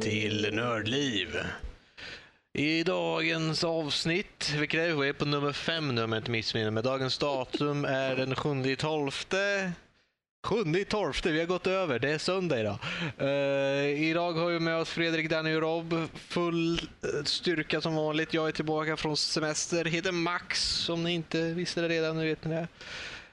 till 0.00 0.54
Nördliv. 0.54 1.36
I 2.52 2.82
dagens 2.82 3.64
avsnitt, 3.64 4.54
vilket 4.58 4.80
är, 4.80 4.94
vi 4.94 5.08
är 5.08 5.12
på 5.12 5.24
nummer 5.24 5.52
fem 5.52 5.94
nu 5.94 6.04
om 6.04 6.12
jag 6.12 6.20
inte 6.20 6.30
missminner 6.30 6.70
mig. 6.70 6.82
Dagens 6.82 7.18
datum 7.18 7.84
är 7.84 8.16
den 8.16 8.34
7 8.34 8.76
tolfte. 8.76 9.72
7 10.46 10.84
tolfte, 10.84 11.30
vi 11.32 11.38
har 11.38 11.46
gått 11.46 11.66
över. 11.66 11.98
Det 11.98 12.10
är 12.10 12.18
söndag 12.18 12.60
idag. 12.60 12.78
Uh, 13.20 14.02
idag 14.02 14.32
har 14.32 14.50
vi 14.50 14.60
med 14.60 14.76
oss 14.76 14.90
Fredrik, 14.90 15.30
Danny 15.30 15.54
och 15.54 15.62
Rob. 15.62 16.08
Full 16.14 16.78
eh, 16.78 17.24
styrka 17.24 17.80
som 17.80 17.94
vanligt. 17.94 18.34
Jag 18.34 18.48
är 18.48 18.52
tillbaka 18.52 18.96
från 18.96 19.16
semester. 19.16 19.84
Heter 19.84 20.12
Max, 20.12 20.88
om 20.88 21.04
ni 21.04 21.12
inte 21.12 21.42
visste 21.42 21.80
det 21.80 21.88
redan. 21.88 22.16
Nu 22.16 22.24
vet 22.24 22.44
ni 22.44 22.54
det. 22.54 22.68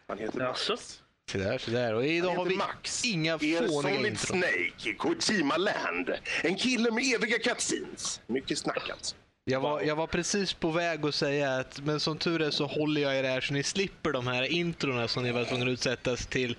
Han 0.07 0.17
heter 0.17 0.39
Max. 0.39 1.01
Så 1.31 1.37
där, 1.37 1.57
så 1.57 1.71
där. 1.71 1.93
Och 1.93 2.05
idag 2.05 2.35
har 2.35 2.45
vi 2.45 2.55
Max. 2.55 3.05
inga 3.05 3.33
Er 3.33 3.37
fåniga 3.37 3.81
Solid 3.81 4.05
intron. 4.05 4.41
Snake, 4.41 4.93
Kojima 4.97 5.57
Land. 5.57 6.11
En 6.43 6.55
kille 6.55 6.91
med 6.91 7.03
eviga 7.15 7.39
cutscenes. 7.39 8.21
Mycket 8.27 8.57
snack 8.57 8.89
alltså. 8.89 9.15
Jag 9.45 9.59
var, 9.59 9.81
jag 9.81 9.95
var 9.95 10.07
precis 10.07 10.53
på 10.53 10.71
väg 10.71 11.05
att 11.05 11.15
säga 11.15 11.55
att 11.57 11.79
men 11.83 11.99
som 11.99 12.17
tur 12.17 12.41
är 12.41 12.51
så 12.51 12.65
håller 12.65 13.01
jag 13.01 13.23
det 13.23 13.29
här 13.29 13.41
så 13.41 13.53
ni 13.53 13.63
slipper 13.63 14.11
de 14.11 14.27
här 14.27 14.43
introna 14.43 15.07
som 15.07 15.23
ni 15.23 15.31
var 15.31 15.45
tvungna 15.45 15.65
att 15.65 15.69
utsättas 15.71 16.27
till 16.27 16.57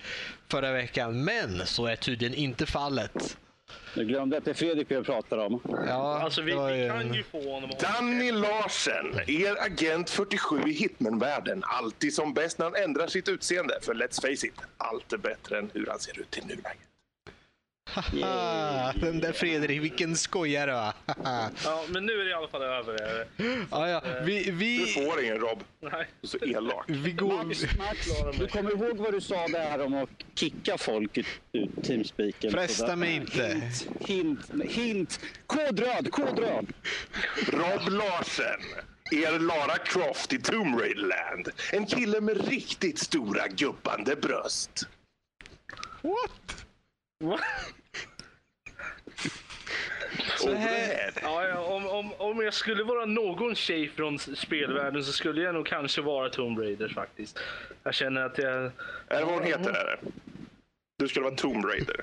förra 0.49 0.71
veckan. 0.71 1.23
Men 1.23 1.65
så 1.65 1.85
är 1.85 1.95
tydligen 1.95 2.33
inte 2.33 2.65
fallet. 2.65 3.37
Du 3.97 4.05
glömde 4.05 4.37
att 4.37 4.45
det 4.45 4.51
är 4.51 4.55
Fredrik 4.55 4.91
vi 4.91 5.03
pratar 5.03 5.37
om. 5.37 5.61
Ja, 5.87 6.19
Alltså 6.23 6.41
vi, 6.41 6.51
vi 6.51 6.87
kan 6.89 7.13
ju 7.13 7.23
få 7.23 7.51
honom. 7.51 7.69
Danny 7.79 8.31
Larsen, 8.31 9.19
er 9.27 9.63
agent 9.65 10.09
47 10.09 10.61
i 10.67 10.71
Hitman-världen. 10.71 11.63
Alltid 11.65 12.13
som 12.13 12.33
bäst 12.33 12.57
när 12.57 12.65
han 12.65 12.75
ändrar 12.75 13.07
sitt 13.07 13.29
utseende. 13.29 13.79
För 13.81 13.93
let's 13.93 14.21
face 14.21 14.47
it, 14.47 14.53
allt 14.77 15.13
är 15.13 15.17
bättre 15.17 15.59
än 15.59 15.71
hur 15.73 15.85
han 15.85 15.99
ser 15.99 16.19
ut 16.19 16.37
i 16.37 16.41
nuläget. 16.41 16.77
Ah, 18.23 18.93
den 18.93 19.19
där 19.19 19.31
Fredrik, 19.31 19.81
vilken 19.81 20.15
skojare 20.17 20.71
va? 20.71 20.93
Ja, 21.63 21.83
men 21.89 22.05
nu 22.05 22.13
är 22.13 22.23
det 22.25 22.29
i 22.29 22.33
alla 22.33 22.47
fall 22.47 22.61
över. 22.61 23.27
ja, 23.71 23.89
ja. 23.89 24.01
Vi, 24.23 24.43
Du 24.43 24.51
vi, 24.51 24.85
får 24.85 25.23
ingen 25.23 25.39
Rob. 25.39 25.63
Nej. 25.79 26.07
Du 26.21 26.27
är 26.27 26.27
så 26.27 26.37
elak. 26.45 26.83
vi 26.87 27.11
går... 27.11 27.43
Max, 27.43 27.61
Max, 27.77 28.07
du 28.39 28.47
kommer 28.47 28.71
ihåg 28.71 28.97
vad 28.97 29.13
du 29.13 29.21
sa 29.21 29.47
där 29.47 29.85
om 29.85 29.93
att 29.93 30.09
kicka 30.35 30.77
folk 30.77 31.17
ut 31.17 31.27
teamspeaken? 31.83 32.51
Fresta 32.51 32.95
mig 32.95 33.15
inte. 33.15 33.47
Hint, 33.47 33.89
hint, 33.99 34.71
hint. 34.71 35.19
Kodröd, 35.47 36.11
kodröd. 36.11 36.67
Rob 37.47 37.89
Larsen, 37.89 38.61
er 39.11 39.39
Lara 39.39 39.77
Croft 39.77 40.33
i 40.33 40.39
Tomb 40.41 40.79
Raider 40.79 41.01
Land. 41.01 41.49
En 41.71 41.85
kille 41.85 42.21
med 42.21 42.47
riktigt 42.49 42.99
stora 42.99 43.47
guppande 43.47 44.15
bröst. 44.15 44.87
What? 46.01 46.66
Va? 47.19 47.39
Så 50.37 50.53
här... 50.53 51.11
Ja, 51.21 51.47
ja, 51.47 51.59
om, 51.59 51.87
om, 51.87 52.13
om 52.13 52.43
jag 52.43 52.53
skulle 52.53 52.83
vara 52.83 53.05
någon 53.05 53.55
tjej 53.55 53.89
från 53.89 54.19
spelvärlden 54.19 55.03
så 55.03 55.11
skulle 55.11 55.41
jag 55.41 55.55
nog 55.55 55.65
kanske 55.65 56.01
vara 56.01 56.29
Tomb 56.29 56.59
Raider 56.59 56.87
faktiskt. 56.89 57.39
Jag 57.83 57.93
känner 57.93 58.21
att 58.21 58.37
jag... 58.37 58.53
Är 58.55 58.71
det 59.07 59.25
vad 59.25 59.33
hon 59.33 59.43
heter? 59.43 59.69
Eller? 59.69 59.99
Du 60.99 61.07
skulle 61.07 61.23
vara 61.23 61.35
Tomb 61.35 61.65
Raider. 61.65 62.01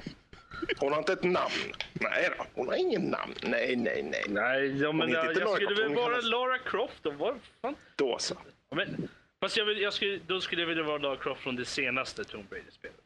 Hon 0.78 0.92
har 0.92 0.98
inte 0.98 1.12
ett 1.12 1.22
namn. 1.24 1.72
Nej 1.92 2.28
då, 2.38 2.44
hon 2.54 2.68
har 2.68 2.74
ingen 2.74 3.02
namn. 3.02 3.34
Nej, 3.42 3.76
nej, 3.76 4.02
nej. 4.02 4.24
Nej, 4.28 4.82
ja, 4.82 4.92
men 4.92 5.08
jag, 5.10 5.26
jag 5.26 5.36
Lara 5.36 5.56
skulle 5.56 5.74
väl 5.82 5.94
vara 5.94 6.10
kallas- 6.10 6.24
Lara 6.24 6.58
Croft 6.58 7.02
då. 7.02 7.10
Vad 7.10 7.34
fan? 7.62 7.74
Då 7.96 8.18
så. 8.18 8.34
Ja, 8.70 8.76
Men, 8.76 9.08
fast 9.40 9.56
jag 9.56 9.64
vill, 9.64 9.80
jag 9.80 9.92
skulle, 9.92 10.20
då 10.26 10.40
skulle 10.40 10.62
jag 10.62 10.68
vilja 10.68 10.82
vara 10.84 10.98
Lara 10.98 11.16
Croft 11.16 11.40
från 11.42 11.56
det 11.56 11.64
senaste 11.64 12.24
Tomb 12.24 12.52
Raider-spelet. 12.52 12.96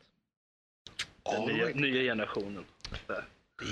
Den 1.30 1.44
nya, 1.44 1.66
nya 1.66 2.02
generationen. 2.02 2.64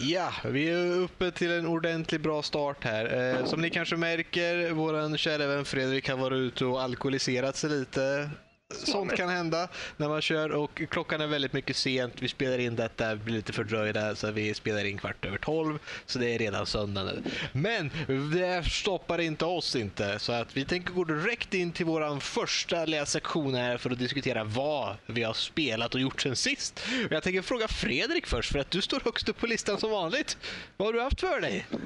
Ja, 0.02 0.32
vi 0.44 0.70
är 0.70 0.90
uppe 0.90 1.30
till 1.30 1.50
en 1.50 1.66
ordentligt 1.66 2.20
bra 2.20 2.42
start 2.42 2.84
här. 2.84 3.34
Eh, 3.34 3.44
som 3.44 3.60
ni 3.60 3.70
kanske 3.70 3.96
märker, 3.96 4.70
vår 4.70 5.16
kära 5.16 5.46
vän 5.46 5.64
Fredrik 5.64 6.08
har 6.08 6.16
varit 6.16 6.36
ute 6.36 6.64
och 6.64 6.82
alkoholiserat 6.82 7.56
sig 7.56 7.70
lite. 7.70 8.30
Sånt 8.74 9.16
kan 9.16 9.28
hända 9.28 9.68
när 9.96 10.08
man 10.08 10.22
kör 10.22 10.50
och 10.50 10.82
klockan 10.90 11.20
är 11.20 11.26
väldigt 11.26 11.52
mycket 11.52 11.76
sent. 11.76 12.14
Vi 12.18 12.28
spelar 12.28 12.58
in 12.58 12.76
detta, 12.76 13.16
blir 13.16 13.34
lite 13.34 13.52
fördröjda 13.52 14.14
så 14.14 14.30
vi 14.30 14.54
spelar 14.54 14.84
in 14.84 14.98
kvart 14.98 15.24
över 15.24 15.38
tolv. 15.38 15.78
Så 16.06 16.18
det 16.18 16.34
är 16.34 16.38
redan 16.38 16.66
söndag 16.66 17.04
nu. 17.04 17.22
Men 17.52 17.90
det 18.32 18.64
stoppar 18.70 19.20
inte 19.20 19.44
oss 19.44 19.76
inte. 19.76 20.18
Så 20.18 20.32
att 20.32 20.56
vi 20.56 20.64
tänker 20.64 20.92
gå 20.94 21.04
direkt 21.04 21.54
in 21.54 21.72
till 21.72 21.86
våran 21.86 22.20
första 22.20 22.84
lilla 22.84 23.06
sektion 23.06 23.54
här 23.54 23.78
för 23.78 23.90
att 23.90 23.98
diskutera 23.98 24.44
vad 24.44 24.96
vi 25.06 25.22
har 25.22 25.34
spelat 25.34 25.94
och 25.94 26.00
gjort 26.00 26.20
sen 26.20 26.36
sist. 26.36 26.86
Jag 27.10 27.22
tänker 27.22 27.42
fråga 27.42 27.68
Fredrik 27.68 28.26
först 28.26 28.52
för 28.52 28.58
att 28.58 28.70
du 28.70 28.82
står 28.82 29.00
högst 29.00 29.28
upp 29.28 29.38
på 29.38 29.46
listan 29.46 29.78
som 29.80 29.90
vanligt. 29.90 30.38
Vad 30.76 30.88
har 30.88 30.92
du 30.92 31.00
haft 31.00 31.20
för 31.20 31.40
dig? 31.40 31.66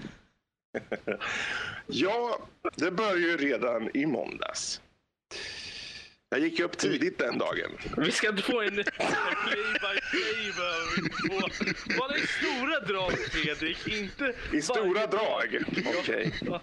Ja, 1.87 2.39
det 2.75 2.91
började 2.91 3.21
ju 3.21 3.37
redan 3.37 3.97
i 3.97 4.07
måndags. 4.07 4.81
Jag 6.33 6.41
gick 6.41 6.61
upp 6.61 6.79
tidigt 6.79 7.19
den 7.19 7.39
dagen. 7.39 7.71
Vi 7.97 8.13
ska 8.13 8.29
inte 8.29 8.43
få 8.43 8.61
en 8.63 8.75
play-by-play. 8.75 10.53
Bara 11.99 12.17
i 12.17 12.27
stora 12.27 12.81
drag, 12.81 13.13
Fredrik. 13.19 13.89
Inte 13.89 14.35
I 14.53 14.63
stora 14.63 15.07
drag. 15.07 15.65
Okej. 15.99 16.33
Ja. 16.41 16.63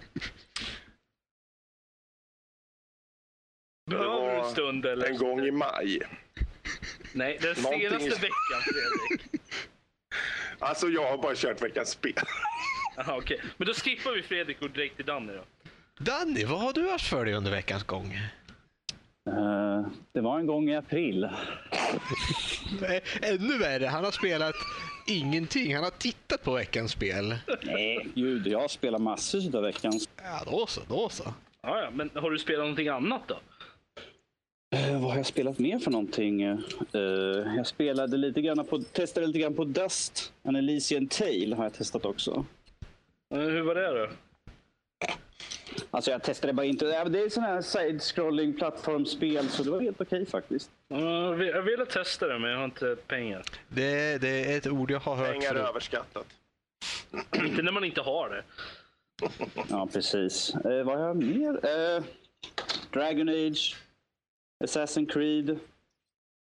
Det 3.86 3.96
Behöver 3.96 4.30
du 4.34 4.38
en 4.46 4.50
stund 4.50 4.86
eller? 4.86 5.06
En 5.06 5.18
gång 5.18 5.40
i 5.46 5.50
maj. 5.50 6.00
Nej, 7.12 7.38
den 7.42 7.54
Någonting- 7.62 7.88
senaste 7.88 8.08
veckan, 8.08 8.62
Fredrik. 8.62 9.40
Alltså 10.58 10.88
jag 10.88 11.10
har 11.10 11.18
bara 11.18 11.34
kört 11.36 11.62
veckans 11.62 11.90
spel. 11.90 12.14
Aha, 12.98 13.16
okej. 13.18 13.40
Men 13.56 13.66
då 13.66 13.74
skippar 13.74 14.12
vi 14.12 14.22
Fredrik 14.22 14.62
och 14.62 14.70
direkt 14.70 14.96
till 14.96 15.04
Danny 15.06 15.32
då. 15.32 15.44
Danny, 16.04 16.44
vad 16.44 16.60
har 16.60 16.72
du 16.72 16.88
haft 16.90 17.06
för 17.08 17.24
dig 17.24 17.34
under 17.34 17.50
veckans 17.50 17.82
gång? 17.84 18.18
Eh, 19.28 19.86
det 20.12 20.20
var 20.20 20.38
en 20.38 20.46
gång 20.46 20.70
i 20.70 20.76
april. 20.76 21.28
Ännu 23.22 23.58
värre, 23.58 23.86
han 23.86 24.04
har 24.04 24.10
spelat 24.10 24.54
ingenting. 25.06 25.74
Han 25.74 25.84
har 25.84 25.90
tittat 25.90 26.42
på 26.42 26.54
veckans 26.54 26.92
spel. 26.92 27.34
Nej, 27.62 28.08
gud, 28.14 28.46
jag 28.46 28.70
spelar 28.70 28.98
massor 28.98 29.56
av 29.56 29.62
veckans. 29.62 30.08
Ja, 30.22 30.40
då 30.50 30.66
så, 30.66 30.80
då 30.88 31.08
så. 31.08 31.24
Ja, 31.62 31.80
ja, 31.80 31.90
men 31.92 32.10
har 32.14 32.30
du 32.30 32.38
spelat 32.38 32.60
någonting 32.60 32.88
annat 32.88 33.22
då? 33.26 33.38
Eh, 34.76 35.00
vad 35.00 35.10
har 35.10 35.16
jag 35.16 35.26
spelat 35.26 35.58
mer 35.58 35.78
för 35.78 35.90
någonting? 35.90 36.42
Eh, 36.42 36.58
jag 37.56 37.66
spelade 37.66 38.16
lite 38.16 38.42
grann 38.42 38.64
på, 38.66 38.78
testade 38.78 39.26
lite 39.26 39.38
grann 39.38 39.54
på 39.54 39.64
Dust. 39.64 40.32
An 40.44 40.56
Elysian 40.56 41.06
Tale 41.08 41.56
har 41.56 41.64
jag 41.64 41.74
testat 41.74 42.04
också. 42.04 42.44
Eh, 43.34 43.40
Hur 43.40 43.62
var 43.62 43.74
det 43.74 43.86
då? 44.00 44.08
Alltså 45.90 46.10
jag 46.10 46.22
testade 46.22 46.52
bara 46.52 46.66
inte. 46.66 47.04
Det 47.04 47.20
är 47.22 47.28
sån 47.28 47.42
här 47.42 47.62
side-scrolling 47.62 48.52
plattformsspel 48.58 49.48
så 49.48 49.62
det 49.62 49.70
var 49.70 49.80
helt 49.80 50.00
okej 50.00 50.26
faktiskt. 50.26 50.70
Ja, 50.88 50.98
Jag 51.00 51.32
vill- 51.34 51.48
jag 51.48 51.62
ville 51.62 51.86
testa 51.86 52.26
det, 52.28 52.38
men 52.38 52.50
jag 52.50 52.58
har 52.58 52.64
inte 52.64 52.96
pengar. 53.06 53.42
Det, 53.68 54.18
det 54.20 54.52
är 54.52 54.58
ett 54.58 54.66
ord 54.66 54.90
jag 54.90 55.00
har 55.00 55.16
hört 55.16 55.32
Pengar 55.32 55.54
är 55.54 55.68
överskattat. 55.68 56.26
Inte 57.36 57.62
när 57.62 57.72
man 57.72 57.84
inte 57.84 58.00
har 58.00 58.30
det. 58.30 58.42
Ja, 59.70 59.88
precis. 59.92 60.54
Eh, 60.54 60.82
vad 60.84 60.98
har 60.98 61.06
jag 61.06 61.16
mer? 61.16 61.66
Eh, 61.66 62.02
Dragon 62.92 63.28
Age. 63.28 63.76
Assassin's 64.64 65.12
Creed. 65.12 65.58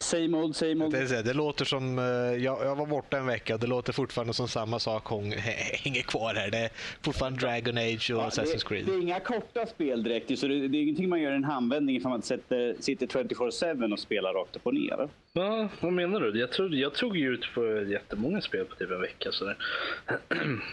Same 0.02 0.37
old, 0.37 0.56
same 0.56 0.85
old. 0.85 0.93
Det, 0.93 1.23
det 1.23 1.35
låter 1.35 1.64
som, 1.64 1.99
eh, 1.99 2.05
jag, 2.44 2.64
jag 2.64 2.76
var 2.76 2.87
borta 2.87 3.19
en 3.19 3.26
vecka 3.26 3.55
och 3.55 3.61
det 3.61 3.67
låter 3.67 3.93
fortfarande 3.93 4.35
som 4.35 4.49
samma 4.49 4.79
sak 4.79 5.08
hänger 5.85 6.02
kvar 6.02 6.35
här. 6.35 6.50
Det 6.50 6.58
är 6.58 6.70
fortfarande 7.02 7.38
Dragon 7.41 7.79
Age 7.79 8.11
och 8.11 8.23
Ja, 8.23 8.29
Assassin's 8.29 8.52
det, 8.52 8.64
Creed. 8.69 8.87
det 8.87 8.93
är 8.93 9.00
inga 9.00 9.20
korta 9.20 9.67
spel 9.67 10.02
direkt, 10.02 10.38
så 10.38 10.46
det, 10.46 10.69
det 10.69 10.79
är 10.79 10.82
ingenting 10.82 11.08
man 11.08 11.20
gör 11.20 11.32
i 11.32 11.37
en 11.37 11.44
handvändning 11.44 11.96
ifall 11.96 12.11
man 12.11 12.23
sätter, 12.23 12.76
sitter 12.81 13.06
24-7 13.06 13.93
och 13.93 14.00
spelar 14.00 14.32
rakt 14.32 14.56
upp 14.56 14.67
och 14.67 14.75
ner. 14.75 15.08
Ja, 15.32 15.69
vad 15.81 15.93
menar 15.93 16.20
du? 16.20 16.41
Jag, 16.41 16.52
trodde, 16.52 16.76
jag 16.76 16.94
tog 16.94 17.17
ju 17.17 17.35
ut 17.35 17.55
på 17.55 17.82
jättemånga 17.82 18.41
spel 18.41 18.64
på 18.64 18.75
typ 18.75 18.91
en 18.91 19.00
vecka. 19.00 19.32
Så 19.32 19.44
där. 19.44 19.56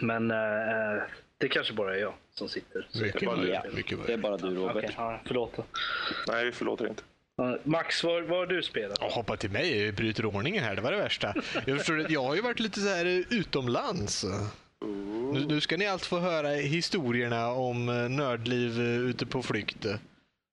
Men 0.00 0.30
eh, 0.30 1.02
det 1.38 1.48
kanske 1.48 1.74
bara 1.74 1.96
är 1.96 2.00
jag 2.00 2.14
som 2.34 2.48
sitter. 2.48 2.88
Mycket 3.02 3.24
bara-. 3.24 3.46
Ja, 3.46 3.62
mycket 3.74 3.98
Det 4.06 4.12
är 4.12 4.16
bara 4.16 4.36
du, 4.36 4.54
Robert. 4.54 4.76
Okej, 4.76 4.90
ja, 4.96 5.20
förlåt. 5.24 5.58
Nej, 6.28 6.44
vi 6.44 6.52
förlåter 6.52 6.88
inte. 6.88 7.02
Max, 7.64 8.04
vad, 8.04 8.22
vad 8.22 8.38
har 8.38 8.46
du 8.46 8.62
spelat? 8.62 8.98
Ja, 9.00 9.08
hoppa 9.12 9.36
till 9.36 9.50
mig, 9.50 9.84
jag 9.84 9.94
bryter 9.94 10.26
ordningen 10.26 10.64
här, 10.64 10.76
det 10.76 10.82
var 10.82 10.92
det 10.92 10.98
värsta. 10.98 11.34
Jag, 11.66 11.78
förstår, 11.78 11.94
det, 11.94 12.12
jag 12.12 12.22
har 12.22 12.34
ju 12.34 12.40
varit 12.40 12.60
lite 12.60 12.80
så 12.80 12.88
här 12.88 13.24
utomlands. 13.30 14.24
Nu, 15.32 15.44
nu 15.46 15.60
ska 15.60 15.76
ni 15.76 15.86
allt 15.86 16.06
få 16.06 16.18
höra 16.18 16.48
historierna 16.48 17.48
om 17.48 17.88
eh, 17.88 18.08
nördliv 18.08 18.80
eh, 18.80 18.86
ute 18.86 19.26
på 19.26 19.42
flykt. 19.42 19.86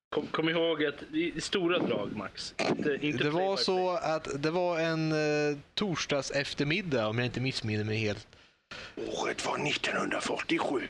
Kom, 0.10 0.28
kom 0.28 0.50
ihåg 0.50 0.86
att 0.86 1.04
i 1.14 1.42
stora 1.42 1.80
drag, 1.80 2.16
Max. 2.16 2.56
Inte, 2.70 2.98
inte 3.02 3.24
Det 3.24 3.30
var 3.30 3.58
så 3.58 3.90
att 3.90 4.44
det 4.44 4.52
var 4.52 4.80
en 4.80 5.12
eh, 5.12 5.58
torsdags 5.74 6.32
eftermiddag 6.32 7.08
om 7.08 7.18
jag 7.18 7.26
inte 7.26 7.42
missminner 7.42 7.84
mig 7.84 7.98
helt. 7.98 8.28
Året 8.96 9.46
var 9.46 9.68
1947. 9.68 10.88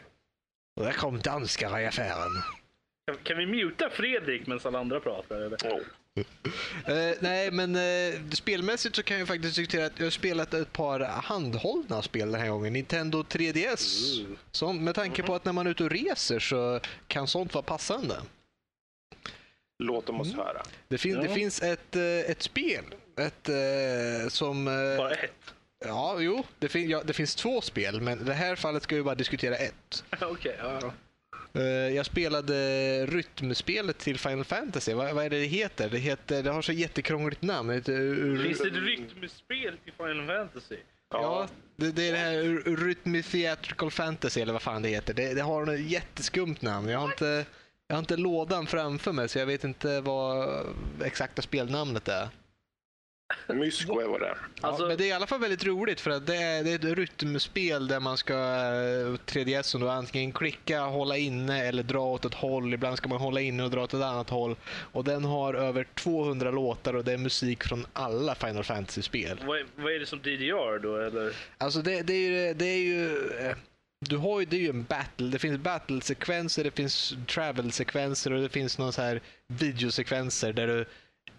Och 0.76 0.86
där 0.86 0.94
kom 0.94 1.20
danskar 1.20 1.80
i 1.80 1.86
affären. 1.86 2.32
Kan, 3.10 3.18
kan 3.24 3.38
vi 3.38 3.46
muta 3.46 3.90
Fredrik 3.90 4.48
medan 4.48 4.60
alla 4.64 4.80
andra 4.80 5.00
pratar? 5.00 5.36
Eller? 5.36 5.58
Oh. 5.58 5.82
Eh, 6.86 7.16
nej, 7.20 7.52
men 7.52 7.76
eh, 7.76 8.20
spelmässigt 8.32 8.96
så 8.96 9.04
kan 9.04 9.20
jag 9.20 9.28
faktiskt 9.28 9.56
diskutera 9.56 9.86
att 9.86 10.00
jag 10.00 10.06
har 10.06 10.12
spelat 10.12 10.54
ett 10.54 10.74
par 10.74 11.00
handhållna 11.00 12.02
spel 12.02 12.32
den 12.32 12.42
här 12.42 12.50
gången. 12.50 12.74
Nintendo 12.74 13.24
3DS. 13.24 14.26
Som, 14.52 14.84
med 14.84 14.96
tanke 14.96 15.24
på 15.24 15.36
att 15.36 15.46
när 15.46 15.54
man 15.54 15.68
är 15.68 15.72
ute 15.72 15.84
och 15.84 15.90
reser 15.90 16.40
så 16.40 16.80
kan 17.08 17.28
sånt 17.28 17.54
vara 17.54 17.64
passande. 17.64 18.16
Låt 19.84 20.06
dem 20.06 20.22
oss 20.22 20.34
höra. 20.36 20.62
Det, 20.88 20.98
fin- 20.98 21.16
det 21.20 21.26
Ja. 21.28 21.34
finns 21.34 21.62
ett, 21.62 21.96
eh, 21.96 22.04
ett 22.04 22.42
spel 22.42 22.84
ett, 23.18 23.50
som... 24.34 24.66
Bara 24.98 25.12
ett. 25.12 25.54
Ja, 25.86 26.18
jo. 26.20 26.44
Det, 26.60 26.68
fin- 26.70 26.90
ja, 26.90 27.02
det 27.06 27.14
finns 27.14 27.36
två 27.36 27.62
spel, 27.62 28.02
men 28.02 28.20
i 28.22 28.24
det 28.24 28.34
här 28.34 28.56
fallet 28.56 28.84
ska 28.84 28.96
vi 28.96 29.04
bara 29.04 29.16
diskutera 29.16 29.56
ett. 29.56 30.04
Okej, 30.22 30.56
ja, 30.60 30.80
ja. 30.82 30.94
Eh, 31.54 31.64
jag 31.96 32.06
spelade 32.06 33.06
rytmspelet 33.06 33.98
till 33.98 34.20
Final 34.20 34.46
Fantasy. 34.46 34.94
Vad, 34.94 35.16
vad 35.16 35.26
är 35.26 35.30
det 35.30 35.40
det 35.40 35.46
heter? 35.46 35.90
Det, 35.90 35.98
heter? 35.98 36.44
det 36.44 36.52
har 36.52 36.62
så 36.62 36.72
jättekrångligt 36.72 37.42
namn. 37.42 37.70
Det 37.70 37.76
heter, 37.76 38.44
Finns 38.44 38.60
det 38.60 38.68
ett 38.68 38.74
rytmspel 38.74 39.78
till 39.84 39.94
Final 39.94 40.28
Fantasy? 40.28 40.78
Ja, 41.12 41.48
det, 41.76 41.92
det 41.92 42.08
är 42.08 42.12
det 42.12 42.18
här 42.18 42.76
Rhythm 42.78 43.22
Theatrical 43.22 43.92
Fantasy 43.92 44.42
eller 44.42 44.54
vad 44.54 44.62
fan 44.62 44.82
det 44.82 44.90
heter. 44.90 45.14
Det, 45.14 45.34
det 45.34 45.42
har 45.42 45.74
ett 45.74 45.90
jätteskumt 45.90 46.62
namn. 46.62 46.90
Jag 46.90 47.00
har, 47.00 47.08
inte, 47.08 47.46
jag 47.88 47.96
har 47.96 48.00
inte 48.00 48.18
lådan 48.18 48.68
framför 48.68 49.12
mig 49.12 49.30
så 49.30 49.40
jag 49.40 49.46
vet 49.46 49.64
inte 49.64 50.02
vad 50.02 50.66
exakta 51.04 51.42
spelnamnet 51.42 52.08
är. 52.08 52.30
Mysko 53.48 54.00
är 54.00 54.08
vad 54.08 54.20
det 54.22 54.28
är. 54.28 54.38
Alltså- 54.62 54.84
ja, 54.84 54.88
men 54.88 54.98
det 54.98 55.04
är 55.04 55.08
i 55.08 55.12
alla 55.12 55.28
fall 55.28 55.40
väldigt 55.40 55.66
roligt 55.66 56.02
för 56.02 56.12
att 56.12 56.28
det 56.28 56.36
är, 56.36 56.64
det 56.64 56.72
är 56.72 56.76
ett 56.76 56.98
rytmspel 56.98 57.88
där 57.88 58.00
man 58.00 58.18
ska, 58.18 58.34
eh, 58.34 59.14
3DS 59.26 59.80
då, 59.80 59.90
antingen 59.90 60.32
klicka, 60.32 60.82
hålla 60.82 61.18
inne 61.18 61.64
eller 61.66 61.84
dra 61.84 62.00
åt 62.00 62.26
ett 62.26 62.34
håll. 62.34 62.74
Ibland 62.74 62.98
ska 62.98 63.10
man 63.10 63.20
hålla 63.20 63.42
inne 63.42 63.64
och 63.64 63.70
dra 63.72 63.84
åt 63.84 63.94
ett 63.94 64.02
annat 64.04 64.30
håll. 64.30 64.56
Och 64.70 65.04
den 65.04 65.24
har 65.26 65.54
över 65.54 65.88
200 65.96 66.52
låtar 66.52 66.94
och 66.96 67.04
det 67.06 67.14
är 67.14 67.18
musik 67.18 67.64
från 67.64 67.88
alla 67.94 68.36
Final 68.36 68.64
Fantasy-spel. 68.64 69.42
Vad, 69.46 69.60
är- 69.60 69.66
vad 69.76 69.94
är 69.94 70.00
det 70.00 70.06
som 70.06 70.20
DDR 70.20 70.80
då, 70.80 70.98
eller? 70.98 71.34
Alltså 71.58 71.82
det, 71.82 72.02
det 72.02 72.14
är 72.14 72.30
ju... 72.48 72.54
Det 72.54 72.66
är 72.66 72.78
ju 72.80 73.30
eh, 73.40 73.56
du 74.06 74.18
har 74.18 74.40
ju, 74.40 74.46
det 74.46 74.56
är 74.58 74.62
ju 74.62 74.70
en 74.70 74.84
battle. 74.84 75.28
Det 75.28 75.40
finns 75.40 75.58
battle-sekvenser, 75.60 76.64
det 76.64 76.72
finns 76.72 77.14
travel-sekvenser 77.28 78.34
och 78.34 78.42
det 78.42 78.50
finns 78.50 78.78
någon 78.78 78.94
så 78.94 79.02
här 79.02 79.22
videosekvenser 79.48 80.54
där 80.54 80.68
du 80.68 80.86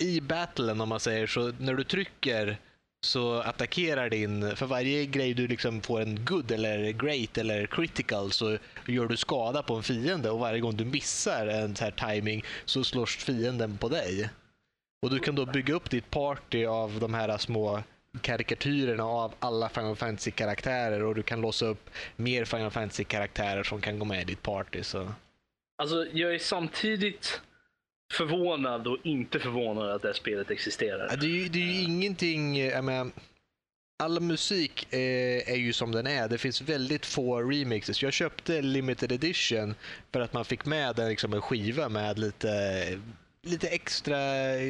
i 0.00 0.20
battlen 0.20 0.81
om 0.81 0.88
man 0.88 1.00
säger 1.00 1.26
så, 1.26 1.52
när 1.58 1.75
du 1.75 1.85
trycker 1.85 2.58
så 3.06 3.41
attackerar 3.41 4.11
din, 4.11 4.56
för 4.56 4.67
varje 4.67 5.06
grej 5.06 5.35
du 5.35 5.47
liksom 5.49 5.81
får 5.81 6.00
en 6.00 6.25
good 6.25 6.50
eller 6.50 6.93
great 6.93 7.38
eller 7.38 7.67
critical 7.67 8.32
så 8.32 8.58
gör 8.87 9.06
du 9.06 9.17
skada 9.17 9.62
på 9.62 9.75
en 9.75 9.82
fiende 9.82 10.31
och 10.31 10.38
varje 10.38 10.61
gång 10.61 10.76
du 10.76 10.85
missar 10.85 11.47
en 11.47 11.76
så 11.76 11.85
här 11.85 12.14
timing 12.14 12.44
så 12.64 12.85
slås 12.85 13.17
fienden 13.17 13.79
på 13.79 13.88
dig. 13.88 14.31
Och 15.02 15.11
du 15.11 15.19
kan 15.19 15.35
då 15.35 15.47
bygga 15.47 15.75
upp 15.75 15.91
ditt 15.91 16.11
party 16.11 16.67
av 16.67 17.00
de 17.00 17.14
här 17.14 17.38
små 17.38 17.82
karikatyrerna 18.20 19.05
av 19.05 19.35
alla 19.38 19.69
Final 19.69 19.96
Fantasy-karaktärer 19.96 21.03
och 21.03 21.14
du 21.14 21.23
kan 21.23 21.41
låsa 21.41 21.67
upp 21.67 21.91
mer 22.17 22.44
Final 22.44 22.70
Fantasy-karaktärer 22.70 23.62
som 23.62 23.81
kan 23.81 23.99
gå 23.99 24.05
med 24.05 24.23
i 24.23 24.25
ditt 24.25 24.43
party. 24.43 24.82
Så. 24.82 25.12
Alltså, 25.82 26.06
jag 26.12 26.35
är 26.35 26.38
samtidigt 26.38 27.41
förvånad 28.11 28.87
och 28.87 28.99
inte 29.03 29.39
förvånad 29.39 29.91
att 29.91 30.03
det 30.03 30.09
här 30.09 30.12
spelet 30.12 30.51
existerar. 30.51 31.07
Ja, 31.11 31.17
Det 31.17 31.27
är 31.27 31.31
ju, 31.31 31.49
det 31.49 31.59
är 31.59 31.67
ju 31.67 31.83
ingenting, 31.83 32.59
eh, 32.59 32.69
jag 32.69 32.85
menar, 32.85 33.11
all 34.03 34.21
musik 34.21 34.87
eh, 34.95 35.53
är 35.53 35.57
ju 35.57 35.73
som 35.73 35.93
den 35.93 36.07
är. 36.07 36.29
Det 36.29 36.39
finns 36.39 36.61
väldigt 36.61 37.07
få 37.07 37.43
remixes. 37.43 38.03
Jag 38.03 38.12
köpte 38.12 38.62
limited 38.62 39.12
edition 39.12 39.75
för 40.12 40.21
att 40.21 40.33
man 40.33 40.45
fick 40.45 40.65
med 40.67 40.99
en, 40.99 41.09
liksom, 41.09 41.33
en 41.33 41.43
skiva 41.43 41.89
med 41.89 42.19
lite, 42.19 42.51
lite 43.43 43.69
extra 43.69 44.17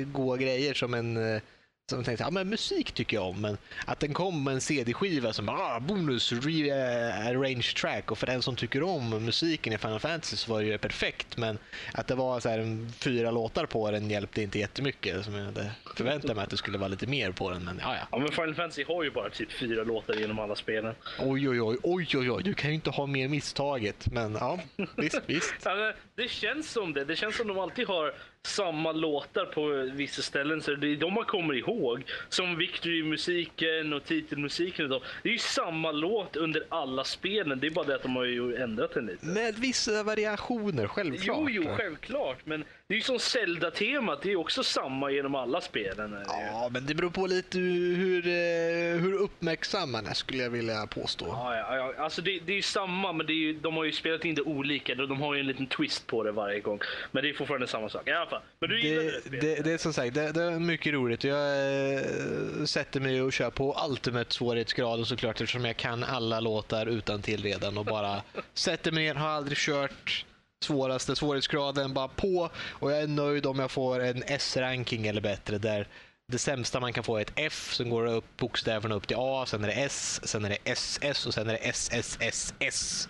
goa 0.05 0.37
grejer 0.37 0.75
som 0.75 0.95
en 0.95 1.35
eh, 1.35 1.43
som 1.91 2.05
tänkte, 2.05 2.25
ja 2.25 2.31
men 2.31 2.49
musik 2.49 2.93
tycker 2.93 3.17
jag 3.17 3.27
om, 3.27 3.41
men 3.41 3.59
att 3.85 4.01
den 4.01 4.15
kom 4.15 4.45
med 4.45 4.55
en 4.55 4.61
CD-skiva 4.61 5.33
som 5.33 5.49
ah, 5.49 5.81
bonus 5.81 6.33
rearrange 6.33 7.73
track 7.77 8.11
och 8.11 8.19
för 8.19 8.27
den 8.27 8.43
som 8.43 8.57
tycker 8.57 8.83
om 8.83 9.11
musiken 9.11 9.73
i 9.73 9.79
Final 9.79 10.01
Fantasy 10.01 10.37
så 10.37 10.53
var 10.53 10.61
det 10.61 10.67
ju 10.67 10.79
perfekt, 10.79 11.37
men 11.37 11.59
att 11.93 12.07
det 12.07 12.15
var 12.15 12.41
så 12.41 12.49
här 12.49 12.93
fyra 12.99 13.31
låtar 13.31 13.67
på 13.67 13.91
den 13.91 14.11
hjälpte 14.11 14.43
inte 14.43 14.59
jättemycket. 14.59 15.25
Som 15.25 15.35
jag 15.35 15.45
hade 15.45 15.71
förväntat 15.97 16.37
mig 16.37 16.45
att 16.45 16.51
det 16.51 16.57
skulle 16.57 16.79
vara 16.79 16.89
lite 16.89 17.07
mer 17.07 17.33
på 17.33 17.51
den, 17.51 17.65
men 17.65 17.81
ja, 17.83 17.97
ja. 17.97 18.09
Ja, 18.13 18.19
men 18.19 18.33
Final 18.33 18.55
Fantasy 18.55 18.85
har 18.85 19.05
ju 19.05 19.11
bara 19.11 19.31
typ 19.31 19.53
fyra 19.53 19.85
låtar 19.85 20.15
genom 20.15 20.39
alla 20.39 20.55
spelen. 20.55 20.95
Oj, 21.19 21.49
oj, 21.49 21.61
oj, 21.61 21.79
oj, 21.83 22.09
oj, 22.15 22.31
oj, 22.31 22.43
du 22.43 22.55
kan 22.55 22.71
ju 22.71 22.75
inte 22.75 22.91
ha 22.91 23.07
mer 23.07 23.29
misstaget, 23.29 24.07
men 24.13 24.33
ja, 24.35 24.59
visst, 24.97 25.21
visst. 25.27 25.55
Det 26.17 26.29
känns 26.29 26.71
som 26.71 26.93
det. 26.93 27.05
Det 27.05 27.17
känns 27.17 27.37
som 27.37 27.49
de 27.49 27.59
alltid 27.59 27.87
har 27.87 28.15
samma 28.47 28.93
låtar 28.93 29.45
på 29.45 29.91
vissa 29.97 30.23
ställen. 30.23 30.63
Så 30.63 30.75
det 30.75 30.87
är 30.87 30.97
de 30.97 31.15
man 31.15 31.25
kommer 31.25 31.55
ihåg. 31.55 32.05
Som 32.29 32.57
Victory-musiken 32.59 33.93
och 33.93 34.05
titelmusiken. 34.05 34.85
och 34.85 34.91
de. 34.91 35.07
Det 35.23 35.29
är 35.29 35.33
ju 35.33 35.39
samma 35.39 35.93
låt 35.93 36.37
under 36.37 36.65
alla 36.69 37.05
spelen. 37.05 37.61
Det 37.61 37.67
är 37.67 37.71
bara 37.71 37.87
det 37.87 37.95
att 37.95 38.03
de 38.03 38.17
har 38.17 38.25
ju 38.25 38.57
ändrat 38.57 38.95
den 38.95 39.07
lite. 39.07 39.27
Med 39.27 39.55
vissa 39.55 40.03
variationer, 40.03 40.87
självklart. 40.87 41.37
Jo, 41.41 41.49
jo, 41.51 41.77
självklart. 41.77 42.39
Men 42.47 42.65
det 42.91 42.95
är 42.95 42.97
ju 42.97 43.03
som 43.03 43.19
Zelda-temat. 43.19 44.23
Det 44.23 44.33
är 44.33 44.37
också 44.37 44.63
samma 44.63 45.11
genom 45.11 45.35
alla 45.35 45.61
spelen. 45.61 46.19
Ja, 46.27 46.69
men 46.73 46.87
det 46.87 46.95
beror 46.95 47.11
på 47.11 47.27
lite 47.27 47.59
hur, 47.59 48.27
eh, 48.27 49.01
hur 49.03 49.13
uppmärksam 49.13 49.93
man 49.93 50.07
är, 50.07 50.15
skulle 50.15 50.43
jag 50.43 50.51
vilja 50.51 50.87
påstå. 50.87 51.27
Ja, 51.29 51.57
ja, 51.57 51.77
ja. 51.77 52.05
Alltså 52.05 52.23
det, 52.23 52.39
det 52.39 52.53
är 52.53 52.57
ju 52.57 52.63
samma, 52.63 53.13
men 53.13 53.27
ju, 53.27 53.53
de 53.53 53.77
har 53.77 53.85
ju 53.85 53.93
spelat 53.93 54.25
in 54.25 54.35
det 54.35 54.43
olika. 54.43 54.95
De 54.95 55.21
har 55.21 55.35
ju 55.35 55.41
en 55.41 55.47
liten 55.47 55.67
twist 55.67 56.07
på 56.07 56.23
det 56.23 56.33
varje 56.33 56.61
gång. 56.61 56.81
Men 57.13 57.23
det 57.23 57.31
är 57.31 57.35
fortfarande 57.35 57.67
samma 57.67 57.89
sak. 57.89 58.09
I 58.09 58.13
alla 58.13 58.31
fall. 58.31 58.43
Men 58.61 58.71
du 58.71 58.81
gillar 58.81 59.03
det, 59.03 59.31
Det, 59.31 59.41
det, 59.41 59.63
det 59.63 59.73
är 59.73 59.79
som 59.79 59.93
sagt, 59.93 60.15
det, 60.15 60.33
det 60.33 60.43
är 60.43 60.59
mycket 60.59 60.93
roligt. 60.93 61.25
Jag 61.25 61.65
eh, 61.95 62.65
sätter 62.65 63.01
mig 63.01 63.23
och 63.23 63.33
kör 63.33 63.51
på 63.51 63.77
ultimate 63.91 64.35
svårighetsgraden 64.35 65.07
såklart 65.07 65.41
eftersom 65.41 65.65
jag 65.65 65.77
kan 65.77 66.05
alla 66.05 66.41
låtar 66.41 66.87
utan 66.87 67.23
till 67.23 67.43
redan 67.43 67.79
och 67.79 67.85
bara 67.85 68.23
sätter 68.55 68.93
mig 68.93 69.05
ner, 69.05 69.15
har 69.15 69.29
aldrig 69.29 69.59
kört 69.59 70.25
svåraste 70.65 71.17
svårighetsgraden, 71.17 71.95
bara 71.95 72.09
på 72.09 72.51
och 72.57 72.93
jag 72.93 73.03
är 73.03 73.07
nöjd 73.07 73.47
om 73.47 73.59
jag 73.59 73.71
får 73.71 74.01
en 74.01 74.23
S-ranking 74.27 75.07
eller 75.07 75.21
bättre 75.21 75.59
där 75.59 75.87
det 76.33 76.39
sämsta 76.39 76.81
man 76.81 76.93
kan 76.93 77.05
få 77.05 77.17
är 77.17 77.23
ett 77.23 77.33
F, 77.37 77.71
sen 77.73 77.91
går 77.91 78.05
det 78.05 78.13
upp 78.13 78.37
bokstäverna 78.37 78.95
upp 78.95 79.09
till 79.09 79.17
A, 79.19 79.45
sen 79.47 79.65
är 79.65 79.69
det 79.69 79.73
S, 79.75 80.21
sen 80.25 80.45
är 80.45 80.49
det 80.49 80.59
SS 80.65 81.27
och 81.27 81.35
sen 81.35 81.49
är 81.49 81.53
det 81.53 81.59
SSSS. 81.59 83.09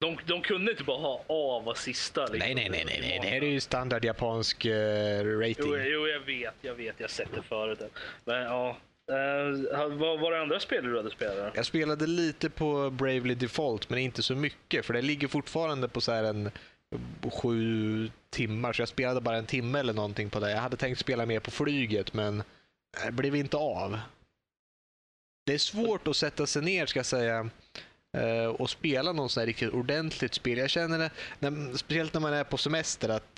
De, 0.00 0.18
de 0.26 0.42
kunde 0.42 0.70
inte 0.70 0.84
bara 0.84 0.98
ha 0.98 1.24
A 1.28 1.62
var 1.66 1.74
sista. 1.74 2.20
Liksom. 2.20 2.38
Nej, 2.38 2.54
nej, 2.54 2.68
nej, 2.70 2.84
nej, 2.86 3.00
nej, 3.00 3.18
det 3.22 3.28
här 3.28 3.44
är 3.44 3.48
ju 3.48 3.60
standard 3.60 4.04
japansk 4.04 4.64
eh, 4.64 5.24
rating. 5.24 5.54
Jo, 5.58 5.76
jo, 5.76 6.06
jag 6.06 6.20
vet, 6.20 6.54
jag 6.60 6.74
vet, 6.74 6.94
jag 6.98 7.04
har 7.04 7.08
sett 7.08 7.34
det 7.34 7.42
förut. 7.42 7.80
Men 8.24 8.42
ja. 8.42 8.76
Uh, 9.10 9.96
vad 9.98 10.20
var 10.20 10.32
det 10.32 10.40
andra 10.40 10.60
spel 10.60 10.84
du 10.84 10.96
hade 10.96 11.10
spelat? 11.10 11.56
Jag 11.56 11.66
spelade 11.66 12.06
lite 12.06 12.50
på 12.50 12.90
Bravely 12.90 13.34
Default, 13.34 13.90
men 13.90 13.98
inte 13.98 14.22
så 14.22 14.34
mycket. 14.34 14.86
För 14.86 14.94
det 14.94 15.02
ligger 15.02 15.28
fortfarande 15.28 15.88
på 15.88 16.00
så 16.00 16.12
här 16.12 16.24
en 16.24 16.50
sju 17.32 18.10
timmar, 18.30 18.72
så 18.72 18.82
jag 18.82 18.88
spelade 18.88 19.20
bara 19.20 19.36
en 19.36 19.46
timme 19.46 19.78
eller 19.78 19.92
någonting 19.92 20.30
på 20.30 20.40
det. 20.40 20.50
Jag 20.50 20.58
hade 20.58 20.76
tänkt 20.76 20.98
spela 20.98 21.26
mer 21.26 21.40
på 21.40 21.50
flyget, 21.50 22.12
men 22.12 22.42
det 23.04 23.12
blev 23.12 23.36
inte 23.36 23.56
av. 23.56 23.98
Det 25.46 25.54
är 25.54 25.58
svårt 25.58 26.08
att 26.08 26.16
sätta 26.16 26.46
sig 26.46 26.62
ner, 26.62 26.86
ska 26.86 26.98
jag 26.98 27.06
säga, 27.06 27.50
och 28.56 28.70
spela 28.70 29.12
någon 29.12 29.28
sån 29.28 29.40
här 29.40 29.46
riktigt 29.46 29.72
ordentligt 29.72 30.34
spel. 30.34 30.58
Jag 30.58 30.70
känner 30.70 30.98
det, 30.98 31.10
när, 31.38 31.76
speciellt 31.76 32.14
när 32.14 32.20
man 32.20 32.32
är 32.32 32.44
på 32.44 32.56
semester, 32.56 33.08
att 33.08 33.36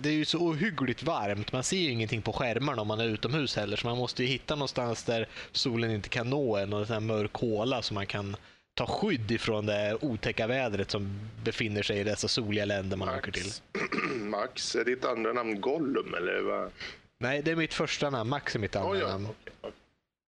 det, 0.00 0.08
är 0.08 0.12
ju 0.12 0.24
så 0.24 0.38
ohyggligt 0.38 1.02
varmt. 1.02 1.52
Man 1.52 1.62
ser 1.62 1.76
ju 1.76 1.90
ingenting 1.90 2.22
på 2.22 2.32
skärmarna 2.32 2.82
om 2.82 2.88
man 2.88 3.00
är 3.00 3.08
utomhus 3.08 3.56
heller, 3.56 3.76
så 3.76 3.86
man 3.86 3.98
måste 3.98 4.22
ju 4.22 4.28
hitta 4.28 4.54
någonstans 4.54 5.04
där 5.04 5.28
solen 5.52 5.90
inte 5.90 6.08
kan 6.08 6.30
nå 6.30 6.56
en 6.56 6.72
och 6.72 6.90
en 6.90 7.06
mörk 7.06 7.34
håla 7.34 7.82
så 7.82 7.94
man 7.94 8.06
kan 8.06 8.36
ta 8.74 8.86
skydd 8.86 9.30
ifrån 9.30 9.66
det 9.66 9.98
otäcka 10.00 10.46
vädret 10.46 10.90
som 10.90 11.30
befinner 11.44 11.82
sig 11.82 11.98
i 11.98 12.04
dessa 12.04 12.28
soliga 12.28 12.64
länder 12.64 12.96
man 12.96 13.08
åker 13.08 13.32
till. 13.32 13.52
Max, 14.20 14.76
är 14.76 14.84
ditt 14.84 15.04
andra 15.04 15.32
namn 15.32 15.60
Gollum 15.60 16.14
eller 16.14 16.40
vad? 16.40 16.70
Nej, 17.18 17.42
det 17.42 17.50
är 17.50 17.56
mitt 17.56 17.74
första 17.74 18.10
namn. 18.10 18.30
Max 18.30 18.54
är 18.54 18.58
mitt 18.58 18.76
andra 18.76 18.90
Oh, 18.90 18.98
ja. 18.98 19.08
namn. 19.08 19.28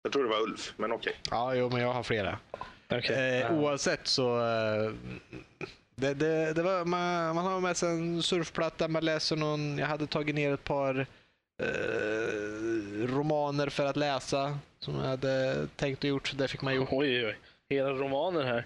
Jag 0.04 0.14
tror 0.14 0.24
det 0.24 0.30
var 0.30 0.42
Ulf, 0.42 0.74
men 0.78 0.92
okej. 0.92 1.14
Ja, 1.30 1.56
jo, 1.56 1.70
men 1.70 1.82
jag 1.82 1.94
har 1.94 2.04
flera. 2.04 2.40
Eh, 2.98 3.54
oavsett 3.54 4.08
så... 4.08 4.38
Eh, 4.40 4.92
det, 5.96 6.14
det, 6.14 6.54
det 6.54 6.64
var, 6.64 6.86
man, 6.86 7.36
man 7.36 7.46
har 7.46 7.60
med 7.60 7.78
sig 7.78 7.90
en 7.90 8.24
surfplatta, 8.24 8.88
man 8.88 9.06
läser 9.06 9.36
någon... 9.36 9.78
Jag 9.78 9.88
hade 9.88 10.08
tagit 10.08 10.36
ner 10.36 10.54
ett 10.54 10.64
par 10.64 11.06
eh, 11.64 13.08
romaner 13.08 13.70
för 13.70 13.86
att 13.86 13.96
läsa 13.96 14.60
som 14.80 14.96
jag 14.96 15.04
hade 15.04 15.68
tänkt 15.76 16.04
och 16.04 16.10
gjort. 16.10 16.28
Så 16.28 16.36
det 16.36 16.48
fick 16.48 16.62
man 16.62 16.76
gjort. 16.76 16.90
Oj, 16.92 17.18
oj, 17.18 17.26
oj. 17.26 17.38
Hela 17.74 17.90
romanen 17.90 18.48
här. 18.48 18.66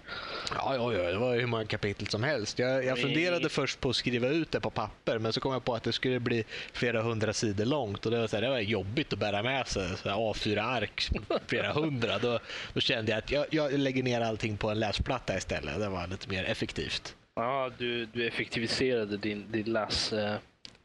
Ja, 0.54 0.74
ja, 0.74 0.92
ja, 0.92 1.10
det 1.10 1.18
var 1.18 1.36
hur 1.36 1.46
många 1.46 1.64
kapitel 1.64 2.06
som 2.06 2.22
helst. 2.22 2.58
Jag, 2.58 2.84
jag 2.84 2.98
funderade 2.98 3.48
först 3.48 3.80
på 3.80 3.90
att 3.90 3.96
skriva 3.96 4.28
ut 4.28 4.50
det 4.50 4.60
på 4.60 4.70
papper, 4.70 5.18
men 5.18 5.32
så 5.32 5.40
kom 5.40 5.52
jag 5.52 5.64
på 5.64 5.74
att 5.74 5.82
det 5.82 5.92
skulle 5.92 6.20
bli 6.20 6.44
flera 6.72 7.02
hundra 7.02 7.32
sidor 7.32 7.64
långt 7.64 8.06
och 8.06 8.12
det 8.12 8.18
var, 8.20 8.26
så 8.26 8.36
här, 8.36 8.42
det 8.42 8.48
var 8.48 8.58
jobbigt 8.58 9.12
att 9.12 9.18
bära 9.18 9.42
med 9.42 9.68
sig. 9.68 9.88
Så 9.96 10.08
här 10.08 10.16
A4-ark, 10.16 11.10
flera 11.46 11.72
hundra. 11.72 12.18
Då, 12.18 12.38
då 12.72 12.80
kände 12.80 13.12
jag 13.12 13.18
att 13.18 13.30
jag, 13.30 13.46
jag 13.50 13.72
lägger 13.72 14.02
ner 14.02 14.20
allting 14.20 14.56
på 14.56 14.70
en 14.70 14.78
läsplatta 14.78 15.36
istället. 15.36 15.78
Det 15.78 15.88
var 15.88 16.06
lite 16.06 16.28
mer 16.28 16.44
effektivt. 16.44 17.14
Ja, 17.36 17.70
du, 17.78 18.06
du 18.06 18.26
effektiviserade 18.26 19.16
din, 19.16 19.44
din 19.52 19.72
läs... 19.72 20.12
eh, 20.12 20.34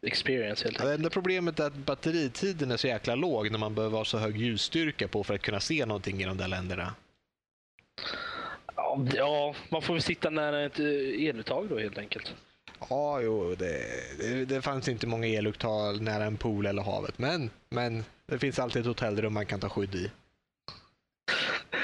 experience 0.05 0.63
helt 0.65 0.79
Ja, 0.79 0.85
det 0.85 0.93
enda 0.93 1.09
problemet 1.09 1.59
är 1.59 1.63
att 1.67 1.75
batteritiden 1.75 2.71
är 2.71 2.77
så 2.77 2.87
jäkla 2.87 3.15
låg 3.15 3.51
när 3.51 3.59
man 3.59 3.75
behöver 3.75 3.97
ha 3.97 4.05
så 4.05 4.17
hög 4.17 4.37
ljusstyrka 4.37 5.07
på 5.07 5.23
för 5.23 5.33
att 5.33 5.41
kunna 5.41 5.59
se 5.59 5.85
någonting 5.85 6.21
i 6.21 6.25
de 6.25 6.37
där 6.37 6.47
länderna. 6.47 6.93
Ja, 9.15 9.55
man 9.69 9.81
får 9.81 9.93
väl 9.93 10.03
sitta 10.03 10.29
nära 10.29 10.65
ett 10.65 10.79
eh, 10.79 11.27
eluttag 11.29 11.69
då 11.69 11.79
helt 11.79 11.97
enkelt. 11.97 12.33
Ja, 12.89 13.21
jo, 13.21 13.55
det, 13.55 13.85
det, 14.19 14.45
det 14.45 14.61
fanns 14.61 14.87
inte 14.87 15.07
många 15.07 15.27
eluttag 15.27 16.01
nära 16.01 16.23
en 16.23 16.37
pool 16.37 16.65
eller 16.65 16.81
havet, 16.81 17.19
men, 17.19 17.49
men 17.69 18.03
det 18.25 18.39
finns 18.39 18.59
alltid 18.59 18.79
ett 18.79 18.87
hotellrum 18.87 19.33
man 19.33 19.45
kan 19.45 19.59
ta 19.59 19.69
skydd 19.69 19.95
i. 19.95 20.11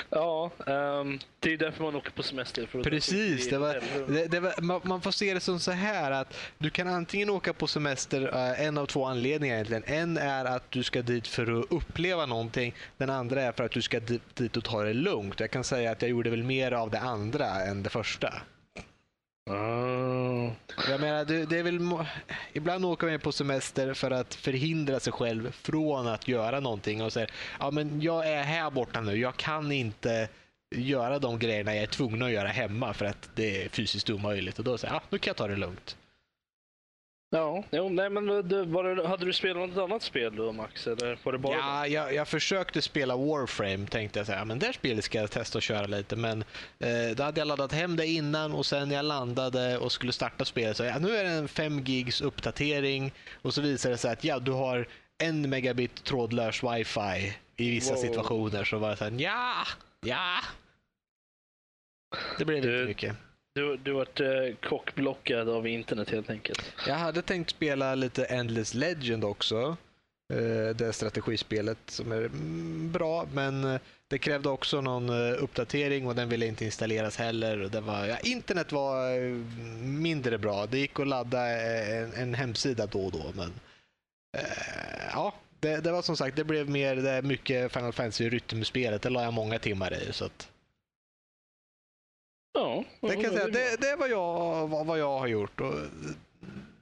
Ja, 0.10 0.52
ehm, 0.68 1.20
det 1.40 1.54
är 1.54 1.58
därför 1.58 1.84
man 1.84 1.96
åker 1.96 2.12
på 2.12 2.24
semester. 2.24 2.66
För 2.66 2.80
att 2.80 2.86
Precis, 2.86 3.50
det 3.50 3.58
var, 3.58 3.82
det, 4.08 4.28
det 4.28 4.40
var, 4.40 4.62
man, 4.62 4.82
man 4.84 5.02
får 5.02 5.12
se 5.12 5.34
det 5.34 5.40
som 5.40 5.60
så 5.60 5.72
här 5.72 6.12
att 6.12 6.38
du 6.58 6.70
kan 6.70 6.88
antingen 6.88 7.30
åka 7.30 7.54
på 7.54 7.68
semester, 7.68 8.22
eh, 8.34 8.66
en 8.66 8.78
av 8.78 8.86
två 8.86 9.06
anledningar 9.06 9.56
egentligen. 9.56 9.84
En 9.86 10.18
är 10.18 10.46
att 10.46 10.72
du 10.72 10.84
ska 10.84 11.02
dit 11.02 11.28
för 11.28 11.60
att 11.60 11.72
uppleva 11.72 12.26
någonting. 12.26 12.76
Den 12.98 13.10
andra 13.10 13.42
är 13.42 13.52
för 13.52 13.64
att 13.64 13.72
du 13.72 13.82
ska 13.82 14.00
dit, 14.00 14.36
dit 14.36 14.58
och 14.58 14.64
ta 14.64 14.84
det 14.84 14.94
lugnt. 14.94 15.40
Jag 15.40 15.52
kan 15.52 15.64
säga 15.64 15.92
att 15.92 16.02
jag 16.02 16.12
gjorde 16.12 16.30
väl 16.30 16.44
mer 16.44 16.72
av 16.72 16.92
det 16.92 17.00
andra 17.00 17.46
än 17.46 17.84
det 17.84 17.90
första. 17.90 18.34
Mm. 19.50 20.52
Jag 20.90 21.02
menar, 21.02 21.26
det, 21.26 21.46
det 21.46 21.60
är 21.60 21.64
väl, 21.64 21.80
ibland 22.54 22.86
åker 22.86 23.08
man 23.08 23.20
på 23.20 23.32
semester 23.32 23.94
för 23.94 24.12
att 24.12 24.36
förhindra 24.36 25.00
sig 25.00 25.14
själv 25.14 25.52
från 25.52 26.08
att 26.08 26.28
göra 26.28 26.60
någonting 26.60 27.04
och 27.04 27.14
säger 27.14 27.32
ja 27.60 27.72
men 27.72 28.02
jag 28.02 28.28
är 28.30 28.44
här 28.44 28.70
borta 28.70 29.02
nu, 29.02 29.16
jag 29.16 29.38
kan 29.38 29.72
inte 29.72 30.30
göra 30.76 31.20
de 31.20 31.40
grejerna 31.40 31.76
jag 31.76 31.84
är 31.84 31.88
tvungen 31.88 32.22
att 32.22 32.32
göra 32.32 32.48
hemma 32.48 32.94
för 32.94 33.06
att 33.06 33.30
det 33.36 33.66
är 33.66 33.70
fysiskt 33.70 34.10
omöjligt. 34.10 34.60
Och 34.60 34.66
då 34.66 34.78
säger 34.78 34.94
jag, 34.94 35.02
ja, 35.02 35.08
nu 35.10 35.18
kan 35.18 35.30
jag 35.30 35.38
ta 35.38 35.48
det 35.48 35.56
lugnt. 35.56 35.98
Ja, 37.32 37.64
jo, 37.72 37.90
nej, 37.90 38.10
men 38.10 38.26
det, 38.26 38.42
det, 38.42 39.08
hade 39.08 39.26
du 39.26 39.34
spelat 39.34 39.70
något 39.70 39.78
annat 39.84 40.04
spel 40.04 40.36
då 40.36 40.52
Max? 40.52 40.88
Eller 40.88 41.18
var 41.24 41.32
det 41.32 41.38
bara 41.38 41.54
Ja, 41.58 41.88
jag, 41.88 42.14
jag 42.14 42.28
försökte 42.28 42.82
spela 42.82 43.16
Warframe 43.18 43.88
tänkte 43.88 44.20
jag 44.20 44.26
säga, 44.28 44.46
men 44.46 44.60
det 44.60 44.74
spelet 44.74 45.04
ska 45.06 45.18
jag 45.18 45.32
testa 45.32 45.58
att 45.58 45.64
köra 45.64 45.88
lite. 45.88 46.16
Men 46.16 46.44
eh, 46.80 47.16
då 47.16 47.24
hade 47.24 47.42
jag 47.42 47.48
laddat 47.48 47.72
hem 47.72 47.96
det 47.96 48.08
innan 48.08 48.52
och 48.54 48.66
sen 48.66 48.90
när 48.90 48.96
jag 48.96 49.06
landade 49.06 49.78
och 49.78 49.92
skulle 49.92 50.12
starta 50.12 50.46
spelet 50.46 50.78
så 50.78 50.84
ja, 50.84 51.00
nu 51.00 51.16
är 51.18 51.24
det 51.24 51.30
en 51.30 51.48
5 51.48 51.80
gigs 51.80 52.22
uppdatering 52.22 53.12
och 53.42 53.54
så 53.54 53.62
visar 53.62 53.90
det 53.90 53.98
sig 53.98 54.12
att 54.12 54.24
ja, 54.24 54.40
du 54.40 54.52
har 54.52 54.88
en 55.24 55.50
megabit 55.50 56.04
trådlös 56.04 56.64
wifi 56.64 57.34
i 57.58 57.72
vissa 57.72 57.94
Wow. 57.94 58.02
situationer. 58.02 58.64
Så 58.64 58.78
var 58.78 58.90
det 58.90 58.98
så 58.98 59.04
här, 59.04 59.14
ja, 59.18 59.54
ja. 60.06 60.40
Det 62.38 62.46
blev 62.46 62.58
inte 62.58 62.70
mycket. 62.70 63.16
Du, 63.56 63.78
du 63.78 63.92
vart 63.92 64.20
eh, 64.20 64.28
kockblockad 64.70 65.50
av 65.50 65.68
internet 65.68 66.10
helt 66.10 66.30
enkelt. 66.30 66.74
Jag 66.88 66.96
hade 66.96 67.22
tänkt 67.22 67.50
spela 67.50 67.96
lite 67.96 68.26
Endless 68.26 68.74
Legend 68.74 69.24
också. 69.24 69.78
Eh, 70.34 70.76
Det 70.76 70.94
strategispelet 70.94 71.78
som 71.86 72.12
är 72.12 72.18
mm, 72.18 72.92
bra, 72.92 73.28
men 73.34 73.64
eh, 73.64 73.80
det 74.08 74.18
krävde 74.18 74.50
också 74.50 74.82
någon 74.82 75.10
eh, 75.10 75.44
uppdatering 75.44 76.08
och 76.08 76.16
den 76.16 76.30
ville 76.30 76.46
inte 76.46 76.66
installeras 76.66 77.18
heller. 77.18 77.62
Och 77.62 77.72
Det 77.72 77.82
var, 77.82 78.06
ja, 78.06 78.18
internet 78.20 78.72
var 78.72 79.12
eh, 79.12 79.22
mindre 79.84 80.38
bra. 80.38 80.66
Det 80.66 80.80
gick 80.80 81.00
att 81.00 81.08
ladda 81.08 81.48
en, 81.48 82.14
en 82.14 82.34
hemsida 82.34 82.86
då 82.86 83.00
och 83.06 83.12
då, 83.12 83.32
men 83.36 83.52
eh, 84.38 85.10
ja, 85.14 85.34
det, 85.60 85.78
det 85.78 85.92
var 85.92 86.02
som 86.02 86.18
sagt, 86.18 86.36
det 86.36 86.44
blev 86.44 86.70
mer 86.70 86.96
det 86.96 87.22
mycket 87.22 87.72
Final 87.74 87.94
Fantasy 87.94 88.30
rytmspelet. 88.30 89.02
Det 89.02 89.10
la 89.10 89.24
jag 89.24 89.34
många 89.34 89.60
timmar 89.60 89.94
i. 89.94 90.14
Så 90.14 90.26
att, 90.26 90.50
Ja, 92.54 92.84
det 93.02 93.14
kan 93.14 93.22
jag 93.22 93.34
ja, 93.34 93.38
säga, 93.38 93.48
det 93.48 93.82
det, 93.82 93.90
är 93.90 93.98
vad 93.98 94.10
jag, 94.10 94.68
vad, 94.68 94.86
vad 94.86 95.00
jag 95.00 95.20
har 95.20 95.28
gjort. 95.28 95.62
Och, 95.62 95.74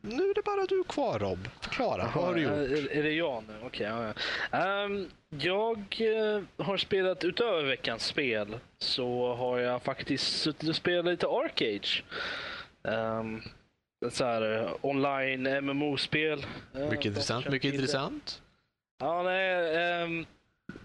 nu 0.02 0.30
är 0.30 0.34
det 0.34 0.42
bara 0.46 0.66
du 0.66 0.84
kvar 0.84 1.20
Rob. 1.20 1.50
Förklara, 1.62 2.12
vad 2.16 2.24
har 2.24 2.36
du 2.36 2.42
gjort? 2.42 2.52
Är, 2.52 2.92
är 2.92 3.04
det 3.04 3.12
jag 3.12 3.44
nu? 3.48 3.54
Okej. 3.64 3.88
ja, 3.88 4.14
ja. 4.52 4.58
Ehm, 4.58 5.08
jag 5.30 5.78
eh, 6.00 6.66
har 6.66 6.78
spelat 6.78 7.24
utöver 7.24 7.64
veckans 7.64 8.06
spel 8.06 8.60
så 8.78 9.34
har 9.34 9.60
jag 9.60 9.82
faktiskt 9.84 10.42
suttit 10.42 10.70
och 10.70 10.76
spelat 10.76 11.06
lite 11.06 11.28
Arcade. 11.28 11.88
Um, 12.84 13.42
så 14.12 14.26
här 14.26 14.62
eh, 14.62 14.72
online 14.82 15.66
MMO-spel. 15.66 16.46
Eh, 16.76 16.90
Mycket 16.90 17.06
intressant. 17.06 17.46
de 17.46 17.52
Mycket 17.52 17.74
intressant. 17.74 18.42
Ja, 19.00 19.24
nej. 19.24 19.76
ehm, 19.76 20.26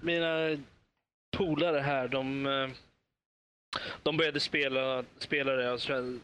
mina 0.01 0.59
polare 1.37 1.79
här, 1.79 2.09
de, 2.09 2.47
de 4.03 4.17
började 4.17 4.41
spela, 4.41 5.05
spela 5.19 5.53
det 5.53 5.73
och 5.73 5.81
så 5.81 6.19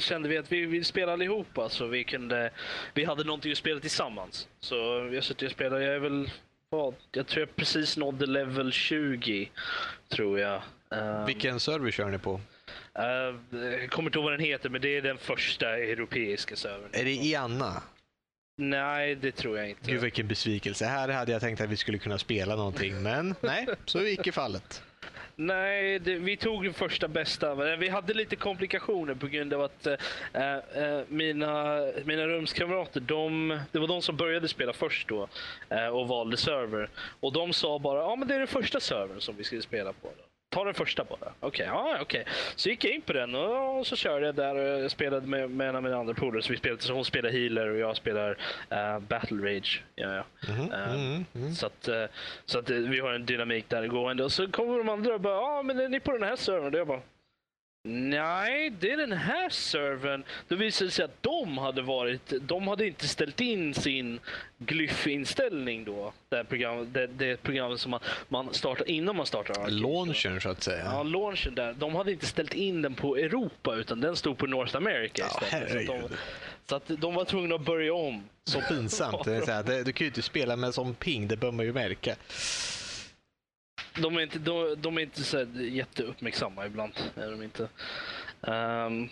kände 0.00 0.28
vi 0.28 0.38
att 0.38 0.52
vi 0.52 0.66
vill 0.66 0.84
spela 0.84 1.12
allihopa 1.12 1.68
så 1.68 1.86
vi 1.86 2.04
kunde, 2.04 2.50
vi 2.94 3.04
hade 3.04 3.24
någonting 3.24 3.52
att 3.52 3.58
spela 3.58 3.80
tillsammans. 3.80 4.48
Så 4.60 4.74
jag 5.12 5.24
suttit 5.24 5.46
och 5.46 5.52
spelat, 5.52 5.82
jag 5.82 5.94
är 5.94 5.98
väl, 5.98 6.30
vad, 6.70 6.94
jag 7.12 7.26
tror 7.26 7.40
jag 7.40 7.56
precis 7.56 7.96
nådde 7.96 8.26
level 8.26 8.72
20, 8.72 9.50
tror 10.08 10.38
jag. 10.38 10.62
Ehm, 10.90 11.26
Vilken 11.26 11.60
server 11.60 11.90
kör 11.90 12.10
ni 12.10 12.18
på? 12.18 12.40
eh, 12.98 13.58
jag 13.60 13.90
kommer 13.90 14.08
inte 14.08 14.18
ihåg 14.18 14.24
vad 14.24 14.32
den 14.32 14.40
heter, 14.46 14.68
men 14.68 14.80
det 14.80 14.96
är 14.96 15.02
den 15.02 15.18
första 15.18 15.76
europeiska 15.78 16.56
servern. 16.56 16.90
Är 16.92 17.04
det 17.04 17.10
Ianna? 17.12 17.82
Nej, 18.58 19.14
det 19.14 19.32
tror 19.32 19.58
jag 19.58 19.68
inte. 19.70 19.90
Gud 19.90 20.00
vilken 20.00 20.28
besvikelse. 20.28 20.84
Här 20.84 21.08
hade 21.08 21.32
jag 21.32 21.40
tänkt 21.40 21.60
att 21.60 21.70
vi 21.70 21.76
skulle 21.76 21.98
kunna 21.98 22.18
spela 22.18 22.56
någonting, 22.56 23.02
men 23.02 23.34
nej, 23.40 23.66
så 23.84 23.98
är 23.98 24.06
icke 24.06 24.32
fallet. 24.32 24.82
Nej, 25.38 25.98
det, 25.98 26.14
vi 26.14 26.36
tog 26.36 26.64
den 26.64 26.74
första 26.74 27.08
bästa. 27.08 27.72
Eh, 27.72 27.78
vi 27.78 27.88
hade 27.88 28.14
lite 28.14 28.36
komplikationer 28.36 29.14
på 29.14 29.26
grund 29.26 29.54
av 29.54 29.62
att 29.62 29.86
äh, 29.86 29.94
äh, 30.42 31.00
mina, 31.08 31.80
mina 32.04 32.26
rumskamrater, 32.26 33.00
de, 33.00 33.60
det 33.72 33.78
var 33.78 33.86
de 33.86 34.02
som 34.02 34.16
började 34.16 34.48
spela 34.48 34.72
först 34.72 35.08
då 35.08 35.28
äh, 35.68 35.86
och 35.86 36.08
valde 36.08 36.36
server. 36.36 36.88
Och 37.20 37.32
de 37.32 37.52
sa 37.52 37.78
bara, 37.78 38.00
ja 38.00 38.16
men 38.16 38.28
det 38.28 38.34
är 38.34 38.38
den 38.38 38.48
första 38.48 38.80
servern 38.80 39.20
som 39.20 39.36
vi 39.36 39.44
skulle 39.44 39.62
spela 39.62 39.92
på. 39.92 40.08
Då. 40.18 40.25
Ta 40.48 40.64
den 40.64 40.74
första 40.74 41.04
bara. 41.04 41.32
Okej, 41.40 41.66
ja 41.66 41.98
okej. 42.00 42.24
Så 42.56 42.68
gick 42.68 42.84
jag 42.84 42.92
in 42.92 43.00
på 43.00 43.12
den 43.12 43.34
och 43.34 43.86
så 43.86 43.96
körde 43.96 44.26
jag 44.26 44.34
där 44.34 44.54
och 44.54 44.82
jag 44.82 44.90
spelade 44.90 45.26
med, 45.26 45.50
med 45.50 45.68
en 45.68 45.76
av 45.76 45.82
mina 45.82 45.96
andra 45.96 46.14
polare. 46.14 46.42
Så 46.42 46.52
vi 46.52 46.58
spelade, 46.58 46.82
så 46.82 46.92
hon 46.92 47.04
spelar 47.04 47.30
healer 47.30 47.68
och 47.68 47.78
jag 47.78 47.96
spelar 47.96 48.38
eh, 48.70 48.98
battle 48.98 49.56
rage. 49.56 49.82
Ja, 49.94 50.14
ja. 50.14 50.24
Mhm, 50.52 50.72
Eh, 50.72 50.94
mhm, 50.94 51.24
mhm. 51.32 51.54
så 51.54 51.66
att, 51.66 51.88
eh, 51.88 52.04
så 52.44 52.58
att 52.58 52.70
vi 52.70 53.00
har 53.00 53.12
en 53.12 53.26
dynamik 53.26 53.68
där 53.68 53.86
gående. 53.86 54.24
Och 54.24 54.32
så 54.32 54.50
kommer 54.50 54.78
de 54.78 54.88
andra 54.88 55.14
och 55.14 55.20
bara, 55.20 55.34
ja 55.34 55.58
ah, 55.58 55.62
men 55.62 55.80
är 55.80 55.88
ni 55.88 56.00
på 56.00 56.12
den 56.12 56.22
här 56.22 56.36
servern? 56.36 56.74
Och 56.74 56.80
jag 56.80 56.86
bara, 56.86 57.00
nej 57.86 58.70
det 58.80 58.90
är 58.92 58.96
den 58.96 59.12
här 59.12 59.48
servern. 59.48 60.24
Då 60.48 60.56
visade 60.56 60.88
det 60.88 60.92
sig 60.92 61.04
att 61.04 61.22
de 61.22 61.58
hade 61.58 61.82
varit, 61.82 62.32
de 62.40 62.68
hade 62.68 62.86
inte 62.86 63.08
ställt 63.08 63.40
in 63.40 63.74
sin 63.74 64.20
glyph-inställning 64.58 65.84
då. 65.84 66.12
Det, 66.28 66.44
program, 66.44 66.92
det, 66.92 67.06
det 67.06 67.42
programmet 67.42 67.80
som 67.80 67.90
man, 67.90 68.00
man 68.28 68.54
startar 68.54 68.90
innan 68.90 69.16
man 69.16 69.26
startar 69.26 69.54
Arcade. 69.54 69.70
Launchern 69.70 70.40
så 70.40 70.48
att 70.48 70.66
Ja, 70.66 70.72
säga. 70.72 71.02
launchen 71.02 71.54
där. 71.54 71.72
De 71.72 71.94
hade 71.94 72.12
inte 72.12 72.26
ställt 72.26 72.54
in 72.54 72.82
den 72.82 72.94
på 72.94 73.16
Europa 73.16 73.74
utan 73.74 74.00
den 74.00 74.16
stod 74.16 74.38
på 74.38 74.46
North 74.46 74.76
America 74.76 75.22
Ja, 75.40 75.40
istället. 75.42 75.70
så, 75.70 75.76
att 75.78 75.86
de, 75.86 75.92
herregud. 75.92 76.18
så 76.66 76.76
att 76.76 76.82
de 76.88 77.14
var 77.14 77.24
tvungna 77.24 77.54
att 77.54 77.60
börja 77.64 77.94
om. 77.94 78.24
Så 78.44 78.60
pinsamt. 78.60 79.24
Det 79.24 79.36
är 79.36 79.40
så 79.40 79.50
här, 79.50 79.62
det, 79.62 79.82
du 79.84 79.92
kan 79.92 80.04
ju 80.04 80.08
inte 80.08 80.22
spela 80.22 80.56
med 80.56 80.74
som 80.74 80.94
ping, 80.94 81.28
det 81.28 81.36
bör 81.36 81.52
man 81.52 81.66
ju 81.66 81.72
märka. 81.72 82.16
De 84.02 84.16
är 84.16 84.20
inte, 84.20 84.38
de, 84.38 84.74
de 84.78 84.98
är 84.98 85.02
inte 85.02 85.22
så 85.22 85.46
jätteuppmärksamma 85.54 86.66
ibland. 86.66 86.92
Är 87.14 87.30
de 87.30 87.42
inte. 87.42 87.68
Um, 88.40 89.08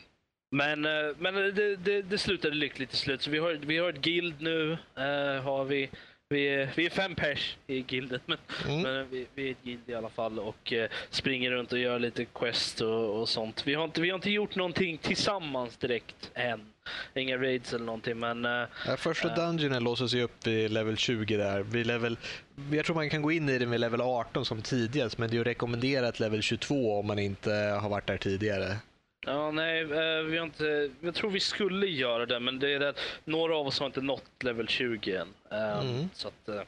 men 0.51 0.85
eh, 0.85 1.17
men 1.19 1.35
det, 1.35 1.77
det, 1.77 2.03
det 2.03 2.19
slutade 2.19 2.55
lyckligt 2.55 2.91
till 2.91 2.99
slut. 2.99 3.23
Så 3.23 3.31
vi 3.31 3.39
har, 3.39 3.53
vi 3.53 3.79
har 3.79 3.91
ett 3.91 4.01
guild 4.01 4.41
nu. 4.41 4.71
Uh, 4.71 5.43
har 5.43 5.65
vi, 5.65 5.91
vi, 6.29 6.47
är, 6.49 6.71
vi 6.77 6.87
är 6.87 6.91
fem 6.91 7.15
pers 7.15 7.57
i 7.67 7.81
guilden. 7.83 8.21
Men, 8.27 8.39
Mm. 8.69 8.83
men 8.83 9.11
vi, 9.11 9.27
vi 9.35 9.47
är 9.47 9.51
ett 9.51 9.63
guild 9.65 9.81
i 9.87 9.95
alla 9.95 10.09
fall 10.09 10.39
och 10.39 10.73
eh, 10.73 10.91
springer 11.11 11.51
runt 11.51 11.73
och 11.73 11.79
gör 11.79 11.99
lite 11.99 12.25
quest 12.25 12.81
och, 12.81 13.21
och 13.21 13.29
sånt. 13.29 13.67
Vi 13.67 13.75
har, 13.75 13.85
inte, 13.85 14.01
vi 14.01 14.11
har 14.11 14.15
inte 14.15 14.31
gjort 14.31 14.57
någonting 14.57 14.99
tillsammans 14.99 15.77
direkt 15.77 16.31
än. 16.35 16.61
Inga 17.15 17.37
raids 17.37 17.73
eller 17.73 17.85
någonting 17.85 18.19
men 18.19 18.45
eh, 18.45 18.51
Ja, 18.87 18.97
första 18.97 19.35
dungeonen 19.35 19.85
låses 19.85 20.13
ju 20.15 20.23
upp 20.23 20.47
vid 20.47 20.71
level 20.71 20.97
20 20.97 21.37
där. 21.37 21.61
Vid 21.63 21.87
level, 21.87 22.17
jag 22.73 22.85
tror 22.85 22.97
man 22.97 23.11
kan 23.11 23.23
gå 23.23 23.33
in 23.33 23.49
i 23.49 23.59
den 23.59 23.71
vid 23.71 23.81
level 23.81 24.01
18 24.01 24.45
som 24.45 24.63
tidigast, 24.63 25.19
men 25.19 25.31
det 25.31 25.35
är 25.35 25.39
ju 25.39 25.45
rekommenderat 25.45 26.21
level 26.21 26.43
22 26.43 26.99
om 26.99 27.07
man 27.07 27.19
inte 27.19 27.51
har 27.53 27.89
varit 27.89 28.07
där 28.07 28.17
tidigare. 28.17 28.77
Ja, 29.27 29.51
nej, 29.51 29.81
eh, 29.83 30.23
vi 30.23 30.37
har 30.39 30.45
inte, 30.47 30.91
jag 31.01 31.15
tror 31.15 31.31
vi 31.31 31.41
skulle 31.41 31.87
göra 31.87 32.27
det, 32.27 32.41
men 32.41 32.59
det 32.59 32.73
är 32.73 32.79
det 32.79 32.95
några 33.25 33.57
av 33.57 33.67
oss 33.67 33.79
har 33.79 33.87
inte 33.87 34.01
nått 34.01 34.43
level 34.43 34.69
20 34.69 35.17
än. 35.17 35.29
Eh, 35.51 35.81
Mm. 35.81 36.09
Så 36.15 36.29
att, 36.29 36.49
eh, 36.49 36.63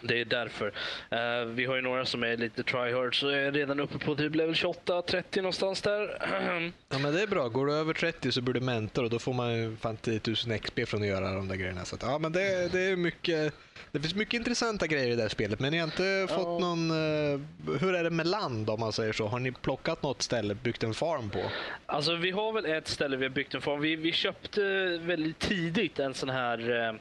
det 0.00 0.20
är 0.20 0.24
därför. 0.24 0.72
Eh, 1.10 1.44
vi 1.46 1.64
har 1.64 1.76
ju 1.76 1.82
några 1.82 2.04
som 2.04 2.22
är 2.22 2.36
lite 2.36 2.62
tryhards 2.62 3.22
och 3.22 3.32
är 3.32 3.52
redan 3.52 3.80
uppe 3.80 3.98
på 3.98 4.14
typ 4.14 4.34
level 4.34 4.54
28-30 4.54 5.36
någonstans 5.36 5.82
där. 5.82 6.18
Ja, 6.90 6.98
men 6.98 7.14
det 7.14 7.22
är 7.22 7.26
bra. 7.26 7.48
Går 7.48 7.66
du 7.66 7.72
över 7.72 7.94
30 7.94 8.32
så 8.32 8.40
blir 8.40 8.54
du 8.54 8.60
mentor 8.60 9.04
och 9.04 9.10
då 9.10 9.18
får 9.18 9.32
man 9.32 9.56
ju 9.56 9.76
fan 9.76 9.96
10 9.96 10.20
000 10.46 10.58
XP 10.58 10.80
från 10.86 11.02
att 11.02 11.08
göra 11.08 11.32
de 11.32 11.48
där 11.48 11.56
grejerna. 11.56 11.84
Så 11.84 11.94
att, 11.94 12.02
ja, 12.02 12.18
men 12.18 12.32
det, 12.32 12.72
det 12.72 12.80
är 12.80 12.96
mycket... 12.96 13.54
Det 13.92 14.00
finns 14.00 14.14
mycket 14.14 14.34
intressanta 14.34 14.86
grejer 14.86 15.10
i 15.10 15.16
det 15.16 15.22
här 15.22 15.28
spelet, 15.28 15.60
men 15.60 15.72
ni 15.72 15.78
har 15.78 15.84
inte 15.84 16.26
fått 16.34 16.60
någon... 16.60 16.90
eh, 16.90 17.40
hur 17.80 17.94
är 17.94 18.04
det 18.04 18.10
med 18.10 18.26
land 18.26 18.70
om 18.70 18.80
man 18.80 18.92
säger 18.92 19.12
så? 19.12 19.26
Har 19.26 19.38
ni 19.38 19.52
plockat 19.52 20.02
något 20.02 20.22
ställe, 20.22 20.54
byggt 20.54 20.82
en 20.82 20.94
farm 20.94 21.30
på? 21.30 21.50
Alltså 21.86 22.14
vi 22.14 22.30
har 22.30 22.52
väl 22.52 22.66
ett 22.66 22.88
ställe 22.88 23.16
vi 23.16 23.24
har 23.24 23.30
byggt 23.30 23.54
en 23.54 23.60
farm. 23.60 23.80
Vi, 23.80 23.96
vi 23.96 24.12
köpte 24.12 24.60
väldigt 25.02 25.38
tidigt 25.38 25.98
en 25.98 26.14
sån 26.14 26.28
här, 26.28 26.88
eh, 26.88 26.94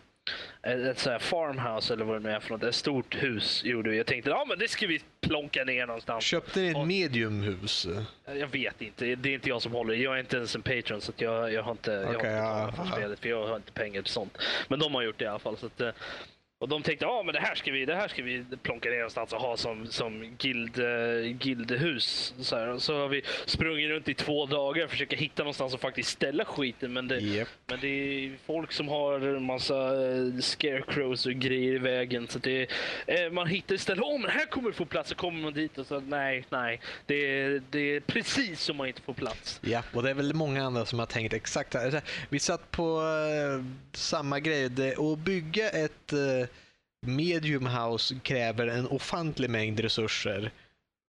ett, 0.63 0.99
så 0.99 1.09
här 1.09 1.19
farmhouse 1.19 1.93
eller 1.93 2.05
vad 2.05 2.15
det 2.15 2.19
nu 2.29 2.35
är 2.35 2.39
för 2.39 2.49
något. 2.53 2.63
Ett 2.63 2.75
stort 2.75 3.15
hus 3.23 3.63
gjorde 3.63 3.89
vi. 3.89 3.97
Jag 3.97 4.05
tänkte 4.05 4.29
ja 4.29 4.45
men 4.49 4.59
det 4.59 4.67
ska 4.67 4.87
vi 4.87 5.01
plonka 5.21 5.63
ner 5.63 5.85
någonstans. 5.85 6.23
Köpte 6.23 6.59
ni 6.59 6.67
ett 6.69 6.75
Och- 6.75 6.87
mediumhus? 6.87 7.87
Jag 8.25 8.47
vet 8.47 8.81
inte. 8.81 9.15
Det 9.15 9.29
är 9.29 9.33
inte 9.33 9.49
jag 9.49 9.61
som 9.61 9.71
håller. 9.71 9.93
Jag 9.93 10.15
är 10.15 10.19
inte 10.19 10.37
ens 10.37 10.55
en 10.55 10.61
patron 10.61 11.01
så 11.01 11.11
jag, 11.17 11.53
jag 11.53 11.63
har 11.63 11.71
inte, 11.71 11.91
jag 11.91 12.05
har 12.07 12.13
inte 12.13 12.27
ja, 12.27 12.71
för 12.77 12.85
spelet. 12.97 13.19
För 13.19 13.29
jag 13.29 13.47
har 13.47 13.55
inte 13.55 13.71
pengar 13.71 14.01
till 14.01 14.13
sånt. 14.13 14.37
Men 14.67 14.79
de 14.79 14.95
har 14.95 15.01
gjort 15.01 15.17
det 15.19 15.25
i 15.25 15.27
alla 15.27 15.39
fall. 15.39 15.57
Så 15.57 15.65
att, 15.65 15.81
eh, 15.81 15.89
och 16.59 16.67
de 16.67 16.83
tänkte 16.83 17.05
ja 17.05 17.23
men 17.25 17.33
det 17.33 17.39
här 17.39 17.55
ska 17.55 17.71
vi, 17.71 17.85
det 17.85 17.95
här 17.95 18.07
ska 18.07 18.23
vi 18.23 18.45
plonka 18.63 18.89
ner 18.89 18.97
någonstans 18.97 19.33
och 19.33 19.39
ha 19.39 19.57
som, 19.57 19.87
som 19.87 20.35
guild, 20.37 20.79
eh, 20.79 21.31
guildhus. 21.31 22.33
Så, 22.39 22.55
här. 22.55 22.77
Så 22.77 22.99
har 22.99 23.07
vi 23.07 23.21
sprungit 23.45 23.89
runt 23.89 24.07
i 24.07 24.13
två 24.13 24.45
dagar 24.45 24.83
och 24.83 24.89
försökt 24.89 25.13
hitta 25.13 25.43
någonstans 25.43 25.73
att 25.73 25.81
faktiskt 25.81 26.09
ställa 26.09 26.45
skiten. 26.45 26.93
Men 26.93 27.07
det, 27.07 27.19
Japp. 27.19 27.47
men 27.67 27.79
det 27.81 27.87
är 27.87 28.31
folk 28.45 28.71
som 28.71 28.87
har 28.87 29.39
massa 29.39 29.75
eh, 29.75 30.39
scarecrows 30.41 31.25
och 31.25 31.31
grejer 31.31 31.73
i 31.73 31.77
vägen. 31.77 32.27
Så 32.27 32.39
det, 32.39 32.69
eh, 33.07 33.31
man 33.31 33.47
hittar 33.47 33.75
istället, 33.75 34.03
åh 34.03 34.19
men 34.19 34.31
här 34.31 34.45
kommer 34.45 34.69
du 34.69 34.73
få 34.73 34.85
plats. 34.85 35.09
Så 35.09 35.15
kommer 35.15 35.41
man 35.41 35.53
dit 35.53 35.77
och 35.77 35.85
så 35.85 35.99
nej, 35.99 36.45
nej. 36.49 36.81
Det, 37.05 37.59
det 37.59 37.95
är 37.95 37.99
precis 37.99 38.61
som 38.61 38.77
man 38.77 38.87
inte 38.87 39.01
får 39.01 39.13
plats. 39.13 39.59
Ja, 39.63 39.83
och 39.93 40.03
det 40.03 40.09
är 40.09 40.13
väl 40.13 40.33
många 40.33 40.63
andra 40.63 40.85
som 40.85 40.99
har 40.99 41.05
tänkt 41.05 41.33
exakt 41.33 41.73
här. 41.73 42.01
Vi 42.29 42.39
satt 42.39 42.71
på 42.71 43.01
samma 43.91 44.39
grej. 44.39 44.69
Det, 44.69 44.97
att 44.97 45.17
bygga 45.19 45.69
ett 45.69 46.13
medium 47.07 47.65
house 47.65 48.15
kräver 48.23 48.67
en 48.67 48.87
ofantlig 48.87 49.49
mängd 49.49 49.79
resurser. 49.79 50.51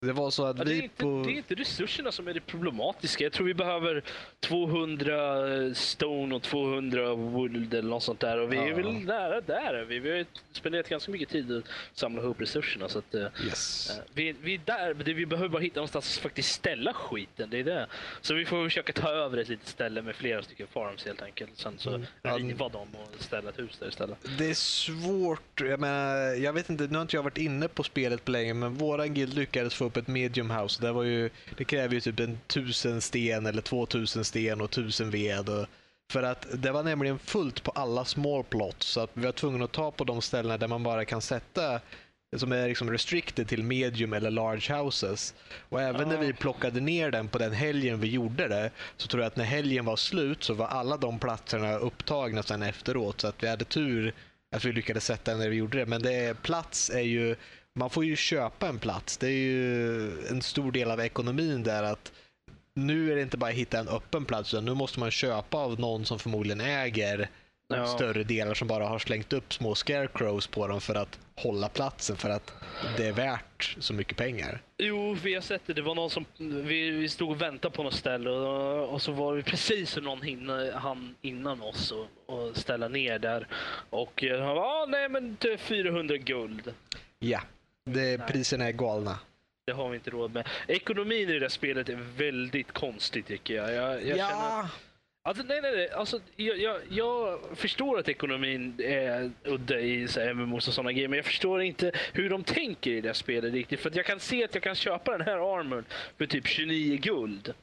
Det 0.01 0.13
var 0.13 0.31
så 0.31 0.45
att 0.45 0.59
Ja, 0.59 0.65
det, 0.65 0.71
är 0.71 0.75
vi 0.75 0.83
inte, 0.83 1.03
på... 1.03 1.23
det 1.27 1.33
är 1.33 1.37
inte 1.37 1.55
resurserna 1.55 2.13
som 2.13 2.29
är 2.29 2.35
det 2.35 2.41
problematiska. 2.41 3.25
Jag 3.25 3.33
tror 3.33 3.47
vi 3.47 3.55
behöver 3.55 4.03
200 4.41 5.75
stone 5.75 6.35
och 6.35 6.43
200 6.43 7.15
wood 7.15 7.75
eller 7.75 7.91
något 7.91 8.03
sånt 8.03 8.21
där. 8.21 8.39
Och 8.41 8.53
vi 8.53 8.57
är 8.57 8.69
Ja. 8.69 8.77
väl 8.77 8.93
nära 8.93 9.41
där. 9.41 9.75
är 9.75 9.85
Vi, 9.85 9.99
vi 9.99 10.11
har 10.19 10.27
spenderat 10.53 10.89
ganska 10.89 11.13
mycket 11.13 11.29
tid 11.29 11.57
att 11.57 11.65
samla 11.95 12.23
ihop 12.23 12.41
resurserna. 12.41 12.89
Så 12.89 12.99
att, 12.99 13.15
eh, 13.15 13.27
Yes. 13.47 13.91
Eh, 13.91 14.05
Vi, 14.15 14.35
vi 14.43 14.55
är 14.55 14.61
där, 14.65 14.95
men 14.95 15.05
vi 15.17 15.27
behöver 15.27 15.49
bara 15.49 15.63
hitta 15.63 15.77
någonstans 15.81 16.17
att 16.17 16.23
faktiskt 16.23 16.53
ställa 16.53 16.93
skiten. 16.93 17.51
Det 17.51 17.59
är 17.59 17.65
det. 17.65 17.87
Så 18.21 18.35
vi 18.35 18.45
får 18.45 18.65
försöka 18.65 18.93
ta 18.93 19.11
över 19.11 19.39
ett 19.39 19.49
litet 19.49 19.69
ställe 19.69 20.03
med 20.03 20.17
flera 20.17 20.43
stycken 20.43 20.67
farms 20.67 21.05
helt 21.07 21.23
enkelt. 21.23 21.51
Sen 21.55 21.75
så 21.79 21.91
Mm. 21.91 22.49
Riva 22.49 22.69
dem 22.69 22.89
och 22.95 23.23
ställa 23.23 23.49
ett 23.51 23.59
hus 23.59 23.77
där 23.81 23.89
istället. 23.89 24.19
Det 24.39 24.51
är 24.51 24.55
svårt. 24.55 25.61
Jag 25.61 25.81
menar, 25.81 26.35
jag 26.35 26.53
vet 26.53 26.71
inte, 26.71 26.85
nu 26.87 26.95
har 26.95 27.03
inte 27.03 27.17
jag 27.17 27.23
varit 27.23 27.39
inne 27.39 27.69
på 27.69 27.83
spelet 27.83 28.25
på 28.25 28.31
länge, 28.31 28.55
men 28.55 28.75
våran 28.75 29.15
guild 29.15 29.35
lyckades 29.35 29.75
få 29.75 29.85
upp 29.85 29.96
ett 30.01 30.09
medium 30.09 30.51
house. 30.51 30.83
Det, 30.83 30.93
var 30.93 31.03
ju, 31.03 31.31
det 31.57 31.65
kräver 31.65 31.95
ju 31.95 32.01
typ 32.01 32.21
en 32.21 32.39
tusen 32.47 33.01
sten 33.01 33.47
eller 33.47 33.63
två 33.63 33.87
tusen 33.87 34.25
sten 34.25 34.61
och 34.61 34.71
tusen 34.71 35.11
ved. 35.11 35.49
Och, 35.49 35.67
för 36.13 36.23
att 36.23 36.47
det 36.53 36.73
var 36.73 36.83
nämligen 36.83 37.19
fullt 37.19 37.63
på 37.63 37.71
alla 37.71 38.05
small 38.05 38.45
plots, 38.45 38.87
så 38.87 39.01
att 39.01 39.11
vi 39.15 39.25
var 39.25 39.33
tvungna 39.33 39.65
att 39.65 39.73
ta 39.73 39.91
på 39.91 40.05
de 40.05 40.23
ställena 40.23 40.59
där 40.59 40.69
man 40.69 40.83
bara 40.83 41.05
kan 41.05 41.23
sätta 41.23 41.81
som 42.37 42.53
är 42.53 42.69
liksom 42.69 42.91
restricted 42.91 43.49
till 43.49 43.63
medium 43.63 44.13
eller 44.13 44.31
large 44.31 44.75
houses. 44.75 45.35
Och 45.69 45.83
även 45.83 46.09
när 46.09 46.15
Ja. 46.15 46.21
vi 46.21 46.33
plockade 46.33 46.81
ner 46.81 47.11
den 47.11 47.29
på 47.29 47.39
den 47.39 47.53
helgen 47.53 48.01
vi 48.01 48.09
gjorde 48.09 48.49
det, 48.49 48.71
så 48.97 49.09
tror 49.09 49.23
jag 49.23 49.27
att 49.29 49.37
när 49.37 49.45
helgen 49.45 49.85
var 49.85 49.97
slut 49.97 50.45
så 50.45 50.55
var 50.55 50.67
alla 50.67 50.97
de 50.97 51.19
platserna 51.19 51.77
upptagna 51.77 52.43
sen 52.43 52.63
efteråt. 52.63 53.21
Så 53.21 53.29
att 53.29 53.43
vi 53.43 53.49
hade 53.49 53.65
tur 53.65 54.13
att 54.57 54.65
vi 54.65 54.73
lyckades 54.73 55.05
sätta 55.05 55.31
den 55.31 55.41
när 55.41 55.49
vi 55.49 55.57
gjorde 55.57 55.79
det. 55.79 55.87
Men 55.87 56.03
det 56.03 56.43
plats 56.43 56.91
är 56.91 57.01
ju, 57.01 57.37
man 57.77 57.91
får 57.91 58.05
ju 58.05 58.17
köpa 58.17 58.69
en 58.69 58.79
plats. 58.79 59.17
Det 59.17 59.27
är 59.27 59.31
ju 59.31 60.11
en 60.27 60.43
stor 60.43 60.73
del 60.73 60.91
av 60.91 61.01
ekonomin 61.01 61.63
där 61.63 61.83
att 61.83 62.13
nu 62.75 63.13
är 63.13 63.17
det 63.17 63.23
inte 63.23 63.37
bara 63.37 63.51
att 63.51 63.57
hitta 63.57 63.79
en 63.79 63.89
öppen 63.89 64.25
plats, 64.25 64.55
utan 64.55 64.65
nu 64.65 64.75
måste 64.75 65.01
man 65.01 65.11
köpa 65.11 65.59
av 65.59 65.81
någon 65.81 66.05
som 66.05 66.19
förmodligen 66.19 66.61
äger 66.61 67.29
Ja. 67.69 67.87
större 67.87 68.25
delar 68.25 68.55
som 68.55 68.69
bara 68.69 68.87
har 68.87 68.99
slängt 68.99 69.33
upp 69.33 69.53
små 69.53 69.75
scarecrows 69.75 70.47
på 70.47 70.67
dem 70.67 70.81
för 70.81 70.95
att 70.95 71.19
hålla 71.35 71.69
platsen 71.69 72.17
för 72.17 72.31
att 72.31 72.53
det 72.97 73.07
är 73.07 73.13
värt 73.13 73.77
så 73.79 73.93
mycket 73.95 74.17
pengar. 74.17 74.61
Jo, 74.79 75.15
vi 75.23 75.35
har 75.35 75.41
sett 75.41 75.63
det. 75.67 75.73
Det 75.73 75.83
var 75.83 75.95
någon 75.95 76.11
som... 76.11 76.25
Vi, 76.39 76.91
vi 76.91 77.09
stod 77.09 77.31
och 77.31 77.43
väntade 77.43 77.77
på 77.77 77.83
något 77.83 77.95
ställe 77.95 78.31
och, 78.31 78.89
och 78.89 79.03
så 79.03 79.13
var 79.13 79.37
det 79.37 79.43
precis 79.43 79.91
så 79.91 80.01
någon 80.01 80.23
hinna, 80.23 80.79
han 80.79 81.15
innan 81.23 81.63
oss 81.63 81.93
och, 81.93 82.07
och 82.27 82.57
ställa 82.57 82.89
ner 82.89 83.19
där. 83.19 83.49
Och 83.91 84.25
eh, 84.25 84.45
han 84.45 84.55
bara, 84.57 84.67
ah, 84.67 84.87
nej 84.87 85.09
men 85.09 85.37
det 85.41 85.53
är 85.53 85.57
400 85.57 86.17
guld. 86.17 86.75
Ja, 87.19 87.41
det, 87.87 88.27
priserna 88.27 88.69
är 88.69 88.73
galna. 88.73 89.19
Det 89.67 89.73
har 89.73 89.89
vi 89.89 89.97
inte 89.97 90.11
råd 90.11 90.35
med. 90.35 90.49
Ekonomin 90.69 91.29
i 91.29 91.33
det 91.33 91.39
där 91.39 91.49
spelet 91.49 91.89
är 91.89 91.99
väldigt 92.17 92.73
konstig 92.73 93.27
tycker 93.27 93.55
jag. 93.55 93.73
Jag, 93.73 94.07
jag 94.07 94.19
känner... 94.19 94.69
Alltså, 95.23 95.45
nej, 95.45 95.61
nej, 95.63 95.77
nej. 95.77 95.91
Alltså, 95.91 96.21
jag, 96.37 96.59
jag, 96.59 96.81
jag 96.91 97.41
förstår 97.55 97.99
att 97.99 98.09
ekonomin 98.09 98.81
är 98.85 99.31
udda 99.45 99.81
i 99.81 100.09
så 100.09 100.21
här 100.21 100.35
MMOs 100.35 100.69
och 100.69 100.75
sådana 100.75 100.93
grejer, 100.93 101.09
men 101.09 101.17
jag 101.17 101.27
förstår 101.27 101.63
inte 101.63 101.93
hur 102.13 102.31
de 102.31 102.45
tänker 102.45 102.91
i 102.91 103.01
det 103.01 103.09
här 103.09 103.15
spelet 103.15 103.53
riktigt. 103.53 103.81
För 103.81 103.91
att 103.91 103.97
jag 103.97 104.07
kan 104.07 104.21
se 104.21 104.45
att 104.45 104.55
jag 104.55 104.63
kan 104.63 104.75
köpa 104.75 105.19
den 105.19 105.21
här 105.21 105.59
armorn 105.59 105.85
för 106.19 106.27
typ 106.27 106.47
29 106.47 106.99
guld. 107.03 107.55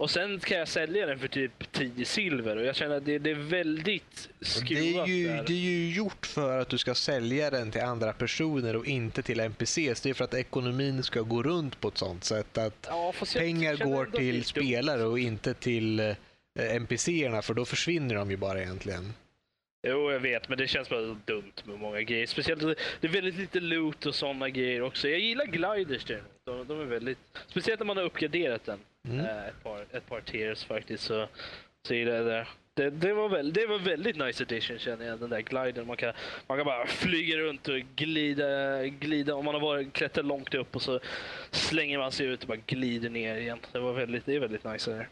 Och 0.00 0.10
sen 0.10 0.40
kan 0.40 0.58
jag 0.58 0.68
sälja 0.68 1.06
den 1.06 1.18
för 1.18 1.28
typ 1.28 1.72
10 1.72 2.04
silver 2.04 2.56
och 2.56 2.64
jag 2.64 2.76
känner 2.76 2.96
att 2.96 3.04
det, 3.04 3.18
det 3.18 3.30
är 3.30 3.34
väldigt 3.34 4.28
Det 4.38 4.44
skruvat 4.44 5.08
är, 5.08 5.12
ju, 5.12 5.28
där. 5.28 5.44
det 5.46 5.52
är 5.52 5.56
ju 5.56 5.90
gjort 5.90 6.26
för 6.26 6.58
att 6.58 6.68
du 6.68 6.78
ska 6.78 6.94
sälja 6.94 7.50
den 7.50 7.70
till 7.70 7.80
andra 7.80 8.12
personer 8.12 8.76
och 8.76 8.86
inte 8.86 9.22
till 9.22 9.40
NPCs. 9.40 10.00
Det 10.00 10.10
är 10.10 10.14
för 10.14 10.24
att 10.24 10.34
ekonomin 10.34 11.02
ska 11.02 11.20
gå 11.20 11.42
runt 11.42 11.80
på 11.80 11.88
ett 11.88 11.98
sånt 11.98 12.24
sätt 12.24 12.58
att 12.58 12.86
Ja, 12.88 13.12
pengar 13.36 13.76
går 13.76 14.06
det 14.06 14.18
till 14.18 14.44
spelare 14.44 15.04
och 15.04 15.18
inte 15.18 15.54
till 15.54 16.00
eh, 16.00 16.14
NPCerna 16.76 17.42
för 17.42 17.54
då 17.54 17.64
försvinner 17.64 18.14
de 18.14 18.30
ju 18.30 18.36
bara 18.36 18.62
egentligen. 18.62 19.12
Jo, 19.88 20.10
jag 20.12 20.20
vet, 20.20 20.48
men 20.48 20.58
det 20.58 20.66
känns 20.66 20.88
bara 20.88 21.00
dumt 21.00 21.52
med 21.64 21.78
många 21.78 22.02
grejer. 22.02 22.26
Speciellt, 22.26 22.60
det 23.00 23.06
är 23.06 23.12
väldigt 23.12 23.36
lite 23.36 23.60
loot 23.60 24.06
och 24.06 24.14
sådana 24.14 24.48
grejer 24.48 24.82
också. 24.82 25.08
Jag 25.08 25.20
gillar 25.20 25.46
gliders 25.46 26.04
däremot. 26.04 26.39
De, 26.50 26.66
de 26.66 26.80
är 26.80 26.84
väldigt... 26.84 27.18
Speciellt 27.46 27.80
när 27.80 27.86
man 27.86 27.96
har 27.96 28.04
uppgraderat 28.04 28.64
den. 28.64 28.78
Mm. 29.08 29.20
Eh, 29.20 29.46
ett, 29.46 29.62
par, 29.62 29.86
ett 29.92 30.08
par 30.08 30.20
tiers 30.20 30.64
faktiskt. 30.64 31.04
Så, 31.04 31.28
så 31.86 31.94
jag 31.94 32.26
det. 32.26 32.46
Det, 32.74 32.90
det, 32.90 33.12
var 33.12 33.28
väl, 33.28 33.52
det 33.52 33.66
var 33.66 33.78
väldigt 33.78 34.16
nice 34.16 34.42
addition 34.44 34.78
känner 34.78 35.06
jag, 35.06 35.20
den 35.20 35.30
där 35.30 35.40
gliden. 35.40 35.86
Man 35.86 35.96
kan, 35.96 36.12
man 36.46 36.58
kan 36.58 36.66
bara 36.66 36.86
flyga 36.86 37.36
runt 37.38 37.68
och 37.68 37.80
glida, 37.96 38.86
glida. 38.86 39.34
Om 39.34 39.44
man 39.44 39.54
har 39.54 39.60
varit, 39.60 39.92
klättrat 39.92 40.26
långt 40.26 40.54
upp 40.54 40.76
och 40.76 40.82
så 40.82 41.00
slänger 41.50 41.98
man 41.98 42.12
sig 42.12 42.26
ut 42.26 42.42
och 42.42 42.48
bara 42.48 42.58
glider 42.66 43.10
ner 43.10 43.36
igen. 43.36 43.58
Det, 43.72 43.78
var 43.78 43.92
väldigt, 43.92 44.26
det 44.26 44.34
är 44.34 44.40
väldigt 44.40 44.64
nice. 44.64 44.90
Där. 44.90 45.08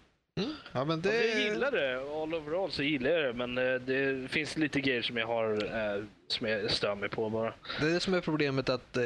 Ja, 0.72 0.84
men 0.84 1.00
Det... 1.00 1.26
Jag 1.26 1.40
gillar 1.40 1.70
det. 1.70 2.00
All 2.22 2.34
overall 2.34 2.70
så 2.70 2.82
gillar 2.82 3.10
jag 3.10 3.24
det. 3.24 3.32
Men 3.46 3.58
eh, 3.58 3.80
det 3.80 4.30
finns 4.30 4.56
lite 4.56 4.80
grejer 4.80 5.02
som 5.02 5.16
jag 5.16 5.26
har 5.26 5.64
eh, 5.64 6.04
som 6.28 6.46
jag 6.46 6.70
stör 6.70 6.94
mig 6.94 7.08
på 7.08 7.30
bara. 7.30 7.54
Det 7.80 7.86
är 7.86 7.90
det 7.90 8.00
som 8.00 8.14
är 8.14 8.20
problemet 8.20 8.68
att 8.68 8.96
eh, 8.96 9.02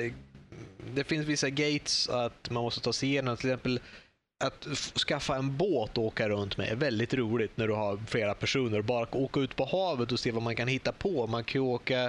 det 0.95 1.05
finns 1.05 1.27
vissa 1.27 1.51
gates 1.51 2.09
att 2.09 2.51
man 2.51 2.63
måste 2.63 2.81
ta 2.81 2.93
sig 2.93 3.09
igenom. 3.09 3.37
Till 3.37 3.51
exempel 3.51 3.81
att 4.45 4.67
skaffa 5.09 5.37
en 5.37 5.57
båt 5.57 5.99
och 5.99 6.05
åka 6.05 6.29
runt 6.29 6.57
med 6.57 6.69
är 6.69 6.77
väldigt 6.77 7.15
roligt 7.15 7.57
när 7.57 7.69
du 7.69 7.75
har 7.75 7.99
flera 8.07 8.35
personer. 8.35 8.83
Bara 8.83 9.17
åka 9.17 9.41
ut 9.41 9.57
på 9.57 9.65
havet 9.65 10.13
och 10.13 10.21
se 10.21 10.31
vad 10.31 10.43
man 10.43 10.57
kan 10.57 10.69
hitta 10.69 10.93
på. 10.93 11.27
Man 11.27 11.45
kan 11.45 11.63
ju 11.63 11.69
åka, 11.69 12.05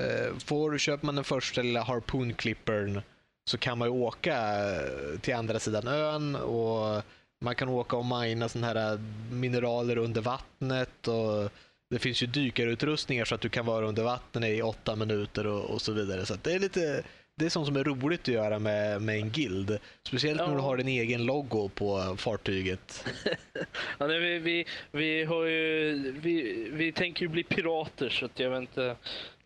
eh, 0.00 0.38
får, 0.38 0.78
köper 0.78 1.06
man 1.06 1.14
den 1.14 1.24
första 1.24 1.62
lilla 1.62 1.82
harpoonklippern 1.82 3.02
så 3.50 3.58
kan 3.58 3.78
man 3.78 3.88
ju 3.88 3.94
åka 3.94 4.36
eh, 4.74 5.18
till 5.20 5.34
andra 5.34 5.58
sidan 5.58 5.88
ön 5.88 6.36
och 6.36 7.02
man 7.40 7.54
kan 7.54 7.68
åka 7.68 7.96
och 7.96 8.06
mina 8.06 8.48
såna 8.48 8.66
här 8.66 8.92
eh, 8.92 9.00
mineraler 9.30 9.98
under 9.98 10.20
vattnet. 10.20 11.08
och 11.08 11.50
det 11.90 11.98
finns 11.98 12.22
ju 12.22 12.26
dykarutrustningar 12.26 13.24
så 13.24 13.34
att 13.34 13.40
du 13.40 13.48
kan 13.48 13.66
vara 13.66 13.86
under 13.86 14.02
vattnet 14.02 14.50
i 14.50 14.62
åtta 14.62 14.96
minuter 14.96 15.46
och, 15.46 15.70
och 15.70 15.82
så 15.82 15.92
vidare. 15.92 16.26
Så 16.26 16.34
att 16.34 16.44
det 16.44 16.52
är 16.52 16.58
lite 16.58 17.02
det 17.42 17.48
är 17.48 17.50
sånt 17.50 17.66
som 17.66 17.76
är 17.76 17.84
roligt 17.84 18.20
att 18.20 18.28
göra 18.28 18.58
med, 18.58 19.02
med 19.02 19.16
en 19.16 19.30
guild. 19.30 19.78
Speciellt 20.02 20.40
när 20.40 20.48
Ja. 20.48 20.54
du 20.54 20.58
har 20.60 20.78
en 20.78 20.88
egen 20.88 21.24
logo 21.26 21.68
på 21.74 22.16
fartyget. 22.18 23.04
Ja, 23.98 24.06
nej, 24.06 24.18
vi, 24.18 24.38
vi, 24.38 24.64
vi, 24.92 25.24
har 25.24 25.44
ju, 25.44 26.12
vi, 26.22 26.68
vi 26.72 26.92
tänker 26.92 27.22
ju 27.22 27.28
bli 27.28 27.42
pirater 27.44 28.08
så 28.08 28.28
jag 28.34 28.50
vet 28.50 28.60
inte 28.60 28.96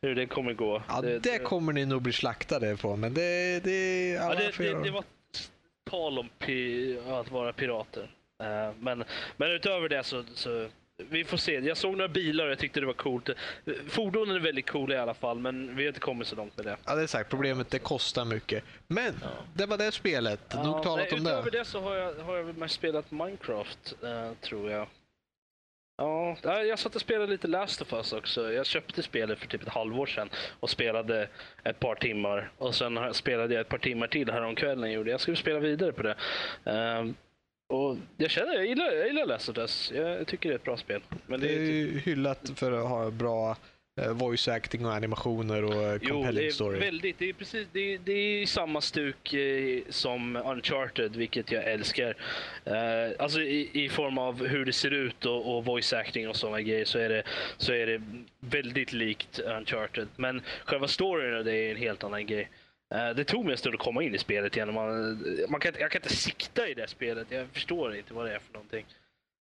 hur 0.00 0.14
det 0.14 0.26
kommer 0.26 0.52
gå. 0.52 0.82
Ja, 0.88 1.00
det, 1.22 1.38
kommer 1.42 1.72
ni 1.72 1.87
nog 1.87 2.02
bli 2.02 2.12
slaktade 2.12 2.76
på, 2.76 2.96
men 2.96 3.14
det... 3.14 3.61
det, 3.64 4.09
Ja, 4.09 4.35
det, 4.35 4.52
det, 4.59 4.82
det 4.85 4.90
var 4.90 5.04
tal 5.90 6.18
om 6.18 6.28
pi, 6.38 6.98
att 7.09 7.30
vara 7.30 7.52
pirater. 7.52 8.11
Eh, 8.42 8.74
men, 8.80 9.04
men 9.37 9.50
utöver 9.50 9.88
det 9.88 10.04
så, 10.04 10.24
så 10.35 10.68
vi 10.96 11.24
får 11.24 11.37
se. 11.37 11.59
Jag 11.59 11.76
såg 11.76 11.96
några 11.96 12.09
bilar 12.09 12.44
och 12.44 12.50
jag 12.50 12.59
tyckte 12.59 12.80
det 12.80 12.87
var 12.87 12.92
coolt. 12.92 13.30
Fordonen 13.88 14.37
är 14.37 14.40
väldigt 14.40 14.70
coola 14.70 14.94
i 14.94 14.98
alla 14.98 15.14
fall, 15.14 15.38
men 15.38 15.76
vi 15.76 15.82
har 15.82 15.88
inte 15.88 16.00
kommit 16.00 16.28
så 16.28 16.37
långt 16.37 16.56
med 16.56 16.66
det. 16.66 16.76
Ja, 16.85 16.94
det 16.94 17.02
är 17.02 17.06
sagt. 17.06 17.30
Problemet 17.30 17.70
det 17.70 17.78
kostar 17.78 18.24
mycket. 18.24 18.64
Men 18.87 19.14
det 19.54 19.66
var 19.66 19.78
det 19.78 19.92
spelet. 19.92 20.54
Nog 20.54 20.82
talat 20.82 21.06
nej, 21.11 21.20
om 21.20 21.26
utöver 21.26 21.50
det. 21.50 21.59
det 21.59 21.64
så 21.64 21.80
har 21.80 21.94
jag, 21.94 22.14
har 22.14 22.37
jag 22.37 22.59
mest 22.59 22.74
spelat 22.74 23.11
Minecraft, 23.11 23.94
eh, 24.02 24.32
tror 24.40 24.70
jag. 24.70 24.88
Ja, 25.98 26.37
ja, 26.42 26.62
jag 26.62 26.78
satt 26.78 26.94
och 26.94 27.00
spelade 27.00 27.26
lite 27.26 27.48
Last 27.48 27.82
of 27.82 27.92
Us 27.92 28.12
också. 28.12 28.52
Jag 28.52 28.66
köpte 28.66 29.02
spelet 29.02 29.38
för 29.38 29.46
typ 29.46 29.62
ett 29.62 29.68
halvår 29.68 30.06
sedan 30.06 30.30
och 30.61 30.70
spelade 30.70 31.28
ett 31.64 31.80
par 31.80 31.94
timmar. 31.94 32.50
Och 32.59 32.74
sen 32.74 33.14
spelade 33.14 33.54
jag 33.54 33.61
ett 33.61 33.68
par 33.68 33.78
timmar 33.78 34.06
till 34.06 34.30
häromkvällen. 34.30 34.92
Gjorde. 34.92 35.11
Jag 35.11 35.20
skulle 35.20 35.37
spela 35.37 35.59
vidare 35.59 35.92
på 35.92 36.02
det. 36.02 36.16
Ehm, 36.64 37.14
och 37.68 37.96
jag 38.16 38.31
känner, 38.31 38.55
jag 38.55 38.66
gillar, 38.66 38.92
jag 38.92 39.07
gillar 39.07 39.26
Last 39.26 39.48
of 39.48 39.59
Us. 39.59 39.92
Jag 39.94 40.26
tycker 40.26 40.48
det 40.48 40.55
är 40.55 40.57
ett 40.57 40.64
bra 40.64 40.76
spel. 40.76 41.00
Men 41.26 41.40
det 41.40 41.46
Det 41.46 41.55
är 41.55 41.61
är 41.61 41.66
typ, 41.66 41.94
ju 41.94 41.98
hyllat 41.98 42.52
för 42.57 42.72
att 42.72 42.88
ha 42.88 43.11
bra 43.11 43.57
eh, 44.00 44.12
voice 44.12 44.48
acting 44.48 44.87
och 44.87 44.92
animationer 44.94 45.64
och 45.64 45.83
eh, 45.83 45.98
Jo, 46.02 46.09
compelling 46.14 46.42
det 46.42 46.46
är 46.46 46.50
story. 46.50 46.79
väldigt. 46.79 47.18
Det 47.18 47.29
är 47.29 47.33
precis. 47.33 47.68
Det 47.72 47.94
är, 47.94 47.98
det 48.05 48.12
är 48.12 48.46
samma 48.46 48.81
stuk 48.81 49.35
eh, 49.35 49.81
som 49.88 50.37
Uncharted, 50.37 51.16
vilket 51.16 51.52
jag 51.52 51.64
älskar. 51.64 52.16
Alltså 53.18 53.40
i, 53.40 53.85
i 53.85 53.88
form 53.88 54.18
av 54.18 54.46
hur 54.46 54.64
det 54.64 54.72
ser 54.72 54.90
ut 54.90 55.26
och, 55.26 55.57
och 55.57 55.64
voice 55.64 55.92
acting 55.92 56.29
och 56.29 56.37
sådana 56.37 56.61
grejer 56.62 56.85
så 56.85 56.98
är 56.98 57.09
det 57.09 57.22
så 57.57 57.72
är 57.72 57.87
det 57.87 58.02
väldigt 58.40 58.92
likt 58.92 59.38
Uncharted. 59.38 60.09
Men 60.16 60.42
själva 60.64 60.88
storyn 60.88 61.44
det 61.44 61.55
är 61.57 61.70
en 61.70 61.76
helt 61.76 62.05
annan 62.05 62.26
grej. 62.26 62.48
Eh, 62.94 63.11
det 63.11 63.25
tog 63.25 63.44
mig 63.44 63.53
en 63.53 63.59
stund 63.59 63.75
att 63.75 63.81
komma 63.81 64.03
in 64.03 64.14
i 64.14 64.18
spelet 64.18 64.57
igen. 64.57 64.75
Man, 64.75 65.25
man 65.49 65.61
kan, 65.61 65.72
jag 65.79 65.90
kan 65.90 66.03
inte 66.03 66.16
sikta 66.16 66.68
i 66.68 66.75
det 66.75 66.88
spelet. 66.88 67.27
Jag 67.31 67.49
förstår 67.53 67.96
inte 67.96 68.14
vad 68.14 68.27
det 68.27 68.35
är 68.35 68.38
för 68.38 68.53
någonting. 68.53 68.87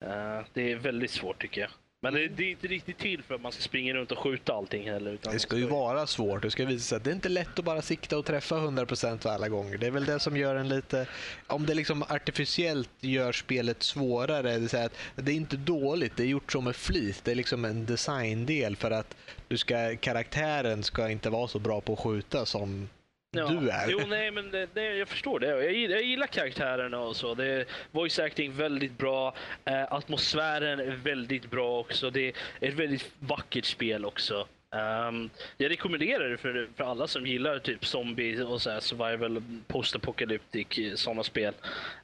Eh, 0.04 0.46
det 0.52 0.72
är 0.72 0.76
väldigt 0.76 1.10
svårt 1.10 1.40
tycker 1.42 1.60
jag. 1.60 1.70
Men 2.00 2.14
det, 2.14 2.28
det 2.28 2.44
är 2.44 2.50
inte 2.50 2.66
riktigt 2.66 2.98
till 2.98 3.22
för 3.22 3.34
att 3.34 3.40
man 3.40 3.52
ska 3.52 3.62
springa 3.62 3.94
runt 3.94 4.12
och 4.12 4.18
skjuta 4.18 4.52
allting 4.54 4.90
heller. 4.90 5.12
Utan 5.12 5.32
Det 5.32 5.38
ska 5.38 5.56
ju 5.56 5.66
vara 5.66 6.06
svårt. 6.06 6.42
Det 6.42 6.50
ska 6.50 6.64
visa 6.64 6.84
sig 6.84 6.96
att 6.96 7.04
det 7.04 7.10
är 7.10 7.14
inte 7.14 7.28
lätt 7.28 7.58
att 7.58 7.64
bara 7.64 7.82
sikta 7.82 8.18
och 8.18 8.24
träffa 8.24 8.54
100% 8.54 9.28
alla 9.28 9.48
gånger. 9.48 9.78
Det 9.78 9.86
är 9.86 9.90
väl 9.90 10.04
det 10.04 10.20
som 10.20 10.36
gör 10.36 10.56
en 10.56 10.68
lite... 10.68 11.06
Om 11.46 11.66
det 11.66 11.74
liksom 11.74 12.02
artificiellt 12.02 12.90
gör 13.00 13.32
spelet 13.32 13.82
svårare, 13.82 14.52
det 14.52 14.58
vill 14.58 14.68
säga 14.68 14.84
att 14.84 14.96
det 15.14 15.32
är 15.32 15.36
inte 15.36 15.56
dåligt, 15.56 16.16
det 16.16 16.22
är 16.22 16.26
gjort 16.26 16.52
som 16.52 16.64
med 16.64 16.76
flit. 16.76 17.20
Det 17.24 17.30
är 17.30 17.34
liksom 17.34 17.64
en 17.64 17.86
designdel 17.86 18.76
för 18.76 18.90
att 18.90 19.16
du 19.48 19.56
ska, 19.56 19.96
karaktären 19.96 20.82
ska 20.82 21.10
inte 21.10 21.30
vara 21.30 21.48
så 21.48 21.58
bra 21.58 21.80
på 21.80 21.92
att 21.92 21.98
skjuta 21.98 22.46
som 22.46 22.88
du 23.32 23.70
är. 23.70 23.88
Jo, 23.88 24.00
nej, 24.08 24.30
men 24.30 24.50
det, 24.50 24.68
det, 24.74 24.96
jag 24.96 25.08
förstår 25.08 25.40
det. 25.40 25.46
Jag 25.46 25.74
jag 25.74 26.02
gillar 26.02 26.26
karaktärerna 26.26 27.00
och 27.00 27.16
så. 27.16 27.34
Det 27.34 27.64
voice 27.90 28.18
acting 28.18 28.52
väldigt 28.52 28.98
bra. 28.98 29.34
Eh, 29.64 29.92
atmosfären 29.92 30.80
är 30.80 30.90
väldigt 30.90 31.50
bra 31.50 31.78
också. 31.78 32.10
Det 32.10 32.28
är 32.60 32.68
ett 32.68 32.74
väldigt 32.74 33.12
vackert 33.18 33.64
spel 33.64 34.04
också. 34.04 34.46
Ehm, 34.70 35.30
jag 35.56 35.70
rekommenderar 35.70 36.28
det 36.28 36.36
för, 36.36 36.68
för 36.76 36.84
alla 36.84 37.06
som 37.06 37.26
gillar 37.26 37.58
typ 37.58 37.86
zombie 37.86 38.42
och 38.42 38.62
så 38.62 38.70
här 38.70 38.80
survival, 38.80 39.42
post-apocalyptic, 39.66 40.66
sådana 41.00 41.22
spel. 41.22 41.54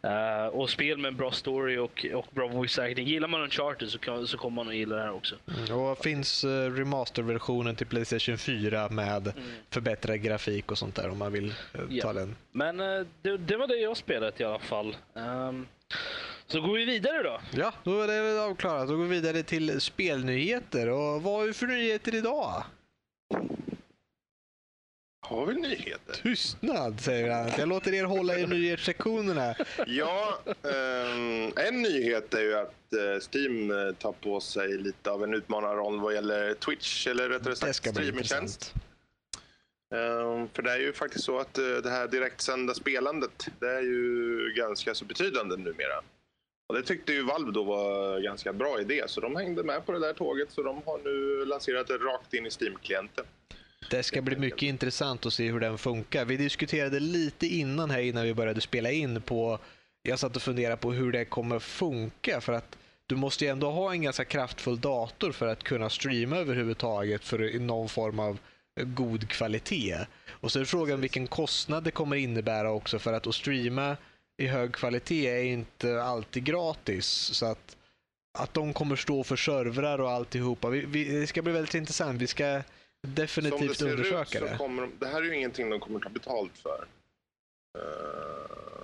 Eh, 0.02 0.46
och 0.46 0.70
spel 0.70 0.98
med 0.98 1.08
en 1.08 1.16
bra 1.16 1.30
story 1.32 1.76
och, 1.78 2.06
och 2.14 2.26
bra 2.30 2.48
voice 2.48 2.78
acting. 2.78 3.06
Gillar 3.08 3.28
man 3.28 3.42
Uncharted 3.42 3.88
så, 3.90 3.98
kan, 3.98 4.26
så 4.26 4.38
kommer 4.38 4.54
man 4.54 4.68
att 4.68 4.74
gilla 4.76 4.96
det 4.96 5.02
här 5.02 5.12
också. 5.12 5.36
Och 5.74 5.98
finns 5.98 6.44
uh, 6.44 6.50
remasterversionen 6.74 7.76
till 7.76 7.86
Playstation 7.86 8.38
4 8.38 8.88
med 8.88 9.32
förbättrad 9.70 10.22
grafik 10.22 10.70
och 10.70 10.78
sånt 10.78 10.94
där 10.94 11.10
om 11.10 11.18
man 11.18 11.32
vill 11.32 11.48
eh, 11.48 11.54
ta 11.72 11.78
Mm. 11.84 11.96
Ja. 11.96 12.12
den. 12.12 12.36
Men 12.52 12.80
eh, 12.80 13.06
det, 13.22 13.36
det 13.36 13.56
var 13.56 13.66
det 13.66 13.76
jag 13.76 13.96
spelat 13.96 14.40
i 14.40 14.44
alla 14.44 14.58
fall. 14.58 14.96
Ehm, 15.14 15.66
så 16.46 16.60
går 16.60 16.74
vi 16.74 16.84
vidare 16.84 17.22
då. 17.22 17.40
Ja, 17.52 17.72
då 17.84 18.00
är 18.00 18.08
det 18.08 18.42
avklarat. 18.42 18.88
Då 18.88 18.96
går 18.96 19.04
vi 19.04 19.10
vidare 19.20 19.42
till 19.42 19.80
spelnyheter. 19.80 20.88
Och 20.88 21.22
vad 21.22 21.34
har 21.34 21.46
vi 21.46 21.52
för 21.52 21.66
nyheter 21.66 22.14
idag? 22.14 22.64
Har 25.26 25.46
vi 25.46 25.54
nyheter? 25.54 26.14
Tystnad, 26.22 27.00
säger 27.00 27.30
han. 27.30 27.50
Jag 27.58 27.68
låter 27.68 27.94
er 27.94 28.04
hålla 28.04 28.38
i 28.38 28.46
nyhetssektionerna. 28.46 29.54
Ja, 29.86 30.38
ehm, 30.46 31.52
en 31.56 31.82
nyhet 31.82 32.34
är 32.34 32.40
ju 32.40 32.54
att 32.54 32.92
eh, 32.92 33.20
Steam 33.32 33.70
eh, 33.70 33.94
tar 33.94 34.12
på 34.12 34.40
sig 34.40 34.78
lite 34.78 35.10
av 35.10 35.24
en 35.24 35.34
utmanarroll 35.34 36.00
vad 36.00 36.14
gäller 36.14 36.54
Twitch, 36.54 37.06
eller 37.06 37.28
rättare 37.28 37.50
Det 37.50 37.56
sagt 37.56 37.76
streamingtjänst. 37.76 38.74
Ehm, 39.94 40.48
för 40.48 40.62
det 40.62 40.72
är 40.72 40.78
ju 40.78 40.92
faktiskt 40.92 41.24
så 41.24 41.38
att 41.38 41.58
eh, 41.58 41.64
det 41.64 41.90
här 41.90 42.08
direktsända 42.08 42.74
spelandet, 42.74 43.46
det 43.60 43.70
är 43.70 43.82
ju 43.82 44.52
ganska 44.56 44.94
så 44.94 45.04
betydande 45.04 45.56
numera. 45.56 46.02
Och 46.66 46.74
det 46.74 46.82
tyckte 46.82 47.12
ju 47.12 47.22
Valve 47.22 47.52
då 47.52 47.64
var 47.64 48.16
en 48.16 48.22
ganska 48.22 48.52
bra 48.52 48.80
idé, 48.80 49.02
så 49.06 49.20
de 49.20 49.36
hängde 49.36 49.62
med 49.62 49.86
på 49.86 49.92
det 49.92 49.98
där 49.98 50.12
tåget. 50.12 50.52
Så 50.52 50.62
de 50.62 50.82
har 50.86 50.98
nu 50.98 51.44
lanserat 51.44 51.86
det 51.86 51.94
rakt 51.94 52.34
in 52.34 52.46
i 52.46 52.50
Steam-klienten. 52.50 53.24
Det 53.90 54.02
ska 54.02 54.22
bli 54.22 54.36
mycket 54.36 54.62
intressant 54.62 55.26
att 55.26 55.32
se 55.32 55.50
hur 55.50 55.60
den 55.60 55.78
funkar. 55.78 56.24
Vi 56.24 56.36
diskuterade 56.36 57.00
lite 57.00 57.46
innan 57.46 57.90
här 57.90 58.00
innan 58.00 58.24
vi 58.24 58.34
började 58.34 58.60
spela 58.60 58.90
in 58.90 59.22
på... 59.22 59.58
Jag 60.02 60.18
satt 60.18 60.36
och 60.36 60.42
funderade 60.42 60.76
på 60.76 60.92
hur 60.92 61.12
det 61.12 61.24
kommer 61.24 61.58
funka 61.58 62.40
för 62.40 62.52
att 62.52 62.78
du 63.06 63.16
måste 63.16 63.44
ju 63.44 63.50
ändå 63.50 63.70
ha 63.70 63.92
en 63.92 64.02
ganska 64.02 64.24
kraftfull 64.24 64.80
dator 64.80 65.32
för 65.32 65.46
att 65.46 65.62
kunna 65.62 65.90
streama 65.90 66.36
överhuvudtaget 66.36 67.24
för 67.24 67.58
någon 67.58 67.88
form 67.88 68.18
av 68.18 68.38
god 68.80 69.28
kvalitet. 69.28 69.98
Och 70.30 70.52
så 70.52 70.60
är 70.60 70.64
frågan 70.64 71.00
vilken 71.00 71.26
kostnad 71.26 71.84
det 71.84 71.90
kommer 71.90 72.16
innebära 72.16 72.72
också 72.72 72.98
för 72.98 73.12
att 73.12 73.26
att 73.26 73.34
streama 73.34 73.96
i 74.42 74.46
hög 74.46 74.72
kvalitet 74.74 75.26
är 75.26 75.42
inte 75.42 76.02
alltid 76.02 76.44
gratis. 76.44 77.06
Så 77.06 77.46
att, 77.46 77.76
att 78.38 78.54
de 78.54 78.72
kommer 78.72 78.96
stå 78.96 79.24
för 79.24 79.36
servrar 79.36 80.00
och 80.00 80.10
alltihopa. 80.10 80.68
Vi, 80.68 80.84
vi, 80.84 81.04
det 81.20 81.26
ska 81.26 81.42
bli 81.42 81.52
väldigt 81.52 81.74
intressant. 81.74 82.22
Vi 82.22 82.26
ska 82.26 82.62
Som 82.62 83.14
det 83.14 83.22
definitivt 83.22 83.76
ser 83.78 83.86
ut 83.86 83.92
undersöka 83.92 84.38
så 84.38 84.44
det. 84.44 84.56
kommer 84.56 84.82
de, 84.82 84.92
det 84.98 85.06
här 85.06 85.22
är 85.22 85.22
ju 85.22 85.34
ingenting 85.36 85.70
de 85.70 85.80
kommer 85.80 86.00
ta 86.00 86.08
betalt 86.08 86.58
för. 86.58 86.84
Eh, 87.78 88.83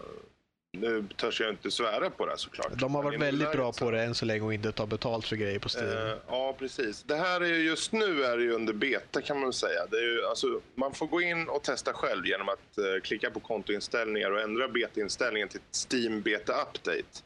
nu 0.73 1.05
törs 1.17 1.41
jag 1.41 1.51
inte 1.51 1.71
svära 1.71 2.11
på 2.11 2.27
det 2.27 2.39
såklart. 2.39 2.73
De 2.81 2.95
har 2.95 3.03
varit 3.03 3.21
väldigt 3.21 3.53
bra 3.53 3.73
på 3.73 3.91
det 3.91 4.03
än 4.03 4.15
så 4.15 4.25
länge 4.25 4.45
och 4.45 4.55
inte 4.55 4.73
ta 4.73 4.87
betalt 4.87 5.27
för 5.27 5.37
grejer 5.37 5.59
på 5.59 5.69
Steam. 5.69 6.09
Eh, 6.09 6.15
ja, 6.29 6.57
precis. 6.59 7.03
Det 7.03 7.17
här 7.17 7.41
är 7.41 7.47
ju 7.47 7.63
just 7.63 7.93
nu 7.93 8.25
är 8.25 8.37
det 8.37 8.43
ju 8.43 8.53
under 8.53 8.73
beta 8.73 9.23
kan 9.23 9.41
man 9.41 9.53
säga. 9.53 9.87
Det 9.91 9.97
är 9.97 10.03
ju, 10.03 10.27
alltså, 10.27 10.61
man 10.75 10.95
får 10.95 11.07
gå 11.07 11.23
in 11.23 11.49
och 11.49 11.63
testa 11.63 11.93
själv 11.93 12.27
genom 12.27 12.49
att 12.49 12.79
eh, 12.79 13.01
klicka 13.03 13.31
på 13.31 13.41
kontoinställningar 13.41 14.31
och 14.31 14.41
ändra 14.41 14.69
betainställningen 14.69 15.49
till 15.49 15.61
Steam 15.91 16.23
Beta 16.23 16.53
Update. 16.53 17.23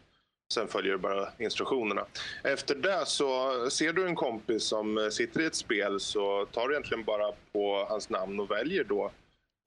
Sen 0.54 0.68
följer 0.68 0.92
du 0.92 0.98
bara 0.98 1.28
instruktionerna. 1.38 2.04
Efter 2.42 2.74
det 2.74 3.06
så 3.06 3.70
ser 3.70 3.92
du 3.92 4.06
en 4.06 4.14
kompis 4.14 4.64
som 4.64 4.98
eh, 4.98 5.08
sitter 5.08 5.40
i 5.40 5.44
ett 5.44 5.54
spel 5.54 6.00
så 6.00 6.46
tar 6.46 6.68
du 6.68 6.74
egentligen 6.74 7.04
bara 7.04 7.32
på 7.52 7.86
hans 7.88 8.08
namn 8.08 8.40
och 8.40 8.50
väljer 8.50 8.84
då 8.84 9.10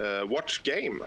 eh, 0.04 0.30
Watch 0.30 0.62
Game. 0.64 1.06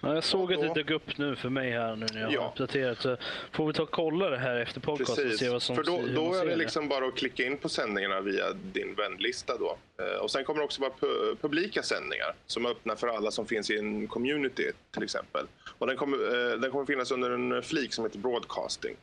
Ja, 0.00 0.14
jag 0.14 0.24
såg 0.24 0.52
att 0.54 0.60
det 0.60 0.74
dök 0.74 0.90
upp 0.90 1.18
nu 1.18 1.36
för 1.36 1.48
mig 1.48 1.70
här 1.70 1.96
nu 1.96 2.06
när 2.12 2.20
jag 2.20 2.32
Ja. 2.32 2.42
har 2.42 2.48
uppdaterat. 2.48 3.00
Så 3.00 3.16
får 3.52 3.66
vi 3.66 3.72
ta 3.72 3.82
och 3.82 3.90
kolla 3.90 4.30
det 4.30 4.38
här 4.38 4.56
efter 4.60 4.80
podcasten 4.80 5.26
och 5.32 5.34
se 5.38 5.48
vad 5.48 5.62
som 5.62 5.76
för 5.76 5.82
då, 5.84 6.02
då 6.14 6.34
är 6.34 6.46
det 6.46 6.56
liksom 6.56 6.88
bara 6.88 7.06
att 7.06 7.16
klicka 7.16 7.44
in 7.46 7.58
på 7.58 7.68
sändningarna 7.68 8.20
via 8.20 8.52
din 8.52 8.94
vänlista. 8.94 9.56
Då. 9.58 9.78
Eh, 10.04 10.20
Och 10.22 10.30
sen 10.30 10.44
kommer 10.44 10.60
det 10.60 10.64
också 10.64 10.80
vara 10.80 10.92
pu- 11.00 11.36
publika 11.40 11.82
sändningar 11.82 12.34
som 12.46 12.64
är 12.66 12.70
öppna 12.70 12.96
för 12.96 13.08
alla 13.08 13.30
som 13.30 13.46
finns 13.46 13.70
i 13.70 13.78
en 13.78 14.06
community 14.08 14.72
till 14.90 15.02
exempel. 15.02 15.46
Och 15.78 15.86
den, 15.86 15.96
kommer, 15.96 16.16
eh, 16.52 16.58
den 16.60 16.70
kommer 16.70 16.86
finnas 16.86 17.10
under 17.10 17.30
en 17.30 17.62
flik 17.62 17.92
som 17.92 18.04
heter 18.04 18.18
broadcasting. 18.18 18.96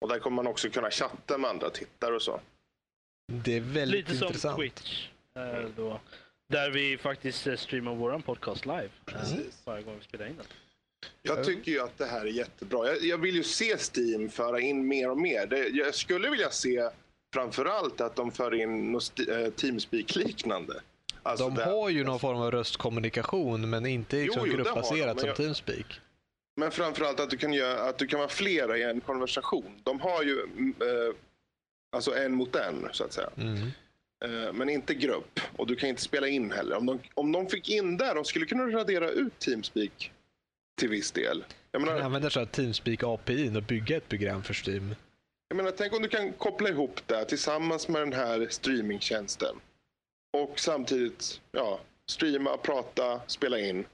Och 0.00 0.08
där 0.08 0.18
kommer 0.18 0.34
man 0.36 0.46
också 0.46 0.68
kunna 0.70 0.90
chatta 0.90 1.38
med 1.38 1.50
andra 1.50 1.70
tittare 1.70 2.14
och 2.14 2.22
så. 2.22 2.40
Det 3.32 3.56
är 3.56 3.60
väldigt 3.60 4.08
Lite 4.08 4.18
som 4.18 4.26
intressant. 4.26 4.56
Twitch. 4.58 5.08
eh, 5.38 5.68
Då, 5.76 6.00
där 6.48 6.70
vi 6.70 6.98
faktiskt 6.98 7.46
eh, 7.46 7.56
streamar 7.56 7.94
vår 7.94 8.18
podcast 8.18 8.66
live. 8.66 8.88
Precis. 9.04 9.62
Varje 9.64 9.82
gång 9.82 9.94
vi 9.98 10.04
spelar 10.04 10.26
in 10.26 10.36
den. 10.36 10.46
Jag 11.22 11.44
tycker 11.44 11.72
ju 11.72 11.80
att 11.80 11.98
det 11.98 12.06
här 12.06 12.20
är 12.20 12.30
jättebra. 12.30 12.86
Jag, 12.86 13.02
jag 13.02 13.18
vill 13.18 13.34
ju 13.36 13.42
se 13.42 13.76
Steam 13.78 14.28
föra 14.30 14.60
in 14.60 14.88
mer 14.88 15.10
och 15.10 15.18
mer. 15.18 15.46
Det, 15.46 15.68
jag 15.68 15.94
skulle 15.94 16.30
vilja 16.30 16.50
se 16.50 16.88
framförallt 17.34 18.00
att 18.00 18.16
de 18.16 18.30
för 18.32 18.54
in 18.54 18.92
något 18.92 19.18
eh, 19.28 19.50
Teamspeak-liknande. 19.50 20.80
Alltså 21.22 21.44
De 21.48 21.54
det- 21.54 21.64
har 21.64 21.88
ju 21.90 22.04
någon 22.04 22.18
form 22.20 22.36
av 22.36 22.50
röstkommunikation 22.50 23.70
men 23.70 23.86
inte 23.86 24.16
liksom 24.16 24.42
Jo, 24.46 24.46
jo, 24.46 24.56
de, 24.56 24.62
gruppbaserat 24.62 25.06
men 25.16 25.18
som 25.18 25.28
jag- 25.28 25.36
Teamspeak. 25.36 26.00
Men 26.60 26.70
framförallt 26.70 27.20
att 27.20 27.30
du 27.30 27.36
kan, 27.36 27.52
göra, 27.52 27.80
att 27.80 27.98
du 27.98 28.06
kan 28.06 28.18
vara 28.18 28.28
flera 28.28 28.78
i 28.78 28.82
en 28.82 29.00
konversation. 29.00 29.80
De 29.82 30.00
har 30.00 30.22
ju 30.22 30.40
eh, 30.40 31.14
alltså 31.96 32.14
en 32.16 32.34
mot 32.34 32.56
en, 32.56 32.88
så 32.92 33.04
att 33.04 33.12
säga. 33.12 33.30
Mm. 33.36 33.70
Eh, 34.24 34.52
men 34.52 34.68
inte 34.68 34.94
grupp. 34.94 35.40
Och 35.56 35.66
du 35.66 35.76
kan 35.76 35.88
inte 35.88 36.02
spela 36.02 36.28
in 36.28 36.52
heller. 36.52 36.76
Om 36.76 36.86
de, 36.86 37.00
om 37.14 37.32
de 37.32 37.46
fick 37.48 37.68
in 37.68 37.96
där, 37.96 38.14
de 38.14 38.24
skulle 38.24 38.46
kunna 38.46 38.66
radera 38.66 39.10
ut 39.10 39.38
Teamspeak 39.38 40.12
till 40.80 40.88
viss 40.88 41.12
del. 41.12 41.44
Jag 41.72 41.80
Man 41.80 41.88
menar, 41.88 42.04
använder 42.04 42.30
så 42.30 42.38
här 42.38 42.46
Teamspeak 42.46 43.02
API 43.02 43.56
och 43.56 43.62
bygga 43.62 43.96
ett 43.96 44.08
program 44.08 44.42
för 44.42 44.54
Steam. 44.68 44.94
jag 45.48 45.56
menar, 45.56 45.70
tänk 45.70 45.92
om 45.92 46.02
du 46.02 46.08
kan 46.08 46.32
koppla 46.32 46.68
ihop 46.68 47.00
det 47.06 47.24
tillsammans 47.24 47.88
med 47.88 48.02
den 48.02 48.12
här 48.12 48.46
streamingtjänsten. 48.50 49.56
Och 50.32 50.60
samtidigt 50.60 51.40
ja, 51.52 51.80
streama, 52.10 52.56
prata, 52.56 53.20
spela 53.26 53.58
in. 53.60 53.84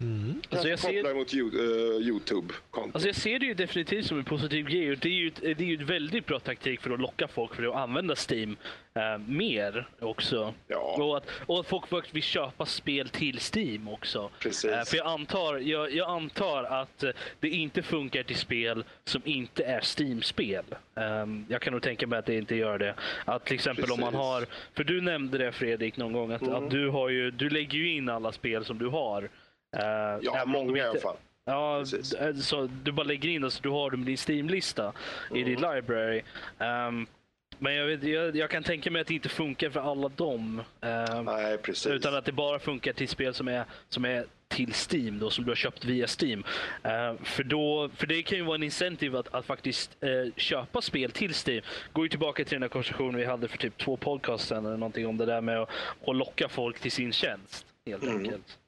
Mm. 0.00 0.42
Alltså 0.50 0.68
jag, 0.68 0.78
ser, 0.78 1.14
mot 1.14 1.32
eh, 1.34 2.08
Youtube-konto. 2.08 2.90
alltså 2.94 3.08
jag 3.08 3.16
ser 3.16 3.38
det 3.38 3.46
ju 3.46 3.54
definitivt 3.54 4.06
som 4.06 4.18
en 4.18 4.24
positiv 4.24 4.66
grej. 4.66 4.90
Och 4.90 4.98
det 4.98 5.08
är 5.08 5.12
ju 5.12 5.28
ett, 5.28 5.40
det 5.42 5.60
är 5.60 5.62
ju 5.68 5.74
ett 5.74 5.90
väldigt 5.90 6.26
bra 6.26 6.38
taktik 6.40 6.80
för 6.80 6.90
att 6.90 7.00
locka 7.00 7.28
folk 7.28 7.54
för 7.54 7.62
att 7.62 7.74
använda 7.76 8.14
Steam 8.30 8.56
eh, 8.94 9.18
mer 9.18 9.88
också. 10.00 10.54
ja, 10.68 10.96
Och 10.98 11.16
att, 11.16 11.26
och 11.46 11.60
att 11.60 11.66
folk 11.68 11.86
faktiskt 11.88 12.14
vill 12.14 12.22
köpa 12.22 12.66
spel 12.66 13.08
till 13.08 13.38
Steam 13.54 13.88
också. 13.88 14.30
precis. 14.38 14.64
Eh, 14.70 14.84
för 14.84 14.96
jag 14.96 15.06
antar, 15.06 15.58
jag, 15.58 15.92
jag 15.94 16.10
antar 16.10 16.64
att 16.64 17.02
eh, 17.02 17.10
det 17.40 17.48
inte 17.48 17.82
funkar 17.82 18.22
till 18.22 18.36
spel 18.36 18.84
som 19.04 19.22
inte 19.24 19.64
är 19.64 19.80
Steam-spel. 19.98 20.64
Ehm, 20.94 21.46
jag 21.48 21.60
kan 21.62 21.72
nog 21.72 21.82
tänka 21.82 22.06
mig 22.06 22.18
att 22.18 22.26
det 22.26 22.34
inte 22.34 22.56
gör 22.56 22.78
det. 22.78 22.94
Att 23.24 23.44
till 23.44 23.54
exempel 23.54 23.84
om 23.90 24.00
man 24.00 24.12
Precis. 24.12 24.18
har, 24.26 24.46
för 24.74 24.84
du 24.84 25.00
nämnde 25.00 25.38
det 25.38 25.52
Fredrik 25.52 25.96
någon 25.96 26.12
gång, 26.12 26.32
att, 26.32 26.42
Mm. 26.42 26.54
att 26.54 26.70
du, 26.70 26.88
har 26.88 27.08
ju, 27.08 27.30
du 27.30 27.50
lägger 27.50 27.78
ju 27.78 27.92
in 27.94 28.08
alla 28.08 28.32
spel 28.32 28.64
som 28.64 28.78
du 28.78 28.86
har. 28.86 29.28
Eh, 29.76 30.18
ja, 30.22 30.44
många 30.46 30.76
i 30.76 30.80
alla 30.80 31.00
fall. 31.00 31.16
Ja, 31.44 31.78
Precis. 31.78 32.10
d- 32.10 32.34
så 32.34 32.68
du 32.82 32.92
bara 32.92 33.06
lägger 33.06 33.28
in 33.28 33.42
det 33.42 33.50
så 33.50 33.62
du 33.62 33.68
har 33.68 33.90
dem 33.90 34.02
i 34.02 34.04
din 34.04 34.16
Steam-lista 34.16 34.92
i 35.34 35.42
din 35.42 35.60
library. 35.60 36.22
Ehm, 36.58 37.06
Men 37.58 37.74
jag, 37.74 37.86
vet, 37.86 38.02
jag, 38.02 38.36
jag, 38.36 38.50
kan 38.50 38.62
tänka 38.62 38.90
mig 38.90 39.00
att 39.00 39.06
det 39.06 39.14
inte 39.14 39.28
funkar 39.28 39.70
för 39.70 39.80
alla 39.80 40.08
dem. 40.08 40.62
Uh, 40.84 41.22
Nej. 41.22 41.58
Utan 41.86 42.14
att 42.14 42.24
det 42.24 42.32
bara 42.32 42.58
funkar 42.58 42.92
till 42.92 43.08
spel 43.08 43.34
som 43.34 43.48
är, 43.48 43.64
som 43.88 44.04
är 44.04 44.24
till 44.48 44.72
Steam, 44.90 45.18
då, 45.18 45.30
som 45.30 45.44
du 45.44 45.50
har 45.50 45.56
köpt 45.56 45.84
via 45.84 46.06
Steam. 46.20 46.44
Uh, 46.84 47.22
för, 47.24 47.44
då, 47.44 47.90
för 47.96 48.06
det 48.06 48.22
kan 48.22 48.38
ju 48.38 48.44
vara 48.44 48.54
en 48.54 48.62
incentive 48.62 49.18
att, 49.18 49.34
att 49.34 49.46
faktiskt 49.46 49.96
uh, 50.04 50.32
köpa 50.36 50.80
spel 50.82 51.10
till 51.10 51.34
Steam. 51.46 51.62
Går 51.92 52.04
ju 52.04 52.08
tillbaka 52.08 52.44
till 52.44 52.54
den 52.54 52.62
här 52.62 52.68
konversationen 52.68 53.16
vi 53.16 53.24
hade 53.24 53.48
för 53.48 53.58
typ 53.58 53.78
två 53.78 53.96
podcast 53.96 54.52
eller 54.52 54.76
någonting 54.76 55.06
om 55.06 55.16
det 55.16 55.26
där 55.26 55.40
med 55.40 55.58
att, 55.58 55.70
att 56.06 56.16
locka 56.16 56.48
folk 56.48 56.80
till 56.80 56.92
sin 56.92 57.12
tjänst. 57.12 57.66
Helt 57.86 58.02
mm. 58.02 58.16
enkelt. 58.16 58.58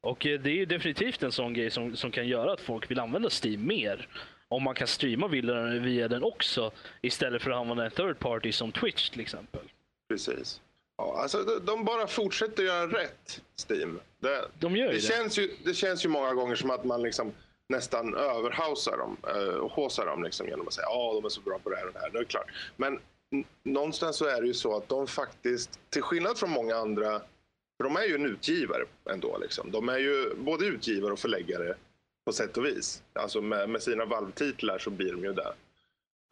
Och 0.00 0.18
det 0.20 0.46
är 0.46 0.48
ju 0.48 0.66
definitivt 0.66 1.22
en 1.22 1.32
sån 1.32 1.54
grej 1.54 1.70
som, 1.70 1.96
som 1.96 2.10
kan 2.10 2.28
göra 2.28 2.52
att 2.52 2.60
folk 2.60 2.90
vill 2.90 3.00
använda 3.00 3.28
Steam 3.44 3.66
mer 3.66 4.08
om 4.48 4.62
man 4.62 4.74
kan 4.74 4.86
streama 4.86 5.28
via 5.28 6.08
den 6.08 6.22
också 6.22 6.70
istället 7.00 7.42
för 7.42 7.50
att 7.50 7.56
använda 7.56 7.84
en 7.84 7.90
third 7.90 8.18
party 8.18 8.52
som 8.52 8.72
Twitch 8.72 9.10
till 9.10 9.20
exempel. 9.20 9.60
Precis. 10.08 10.60
Ja, 10.96 11.18
alltså, 11.22 11.44
de 11.44 11.84
bara 11.84 12.06
fortsätter 12.06 12.62
göra 12.62 12.86
rätt, 12.86 13.42
Steam. 13.68 14.00
Det, 14.20 14.48
de 14.58 14.76
gör 14.76 14.86
det, 14.86 14.92
det. 14.92 15.00
Känns 15.00 15.38
ju, 15.38 15.54
det 15.64 15.74
känns 15.74 16.04
ju 16.04 16.08
många 16.08 16.34
gånger 16.34 16.54
som 16.54 16.70
att 16.70 16.84
man 16.84 17.02
liksom 17.02 17.32
nästan 17.68 18.14
överhausar 18.14 18.98
dem 18.98 19.16
eh, 19.28 19.54
och 19.54 19.72
håsar 19.72 20.06
dem 20.06 20.22
liksom 20.22 20.48
genom 20.48 20.66
att 20.66 20.72
säga 20.72 20.86
att 20.86 21.14
de 21.14 21.24
är 21.24 21.28
så 21.28 21.40
bra 21.40 21.58
på 21.58 21.70
det 21.70 21.76
här 21.76 21.86
och 21.86 21.92
det 21.92 21.98
här. 21.98 22.10
Det 22.10 22.18
är 22.18 22.24
klart. 22.24 22.50
Men 22.76 22.98
någonstans 23.62 24.16
så 24.16 24.24
är 24.24 24.40
det 24.40 24.46
ju 24.46 24.54
så 24.54 24.76
att 24.76 24.88
de 24.88 25.06
faktiskt, 25.06 25.80
till 25.90 26.02
skillnad 26.02 26.38
från 26.38 26.50
många 26.50 26.76
andra, 26.76 27.20
för 27.78 27.84
de 27.84 27.96
är 27.96 28.04
ju 28.04 28.14
en 28.14 28.26
utgivare 28.26 28.84
ändå. 29.10 29.38
Liksom. 29.38 29.70
De 29.70 29.88
är 29.88 29.98
ju 29.98 30.34
både 30.34 30.66
utgivare 30.66 31.12
och 31.12 31.18
förläggare 31.18 31.74
på 32.24 32.32
sätt 32.32 32.56
och 32.56 32.66
vis. 32.66 33.02
Alltså 33.12 33.40
med, 33.40 33.68
med 33.68 33.82
sina 33.82 34.04
valvtitlar 34.04 34.78
så 34.78 34.90
blir 34.90 35.12
de 35.12 35.24
ju 35.24 35.32
det. 35.32 35.54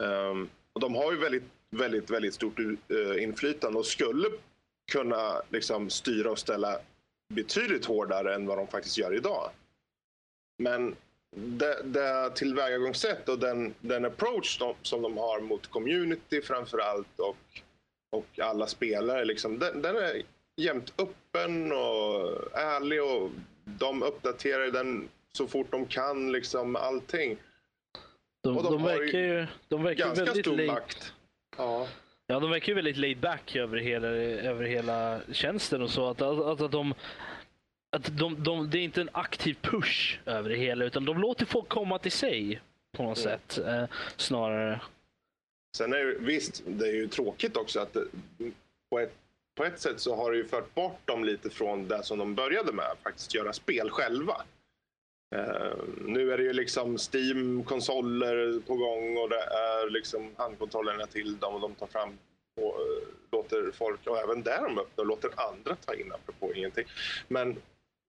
Um, 0.03 0.49
och 0.73 0.81
de 0.81 0.95
har 0.95 1.11
ju 1.11 1.17
väldigt, 1.17 1.43
väldigt, 1.69 2.09
väldigt 2.09 2.33
stort 2.33 2.59
uh, 2.59 3.23
inflytande 3.23 3.79
och 3.79 3.85
skulle 3.85 4.29
kunna 4.91 5.41
liksom, 5.49 5.89
styra 5.89 6.31
och 6.31 6.39
ställa 6.39 6.79
betydligt 7.33 7.85
hårdare 7.85 8.35
än 8.35 8.45
vad 8.45 8.57
de 8.57 8.67
faktiskt 8.67 8.97
gör 8.97 9.13
idag. 9.13 9.51
Men 10.57 10.95
det, 11.35 11.81
det 11.83 12.31
tillvägagångssätt 12.35 13.29
och 13.29 13.39
den, 13.39 13.73
den 13.79 14.05
approach 14.05 14.59
de, 14.59 14.75
som 14.81 15.01
de 15.01 15.17
har 15.17 15.39
mot 15.39 15.67
community 15.67 16.41
framför 16.41 16.77
allt 16.77 17.19
och, 17.19 17.61
och 18.11 18.39
alla 18.39 18.67
spelare, 18.67 19.25
liksom, 19.25 19.59
den, 19.59 19.81
den 19.81 19.95
är 19.95 20.21
jämt 20.61 20.93
öppen 21.37 21.71
och 21.71 22.57
ärlig 22.57 23.03
och 23.03 23.31
de 23.65 24.03
uppdaterar 24.03 24.71
den 24.71 25.09
så 25.33 25.47
fort 25.47 25.71
de 25.71 25.85
kan, 25.85 26.31
liksom 26.31 26.75
allting. 26.75 27.37
De, 28.43 28.55
de, 28.55 28.63
de 28.63 28.83
verkar 28.83 29.19
ju 29.19 29.47
de 29.67 29.83
verkar 29.83 30.05
ganska 30.05 30.25
väldigt 30.25 30.45
stor 30.45 30.57
late... 30.57 30.71
makt. 30.71 31.13
Ja. 31.57 31.87
ja, 32.27 32.39
de 32.39 32.49
verkar 32.49 32.67
ju 32.67 32.73
väldigt 32.73 32.97
laid 32.97 33.19
back 33.19 33.55
över 33.55 33.77
hela, 33.77 34.07
över 34.07 34.65
hela 34.65 35.19
tjänsten 35.31 35.81
och 35.81 35.89
så. 35.89 36.09
Att, 36.09 36.21
att, 36.21 36.61
att 36.61 36.71
de, 36.71 36.93
att 37.91 38.17
de, 38.17 38.43
de, 38.43 38.69
det 38.69 38.79
är 38.79 38.83
inte 38.83 39.01
en 39.01 39.09
aktiv 39.11 39.57
push 39.61 40.19
över 40.25 40.49
det 40.49 40.55
hela 40.55 40.85
utan 40.85 41.05
de 41.05 41.17
låter 41.17 41.45
folk 41.45 41.67
komma 41.67 41.99
till 41.99 42.11
sig 42.11 42.61
på 42.97 43.03
något 43.03 43.25
mm. 43.25 43.39
sätt 43.39 43.65
eh, 43.67 43.83
snarare. 44.17 44.81
Sen 45.77 45.93
är 45.93 46.05
det, 46.05 46.17
visst, 46.19 46.63
det 46.65 46.87
är 46.87 46.93
ju 46.93 47.07
tråkigt 47.07 47.57
också 47.57 47.79
att 47.79 47.93
det, 47.93 48.05
på 48.89 48.99
ett, 48.99 49.13
på 49.57 49.65
ett 49.65 49.79
sätt 49.79 49.99
så 49.99 50.15
har 50.15 50.31
det 50.31 50.37
ju 50.37 50.47
fört 50.47 50.75
bort 50.75 51.07
dem 51.07 51.23
lite 51.23 51.49
från 51.49 51.87
det 51.87 52.03
som 52.03 52.17
de 52.17 52.35
började 52.35 52.71
med, 52.71 52.95
faktiskt 53.03 53.35
göra 53.35 53.53
spel 53.53 53.89
själva. 53.89 54.41
Uh, 55.35 55.75
nu 56.05 56.31
är 56.33 56.37
det 56.37 56.43
ju 56.43 56.53
liksom 56.53 56.97
Steam-konsoler 56.97 58.59
på 58.67 58.75
gång 58.75 59.17
och 59.17 59.29
det 59.29 59.41
är 59.41 59.89
liksom 59.89 60.29
handkontrollerna 60.37 61.05
till 61.05 61.37
dem 61.37 61.53
och 61.53 61.61
de 61.61 61.75
tar 61.75 61.87
fram 61.87 62.17
och 62.61 62.79
uh, 62.79 63.07
låter 63.31 63.71
folk, 63.71 64.07
och 64.07 64.17
även 64.17 64.43
där 64.43 64.61
de 64.61 64.79
öppnar, 64.79 65.05
låter 65.05 65.29
andra 65.35 65.75
ta 65.75 65.95
in 65.95 66.11
apropå 66.11 66.53
ingenting. 66.53 66.85
Men 67.27 67.55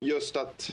just 0.05 0.37
att 0.37 0.71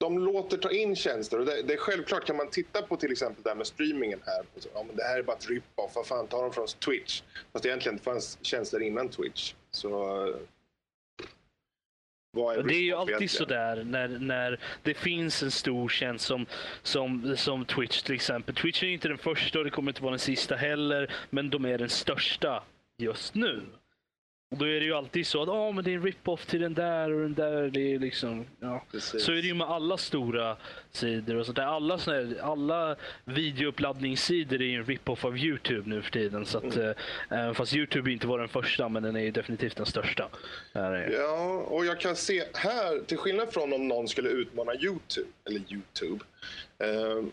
de 0.00 0.18
låter 0.18 0.58
ta 0.58 0.70
in 0.70 0.96
tjänster 0.96 1.38
och 1.38 1.46
det, 1.46 1.62
det, 1.62 1.72
är 1.72 1.78
självklart 1.78 2.24
kan 2.24 2.36
man 2.36 2.50
titta 2.50 2.82
på 2.82 2.96
till 2.96 3.12
exempel 3.12 3.42
det 3.42 3.50
här 3.50 3.56
med 3.56 3.66
streamingen 3.66 4.22
här. 4.26 4.44
Ja, 4.74 4.84
men 4.86 4.96
det 4.96 5.02
här 5.02 5.18
är 5.18 5.22
bara 5.22 5.36
ett 5.36 5.48
rip-off, 5.48 5.92
vad 5.94 6.06
fan 6.06 6.26
tar 6.26 6.42
de 6.42 6.52
från 6.52 6.66
Twitch? 6.66 7.22
Fast 7.52 7.66
egentligen 7.66 7.98
fanns 7.98 8.38
tjänster 8.42 8.82
innan 8.82 9.08
Twitch. 9.08 9.54
Så 9.72 10.26
det 12.34 12.74
är 12.74 12.82
ju 12.82 12.94
alltid 12.94 13.30
sådär 13.30 13.84
när, 13.84 14.08
när 14.08 14.60
det 14.82 14.94
finns 14.94 15.42
en 15.42 15.50
stor 15.50 15.88
tjänst 15.88 16.24
som, 16.24 16.46
som, 16.82 17.36
som 17.36 17.64
Twitch 17.64 18.02
till 18.02 18.14
exempel. 18.14 18.54
Twitch 18.54 18.82
är 18.82 18.86
inte 18.86 19.08
den 19.08 19.18
första 19.18 19.58
och 19.58 19.64
det 19.64 19.70
kommer 19.70 19.90
inte 19.90 20.02
vara 20.02 20.10
den 20.10 20.18
sista 20.18 20.56
heller. 20.56 21.12
Men 21.30 21.50
de 21.50 21.64
är 21.64 21.78
den 21.78 21.88
största 21.88 22.62
just 22.98 23.34
nu. 23.34 23.62
Då 24.58 24.64
är 24.64 24.80
det 24.80 24.86
ju 24.86 24.94
alltid 24.94 25.26
så 25.26 25.42
att 25.42 25.48
oh, 25.48 25.72
men 25.72 25.84
det 25.84 25.90
är 25.90 25.94
en 25.94 26.02
rip-off 26.02 26.46
till 26.46 26.60
den 26.60 26.74
där 26.74 27.12
och 27.12 27.20
den 27.20 27.34
där. 27.34 27.70
Det 27.70 27.94
är 27.94 27.98
liksom, 27.98 28.46
ja. 28.60 28.84
Så 28.98 29.32
är 29.32 29.36
det 29.36 29.48
ju 29.48 29.54
med 29.54 29.66
alla 29.66 29.96
stora 29.96 30.56
sidor 30.90 31.36
och 31.36 31.46
sånt 31.46 31.56
där. 31.56 31.64
Alla, 31.64 31.98
såna 31.98 32.42
alla 32.42 32.96
videouppladdningssidor 33.24 34.62
är 34.62 34.66
ju 34.66 34.76
en 34.76 34.84
rip-off 34.84 35.24
av 35.24 35.38
Youtube 35.38 35.88
nu 35.88 36.02
för 36.02 36.10
tiden. 36.10 36.46
Så 36.46 36.58
att, 36.58 36.76
mm. 36.76 36.94
eh, 37.30 37.52
fast 37.52 37.74
Youtube 37.74 38.12
inte 38.12 38.26
var 38.26 38.38
den 38.38 38.48
första, 38.48 38.88
men 38.88 39.02
den 39.02 39.16
är 39.16 39.20
ju 39.20 39.30
definitivt 39.30 39.76
den 39.76 39.86
största. 39.86 40.28
Ja, 40.72 41.64
och 41.68 41.86
jag 41.86 42.00
kan 42.00 42.16
se 42.16 42.44
här, 42.54 43.04
till 43.06 43.18
skillnad 43.18 43.52
från 43.52 43.72
om 43.72 43.88
någon 43.88 44.08
skulle 44.08 44.28
utmana 44.28 44.74
Youtube, 44.74 45.28
eller 45.48 45.60
Youtube. 45.72 46.24
Eh, 46.78 47.24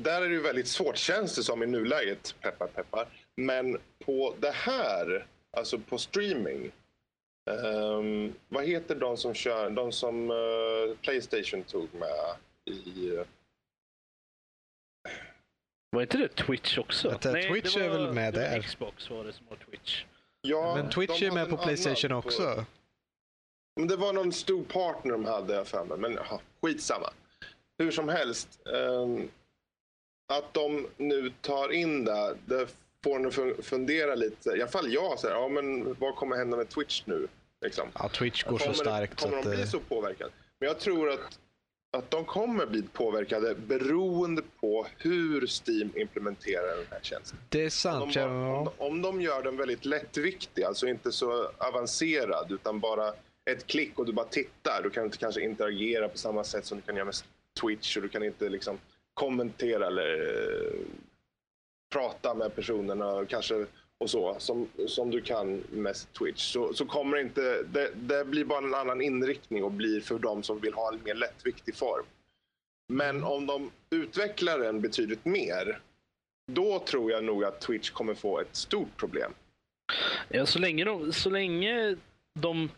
där 0.00 0.22
är 0.22 0.28
det 0.28 0.34
ju 0.34 0.42
väldigt 0.42 0.68
svårt, 0.68 0.96
känns 0.96 1.34
det 1.36 1.42
som 1.42 1.62
i 1.62 1.66
nuläget, 1.66 2.34
peppar 2.40 2.66
peppar. 2.66 3.06
Men 3.36 3.78
på 4.04 4.34
det 4.40 4.50
här 4.50 5.26
alltså 5.56 5.78
på 5.78 5.98
streaming. 5.98 6.72
Um, 7.50 8.34
vad 8.48 8.64
heter 8.64 8.94
de 8.94 9.16
som 9.16 9.34
kör, 9.34 9.70
de 9.70 9.92
som 9.92 10.30
uh, 10.30 10.96
Playstation 11.02 11.62
tog 11.62 11.94
med 11.94 12.36
i... 12.64 13.10
Uh... 13.10 13.24
Var 15.90 16.02
inte 16.02 16.18
det 16.18 16.28
Twitch 16.28 16.78
också? 16.78 17.08
Att, 17.08 17.24
Nej, 17.24 17.48
Twitch 17.48 17.76
var, 17.76 17.82
är 17.82 17.88
väl 17.88 18.12
med 18.12 18.34
där? 18.34 18.62
Xbox 18.62 19.10
var 19.10 19.24
det 19.24 19.32
som 19.32 19.46
var 19.48 19.56
Twitch. 19.56 20.04
Ja, 20.40 20.74
men 20.76 20.90
Twitch 20.90 21.22
är 21.22 21.30
med 21.30 21.50
på 21.50 21.56
Playstation 21.56 22.12
också. 22.12 22.54
På... 22.54 22.64
Men 23.76 23.88
det 23.88 23.96
var 23.96 24.12
någon 24.12 24.32
stor 24.32 24.64
partner 24.64 25.12
de 25.12 25.24
hade 25.24 25.54
jag 25.54 25.66
för 25.66 25.84
mig. 25.84 25.98
Men 25.98 26.18
aha, 26.18 26.40
skitsamma. 26.62 27.10
Hur 27.78 27.90
som 27.90 28.08
helst. 28.08 28.60
Um, 28.64 29.30
att 30.32 30.54
de 30.54 30.88
nu 30.96 31.32
tar 31.40 31.72
in 31.72 32.04
det, 32.04 32.36
det 32.46 32.68
får 33.04 33.16
en 33.16 33.26
att 33.26 33.64
fundera 33.66 34.14
lite. 34.14 34.50
I 34.50 34.62
alla 34.62 34.70
fall 34.70 34.92
jag. 34.92 35.18
Så 35.18 35.28
här, 35.28 35.34
ja, 35.34 35.48
men 35.48 35.94
vad 35.98 36.16
kommer 36.16 36.36
hända 36.36 36.56
med 36.56 36.68
Twitch 36.68 37.02
nu? 37.04 37.28
Liksom. 37.60 37.88
Ja, 37.94 38.08
Twitch 38.08 38.44
går 38.44 38.58
kommer, 38.58 38.72
så 38.72 38.80
starkt. 38.80 39.20
Kommer 39.20 39.42
så 39.42 39.48
de 39.48 39.56
bli 39.56 39.66
så 39.66 39.80
påverkade? 39.80 40.30
Men 40.60 40.68
jag 40.68 40.78
tror 40.78 41.10
att, 41.10 41.38
att 41.96 42.10
de 42.10 42.24
kommer 42.24 42.66
bli 42.66 42.82
påverkade 42.82 43.54
beroende 43.54 44.42
på 44.60 44.86
hur 44.98 45.46
Steam 45.46 45.92
implementerar 45.94 46.76
den 46.76 46.86
här 46.90 47.00
tjänsten. 47.02 47.38
Det 47.48 47.64
är 47.64 47.70
sant. 47.70 48.02
Om 48.02 48.12
de, 48.12 48.20
ja. 48.20 48.58
om, 48.58 48.68
om 48.78 49.02
de 49.02 49.20
gör 49.20 49.42
den 49.42 49.56
väldigt 49.56 49.84
lättviktig, 49.84 50.62
alltså 50.62 50.86
inte 50.86 51.12
så 51.12 51.50
avancerad 51.58 52.52
utan 52.52 52.80
bara 52.80 53.12
ett 53.50 53.66
klick 53.66 53.98
och 53.98 54.06
du 54.06 54.12
bara 54.12 54.26
tittar. 54.26 54.80
Du 54.82 54.90
kan 54.90 55.04
inte 55.04 55.18
kanske 55.18 55.40
interagera 55.40 56.08
på 56.08 56.18
samma 56.18 56.44
sätt 56.44 56.66
som 56.66 56.78
du 56.78 56.82
kan 56.82 56.96
göra 56.96 57.04
med 57.04 57.14
Twitch 57.60 57.96
och 57.96 58.02
du 58.02 58.08
kan 58.08 58.22
inte 58.22 58.48
liksom 58.48 58.78
kommentera 59.14 59.86
eller 59.86 60.72
prata 61.92 62.34
med 62.34 62.54
personerna 62.54 63.24
kanske 63.28 63.66
och 63.98 64.10
så 64.10 64.36
som, 64.38 64.68
som 64.86 65.10
du 65.10 65.20
kan 65.20 65.62
med 65.70 65.94
Twitch 66.18 66.52
så, 66.52 66.74
så 66.74 66.86
kommer 66.86 67.18
inte, 67.18 67.62
det, 67.62 67.90
det 67.94 68.24
blir 68.24 68.44
bara 68.44 68.58
en 68.58 68.74
annan 68.74 69.02
inriktning 69.02 69.64
och 69.64 69.72
blir 69.72 70.00
för 70.00 70.18
de 70.18 70.42
som 70.42 70.60
vill 70.60 70.74
ha 70.74 70.92
en 70.92 71.00
mer 71.04 71.14
lättviktig 71.14 71.76
form. 71.76 72.04
Men 72.88 73.24
om 73.24 73.46
de 73.46 73.70
utvecklar 73.90 74.58
den 74.58 74.80
betydligt 74.80 75.24
mer 75.24 75.80
då 76.52 76.78
tror 76.78 77.10
jag 77.10 77.24
nog 77.24 77.44
att 77.44 77.60
Twitch 77.60 77.90
kommer 77.90 78.14
få 78.14 78.40
ett 78.40 78.56
stort 78.56 78.96
problem. 78.96 79.32
Ja, 80.28 80.46
så 80.46 80.58
länge 80.58 80.84
de, 80.84 81.12
så 81.12 81.30
länge 81.30 81.96
de 82.34 82.70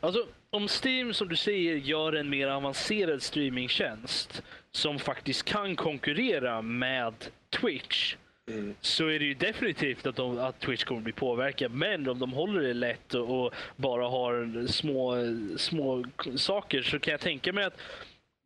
Alltså, 0.00 0.26
om 0.50 0.68
Steam 0.84 1.14
som 1.14 1.28
du 1.28 1.36
säger 1.36 1.74
gör 1.74 2.12
en 2.12 2.30
mer 2.30 2.48
avancerad 2.48 3.22
streamingtjänst 3.22 4.42
som 4.70 4.98
faktiskt 4.98 5.42
kan 5.42 5.76
konkurrera 5.76 6.62
med 6.62 7.14
Twitch 7.60 8.16
Mm. 8.50 8.74
så 8.80 9.06
är 9.06 9.18
det 9.18 9.24
ju 9.24 9.34
definitivt 9.34 10.06
att, 10.06 10.16
de, 10.16 10.38
att 10.38 10.60
Twitch 10.60 10.84
kommer 10.84 11.00
bli 11.00 11.12
påverkad. 11.12 11.72
Men 11.72 12.08
om 12.08 12.18
de 12.18 12.32
håller 12.32 12.60
det 12.60 12.74
lätt 12.74 13.14
och, 13.14 13.44
och, 13.44 13.54
bara 13.76 14.08
har 14.08 14.66
små, 14.66 15.16
små 15.58 16.04
saker 16.36 16.82
så 16.82 16.98
kan 16.98 17.12
jag 17.12 17.20
tänka 17.20 17.52
mig 17.52 17.64
att 17.64 17.80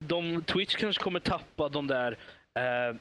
de, 0.05 0.43
Twitch 0.43 0.77
kanske 0.77 1.03
kommer 1.03 1.21
tappa 1.21 1.69
de 1.69 1.87
där 1.87 2.19
eh, 2.59 2.97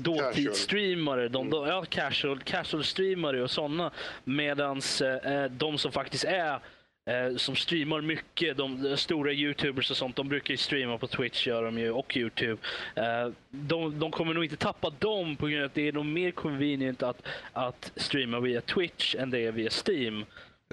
dåtidsstreamare, 0.00 1.28
de, 1.28 1.50
de, 1.50 1.66
ja, 1.66 1.84
casual, 1.88 2.40
casual 2.40 2.84
streamare 2.84 3.42
och 3.42 3.50
sådana. 3.50 3.90
Medans 4.24 5.00
eh, 5.00 5.50
de 5.50 5.78
som 5.78 5.92
faktiskt 5.92 6.24
är 6.24 6.60
eh, 7.10 7.36
som 7.36 7.56
streamar 7.56 8.00
mycket. 8.00 8.56
De, 8.56 8.82
de 8.82 8.96
stora 8.96 9.32
youtubers 9.32 9.90
och 9.90 9.96
sånt, 9.96 10.16
de 10.16 10.28
brukar 10.28 10.50
ju 10.50 10.58
streama 10.58 10.98
på 10.98 11.06
Twitch 11.06 11.46
gör 11.46 11.62
de 11.62 11.78
ju, 11.78 11.90
och 11.90 12.16
Youtube. 12.16 12.62
Eh, 12.94 13.32
de, 13.50 13.98
de 13.98 14.10
kommer 14.10 14.34
nog 14.34 14.44
inte 14.44 14.56
tappa 14.56 14.90
dem 14.90 15.36
på 15.36 15.46
grund 15.46 15.62
av 15.62 15.66
att 15.66 15.74
det 15.74 15.88
är 15.88 15.92
nog 15.92 16.06
mer 16.06 16.30
convenient 16.30 17.02
att, 17.02 17.26
att 17.52 17.92
streama 17.96 18.40
via 18.40 18.60
Twitch 18.60 19.14
än 19.14 19.30
det 19.30 19.38
är 19.38 19.52
via 19.52 19.70
Steam. 19.86 20.24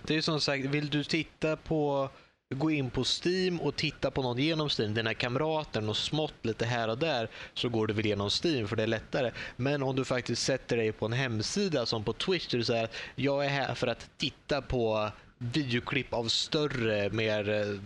Det 0.03 0.15
är 0.15 0.21
som 0.21 0.41
sagt, 0.41 0.65
vill 0.65 0.89
du 0.89 1.03
titta 1.03 1.55
på 1.55 2.09
gå 2.55 2.71
in 2.71 2.89
på 2.89 3.03
Steam 3.03 3.61
och 3.61 3.75
titta 3.75 4.11
på 4.11 4.21
någon 4.21 4.37
genom 4.37 4.69
Steam, 4.69 4.93
dina 4.93 5.13
kamrater 5.13 5.89
och 5.89 5.97
smått 5.97 6.45
lite 6.45 6.65
här 6.65 6.87
och 6.87 6.97
där, 6.97 7.29
så 7.53 7.69
går 7.69 7.87
du 7.87 7.93
väl 7.93 8.05
genom 8.05 8.29
Steam 8.29 8.67
för 8.67 8.75
det 8.75 8.83
är 8.83 8.87
lättare. 8.87 9.31
Men 9.55 9.83
om 9.83 9.95
du 9.95 10.05
faktiskt 10.05 10.43
sätter 10.43 10.77
dig 10.77 10.91
på 10.91 11.05
en 11.05 11.13
hemsida 11.13 11.85
som 11.85 12.03
på 12.03 12.13
Twitch 12.13 12.47
där 12.47 12.57
du 12.57 12.63
säger 12.63 12.83
att 12.83 12.95
jag 13.15 13.45
är 13.45 13.49
här 13.49 13.73
för 13.73 13.87
att 13.87 14.09
titta 14.17 14.61
på 14.61 15.11
videoklipp 15.37 16.13
av 16.13 16.27
större, 16.27 17.09
mer 17.09 17.49
eh, 17.49 17.79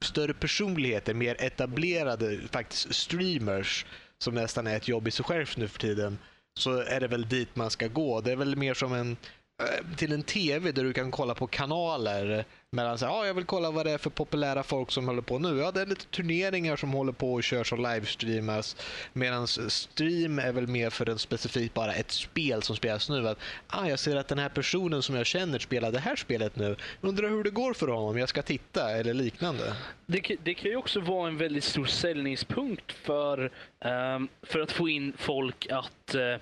större 0.00 0.34
personligheter, 0.34 1.14
mer 1.14 1.36
etablerade 1.38 2.40
faktiskt 2.50 2.94
streamers 2.94 3.86
som 4.18 4.34
nästan 4.34 4.66
är 4.66 4.76
ett 4.76 4.88
jobb 4.88 5.08
i 5.08 5.10
sig 5.10 5.24
själv 5.24 5.46
nu 5.56 5.68
för 5.68 5.78
tiden 5.78 6.18
så 6.58 6.78
är 6.78 7.00
det 7.00 7.08
väl 7.08 7.28
dit 7.28 7.56
man 7.56 7.70
ska 7.70 7.88
gå. 7.88 8.20
Det 8.20 8.32
är 8.32 8.36
väl 8.36 8.56
mer 8.56 8.74
som 8.74 8.92
en 8.92 9.10
eh, 9.10 9.16
Eh, 9.58 9.96
till 9.96 10.12
en 10.12 10.22
TV 10.22 10.72
där 10.72 10.84
du 10.84 10.92
kan 10.92 11.10
kolla 11.10 11.34
på 11.34 11.46
kanaler 11.46 12.46
Medan 12.70 12.98
så 12.98 13.06
ah, 13.06 13.26
jag 13.26 13.34
vill 13.34 13.44
kolla 13.44 13.70
vad 13.70 13.86
det 13.86 13.92
är 13.92 13.98
för 13.98 14.10
populära 14.10 14.62
folk 14.62 14.90
som 14.90 15.08
håller 15.08 15.22
på 15.22 15.38
nu. 15.38 15.58
Ja, 15.58 15.70
det 15.70 15.80
är 15.80 15.86
lite 15.86 16.06
turneringar 16.06 16.76
som 16.76 16.90
håller 16.90 17.12
på 17.12 17.34
och 17.34 17.42
körs 17.42 17.72
och 17.72 17.78
livestreamas. 17.78 18.76
Medan 19.12 19.46
stream 19.46 20.38
är 20.38 20.52
väl 20.52 20.66
mer 20.66 20.90
för 20.90 21.08
en 21.08 21.18
specifik 21.18 21.74
bara 21.74 21.94
ett 21.94 22.10
spel 22.10 22.62
som 22.62 22.76
spelas 22.76 23.08
nu. 23.08 23.28
Att, 23.28 23.38
ah, 23.66 23.86
jag 23.86 23.98
ser 23.98 24.16
att 24.16 24.28
den 24.28 24.38
här 24.38 24.48
personen 24.48 25.02
som 25.02 25.14
jag 25.14 25.26
känner 25.26 25.58
spelar 25.58 25.92
det 25.92 25.98
här 25.98 26.16
spelet 26.16 26.56
nu. 26.56 26.76
Undrar 27.00 27.28
hur 27.28 27.44
det 27.44 27.50
går 27.50 27.74
för 27.74 27.88
honom. 27.88 28.18
Jag 28.18 28.28
ska 28.28 28.42
titta 28.42 28.90
eller 28.90 29.14
liknande. 29.14 29.76
Det, 30.06 30.36
det 30.42 30.54
kan 30.54 30.70
ju 30.70 30.76
också 30.76 31.00
vara 31.00 31.28
en 31.28 31.36
väldigt 31.36 31.64
stor 31.64 31.86
säljningspunkt 31.86 32.92
för, 32.92 33.50
um, 33.84 34.28
för 34.42 34.60
att 34.60 34.72
få 34.72 34.88
in 34.88 35.12
folk 35.16 35.66
att 35.70 36.14
uh, 36.14 36.36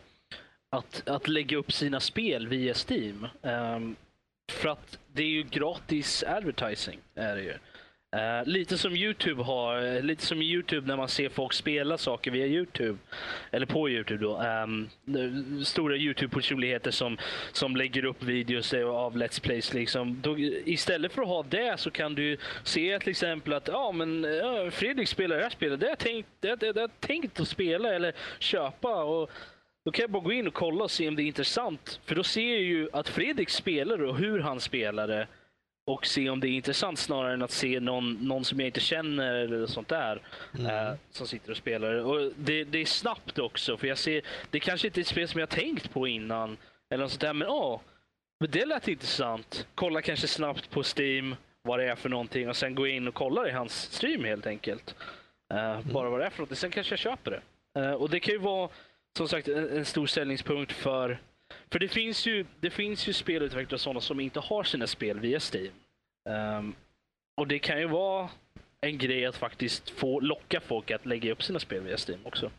att, 0.74 1.08
att 1.08 1.28
lägga 1.28 1.56
upp 1.56 1.72
sina 1.72 2.00
spel 2.00 2.48
via 2.48 2.74
Steam. 2.88 3.28
Um, 3.42 3.96
för 4.52 4.68
att 4.68 4.98
det 5.12 5.22
är 5.22 5.28
ju 5.28 5.42
gratis 5.42 6.24
advertising. 6.26 7.00
Är 7.14 7.36
det 7.36 7.42
ju. 7.42 7.54
Uh, 8.14 8.46
lite 8.46 8.78
som 8.78 8.96
Youtube 8.96 9.42
har, 9.42 10.02
lite 10.02 10.26
som 10.26 10.42
Youtube 10.42 10.86
när 10.86 10.96
man 10.96 11.08
ser 11.08 11.28
folk 11.28 11.52
spela 11.52 11.98
saker 11.98 12.30
via 12.30 12.46
Youtube. 12.46 12.98
Eller 13.50 13.66
på 13.66 13.90
Youtube 13.90 14.22
då. 14.24 14.42
Um, 14.42 14.88
stora 15.64 15.96
Youtube-personligheter 15.96 16.90
som, 16.90 17.18
som 17.52 17.76
lägger 17.76 18.04
upp 18.04 18.22
videos 18.22 18.74
av 18.74 19.16
Let's 19.16 19.42
Plays. 19.42 19.74
Liksom. 19.74 20.20
Då, 20.22 20.38
istället 20.38 21.12
för 21.12 21.22
att 21.22 21.28
ha 21.28 21.42
det 21.42 21.80
så 21.80 21.90
kan 21.90 22.14
du 22.14 22.36
se 22.64 22.98
till 22.98 23.10
exempel 23.10 23.52
att 23.52 23.68
ja, 23.68 23.92
men, 23.92 24.24
uh, 24.24 24.70
Fredrik 24.70 25.08
spelar 25.08 25.36
det 25.36 25.42
här 25.42 25.50
spelet. 25.50 25.80
Det 25.80 25.86
har 25.86 25.90
jag 25.90 25.98
tänkt, 25.98 26.28
det, 26.40 26.56
det, 26.56 26.72
det 26.72 27.00
tänkt 27.00 27.40
att 27.40 27.48
spela 27.48 27.94
eller 27.94 28.12
köpa. 28.38 29.04
Och, 29.04 29.30
då 29.84 29.90
kan 29.90 30.02
jag 30.02 30.10
bara 30.10 30.22
gå 30.22 30.32
in 30.32 30.46
och 30.46 30.54
kolla 30.54 30.84
och 30.84 30.90
se 30.90 31.08
om 31.08 31.16
det 31.16 31.22
är 31.22 31.26
intressant. 31.26 32.00
För 32.04 32.14
då 32.14 32.24
ser 32.24 32.52
jag 32.52 32.62
ju 32.62 32.88
att 32.92 33.08
Fredrik 33.08 33.50
spelar 33.50 34.02
och 34.02 34.16
hur 34.16 34.40
han 34.40 34.60
spelar 34.60 35.08
det. 35.08 35.26
Och 35.86 36.06
se 36.06 36.30
om 36.30 36.40
det 36.40 36.48
är 36.48 36.50
intressant 36.50 36.98
snarare 36.98 37.34
än 37.34 37.42
att 37.42 37.50
se 37.50 37.80
någon, 37.80 38.12
någon 38.12 38.44
som 38.44 38.60
jag 38.60 38.68
inte 38.68 38.80
känner 38.80 39.34
eller 39.34 39.66
sånt 39.66 39.88
där. 39.88 40.22
Mm. 40.58 40.66
Eh, 40.66 40.94
som 41.10 41.26
sitter 41.26 41.50
och 41.50 41.56
spelar. 41.56 41.94
Och 41.94 42.32
det, 42.36 42.64
det, 42.64 42.78
är 42.78 42.84
snabbt 42.84 43.38
också. 43.38 43.76
För 43.76 43.86
jag 43.86 43.98
ser, 43.98 44.22
det 44.50 44.60
kanske 44.60 44.86
inte 44.86 45.00
är 45.00 45.02
ett 45.02 45.08
spel 45.08 45.28
som 45.28 45.40
jag 45.40 45.48
tänkt 45.48 45.92
på 45.92 46.08
innan. 46.08 46.56
Eller 46.90 47.02
något 47.02 47.10
sånt 47.10 47.20
där. 47.20 47.32
Men 47.32 47.48
åh, 47.48 47.80
men 48.40 48.50
det 48.50 48.66
lät 48.66 48.88
intressant. 48.88 49.66
Kolla 49.74 50.02
kanske 50.02 50.26
snabbt 50.26 50.70
på 50.70 50.82
Steam 50.96 51.36
vad 51.62 51.78
det 51.78 51.90
är 51.90 51.96
för 51.96 52.08
någonting 52.08 52.48
och 52.48 52.56
sen 52.56 52.74
gå 52.74 52.86
in 52.86 53.08
och 53.08 53.14
kolla 53.14 53.48
i 53.48 53.52
hans 53.52 53.82
stream 53.82 54.24
helt 54.24 54.46
enkelt. 54.46 54.94
Uh, 55.54 55.60
mm. 55.60 55.92
Bara 55.92 56.10
vad 56.10 56.20
det 56.20 56.26
är 56.26 56.30
för 56.30 56.38
någonting. 56.38 56.56
Sen 56.56 56.70
kanske 56.70 56.92
jag 56.92 56.98
köper 56.98 57.30
det. 57.30 57.80
Uh, 57.80 57.92
och 57.92 58.10
det 58.10 58.20
kan 58.20 58.32
ju 58.34 58.38
vara 58.38 58.68
som 59.16 59.28
sagt 59.28 59.48
en, 59.48 59.68
en 59.68 59.84
stor 59.84 60.06
säljningspunkt 60.06 60.72
för... 60.72 61.18
För 61.72 61.78
det 61.78 61.88
finns 61.88 62.26
ju, 62.26 62.46
det 62.60 62.70
finns 62.70 63.08
ju 63.08 63.12
spelutvecklare 63.12 63.78
sådana 63.78 64.00
som 64.00 64.20
inte 64.20 64.40
har 64.40 64.64
sina 64.64 64.86
spel 64.86 65.20
via 65.20 65.40
Steam. 65.52 65.72
Um, 66.58 66.74
och 67.36 67.48
det 67.48 67.58
kan 67.58 67.80
ju 67.80 67.86
vara 67.86 68.30
en 68.80 68.98
grej 68.98 69.26
att 69.26 69.36
faktiskt 69.36 69.90
få 69.90 70.20
locka 70.20 70.60
folk 70.60 70.90
att 70.90 71.06
lägga 71.06 71.32
upp 71.32 71.42
sina 71.42 71.58
spel 71.58 71.82
via 71.82 71.96
Steam 72.08 72.20
också. 72.24 72.50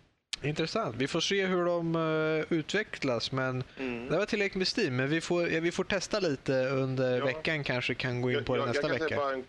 Intressant. 0.42 0.96
Vi 0.96 1.08
får 1.08 1.20
se 1.20 1.46
hur 1.46 1.66
de 1.66 1.96
uh, 1.96 2.46
utvecklas. 2.50 3.32
Men 3.32 3.64
mm. 3.78 4.10
Det 4.10 4.18
var 4.18 4.26
tillräckligt 4.26 4.58
med 4.58 4.68
Steam. 4.78 4.96
Men 4.96 5.10
vi 5.10 5.22
får, 5.22 5.50
ja, 5.50 5.60
vi 5.60 5.72
får 5.72 5.84
testa 5.84 6.20
lite 6.20 6.68
under 6.68 7.18
ja. 7.18 7.26
veckan. 7.26 7.64
Kanske 7.64 7.94
kan 7.94 8.22
gå 8.22 8.32
in 8.32 8.44
på 8.44 8.58
jag, 8.58 8.64
det 8.64 8.68
nästa 8.68 8.88
jag 8.88 9.00
vecka. 9.00 9.32
En, 9.34 9.44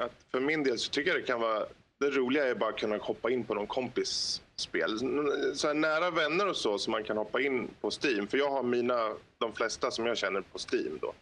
att 0.00 0.12
för 0.30 0.40
min 0.40 0.64
del 0.64 0.78
så 0.78 0.90
tycker 0.90 1.10
jag 1.10 1.20
det 1.20 1.26
kan 1.26 1.40
vara... 1.40 1.66
Det 2.00 2.10
roliga 2.10 2.44
är 2.44 2.54
bara 2.54 2.70
att 2.70 2.78
kunna 2.78 2.96
hoppa 2.96 3.30
in 3.30 3.44
på 3.44 3.54
någon 3.54 3.66
kompis 3.66 4.42
spel. 4.60 4.98
Så 5.54 5.66
här 5.66 5.74
nära 5.74 6.10
vänner 6.10 6.48
och 6.48 6.56
så 6.56 6.78
som 6.78 6.90
man 6.90 7.04
kan 7.04 7.16
hoppa 7.16 7.40
in 7.40 7.68
på 7.80 7.90
Steam. 8.02 8.26
För 8.26 8.38
jag 8.38 8.50
har 8.50 8.62
mina, 8.62 9.12
de 9.38 9.52
flesta 9.52 9.90
som 9.90 10.06
jag 10.06 10.18
känner 10.18 10.40
på 10.40 10.58
Steam 10.58 10.98
då. 11.00 11.12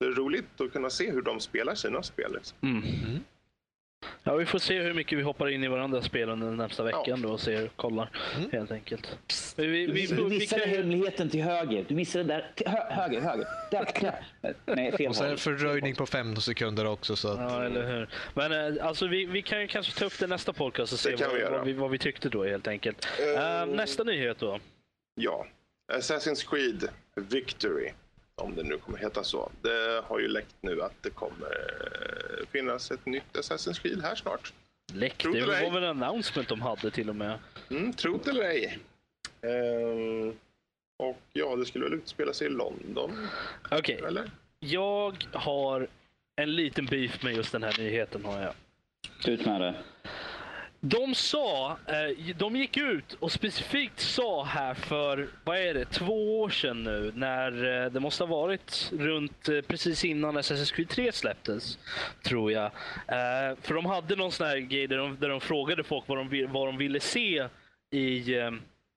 Det 0.00 0.06
är 0.06 0.10
roligt 0.10 0.60
att 0.60 0.72
kunna 0.72 0.90
se 0.90 1.10
hur 1.10 1.22
de 1.22 1.40
spelar 1.40 1.74
sina 1.74 2.02
spel. 2.02 2.32
Liksom. 2.32 2.58
Mm. 2.62 2.82
mm. 2.82 3.20
Ja, 4.22 4.34
vi 4.34 4.46
får 4.46 4.58
se 4.58 4.82
hur 4.82 4.94
mycket 4.94 5.18
vi 5.18 5.22
hoppar 5.22 5.48
in 5.48 5.64
i 5.64 5.68
varandras 5.68 6.04
spel 6.04 6.28
under 6.28 6.46
den 6.46 6.56
närmsta 6.56 6.82
veckan 6.82 7.02
ja. 7.06 7.16
då 7.16 7.28
och 7.28 7.40
ser, 7.40 7.68
kollar 7.68 8.10
mm. 8.36 8.50
helt 8.52 8.70
enkelt. 8.70 9.18
Vi, 9.56 9.66
vi, 9.66 9.86
vi, 9.86 10.06
du 10.06 10.24
missade 10.24 10.62
kan... 10.62 10.70
hemligheten 10.70 11.30
till 11.30 11.42
höger. 11.42 11.84
Du 11.88 11.94
missade 11.94 12.24
där. 12.24 12.52
Till 12.54 12.66
hö 12.68 12.78
höger, 12.90 13.20
höger. 13.20 13.46
Där, 13.70 13.86
där. 14.00 14.56
Nej, 14.66 14.92
fel 14.96 15.08
Och 15.08 15.16
sen 15.16 15.30
en 15.30 15.36
fördröjning 15.36 15.94
på 15.94 16.06
15 16.06 16.42
sekunder 16.42 16.86
också. 16.86 17.16
Så 17.16 17.28
att... 17.28 17.38
Ja, 17.38 17.62
eller 17.64 17.86
hur. 17.86 18.08
Men 18.34 18.76
äh, 18.76 18.86
alltså, 18.86 19.06
vi, 19.06 19.26
vi 19.26 19.42
kan 19.42 19.60
ju 19.60 19.66
kanske 19.66 19.98
ta 19.98 20.04
upp 20.04 20.18
det 20.18 20.26
nästa 20.26 20.52
podcast 20.52 20.92
och 20.92 20.98
se 20.98 21.16
vad 21.16 21.34
vi, 21.34 21.42
vad, 21.42 21.64
vi, 21.64 21.72
vad 21.72 21.90
vi 21.90 21.98
tyckte 21.98 22.28
då 22.28 22.44
helt 22.44 22.68
enkelt. 22.68 23.08
Uh, 23.36 23.74
nästa 23.74 24.04
nyhet 24.04 24.38
då? 24.38 24.58
Ja. 25.14 25.46
Assassin's 25.92 26.50
Creed 26.50 26.88
Victory 27.14 27.92
om 28.40 28.54
det 28.54 28.62
nu 28.62 28.76
kommer 28.78 28.98
heta 28.98 29.24
så. 29.24 29.50
Det 29.62 30.02
har 30.06 30.18
ju 30.18 30.28
läckt 30.28 30.56
nu 30.60 30.82
att 30.82 31.02
det 31.02 31.10
kommer 31.10 31.48
eh, 31.48 32.46
finnas 32.52 32.90
ett 32.90 33.06
nytt 33.06 33.32
Assassin's 33.32 33.82
Creed 33.82 34.02
här 34.02 34.14
snart. 34.14 34.52
Läckt? 34.92 35.22
Det 35.32 35.46
var 35.46 35.70
väl 35.70 35.84
en 35.84 36.02
announcement 36.02 36.48
de 36.48 36.60
hade 36.60 36.90
till 36.90 37.08
och 37.08 37.16
med. 37.16 37.38
Mm, 37.70 37.92
tro 37.92 38.20
det 38.24 38.30
eller 38.30 38.44
ej. 38.44 38.78
Ehm, 39.42 40.34
och 40.98 41.20
ja, 41.32 41.56
det 41.56 41.66
skulle 41.66 41.84
väl 41.84 41.94
utspela 41.94 42.32
sig 42.32 42.46
i 42.46 42.50
London? 42.50 43.28
Okej. 43.70 44.02
Okay. 44.02 44.24
Jag 44.58 45.24
har 45.32 45.88
en 46.36 46.56
liten 46.56 46.86
beef 46.86 47.22
med 47.22 47.34
just 47.34 47.52
den 47.52 47.62
här 47.62 47.78
nyheten 47.78 48.24
har 48.24 48.42
jag. 48.42 48.54
Ut 49.32 49.46
med 49.46 49.60
det. 49.60 49.74
De 50.82 51.14
sa, 51.14 51.78
eh, 51.86 52.34
de 52.36 52.56
gick 52.56 52.76
ut 52.76 53.12
och 53.20 53.32
specifikt 53.32 54.00
sa 54.00 54.44
här 54.44 54.74
för, 54.74 55.28
vad 55.44 55.58
är 55.58 55.74
det, 55.74 55.84
två 55.84 56.40
år 56.40 56.48
sedan 56.48 56.84
nu 56.84 57.12
när 57.14 57.84
eh, 57.84 57.90
det 57.90 58.00
måste 58.00 58.24
ha 58.24 58.36
varit 58.36 58.92
runt 58.98 59.48
eh, 59.48 59.60
precis 59.60 60.04
innan 60.04 60.38
Assassin's 60.38 60.74
Creed 60.74 60.88
3 60.88 61.12
släpptes, 61.12 61.78
tror 62.22 62.52
jag. 62.52 62.70
För 63.62 63.74
de 63.74 63.86
hade 63.86 64.16
någon 64.16 64.32
sån 64.32 64.46
här 64.46 64.58
grej 64.58 64.86
där 64.86 64.96
de, 64.96 65.16
där 65.20 65.28
de 65.28 65.40
frågade 65.40 65.84
folk 65.84 66.04
vad 66.08 66.18
de, 66.18 66.46
vad 66.52 66.68
de 66.68 66.78
ville 66.78 67.00
se 67.00 67.48
i 67.90 68.34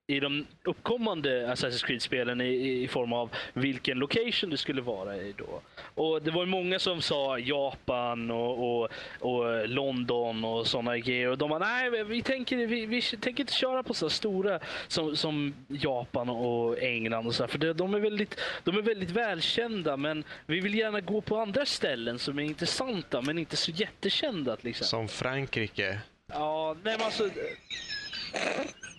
i 0.08 0.20
de 0.20 0.48
uppkommande 0.64 1.48
Assassin's 1.54 1.86
Creed-spelen 1.86 2.42
i, 2.42 2.84
i, 2.84 2.88
form 2.88 3.14
av 3.14 3.30
vilken 3.54 4.00
location 4.00 4.50
det 4.50 4.58
skulle 4.58 4.82
vara 4.82 5.18
i 5.18 5.34
då. 5.38 5.62
Och 5.96 6.22
det 6.22 6.32
var 6.32 6.46
många 6.46 6.80
som 6.80 7.02
sa 7.02 7.40
Japan 7.40 8.32
och, 8.32 8.82
och, 8.82 8.90
och 9.20 9.70
London 9.70 10.44
och 10.44 10.68
sådana 10.68 10.98
grejer. 10.98 11.28
Och 11.28 11.38
de 11.38 11.50
bara, 11.50 11.60
nej 11.60 12.04
vi 12.04 12.22
tänker, 12.22 12.58
vi, 12.58 12.86
vi 12.86 13.02
tänker 13.02 13.44
inte 13.44 13.54
köra 13.54 13.84
på 13.84 13.94
så 13.94 14.10
stora 14.10 14.60
som, 14.88 15.16
som 15.16 15.54
Japan 15.68 16.30
och 16.30 16.80
England 16.80 17.28
och 17.28 17.36
så 17.36 17.48
För 17.48 17.58
det, 17.58 17.74
de, 17.74 17.94
är 17.94 18.00
väldigt, 18.00 18.40
de 18.64 18.78
är 18.78 18.82
väldigt 18.82 19.12
välkända 19.12 19.98
men 19.98 20.24
vi 20.46 20.60
vill 20.60 20.76
gärna 20.76 21.02
gå 21.02 21.22
på 21.22 21.38
andra 21.38 21.66
ställen 21.66 22.20
som 22.20 22.40
är 22.40 22.44
intressanta 22.44 23.22
men 23.22 23.38
inte 23.38 23.58
så 23.58 23.72
jättekända. 23.72 24.58
Liksom. 24.62 24.88
Som 24.88 25.08
Frankrike? 25.08 26.00
Ja, 26.28 26.76
nej 26.84 26.96
men 26.98 27.06
alltså 27.06 27.30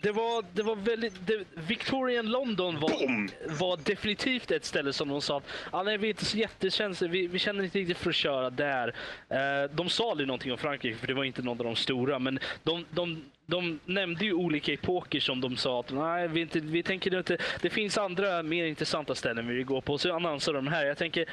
det 0.04 0.12
var, 0.12 0.44
det 0.52 0.62
var 0.62 0.76
väldigt... 0.76 1.26
Det, 1.26 1.44
Victorian 1.54 2.26
London 2.26 2.80
var, 2.80 3.28
var 3.58 3.76
definitivt 3.76 4.50
ett 4.50 4.64
ställe 4.64 4.92
som 4.92 5.08
de 5.08 5.20
sa 5.20 5.36
att 5.36 5.44
ah, 5.70 5.82
nej, 5.82 5.98
vi 5.98 6.06
är 6.06 6.08
inte 6.08 6.24
så 6.24 6.36
jättekänsliga, 6.36 7.10
vi, 7.10 7.26
vi 7.26 7.38
känner 7.38 7.64
inte 7.64 7.78
riktigt 7.78 7.98
för 7.98 8.10
att 8.10 8.16
köra 8.16 8.50
där. 8.50 8.94
Eh, 9.28 9.70
de 9.74 9.88
sa 9.88 10.10
aldrig 10.10 10.26
någonting 10.26 10.52
om 10.52 10.58
Frankrike 10.58 10.96
för 10.96 11.06
det 11.06 11.14
var 11.14 11.24
inte 11.24 11.42
någon 11.42 11.58
av 11.60 11.64
de 11.64 11.76
stora 11.76 12.18
men 12.18 12.38
de, 12.62 12.84
de, 12.90 13.24
de 13.46 13.80
nämnde 13.84 14.24
ju 14.24 14.32
olika 14.32 14.72
epoker 14.72 15.20
som 15.20 15.40
de 15.40 15.56
sa 15.56 15.80
att 15.80 15.92
nej, 15.92 16.28
vi, 16.28 16.40
inte, 16.40 16.60
vi 16.60 16.82
tänker 16.82 17.18
inte, 17.18 17.38
det 17.60 17.70
finns 17.70 17.98
andra 17.98 18.42
mer 18.42 18.64
intressanta 18.64 19.14
ställen 19.14 19.48
vi 19.48 19.54
vill 19.54 19.64
gå 19.64 19.80
på. 19.80 19.98
Så 19.98 20.14
annonserade 20.14 20.58
de 20.58 20.68
här. 20.68 20.86
Jag 20.86 20.98
tänker 20.98 21.28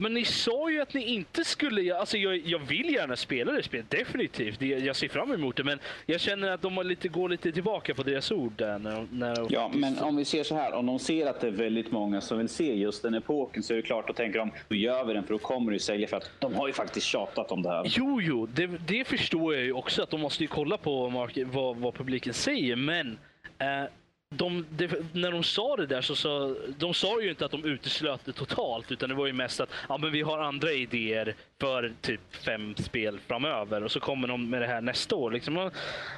Men 0.00 0.14
ni 0.14 0.24
sa 0.24 0.70
ju 0.70 0.80
att 0.80 0.94
ni 0.94 1.04
inte 1.04 1.44
skulle... 1.44 1.96
Alltså 1.96 2.16
jag, 2.16 2.36
jag 2.36 2.58
vill 2.58 2.94
gärna 2.94 3.16
spela 3.16 3.52
det 3.52 3.62
spelet, 3.62 3.90
definitivt. 3.90 4.62
Jag 4.62 4.96
ser 4.96 5.08
fram 5.08 5.32
emot 5.32 5.56
det, 5.56 5.64
men 5.64 5.78
jag 6.06 6.20
känner 6.20 6.50
att 6.50 6.62
de 6.62 6.86
lite, 6.86 7.08
går 7.08 7.28
lite 7.28 7.52
tillbaka 7.52 7.94
på 7.94 8.02
deras 8.02 8.32
ord 8.32 8.52
där. 8.56 8.78
När, 8.78 9.06
när 9.10 9.46
Ja, 9.50 9.70
men 9.74 9.98
om 9.98 10.16
vi 10.16 10.24
ser 10.24 10.44
så 10.44 10.54
här. 10.54 10.72
Om 10.72 10.86
de 10.86 10.98
ser 10.98 11.26
att 11.26 11.40
det 11.40 11.46
är 11.46 11.50
väldigt 11.50 11.92
många 11.92 12.20
som 12.20 12.38
vill 12.38 12.48
se 12.48 12.74
just 12.74 13.02
den 13.02 13.14
epoken 13.14 13.62
så 13.62 13.72
är 13.72 13.76
det 13.76 13.82
klart, 13.82 14.06
då 14.06 14.12
tänker 14.12 14.38
de 14.38 14.50
då 14.68 14.74
gör 14.74 15.04
vi 15.04 15.12
den 15.12 15.24
för 15.24 15.34
då 15.34 15.38
kommer 15.38 15.72
det 15.72 15.78
sälja 15.78 16.08
för 16.08 16.16
att 16.16 16.30
de 16.38 16.54
har 16.54 16.66
ju 16.66 16.72
faktiskt 16.72 17.06
tjatat 17.06 17.52
om 17.52 17.62
det 17.62 17.68
här. 17.68 17.92
Jo, 17.96 18.20
jo, 18.22 18.46
det, 18.46 18.66
det 18.66 19.04
förstår 19.04 19.54
jag 19.54 19.64
ju 19.64 19.72
också 19.72 20.02
att 20.02 20.10
de 20.10 20.20
måste 20.20 20.44
ju 20.44 20.48
kolla 20.48 20.76
på 20.76 21.08
vad, 21.46 21.76
vad 21.76 21.94
publiken 21.94 22.34
säger, 22.34 22.76
men 22.76 23.18
eh, 23.58 23.90
de, 24.30 24.66
de, 24.70 24.88
när 25.12 25.32
de 25.32 25.42
sa 25.42 25.76
det 25.76 25.86
där 25.86 26.00
så 26.00 26.16
sa 26.16 26.54
de 26.78 26.94
sa 26.94 27.22
ju 27.22 27.30
inte 27.30 27.44
att 27.44 27.50
de 27.50 27.64
uteslöt 27.64 28.24
det 28.24 28.32
totalt, 28.32 28.92
utan 28.92 29.08
det 29.08 29.14
var 29.14 29.26
ju 29.26 29.32
mest 29.32 29.60
att 29.60 29.70
ja, 29.88 29.98
men 29.98 30.12
vi 30.12 30.22
har 30.22 30.38
andra 30.38 30.72
idéer 30.72 31.34
för 31.60 31.92
typ 32.00 32.20
fem 32.30 32.76
spel 32.76 33.20
framöver 33.26 33.84
och 33.84 33.92
så 33.92 34.00
kommer 34.00 34.28
de 34.28 34.50
med 34.50 34.62
det 34.62 34.66
här 34.66 34.80
nästa 34.80 35.16
år. 35.16 35.30
Liksom. 35.30 35.70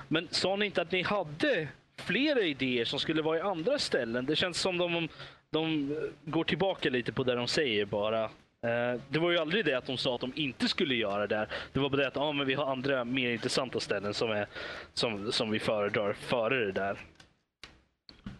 Men 0.09 0.29
sa 0.31 0.57
ni 0.57 0.67
inte 0.67 0.83
att 0.83 0.93
ni 0.93 1.03
hade 1.03 1.69
flera 1.97 2.41
idéer 2.41 2.85
som 2.85 2.99
skulle 2.99 3.23
vara 3.23 3.39
i 3.39 3.41
andra 3.41 3.79
ställen? 3.79 4.27
Det 4.27 4.37
känns 4.37 4.61
som 4.61 4.79
de, 4.79 5.09
de 5.51 5.95
går 6.25 6.45
tillbaka 6.45 6.91
lite 6.91 7.13
på 7.13 7.25
det 7.25 7.35
de 7.35 7.49
säger 7.49 7.85
bara. 7.85 8.25
Eh, 8.63 9.01
det 9.09 9.19
var 9.19 9.31
ju 9.31 9.39
aldrig 9.39 9.65
det 9.65 9.75
att 9.75 9.87
de 9.87 9.97
sa 9.97 10.15
att 10.15 10.21
de 10.21 10.33
inte 10.37 10.69
skulle 10.69 10.95
göra 10.95 11.27
det. 11.27 11.47
Det 11.73 11.81
var 11.81 11.89
bara 11.89 12.01
det 12.01 12.09
att 12.09 12.17
ah, 12.17 12.33
men 12.33 12.47
vi 12.47 12.55
har 12.55 12.73
andra 12.73 13.05
mer 13.05 13.31
intressanta 13.31 13.81
ställen 13.81 14.15
som, 14.15 14.31
är, 14.31 14.47
som, 14.95 15.33
som 15.33 15.51
vi 15.51 15.59
föredrar 15.59 16.13
före 16.13 16.65
det 16.65 16.73
där. 16.73 16.99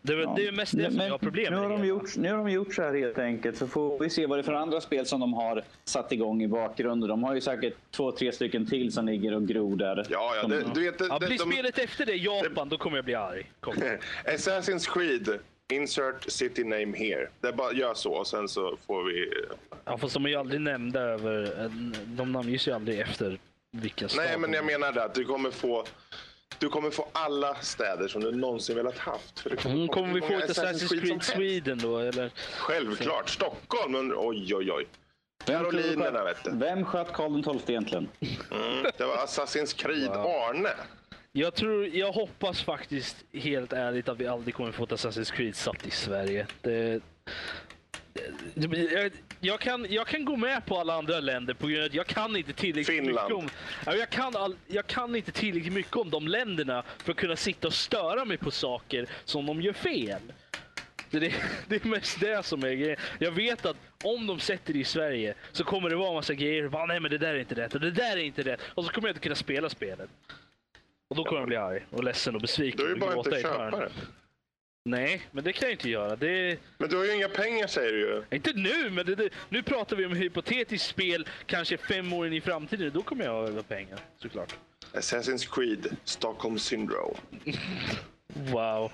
Det, 0.03 0.15
var, 0.15 0.37
det 0.37 0.47
är 0.47 0.53
mest 0.53 0.77
det 0.77 0.91
som 0.91 1.01
jag 1.01 1.11
har 1.11 1.19
problem 1.19 1.53
nu 1.53 1.61
med. 1.61 1.69
har, 1.69 1.77
det 1.77 1.83
de 1.83 1.89
gjort, 1.89 2.17
nu 2.17 2.31
har 2.31 2.37
de 2.37 2.51
gjort 2.51 2.75
så 2.75 2.83
här 2.83 2.95
helt 2.95 3.19
enkelt. 3.19 3.57
Så 3.57 3.67
får 3.67 3.99
vi 3.99 4.11
se 4.11 4.27
vad 4.27 4.39
det 4.39 4.41
är 4.41 4.43
för 4.43 4.53
andra 4.53 4.81
spel 4.81 5.07
som 5.07 5.21
de 5.21 5.35
har 5.35 5.65
satt 5.85 6.13
igång 6.13 6.43
i 6.43 6.49
bakgrunden. 6.49 7.09
De 7.09 7.25
har 7.25 7.35
ju 7.35 7.41
säkert 7.41 7.75
två, 7.91 8.13
tre 8.13 8.33
stycken 8.33 8.67
till 8.67 8.93
som 8.93 9.07
ligger 9.07 9.35
och 9.35 9.49
gror 9.49 9.77
där. 9.77 10.07
Ja, 10.11 10.33
ja, 10.43 10.49
det, 10.49 10.65
du 10.75 10.85
vet, 10.85 10.99
det, 10.99 11.07
Ja, 11.07 11.19
det, 11.19 11.27
blir 11.27 11.39
de, 11.39 11.53
spelet 11.53 11.79
efter 11.79 12.07
det 12.07 12.15
Japan, 12.15 12.69
då 12.69 12.79
kommer 12.79 12.97
jag 12.99 13.05
bli 13.05 13.15
arg. 13.15 13.51
Kom. 13.61 13.75
Assassin's 14.25 14.93
Creed, 14.95 15.39
insert 15.73 16.31
city 16.31 16.65
name 16.65 16.99
here. 16.99 17.29
Det 17.41 17.49
är 17.49 17.53
bara 17.53 17.73
gör 17.73 17.95
så 17.95 18.13
och 18.13 18.27
sen 18.27 18.49
så 18.49 18.77
får 18.87 19.05
vi... 19.05 19.33
Ja, 19.85 19.99
fast 19.99 20.15
de 20.15 20.25
är 20.25 20.29
ju 20.29 20.37
aldrig 20.37 20.61
nämnda 20.61 21.01
över... 21.01 21.71
De 22.07 22.33
namnges 22.33 22.69
ju 22.69 22.73
aldrig 22.73 23.01
efter 23.01 23.39
vilken 23.71 24.09
stad. 24.09 24.25
Nej, 24.25 24.39
men 24.39 24.53
jag 24.53 24.67
menar 24.67 24.93
det 24.93 25.05
att 25.05 25.15
du 25.15 25.25
kommer 25.25 25.51
få... 25.51 25.85
Du 26.59 26.69
kommer 26.69 26.91
få 26.91 27.09
alla 27.13 27.55
städer 27.55 28.09
som 28.09 28.21
du 28.23 28.33
någonsin 28.33 28.77
velat 28.77 28.99
haft. 28.99 29.41
För 29.41 29.51
det 29.51 29.65
Mm, 29.65 29.89
kommer 29.89 30.15
vi 30.15 30.21
få 30.21 30.39
ett 30.39 30.51
Assassin's 30.51 31.01
Creed. 31.01 31.23
Sweden 31.23 31.79
då, 31.79 31.99
eller? 31.99 32.31
Självklart. 32.59 33.29
Stockholm, 33.31 33.93
men 33.93 34.13
oj, 34.17 34.55
oj, 34.55 34.73
oj. 34.73 34.87
Vem, 35.47 35.65
Karolinerna, 35.65 36.25
vet 36.25 36.45
du. 36.45 36.51
Vem 36.51 36.85
sköt 36.85 37.13
Karl 37.13 37.43
XII 37.43 37.61
egentligen? 37.67 38.09
Mm, 38.51 38.87
det 38.99 39.05
var 39.05 39.17
Assassin's 39.17 39.77
Creed 39.77 40.11
Arne. 40.11 40.71
Jag 41.33 41.55
tror, 41.55 41.87
jag 41.87 42.13
hoppas 42.13 42.63
faktiskt 42.63 43.17
helt 43.33 43.73
ärligt 43.73 44.09
att 44.09 44.19
vi 44.21 44.27
aldrig 44.27 44.55
kommer 44.55 44.73
få 44.73 44.85
ett 44.85 44.91
Assassin's 44.91 45.33
Creed 45.33 45.57
satt 45.57 45.87
i 45.87 45.91
Sverige. 45.91 46.47
Det, 46.61 47.01
det, 48.55 48.77
jag, 48.79 49.13
jag, 49.41 49.61
kan, 49.61 49.87
jag 49.91 50.07
kan 50.07 50.25
gå 50.25 50.37
med 50.37 50.67
på 50.67 50.79
alla 50.79 50.95
andra 50.95 51.21
länder 51.21 51.55
på 51.55 51.67
grund 51.67 51.81
av 51.81 51.87
att 51.87 51.95
jag 51.95 52.07
kan 52.07 52.37
inte 52.37 52.53
tillräckligt 52.53 53.05
Finland. 53.05 53.31
mycket 53.31 53.45
om... 53.45 53.51
Ja, 53.87 53.95
jag, 53.97 54.11
kan 54.11 54.37
all, 54.37 54.57
jag 54.67 54.87
kan 54.87 55.17
inte 55.17 55.33
tillräckligt 55.33 55.73
mycket 55.73 55.97
om 55.97 56.11
de 56.11 56.29
länderna 56.29 56.83
för 56.99 57.13
att 57.13 57.19
kunna 57.19 57.37
sitta 57.37 57.67
och 57.67 57.75
störa 57.75 58.25
mig 58.25 58.37
på 58.37 58.51
saker 58.51 59.07
som 59.25 59.47
de 59.47 59.61
gör 59.61 59.73
fel. 59.73 60.21
Det, 61.11 61.19
det, 61.19 61.35
det 61.69 61.85
är 61.85 61.89
mest 61.89 62.21
det 62.21 62.47
som 62.47 62.65
är 62.65 62.73
grejen. 62.73 62.97
Jag 63.19 63.33
vet 63.33 63.67
att 63.67 63.77
om 64.05 64.27
de 64.27 64.41
sätter 64.41 64.73
det 64.73 64.79
i 64.79 64.85
Sverige 64.85 65.35
så 65.53 65.65
kommer 65.65 65.91
det 65.91 65.97
vara 65.97 66.09
en 66.09 66.15
massa 66.15 66.35
grejer. 66.35 66.69
Bara, 66.69 66.87
Nej 66.87 67.01
men 67.01 67.11
det 67.11 67.19
där 67.19 67.35
är 67.35 67.39
inte 67.39 67.55
rätt 67.55 67.75
och 67.75 67.81
det 67.81 67.91
där 67.91 68.17
är 68.17 68.23
inte 68.23 68.43
rätt. 68.43 68.61
Och 68.75 68.85
så 68.85 68.91
kommer 68.91 69.09
jag 69.09 69.13
inte 69.13 69.23
kunna 69.23 69.35
spela 69.35 69.69
spelet. 69.69 70.11
Och 71.09 71.17
då 71.17 71.25
kommer 71.25 71.41
jag 71.41 71.49
bli 71.49 71.57
arg 71.57 71.87
och 71.91 72.05
ledsen 72.05 72.35
och 72.35 72.41
besviken. 72.41 72.87
Du 72.87 72.91
är 72.91 72.93
och 72.93 72.99
bara 72.99 73.17
inte 73.17 73.43
köpare. 73.43 73.89
Nej, 74.85 75.23
men 75.31 75.45
det 75.45 75.53
kan 75.53 75.69
jag 75.69 75.75
inte 75.75 75.91
göra. 75.91 76.17
Det, 76.17 76.59
Men 76.79 76.89
du 76.89 76.97
har 76.97 77.05
ju 77.05 77.15
inga 77.15 77.29
pengar 77.29 77.67
säger 77.67 77.93
du 77.93 77.99
ju. 77.99 78.25
inte 78.31 78.53
nu, 78.53 78.91
men 78.91 79.07
det, 79.07 79.15
det, 79.15 79.31
nu 79.49 79.63
pratar 79.63 79.97
vi 79.97 80.07
om 80.07 80.13
hypotetiskt 80.13 80.89
spel 80.89 81.29
kanske 81.47 81.77
fem 81.77 82.13
år 82.13 82.27
in 82.27 82.33
i 82.33 82.41
framtiden. 82.41 82.91
Då 82.95 83.03
kommer 83.03 83.25
jag 83.25 83.53
ha 83.53 83.63
pengar, 83.63 83.99
såklart. 84.19 84.55
Assassin's 84.93 85.55
Creed, 85.55 85.97
Stockholm 86.05 86.59
Syndrome. 86.59 87.17
Wow. 88.35 88.93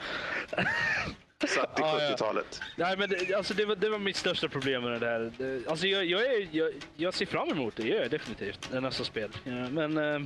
Satt 1.46 1.78
i 1.78 1.82
Ja, 1.82 2.02
ja. 2.02 2.10
70-talet. 2.14 2.60
Nej, 2.76 2.96
men 2.96 3.08
det, 3.08 3.34
alltså, 3.34 3.54
det, 3.54 3.64
var, 3.64 3.76
det 3.76 3.88
var 3.88 3.98
mitt 3.98 4.16
största 4.16 4.48
problem 4.48 4.82
med 4.82 5.00
det 5.00 5.06
här. 5.06 5.62
Alltså, 5.68 5.86
jag, 5.86 6.04
jag, 6.04 6.26
är, 6.26 6.48
jag, 6.50 6.72
jag 6.96 7.14
ser 7.14 7.26
fram 7.26 7.48
emot 7.48 7.76
det, 7.76 7.82
det 7.82 7.88
gör 7.88 8.02
jag 8.02 8.10
definitivt. 8.10 8.70
Nästa 8.72 9.04
spel. 9.04 9.30
Ja, 9.44 9.50
men, 9.70 9.98
eh, 9.98 10.20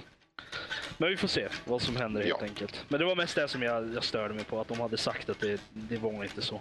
men 1.00 1.08
vi 1.10 1.16
får 1.16 1.28
se 1.28 1.48
vad 1.64 1.82
som 1.82 1.96
händer 1.96 2.20
helt 2.22 2.36
Ja. 2.40 2.46
enkelt. 2.46 2.84
Men 2.88 3.00
det 3.00 3.06
var 3.06 3.16
mest 3.16 3.34
det 3.34 3.48
som 3.48 3.62
jag, 3.62 3.94
jag 3.94 4.04
störde 4.04 4.34
mig 4.34 4.44
på, 4.44 4.60
att 4.60 4.68
de 4.68 4.80
hade 4.80 4.96
sagt 4.96 5.28
att 5.30 5.40
det, 5.40 5.60
det 5.72 5.96
var 5.96 6.22
inte 6.24 6.42
så. 6.42 6.60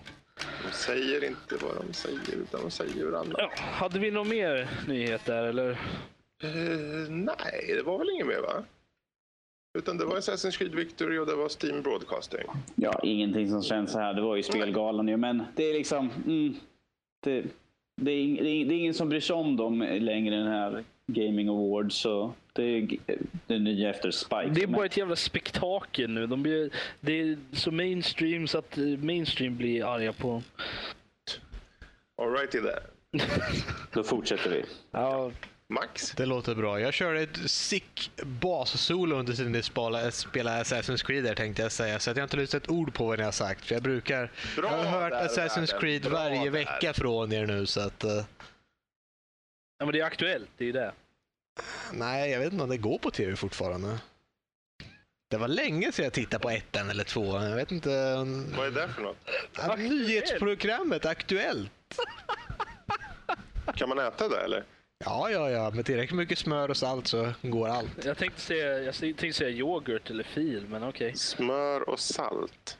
De 0.65 0.71
säger 0.71 1.23
inte 1.23 1.55
vad 1.65 1.85
de 1.87 1.93
säger, 1.93 2.35
utan 2.41 2.61
de 2.61 2.71
säger 2.71 3.07
annat. 3.19 3.35
Ja, 3.37 3.51
hade 3.57 3.99
vi 3.99 4.11
någon 4.11 4.29
mer 4.29 4.69
nyhet 4.87 5.25
där 5.25 5.43
eller? 5.43 5.69
Eh, 6.43 7.09
nej, 7.09 7.73
det 7.75 7.83
var 7.83 7.97
väl 7.97 8.09
inget 8.09 8.27
mer 8.27 8.41
va? 8.41 8.63
Utan 9.77 9.97
det 9.97 10.05
var 10.05 10.17
Assassin's 10.17 10.57
Creed 10.57 10.75
Victory 10.75 11.17
och 11.17 11.25
det 11.25 11.35
var 11.35 11.49
Steam 11.63 11.81
Broadcasting. 11.81 12.41
Ja, 12.75 12.99
ingenting 13.03 13.49
som 13.49 13.63
känns 13.63 13.91
så 13.91 13.99
här. 13.99 14.13
Det 14.13 14.21
var 14.21 14.35
ju 14.35 14.43
spelgalan 14.43 15.07
ju, 15.07 15.17
men 15.17 15.43
det 15.55 15.63
är 15.63 15.73
liksom... 15.73 16.09
Mm, 16.25 16.55
det, 17.23 17.41
det, 18.01 18.11
är, 18.11 18.43
det, 18.43 18.49
är, 18.49 18.65
det 18.65 18.73
är 18.73 18.77
ingen 18.79 18.93
som 18.93 19.09
bryr 19.09 19.19
sig 19.19 19.35
om 19.35 19.57
dem 19.57 19.79
längre 19.99 20.35
den 20.35 20.47
här 20.47 20.83
Gaming 21.13 21.49
Awards. 21.49 21.95
Så 21.95 22.33
det 22.53 22.63
är 22.63 22.97
det 23.47 23.59
nya 23.59 23.89
efter 23.89 24.11
Spike. 24.11 24.49
Det 24.51 24.63
är 24.63 24.67
bara 24.67 24.85
ett 24.85 24.97
jävla 24.97 25.15
spektakel 25.15 26.09
nu. 26.09 26.27
De 26.27 26.43
blir, 26.43 26.69
det 27.01 27.21
är 27.21 27.37
så 27.51 27.71
mainstream 27.71 28.47
så 28.47 28.57
att 28.57 28.77
eh, 28.77 28.83
mainstream 28.83 29.57
blir 29.57 29.93
arga 29.93 30.13
på 30.13 30.27
dem. 30.27 30.43
Alrighty 32.21 32.61
there. 32.61 32.83
Då 33.93 34.03
fortsätter 34.03 34.49
vi. 34.49 34.63
Ja, 34.91 35.31
Max? 35.73 36.11
Det 36.11 36.25
låter 36.25 36.55
bra. 36.55 36.79
Jag 36.79 36.93
körde 36.93 37.21
ett 37.21 37.49
sick 37.49 38.11
bas-solo 38.23 39.15
under 39.15 39.33
tiden 39.33 39.51
det 39.51 39.63
spela, 39.63 40.11
spela 40.11 40.63
Assassin's 40.63 41.05
Creed 41.05 41.23
där 41.23 41.35
tänkte 41.35 41.61
jag 41.61 41.71
säga. 41.71 41.99
Så 41.99 42.11
att 42.11 42.17
jag 42.17 42.21
har 42.21 42.25
inte 42.25 42.37
lyssnat 42.37 42.63
ett 42.63 42.69
ord 42.69 42.93
på 42.93 43.05
vad 43.05 43.19
ni 43.19 43.25
har 43.25 43.31
sagt. 43.31 43.65
För 43.65 43.75
jag 43.75 43.83
brukar... 43.83 44.31
Bra 44.55 44.71
jag 44.71 44.77
har 44.77 45.01
hört 45.01 45.11
där, 45.11 45.27
Assassin's. 45.27 45.79
Creed 45.79 46.05
varje 46.05 46.43
där. 46.43 46.49
vecka 46.49 46.93
från 46.93 47.33
er 47.33 47.45
nu 47.45 47.65
så 47.65 47.81
att... 47.81 48.05
ja, 49.79 49.85
men 49.85 49.93
det 49.93 49.99
är 49.99 50.05
aktuellt. 50.05 50.49
Det 50.57 50.63
är 50.63 50.65
ju 50.65 50.71
det. 50.71 50.91
nej, 51.93 52.31
jag 52.31 52.39
vet 52.39 52.51
inte 52.53 52.63
om 52.63 52.69
det 52.69 52.77
går 52.77 52.97
på 52.97 53.11
tv 53.11 53.35
fortfarande. 53.35 53.99
Det 55.29 55.37
var 55.37 55.47
länge 55.47 55.91
sedan 55.91 56.03
jag 56.03 56.13
tittade 56.13 56.41
på 56.41 56.49
ettan 56.49 56.89
eller 56.89 57.03
tvåan. 57.03 57.49
Jag 57.49 57.55
vet 57.55 57.71
inte... 57.71 57.89
Vad 58.57 58.67
är 58.67 58.71
det 58.71 58.87
för 58.93 59.01
något? 59.01 59.17
Ja, 59.57 59.75
Nyhetsprogrammet 59.75 61.05
Aktuellt. 61.05 61.71
Kan 63.75 63.89
man 63.89 63.99
äta 63.99 64.27
det 64.27 64.37
eller? 64.41 64.63
Ja, 65.05 65.29
ja, 65.29 65.49
ja. 65.49 65.71
Med 65.71 65.85
tillräckligt 65.85 66.17
mycket 66.17 66.37
smör 66.37 66.69
och 66.69 66.77
salt 66.77 67.07
så 67.07 67.33
går 67.41 67.67
allt. 67.67 68.05
Jag 68.05 68.17
tänkte 68.17 68.41
säga, 68.41 68.79
jag 68.79 68.95
tänkte 68.95 69.33
säga 69.33 69.49
yoghurt 69.49 70.09
eller 70.09 70.23
fil, 70.23 70.67
men 70.67 70.83
okej. 70.83 71.15
Smör 71.15 71.89
och 71.89 71.99
salt. 71.99 72.77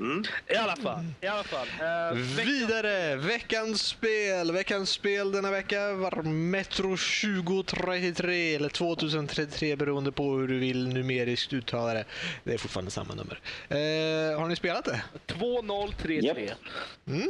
Mm. 0.00 0.24
I 0.48 0.56
alla 0.56 0.76
fall. 0.76 1.04
I 1.20 1.26
alla 1.26 1.42
fall. 1.42 1.66
Uh, 2.12 2.18
Vidare! 2.18 3.16
Veckans 3.16 3.82
spel. 3.82 4.52
Veckans 4.52 4.90
spel 4.90 5.32
denna 5.32 5.50
vecka 5.50 5.92
var 5.92 6.22
Metro 6.22 6.96
2033 6.96 8.54
eller 8.54 8.68
2033 8.68 9.76
beroende 9.76 10.12
på 10.12 10.36
hur 10.36 10.48
du 10.48 10.58
vill 10.58 10.88
numeriskt 10.88 11.52
uttala 11.52 11.94
det. 11.94 12.04
Det 12.44 12.54
är 12.54 12.58
fortfarande 12.58 12.90
samma 12.90 13.14
nummer. 13.14 13.40
Eh, 13.68 14.40
har 14.40 14.48
ni 14.48 14.56
spelat 14.56 14.84
det? 14.84 15.02
2033. 15.26 16.20
Japp. 16.20 16.58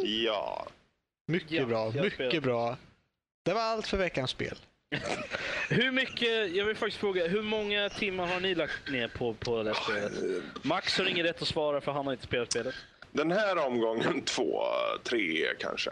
Ja. 0.04 0.66
Mycket 1.26 1.50
Ja, 1.50 1.66
bra, 1.66 1.92
mycket 2.02 2.42
bra. 2.42 2.76
Det 3.44 3.54
var 3.54 3.60
allt 3.62 3.86
för 3.86 3.96
veckans 3.96 4.30
spel. 4.30 4.58
Hur 5.68 5.90
mycket, 5.92 6.56
jag 6.56 6.64
vill 6.64 6.76
faktiskt 6.76 7.00
fråga, 7.00 7.26
hur 7.26 7.42
många 7.42 7.88
timmar 7.88 8.26
har 8.26 8.40
ni 8.40 8.54
lagt 8.54 8.90
ner 8.90 9.08
på, 9.08 9.34
på 9.34 9.62
det 9.62 9.74
här 9.74 9.80
spelet? 9.82 10.42
Max 10.62 10.98
har 10.98 11.04
ingen 11.04 11.26
rätt 11.26 11.42
att 11.42 11.48
svara 11.48 11.80
för 11.80 11.92
han 11.92 12.06
har 12.06 12.12
inte 12.12 12.24
spelat 12.26 12.50
spelet. 12.52 12.74
Den 13.12 13.30
här 13.32 13.66
omgången 13.66 14.22
två, 14.22 14.62
tre 15.02 15.46
kanske. 15.58 15.90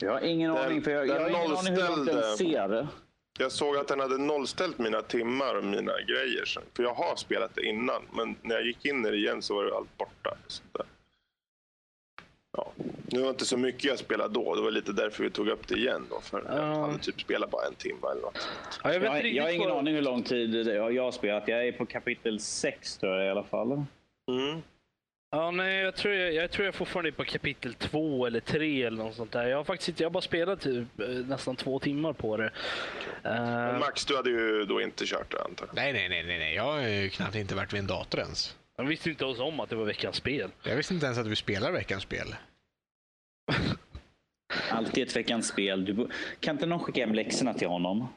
Jag 0.00 0.12
har 0.12 0.20
ingen 0.20 0.54
Den- 0.54 0.64
aning, 0.64 0.82
för 0.82 0.90
jag, 0.90 1.08
jag 1.08 1.20
har 1.20 1.28
ingen 1.30 1.56
aning 1.56 1.72
hur 1.72 2.04
den 2.06 2.36
ser. 2.36 2.86
Jag 3.38 3.52
såg 3.52 3.76
att 3.76 3.88
den 3.88 4.00
hade 4.00 4.18
nollställt 4.18 4.78
mina 4.78 5.02
timmar 5.02 5.54
och 5.54 5.64
mina 5.64 6.00
grejer. 6.00 6.44
sen. 6.44 6.62
För 6.76 6.82
jag 6.82 6.94
har 6.94 7.16
spelat 7.16 7.54
det 7.54 7.62
innan, 7.62 8.02
men 8.12 8.36
när 8.42 8.54
jag 8.54 8.66
gick 8.66 8.84
in 8.84 9.06
i 9.06 9.10
det 9.10 9.16
igen 9.16 9.42
så 9.42 9.54
var 9.54 9.64
det 9.64 9.74
allt 9.74 9.98
borta. 9.98 10.36
Så 10.48 10.62
där. 10.72 10.86
Ja. 12.56 12.72
Nu 13.06 13.18
var 13.18 13.26
det 13.26 13.30
inte 13.30 13.44
så 13.44 13.56
mycket 13.56 13.84
jag 13.84 13.98
spelade 13.98 14.34
då. 14.34 14.54
Det 14.54 14.62
var 14.62 14.70
lite 14.70 14.92
därför 14.92 15.24
vi 15.24 15.30
tog 15.30 15.48
upp 15.48 15.68
det 15.68 15.74
igen. 15.74 16.06
Då, 16.10 16.20
för 16.20 16.42
Ja. 16.48 16.56
jag 16.56 16.74
hade 16.74 16.98
typ 16.98 17.20
spelat 17.20 17.50
bara 17.50 17.66
en 17.66 17.74
timme 17.74 18.06
eller 18.12 18.22
något. 18.22 18.48
Ja, 18.84 18.92
jag, 18.92 19.00
vet 19.00 19.08
Jag, 19.08 19.16
inte 19.16 19.28
jag 19.28 19.44
har 19.44 19.50
ingen 19.50 19.70
aning 19.70 19.94
hur 19.94 20.02
lång 20.02 20.22
tid 20.22 20.54
jag 20.66 21.02
har 21.02 21.12
spelat. 21.12 21.48
Jag 21.48 21.66
är 21.68 21.72
på 21.72 21.86
kapitel 21.86 22.40
6 22.40 22.96
tror 22.98 23.16
jag 23.16 23.26
i 23.26 23.30
alla 23.30 23.44
fall. 23.44 23.72
Mm. 23.72 24.62
Ja, 25.30 25.50
nej, 25.50 25.82
jag 25.82 25.96
tror 25.96 26.14
jag, 26.14 26.32
jag 26.34 26.50
tror 26.50 26.64
jag 26.64 26.74
fortfarande 26.74 27.08
är 27.10 27.12
på 27.12 27.24
kapitel 27.24 27.74
två 27.74 28.26
eller 28.26 28.40
tre 28.40 28.82
eller 28.82 29.04
något 29.04 29.14
sånt 29.14 29.32
där. 29.32 29.46
Jag 29.46 29.56
har 29.56 29.64
faktiskt 29.64 29.88
inte, 29.88 30.02
jag 30.02 30.08
har 30.08 30.12
bara 30.12 30.20
spelat 30.20 30.60
typ 30.60 31.00
eh, 31.00 31.08
nästan 31.08 31.56
två 31.56 31.78
timmar 31.78 32.12
på 32.12 32.36
det. 32.36 32.52
Uh, 33.26 33.78
Max, 33.78 34.04
du 34.04 34.16
hade 34.16 34.30
ju 34.30 34.64
då 34.64 34.80
inte 34.82 35.04
kört 35.06 35.30
det 35.30 35.42
antar 35.42 35.66
jag? 35.66 35.74
Nej, 35.74 35.92
nej, 35.92 36.08
nej, 36.08 36.22
nej, 36.26 36.38
nej. 36.38 36.54
Jag 36.54 36.62
har 36.62 36.88
ju 36.88 37.08
knappt 37.10 37.34
inte 37.34 37.54
varit 37.54 37.72
vid 37.72 37.80
en 37.80 37.86
dator 37.86 38.20
ens. 38.20 38.56
Jag 38.82 38.88
visste 38.88 39.10
inte 39.10 39.24
ens 39.24 39.38
om 39.40 39.60
att 39.60 39.68
det 39.70 39.76
var 39.76 39.84
veckans 39.84 40.16
spel. 40.16 40.50
Jag 40.62 40.76
visste 40.76 40.94
inte 40.94 41.06
ens 41.06 41.18
att 41.18 41.26
vi 41.26 41.36
spelar 41.36 41.72
veckans 41.72 42.02
spel. 42.02 42.34
Alltid 44.70 45.08
ett 45.08 45.16
veckans 45.16 45.48
spel. 45.48 45.84
Du, 45.84 45.92
bo- 45.92 46.08
kan 46.40 46.56
inte 46.56 46.66
någon 46.66 46.80
skicka 46.80 47.06
hem 47.06 47.14
läxorna 47.14 47.54
till 47.54 47.68
honom? 47.68 48.08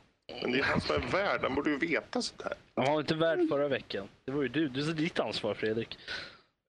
Men 0.42 0.52
det 0.52 0.60
är 0.60 0.64
han 0.64 0.82
som 0.82 0.96
är 0.96 1.00
värd, 1.00 1.40
han 1.42 1.56
borde 1.56 1.70
ju 1.70 1.78
veta 1.78 2.22
sånt 2.22 2.42
här. 2.42 2.54
Han 2.76 2.94
var 2.94 3.00
inte 3.00 3.16
värd 3.16 3.40
förra 3.50 3.68
veckan. 3.68 4.08
Det 4.26 4.32
var 4.32 4.42
ju 4.42 4.48
du. 4.48 4.68
Det 4.68 4.80
är 4.80 4.94
ditt 4.94 5.20
ansvar 5.20 5.54
Fredrik. 5.54 5.98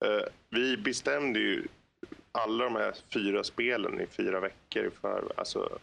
Eh, 0.05 0.27
vi 0.51 0.77
bestämde 0.77 1.39
ju 1.39 1.67
alla 2.33 2.65
de 2.65 2.75
här 2.77 2.95
fyra 3.15 3.45
spelen 3.45 4.01
i 4.01 4.07
fyra 4.07 4.41
veckor 4.41 4.91
för 5.01 5.33
alltså, 5.37 5.79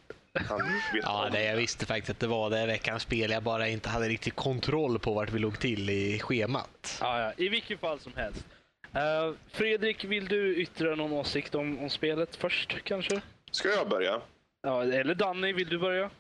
Ja, 1.02 1.30
det, 1.32 1.44
jag 1.44 1.56
visste 1.56 1.86
faktiskt 1.86 2.10
att 2.10 2.20
det 2.20 2.28
var 2.28 2.50
det 2.50 2.66
veckans 2.66 3.04
spel. 3.04 3.32
Jag 3.32 3.44
bara 3.44 3.68
inte 3.68 3.90
hade 3.90 4.10
riktigt 4.10 4.36
kontroll 4.36 5.00
på 5.00 5.14
vart 5.14 5.32
vi 5.32 5.40
låg 5.40 5.60
till 5.60 5.90
i 5.90 6.20
schemat. 6.20 6.98
Ja, 7.02 7.20
ja. 7.22 7.34
I 7.38 7.50
vilket 7.50 7.80
fall 7.80 8.00
som 8.00 8.14
helst. 8.16 8.46
Eh, 8.94 9.32
Fredrik, 9.52 10.04
vill 10.04 10.28
du 10.28 10.56
yttra 10.56 10.96
någon 10.96 11.12
åsikt 11.12 11.56
om, 11.56 11.80
om 11.80 11.90
spelet 11.90 12.36
först 12.36 12.84
kanske? 12.84 13.22
Ska 13.52 13.70
jag 13.70 13.90
börja? 13.90 14.22
Ja, 14.62 14.84
eller 14.84 15.16
Danny, 15.16 15.54
vill 15.54 15.70
du 15.70 15.78
börja? 15.80 16.10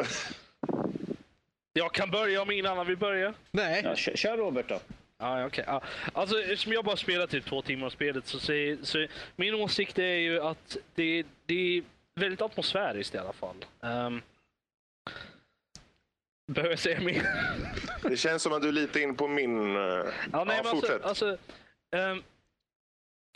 Jag 1.75 1.93
kan 1.93 2.11
börja 2.11 2.41
om 2.41 2.51
ingen 2.51 2.65
annan 2.65 2.87
vill 2.87 2.97
börja. 2.97 3.33
Nej, 3.51 3.81
Ja, 3.85 3.95
kör, 3.95 4.15
kör 4.15 4.37
Robert 4.37 4.69
då. 4.69 4.79
Ja, 5.19 5.39
ja, 5.39 5.45
okej. 5.45 5.63
Ja. 5.67 5.81
Alltså, 6.13 6.39
eftersom 6.41 6.73
jag 6.73 6.85
bara 6.85 6.97
spelat 6.97 7.29
typ 7.29 7.45
två 7.45 7.61
timmar 7.61 7.85
av 7.85 7.89
spelet 7.89 8.27
så, 8.27 8.39
säger, 8.39 8.77
så 8.83 9.07
min 9.35 9.53
åsikt 9.53 9.99
är 9.99 10.15
ju 10.17 10.41
att 10.41 10.77
det, 10.95 11.23
det 11.45 11.77
är 11.77 11.83
väldigt 12.15 12.41
atmosfäriskt 12.41 13.15
i 13.15 13.17
alla 13.17 13.33
fall. 13.33 13.55
Um, 13.79 14.21
behöver 16.47 16.69
jag 16.71 16.79
säga 16.79 16.99
mer? 17.01 17.23
Det 18.09 18.17
känns 18.17 18.43
som 18.43 18.53
att 18.53 18.61
du 18.61 18.67
är 18.67 18.71
lite 18.71 19.01
in 19.01 19.15
på 19.15 19.27
min... 19.27 19.75
eh, 19.75 19.81
Ja, 19.81 20.43
nej, 20.43 20.45
ja, 20.47 20.53
alltså, 20.57 20.75
fortsätt. 20.75 21.03
alltså, 21.03 21.37
ehm, 21.95 22.23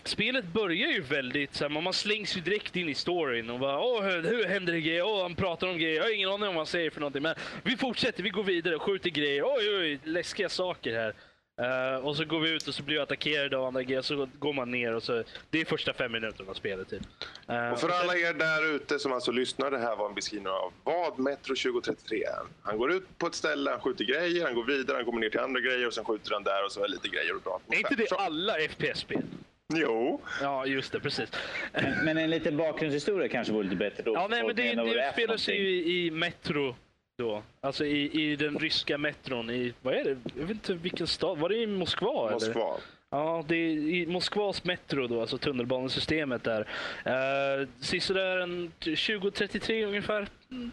spelet 0.04 0.46
börjar 0.46 0.90
ju 0.90 1.02
väldigt 1.02 1.56
så 1.56 1.64
här, 1.64 1.82
man 1.82 1.94
slängs 1.94 2.38
ju 2.38 2.42
direkt 2.42 2.76
in 2.76 2.90
i 2.90 2.94
storyn 2.96 3.50
och 3.50 3.60
bara 3.60 3.80
åh, 3.80 4.04
hur, 4.04 4.24
hur 4.24 4.46
händer 4.46 4.74
det 4.74 4.82
grejer? 4.82 5.04
Åh, 5.06 5.22
han 5.22 5.36
pratar 5.36 5.68
om 5.68 5.78
grejer. 5.78 5.96
Jag 5.96 6.04
har 6.04 6.16
ingen 6.16 6.30
aning 6.30 6.48
om 6.48 6.56
vad 6.56 6.60
han 6.60 6.66
säger 6.66 6.90
för 6.90 7.00
någonting. 7.00 7.24
Men 7.24 7.36
vi 7.64 7.78
fortsätter, 7.78 8.24
vi 8.24 8.30
går 8.30 8.44
vidare, 8.44 8.80
skjuter 8.80 9.10
grejer. 9.10 9.44
Oj, 9.46 9.76
oj, 9.78 10.00
läskiga 10.04 10.50
saker 10.50 10.94
här. 10.94 11.14
Eh, 11.62 12.06
och 12.06 12.16
så 12.16 12.26
går 12.26 12.40
vi 12.40 12.50
ut 12.50 12.68
och 12.68 12.74
så 12.74 12.84
blir 12.84 12.96
vi 12.96 13.02
attackerade 13.02 13.58
av 13.58 13.66
andra 13.66 13.84
grejer. 13.84 14.02
Så 14.02 14.28
går 14.40 14.54
man 14.54 14.72
ner 14.72 14.94
och 14.96 15.04
så... 15.04 15.24
Det 15.50 15.62
är 15.62 15.66
första 15.66 15.94
fem 15.94 16.12
minuterna 16.12 16.50
av 16.50 16.54
spelet 16.54 16.90
typ. 16.90 17.02
Eh, 17.48 17.70
Och 17.72 17.80
för 17.80 17.88
sen- 17.90 17.98
alla 18.02 18.16
er 18.18 18.34
där 18.34 18.76
ute 18.76 19.00
som 19.00 19.14
alltså 19.14 19.32
lyssnar, 19.32 19.72
det 19.72 19.78
här 19.78 19.96
var 19.96 20.10
en 20.10 20.16
beskrivning 20.16 20.48
av 20.54 20.74
vad 20.84 21.20
Metro 21.20 21.56
2033 21.56 22.24
är. 22.24 22.40
Han 22.62 22.78
går 22.78 22.92
ut 22.94 23.18
på 23.18 23.28
ett 23.28 23.36
ställe, 23.36 23.72
han 23.72 23.80
skjuter 23.80 24.06
grejer, 24.06 24.44
han 24.46 24.56
går 24.56 24.64
vidare, 24.66 24.96
han 24.96 25.06
kommer 25.06 25.20
ner 25.20 25.30
till 25.30 25.40
andra 25.40 25.60
grejer 25.62 25.88
och 25.88 25.94
sen 25.94 26.06
skjuter 26.06 26.32
han 26.34 26.44
där 26.44 26.66
och 26.66 26.72
så 26.72 26.84
är 26.84 26.88
lite 26.88 27.08
grejer 27.08 27.36
och 27.36 27.42
bra. 27.42 27.60
är 27.72 27.76
inte 27.78 27.96
det 27.96 28.10
Så- 28.10 28.16
alla 28.16 28.54
FPS-spel? 28.60 29.22
Jo. 29.74 30.22
Ja, 30.42 30.66
just 30.66 30.92
det. 30.92 31.00
Precis. 31.00 31.30
Men, 31.74 32.06
men 32.06 32.18
en 32.18 32.30
liten 32.30 32.58
bakgrundshistoria 32.58 33.28
kanske 33.28 33.54
vore 33.54 33.64
lite 33.64 33.76
bättre 33.76 34.04
då. 34.04 34.14
Ja, 34.14 34.28
nej, 34.30 34.44
men 34.44 34.56
det, 34.56 34.74
det 34.74 35.08
utspelar 35.08 35.38
sig 35.38 35.58
ju 35.62 35.70
i, 35.70 36.06
i 36.08 36.12
Metro 36.12 36.76
då. 37.18 37.44
Alltså 37.62 37.86
i, 37.86 38.32
i 38.32 38.36
den 38.36 38.60
ryska 38.60 38.98
metron 38.98 39.50
i, 39.50 39.74
vad 39.82 39.94
är 39.94 40.04
det? 40.04 40.18
Jag 40.36 40.46
vet 40.46 40.50
inte 40.50 40.74
vilken 40.74 41.08
stad. 41.08 41.38
Var 41.38 41.50
det 41.50 41.56
i 41.56 41.68
Moskva? 41.68 42.28
Eller? 42.28 42.34
Moskva. 42.34 42.78
Ja, 43.10 43.46
det 43.48 43.56
är 43.56 43.70
i 43.70 44.06
Moskvas 44.06 44.64
metro 44.64 45.08
då, 45.08 45.22
alltså 45.22 45.38
tunnelbanesystemet 45.38 46.44
där. 46.44 46.62
Uh, 46.62 47.68
Sisådär 47.80 48.38
en 48.38 48.72
2033 48.80 49.86
ungefär. 49.86 50.28
Mm, 50.52 50.72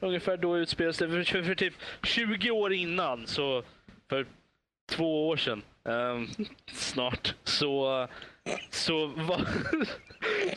ungefär 0.00 0.36
då 0.36 0.58
utspelas 0.58 0.98
det. 0.98 1.08
För, 1.08 1.22
för, 1.24 1.42
för 1.42 1.54
typ 1.54 1.74
20 2.02 2.50
år 2.50 2.72
innan, 2.72 3.26
så 3.26 3.62
för 4.08 4.26
två 4.90 5.28
år 5.28 5.36
sedan 5.36 5.62
ehm, 5.84 6.26
snart, 6.72 7.34
så 7.44 8.08
så, 8.70 9.06
var, 9.06 9.40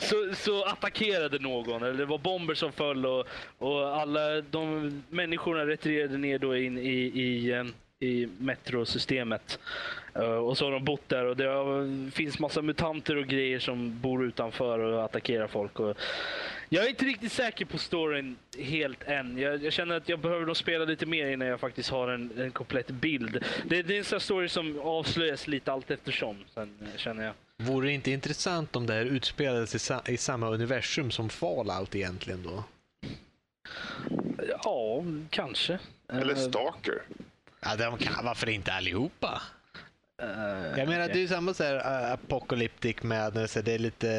så, 0.00 0.34
så 0.34 0.64
attackerade 0.64 1.38
någon, 1.38 1.82
eller 1.82 1.94
det 1.98 2.04
var 2.04 2.18
bomber 2.18 2.54
som 2.54 2.72
föll 2.72 3.06
och, 3.06 3.26
och 3.58 3.96
alla 4.00 4.40
de 4.40 4.90
människorna 5.08 5.66
retirerade 5.66 6.18
ner 6.18 6.38
då 6.38 6.56
in 6.56 6.78
i, 6.78 6.90
i, 7.14 7.50
eh, 7.52 7.64
i 8.00 8.28
metrosystemet. 8.38 9.58
Eh, 10.14 10.22
och 10.22 10.58
så 10.58 10.64
har 10.64 10.72
de 10.72 10.84
bott 10.84 11.08
där 11.08 11.24
och 11.24 11.36
det 11.36 11.44
har- 11.44 12.10
finns 12.10 12.38
massa 12.38 12.62
mutanter 12.62 13.16
och 13.16 13.26
grejer 13.26 13.58
som 13.58 14.00
bor 14.00 14.24
utanför 14.26 14.78
och 14.78 15.04
attackerar 15.04 15.46
folk. 15.46 15.80
Och 15.80 15.96
jag 16.68 16.84
är 16.84 16.88
inte 16.88 17.04
riktigt 17.04 17.32
säker 17.32 17.64
på 17.64 17.78
storyn 17.78 18.36
helt 18.58 19.02
än. 19.04 19.38
Jag, 19.38 19.64
jag 19.64 19.72
känner 19.72 19.96
att 19.96 20.08
jag 20.08 20.18
behöver 20.18 20.46
nog 20.46 20.56
spela 20.56 20.84
lite 20.84 21.06
mer 21.06 21.26
innan 21.30 21.48
jag 21.48 21.60
faktiskt 21.60 21.90
har 21.90 22.08
en, 22.08 22.30
en 22.38 22.50
komplett 22.50 22.90
bild. 22.90 23.44
Det, 23.64 23.82
det 23.82 23.94
är 23.94 23.98
en 23.98 24.04
sån 24.04 24.16
här 24.16 24.20
story 24.20 24.48
som 24.48 24.80
avslöjas 24.80 25.46
lite 25.48 25.72
allt 25.72 25.90
eftersom, 25.90 26.36
sen, 26.54 26.78
känner 26.96 27.24
jag 27.24 27.34
vore 27.62 27.86
det 27.86 27.92
inte 27.92 28.10
intressant 28.10 28.76
om 28.76 28.86
det 28.86 28.92
här 28.92 29.04
utspelades 29.04 29.74
i, 29.74 29.78
sa- 29.78 30.02
i 30.06 30.16
samma 30.16 30.48
universum 30.48 31.10
som 31.10 31.28
Fallout 31.28 31.94
egentligen 31.94 32.42
då? 32.42 32.64
Ja, 34.64 35.04
kanske. 35.30 35.78
Eller 36.12 36.32
Eh, 36.34 36.48
Stalker. 36.48 37.02
Ja, 37.60 37.76
de 37.76 37.98
kan, 37.98 38.24
varför 38.24 38.48
inte 38.48 38.72
allihopa? 38.72 39.42
eh, 40.22 40.28
Jag 40.78 40.88
menar, 40.88 41.04
okej. 41.04 41.08
det 41.12 41.18
är 41.18 41.20
ju 41.20 41.28
samma 41.28 41.54
så 41.54 41.64
här 41.64 41.74
uh, 41.76 42.12
apocalyptic 42.12 43.02
madness, 43.02 43.52
det 43.54 43.72
är 43.72 43.78
lite 43.78 44.10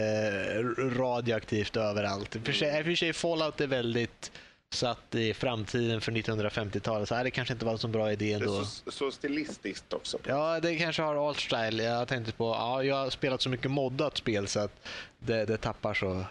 eh, 0.56 0.84
radioaktivt 1.00 1.78
överallt. 1.78 2.38
För 2.46 2.54
sig, 2.54 2.78
i 2.78 2.82
och 2.82 2.86
för 2.86 2.96
sig 2.96 3.14
Fallout 3.14 3.62
är 3.62 3.68
väldigt 3.68 4.32
satt 4.74 5.16
i 5.16 5.34
framtiden 5.34 6.02
för 6.02 6.12
1950-talet, 6.12 7.10
så 7.10 7.16
här, 7.16 7.24
det 7.24 7.32
kanske 7.32 7.54
inte 7.54 7.66
var 7.66 7.72
en 7.72 7.78
så 7.78 7.88
bra 7.88 8.12
idé 8.12 8.26
Det 8.26 8.32
är 8.32 8.36
ändå. 8.36 8.64
så, 8.66 8.92
så 8.92 9.12
stilistiskt 9.12 9.94
också. 9.94 10.18
Ja, 10.28 10.60
det 10.60 10.76
kanske 10.76 11.02
har 11.02 11.30
art 11.30 11.40
style. 11.40 11.84
Jag 11.84 12.08
tänkte 12.08 12.32
på, 12.32 12.46
ja, 12.46 12.84
jag 12.84 12.96
har 12.96 13.10
spelat 13.10 13.42
så 13.42 13.50
mycket 13.50 13.72
moddat 13.72 14.18
spel 14.18 14.48
så 14.48 14.60
att 14.60 14.88
det, 15.20 15.46
det 15.46 15.58
tappar 15.58 15.94
så. 15.94 16.26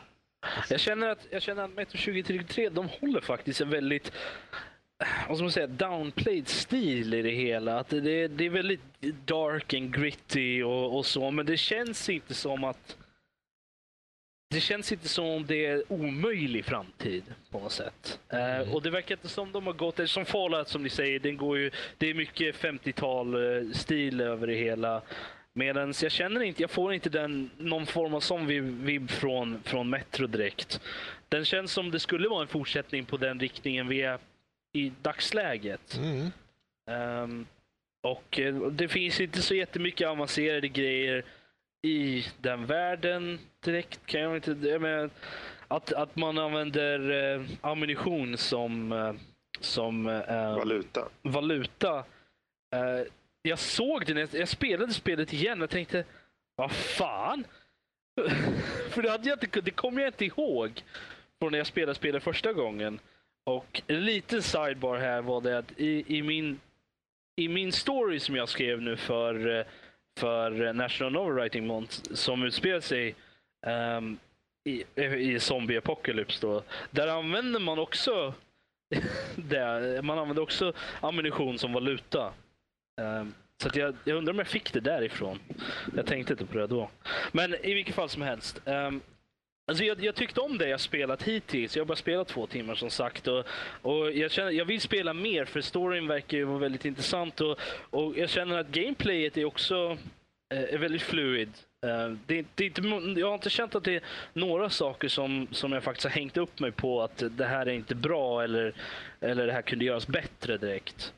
Jag 0.69 0.81
känner 0.81 1.09
att, 1.09 1.27
jag 1.31 1.43
känner 1.43 1.65
att 1.65 1.75
Metro 1.75 1.99
2033, 1.99 2.69
de 2.69 2.89
håller 3.01 3.21
faktiskt 3.21 3.61
en 3.61 3.71
väldigt 3.71 4.13
vad 5.29 5.37
ska 5.37 5.43
man 5.43 5.53
säga, 5.53 5.67
downplayed 5.67 6.49
stil 6.49 7.15
i 7.15 7.23
det 7.23 7.31
hela. 7.31 7.79
Att 7.79 7.89
det, 7.89 8.29
det 8.29 8.45
är 8.45 8.51
väldigt 8.51 8.81
dark 9.25 9.75
and 9.75 9.95
gritty 9.95 10.63
och, 10.63 10.97
och 10.97 11.07
så, 11.07 11.31
men 11.31 11.47
det 11.47 11.57
känns 11.57 12.09
inte 12.09 12.35
som 12.35 12.65
att 12.65 12.97
det 14.51 14.61
känns 14.61 14.93
inte 14.93 15.09
som 15.09 15.27
om 15.27 15.47
det 15.47 15.67
är 15.67 15.93
omöjlig 15.93 16.65
framtid 16.65 17.25
på 17.51 17.59
något 17.59 17.73
sätt. 17.73 18.21
Eh, 18.29 18.75
och 18.75 18.83
det 18.83 18.91
verkar 18.91 19.15
inte 19.15 19.29
som 19.29 19.53
de 19.53 19.67
har 19.67 19.73
gått, 19.73 20.11
som 20.11 20.25
Fallout 20.25 20.69
som 20.69 20.83
ni 20.83 20.91
säger, 20.91 21.19
den 21.19 21.37
går 21.37 21.59
ju, 21.59 21.71
det 21.99 22.11
är 22.11 22.15
mycket 22.15 22.57
50-tal 22.57 23.35
eh, 23.35 23.71
stil 23.73 24.21
över 24.21 24.47
det 24.47 24.55
hela. 24.55 25.03
Medan 25.53 25.95
jag 26.03 26.13
känner 26.13 26.41
inte, 26.41 26.63
jag 26.63 26.71
får 26.71 26.95
inte 26.95 27.11
den, 27.11 27.51
någon 27.57 27.87
form 27.87 28.15
av 28.15 28.21
sån 28.21 28.47
vib, 28.47 28.65
vib 28.65 29.11
från, 29.11 29.63
från 29.63 29.91
Metro 29.91 30.27
direkt. 30.27 30.81
Den 31.29 31.45
känns 31.45 31.73
som 31.73 31.91
det 31.91 32.01
skulle 32.01 32.29
vara 32.29 32.43
en 32.43 32.49
fortsättning 32.49 33.05
på 33.05 33.17
den 33.17 33.41
riktningen 33.41 33.89
vi 33.89 34.03
är 34.03 34.19
i 34.73 34.93
dagsläget. 35.03 35.97
Mm. 35.97 36.31
Ehm, 36.91 37.47
och 38.03 38.41
eh, 38.41 38.55
det 38.55 38.89
finns 38.89 39.21
inte 39.21 39.43
så 39.43 39.55
jättemycket 39.55 40.09
avancerade 40.09 40.69
grejer 40.69 41.25
i 41.83 42.27
den 42.41 42.67
världen 42.67 43.39
direkt. 43.61 44.07
Kan 44.07 44.21
jag 44.21 44.37
inte... 44.37 44.51
Jag 44.51 44.83
menar, 44.83 45.11
att, 45.69 45.93
att 45.93 46.17
man 46.17 46.39
använder 46.39 47.11
eh, 47.11 47.47
ammunition 47.61 48.37
som, 48.37 48.93
eh, 48.93 49.15
som 49.61 50.07
eh, 50.07 50.57
Valuta. 50.57 51.09
valuta. 51.23 51.99
Eh, 52.75 53.07
jag 53.43 53.59
såg 53.59 54.07
det 54.07 54.21
jag, 54.21 54.29
jag 54.33 54.49
spelade 54.49 54.93
spelet 54.93 55.33
igen 55.33 55.63
och 55.63 55.71
tänkte, 55.71 56.05
vad 56.57 56.73
fan? 56.73 57.45
För 58.91 59.03
det, 59.03 59.11
hade 59.11 59.29
jag 59.29 59.45
inte, 59.45 59.61
det 59.61 59.71
kommer 59.71 60.01
jag 60.03 60.09
inte 60.09 60.25
ihåg 60.25 60.83
från 61.39 61.53
när 61.53 61.59
jag 61.59 61.67
spelade 61.67 61.95
spelet 61.95 62.23
första 62.23 62.53
gången. 62.53 63.01
Och 63.45 63.83
en 63.87 64.05
liten 64.05 64.43
sidebar 64.43 64.99
här 64.99 65.23
var 65.23 65.41
det 65.41 65.59
att 65.59 65.73
i, 65.77 66.17
i, 66.17 66.23
min, 66.23 66.61
i 67.37 67.49
min 67.49 67.73
story 67.73 68.21
som 68.21 68.37
jag 68.37 68.49
skrev 68.49 68.83
nu 68.83 68.97
för, 68.97 69.59
eh, 69.59 69.67
för 70.19 70.73
National 70.73 71.13
Novel 71.13 71.35
Writing 71.35 71.67
Month 71.67 71.99
som 72.15 72.43
utspelar 72.43 72.81
sig 72.81 73.15
um, 73.67 74.19
i, 74.65 74.85
i 75.03 75.41
Zombie 75.41 75.79
Apocalypse 75.79 76.47
då. 76.47 76.63
Där 76.91 77.09
använder 77.09 77.61
man 77.61 77.79
också 77.79 78.35
det, 79.37 80.01
man 80.05 80.19
använder 80.19 80.43
också 80.43 80.73
ammunition 81.01 81.59
som 81.59 81.73
valuta. 81.73 82.33
Um, 83.01 83.35
så 83.63 83.69
att 83.69 83.77
jag, 83.77 83.97
jag 84.05 84.17
undrar 84.17 84.33
om 84.33 84.39
jag 84.39 84.49
fick 84.49 84.73
det 84.73 84.81
därifrån. 84.81 85.39
Jag 85.97 86.07
tänkte 86.07 86.33
inte 86.33 86.47
på 86.47 86.59
det 86.59 86.67
då. 86.67 86.91
Men 87.33 87.55
i 87.55 87.75
vilket 87.75 87.95
fall 87.95 88.09
som 88.09 88.23
helst. 88.23 88.61
Um, 88.65 89.01
alltså 89.69 89.85
jag, 89.85 90.05
jag 90.05 90.15
tyckte 90.15 90.41
om 90.41 90.59
det 90.59 90.69
jag 90.69 90.81
spelat 90.81 91.23
hittills. 91.23 91.77
Jag 91.77 91.85
har 91.85 91.87
bara 91.87 91.97
spelat 91.97 92.29
två 92.29 92.47
timmar 92.47 92.75
som 92.75 92.91
sagt. 92.91 93.27
Och, 93.27 93.45
och 93.83 94.13
jag, 94.13 94.31
känner, 94.31 94.51
jag 94.51 94.65
vill 94.65 94.81
spela 94.81 95.13
mer 95.13 95.45
för 95.45 95.61
storyn 95.61 96.07
verkar 96.07 96.39
ju 96.39 96.45
vara 96.45 96.59
väldigt 96.59 96.85
intressant. 96.85 97.41
Och, 97.41 97.59
och 97.91 98.19
jag 98.19 98.31
känner 98.31 98.59
att 98.59 98.69
gameplayet 98.69 99.37
är 99.37 99.45
också 99.45 99.99
eh, 100.55 100.75
är 100.75 100.79
väldigt 100.79 101.03
fluid. 101.03 101.53
Eh, 101.87 102.11
det, 102.27 102.47
det 102.55 102.65
inte, 102.65 102.83
jag 103.21 103.27
har 103.27 103.35
inte 103.35 103.51
känt 103.51 103.75
att 103.75 103.85
det 103.85 103.95
är 103.95 104.03
några 104.33 104.71
saker 104.71 105.09
som, 105.09 105.49
som 105.51 105.73
jag 105.73 105.83
faktiskt 105.83 106.05
har 106.05 106.11
hängt 106.11 106.37
upp 106.37 106.61
mig 106.61 106.73
på 106.73 107.03
att 107.03 107.23
det 107.31 107.45
här 107.45 107.67
är 107.67 107.73
inte 107.73 107.95
bra 107.95 108.45
eller, 108.45 108.75
eller 109.21 109.47
det 109.47 109.53
här 109.53 109.63
kunde 109.63 109.85
göras 109.85 110.07
bättre 110.07 110.57
direkt. 110.57 111.13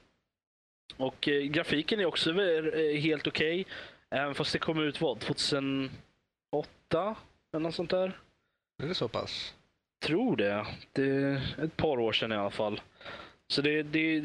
Och 0.96 1.28
eh, 1.28 1.42
grafiken 1.42 2.00
är 2.00 2.04
också 2.04 2.30
eh, 2.30 3.00
helt 3.00 3.26
okej. 3.26 3.66
Även 4.10 4.34
fast 4.34 4.52
det 4.52 4.58
kom 4.58 4.80
ut 4.80 5.00
vad, 5.00 5.20
2008? 5.20 5.90
Eller 7.52 7.62
något 7.62 7.74
sånt 7.74 7.90
där. 7.90 8.12
Är 8.82 8.86
det 8.88 8.94
så 8.94 9.08
pass? 9.08 9.54
Tror 10.02 10.36
det. 10.36 10.66
Det 10.92 11.10
är 11.10 11.64
ett 11.64 11.76
par 11.76 12.00
år 12.00 12.12
sedan 12.12 12.32
i 12.32 12.36
alla 12.36 12.50
fall. 12.50 12.80
Så 13.48 13.62
det, 13.62 13.82
det, 13.82 14.24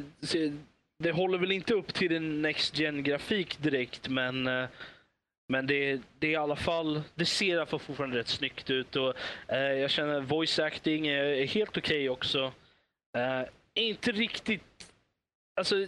det 1.00 1.12
håller 1.12 1.38
väl 1.38 1.52
inte 1.52 1.74
upp 1.74 1.94
till 1.94 2.16
en 2.16 2.42
Next 2.42 2.80
gen 2.80 3.04
grafik 3.04 3.58
direkt 3.62 4.10
men 4.10 4.48
eh, 4.48 4.68
men 5.48 5.68
det, 5.68 6.02
det 6.20 6.28
är 6.28 6.32
i 6.32 6.36
alla 6.36 6.56
fall, 6.56 7.02
det 7.16 7.26
ser 7.26 7.46
i 7.46 7.58
alla 7.58 7.66
fall 7.66 7.80
fortfarande 7.80 8.18
rätt 8.18 8.28
snyggt 8.28 8.70
ut 8.70 8.96
och 8.96 9.14
eh, 9.48 9.60
jag 9.60 9.92
känner 9.92 10.22
voice 10.22 10.60
acting 10.60 11.08
är, 11.08 11.24
är 11.24 11.46
helt 11.48 11.78
okej 11.78 11.82
okay 11.82 12.10
också. 12.10 12.54
Eh, 13.18 13.42
inte 13.74 14.12
riktigt, 14.12 14.94
alltså 15.56 15.88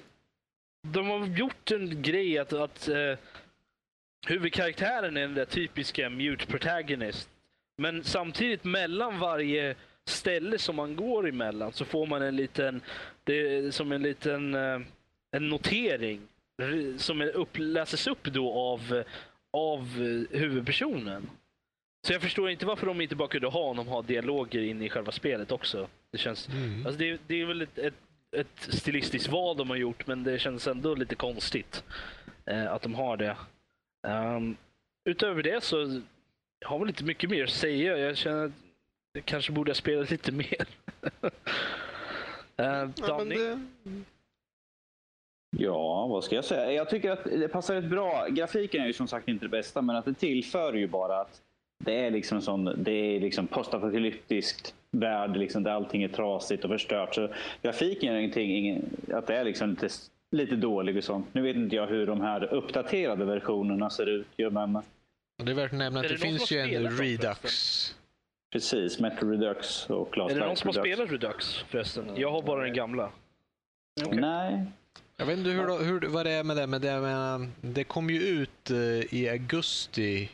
de 0.87 1.07
har 1.07 1.27
gjort 1.27 1.71
en 1.71 2.01
grej 2.01 2.37
att, 2.37 2.53
att 2.53 2.87
eh, 2.87 3.17
huvudkaraktären 4.27 5.17
är 5.17 5.21
den 5.21 5.33
där 5.33 5.45
typiska 5.45 6.09
mute 6.09 6.45
protagonist. 6.45 7.29
Men 7.77 8.03
samtidigt 8.03 8.63
mellan 8.63 9.19
varje 9.19 9.75
ställe 10.05 10.57
som 10.57 10.75
man 10.75 10.95
går 10.95 11.27
emellan 11.29 11.73
så 11.73 11.85
får 11.85 12.05
man 12.05 12.21
en 12.21 12.35
liten, 12.35 12.81
det 13.23 13.71
som 13.75 13.91
en 13.91 14.01
liten 14.01 14.55
eh, 14.55 14.79
en 15.31 15.49
notering 15.49 16.21
som 16.97 17.21
upp, 17.21 17.57
läses 17.57 18.07
upp 18.07 18.23
då 18.23 18.53
av, 18.53 19.03
av 19.53 19.81
huvudpersonen. 20.31 21.29
Så 22.07 22.13
jag 22.13 22.21
förstår 22.21 22.49
inte 22.49 22.65
varför 22.65 22.87
de 22.87 23.01
inte 23.01 23.15
bara 23.15 23.27
kunde 23.27 23.47
ha 23.47 23.67
honom 23.67 23.87
ha 23.87 24.01
dialoger 24.01 24.61
in 24.61 24.81
i 24.81 24.89
själva 24.89 25.11
spelet 25.11 25.51
också. 25.51 25.87
Det 26.11 26.17
känns, 26.17 26.47
mm. 26.47 26.85
alltså 26.85 26.99
det, 26.99 27.21
det, 27.27 27.41
är 27.41 27.45
väl 27.45 27.61
ett, 27.61 27.77
ett, 27.77 27.93
ett, 28.31 28.69
stilistiskt 28.69 29.29
val 29.29 29.57
de 29.57 29.69
har 29.69 29.77
gjort 29.77 30.07
men 30.07 30.23
det 30.23 30.39
känns 30.39 30.67
ändå 30.67 30.95
lite 30.95 31.15
konstigt 31.15 31.83
eh, 32.45 32.71
att 32.71 32.81
de 32.81 32.95
har 32.95 33.17
det. 33.17 33.37
Um, 34.07 34.57
utöver 35.09 35.43
det 35.43 35.63
så 35.63 36.01
jag 36.59 36.69
har 36.69 36.79
väl 36.79 36.87
inte 36.87 37.03
mycket 37.03 37.29
mer 37.29 37.43
att 37.43 37.49
säga. 37.49 37.97
Jag 37.97 38.17
känner 38.17 38.45
att 38.45 38.51
jag 39.13 39.25
kanske 39.25 39.51
borde 39.51 39.69
ha 39.69 39.75
spelat 39.75 40.11
lite 40.11 40.31
mer. 40.31 40.67
uh, 41.11 41.19
ja, 42.95 43.23
det... 43.25 43.59
ja, 45.57 46.07
vad 46.07 46.23
ska 46.23 46.35
jag 46.35 46.45
säga? 46.45 46.71
Jag 46.71 46.89
tycker 46.89 47.11
att 47.11 47.23
det 47.23 47.47
passar 47.47 47.75
rätt 47.75 47.89
bra. 47.89 48.27
Grafiken 48.29 48.81
är 48.81 48.87
ju 48.87 48.93
som 48.93 49.07
sagt 49.07 49.27
inte 49.27 49.45
det 49.45 49.49
bästa, 49.49 49.81
men 49.81 49.95
att 49.95 50.05
det 50.05 50.13
tillför 50.13 50.73
ju 50.73 50.87
bara 50.87 51.21
att 51.21 51.41
det 51.83 52.05
är 52.05 52.11
liksom 52.11 52.41
sån, 52.41 52.83
det 52.83 52.91
är 52.91 53.19
liksom 53.19 53.47
postapokalyptiskt 53.47 54.75
värld 54.91 55.37
liksom, 55.37 55.63
där 55.63 55.71
allting 55.71 56.03
är 56.03 56.07
trasigt 56.07 56.63
och 56.63 56.69
förstört. 56.69 57.15
Så 57.15 57.29
grafiken 57.61 58.13
är 58.13 58.19
ingenting, 58.19 58.51
ingen, 58.57 58.89
att 59.13 59.27
det 59.27 59.35
är 59.35 59.43
liksom 59.43 59.69
lite, 59.69 59.89
lite 60.31 60.55
dålig 60.55 60.97
och 60.97 61.03
sånt. 61.03 61.33
Nu 61.33 61.41
vet 61.41 61.55
inte 61.55 61.75
jag 61.75 61.87
hur 61.87 62.07
de 62.07 62.21
här 62.21 62.53
uppdaterade 62.53 63.25
versionerna 63.25 63.89
ser 63.89 64.05
ut. 64.05 64.27
Men 64.51 64.81
det 65.45 65.51
är 65.51 65.55
värt 65.55 65.71
att 65.71 65.77
nämna 65.77 65.99
att 65.99 66.07
det, 66.07 66.13
det 66.13 66.17
finns 66.17 66.51
ju 66.51 66.59
en 66.59 66.97
Redux. 66.97 67.95
Precis, 68.51 68.99
Metro 68.99 69.29
Redux 69.29 69.89
och 69.89 70.17
Last 70.17 70.31
Är 70.31 70.39
det 70.39 70.45
någon 70.45 70.55
som 70.55 70.67
har 70.67 70.73
spelat 70.73 71.11
Redux 71.11 71.57
förresten? 71.57 72.11
Jag 72.15 72.31
har 72.31 72.41
bara 72.41 72.63
den 72.63 72.73
gamla. 72.73 73.11
Okay. 74.05 74.19
Nej. 74.19 74.65
Jag 75.17 75.25
vet 75.25 75.37
inte 75.37 75.49
hur, 75.49 75.83
hur, 75.83 76.07
vad 76.07 76.25
det 76.25 76.31
är 76.31 76.43
med 76.43 76.57
det, 76.57 76.67
men 76.67 76.81
det, 76.81 77.01
menar, 77.01 77.49
det 77.61 77.83
kom 77.83 78.09
ju 78.09 78.21
ut 78.21 78.71
uh, 78.71 79.13
i 79.13 79.29
augusti 79.29 80.29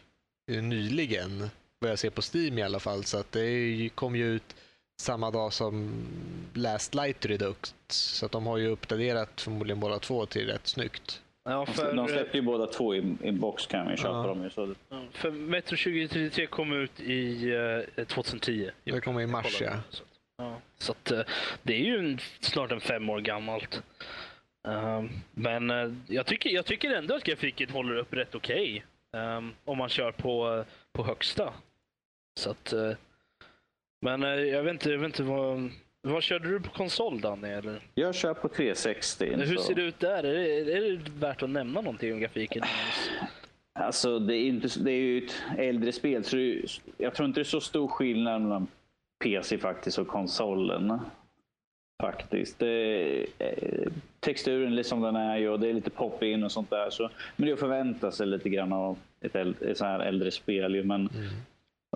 uh, 0.52 0.64
nyligen, 0.64 1.50
vad 1.80 1.92
jag 1.92 2.00
ser 2.00 2.10
på 2.10 2.22
Steam 2.34 2.58
i 2.58 2.64
alla 2.64 2.80
fall. 2.80 3.04
Så 3.04 3.18
att 3.18 3.32
det 3.32 3.90
kom 3.96 4.16
ju 4.16 4.36
ut 4.36 4.56
samma 5.02 5.32
dag 5.32 5.54
som 5.54 6.06
Last 6.54 6.96
Light 6.96 7.26
Redux. 7.26 7.76
Så 7.88 8.26
att 8.26 8.32
de 8.32 8.46
har 8.46 8.58
ju 8.58 8.68
uppdaterat 8.68 9.42
förmodligen 9.42 9.80
båda 9.80 10.00
två 10.00 10.26
till 10.26 10.48
rätt 10.48 10.68
snyggt. 10.68 11.22
Ja, 11.46 11.66
för, 11.66 11.94
de 11.94 12.08
släppte 12.08 12.38
ju 12.38 12.42
båda 12.42 12.68
två 12.68 12.96
i, 12.96 13.16
i 13.22 13.32
box 13.32 13.68
kan 13.68 13.90
vi 13.90 13.98
köpa 13.98 14.10
ja. 14.10 14.28
dem 14.28 14.44
ju. 14.44 14.50
Så. 14.50 14.76
För 15.12 15.32
Metro 15.32 15.78
2033 15.78 16.48
kom 16.48 16.74
ut 16.74 17.00
i 17.00 17.52
uh, 17.98 18.06
2010. 18.06 18.72
Det 18.84 19.02
kom 19.02 19.20
i 19.20 19.28
mars 19.28 19.62
ja. 19.62 19.80
Så, 19.90 20.04
ja. 20.38 20.62
så 20.78 20.92
att, 20.92 21.12
uh, 21.12 21.22
det 21.64 21.74
är 21.74 21.86
ju 21.86 22.00
en, 22.00 22.20
snart 22.40 22.72
en 22.72 22.80
fem 22.80 23.10
år 23.10 23.20
gammalt. 23.20 23.84
Uh, 24.68 25.04
men 25.32 25.72
uh, 25.72 25.94
jag, 26.08 26.26
tycker, 26.26 26.50
jag 26.50 26.66
tycker 26.66 26.92
ändå 26.92 27.16
att 27.16 27.24
grafiken 27.24 27.70
håller 27.70 27.96
upp 27.96 28.14
rätt 28.14 28.36
okej. 28.36 28.86
Okay, 29.12 29.22
um, 29.22 29.54
om 29.66 29.78
man 29.78 29.90
kör 29.90 30.12
på, 30.12 30.66
på 30.94 31.04
högsta. 31.04 31.54
Så 32.40 32.52
att, 32.52 32.74
uh, 32.74 32.92
men 34.02 34.22
jag 34.48 34.64
vet 34.64 34.72
inte, 34.72 34.90
jag 34.90 34.98
vet 34.98 35.06
inte 35.06 35.24
vad 35.24 35.72
vad 36.08 36.24
körde 36.24 36.50
du 36.50 36.60
på 36.60 36.70
konsol 36.70 37.22
Danny? 37.22 37.48
Eller? 37.48 37.80
Jag 37.96 38.16
kör 38.16 38.34
på 38.34 38.48
360. 38.48 39.36
Hur 39.36 39.56
så. 39.56 39.64
ser 39.64 39.76
det 39.76 39.82
ut 39.82 40.00
där? 40.00 40.24
Är 40.24 40.34
det, 40.34 40.74
är 40.74 40.82
det 40.82 41.10
värt 41.20 41.44
att 41.44 41.50
nämna 41.50 41.82
någonting 41.82 42.14
om 42.14 42.20
grafiken? 42.20 42.64
Alltså 43.74 44.20
det 44.20 44.36
är, 44.36 44.46
inte, 44.46 44.80
det 44.80 44.92
är 44.92 45.02
ju 45.02 45.26
ett 45.26 45.34
äldre 45.58 45.92
spel 45.92 46.24
så 46.24 46.38
är, 46.38 46.66
jag 46.98 47.16
tror 47.16 47.28
inte 47.28 47.40
det 47.40 47.42
är 47.42 47.46
så 47.46 47.62
stor 47.62 47.88
skillnad 47.88 48.42
mellan 48.42 48.68
PC 49.24 49.58
faktiskt 49.58 49.98
och 49.98 50.08
konsolen. 50.08 51.00
Faktiskt. 52.02 52.60
Det, 52.60 53.26
texturen 54.20 54.76
liksom 54.76 55.02
den 55.02 55.16
är 55.16 55.38
ju 55.38 55.50
och 55.50 55.60
det 55.60 55.70
är 55.70 55.74
lite 55.74 55.90
pop 55.90 56.24
in 56.24 56.44
och 56.44 56.52
sånt 56.52 56.70
där. 56.70 56.90
Så, 56.90 57.10
men 57.36 57.46
det 57.46 57.52
är 57.52 57.54
att 57.54 57.60
förvänta 57.60 58.12
sig 58.12 58.28
lite 58.28 58.50
grann 58.50 58.74
av 58.74 58.98
ett, 59.22 59.36
äldre, 59.36 59.72
ett 59.72 59.78
så 59.78 59.86
här 59.86 60.00
äldre 60.00 60.32
spel. 60.32 60.84
Men 60.84 61.10
mm. 61.10 61.30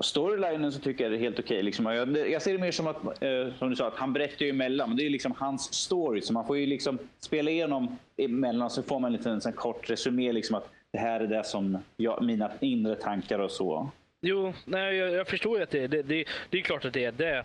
Storylinen 0.02 0.72
så 0.72 0.80
tycker 0.80 1.04
jag 1.04 1.12
det 1.14 1.18
är 1.18 1.20
helt 1.20 1.40
okej. 1.40 1.56
Okay, 1.56 1.62
liksom. 1.62 1.86
jag, 1.86 2.30
jag, 2.30 2.42
ser 2.42 2.54
det 2.54 2.60
mer 2.60 2.72
som 2.72 2.88
att, 2.88 3.04
eh, 3.06 3.54
som 3.60 3.70
du 3.70 3.76
sa, 3.76 3.88
att 3.88 3.96
han 3.96 4.14
berättar 4.14 4.46
ju 4.46 4.50
emellan. 4.50 4.90
Men 4.90 4.98
det 4.98 5.06
är 5.06 5.10
liksom 5.10 5.34
hans 5.38 5.74
story. 5.74 6.22
Så 6.22 6.34
man 6.34 6.48
får 6.48 6.58
ju 6.58 6.66
liksom 6.66 7.00
spela 7.20 7.52
igenom 7.52 7.98
emellan 8.18 8.70
så 8.70 8.84
får 8.84 9.00
man 9.00 9.08
en 9.08 9.18
liten 9.18 9.42
en 9.46 9.54
kort 9.54 9.90
resumé. 9.90 10.32
Liksom, 10.32 10.56
att 10.56 10.70
det 10.92 11.00
här 11.00 11.20
är 11.20 11.28
det 11.28 11.44
som 11.44 11.78
jag, 11.98 12.24
mina 12.24 12.52
inre 12.60 12.96
tankar 12.96 13.40
och 13.40 13.52
så. 13.52 13.92
Jo, 14.22 14.54
nej, 14.66 14.96
jag, 14.96 15.12
jag 15.12 15.28
förstår 15.28 15.58
ju 15.58 15.64
att 15.64 15.70
det 15.70 15.84
är 15.84 15.88
det, 15.88 16.02
det, 16.02 16.26
det 16.50 16.58
är 16.58 16.62
klart 16.62 16.86
att 16.86 16.94
det 16.94 17.06
är 17.06 17.12
det. 17.12 17.44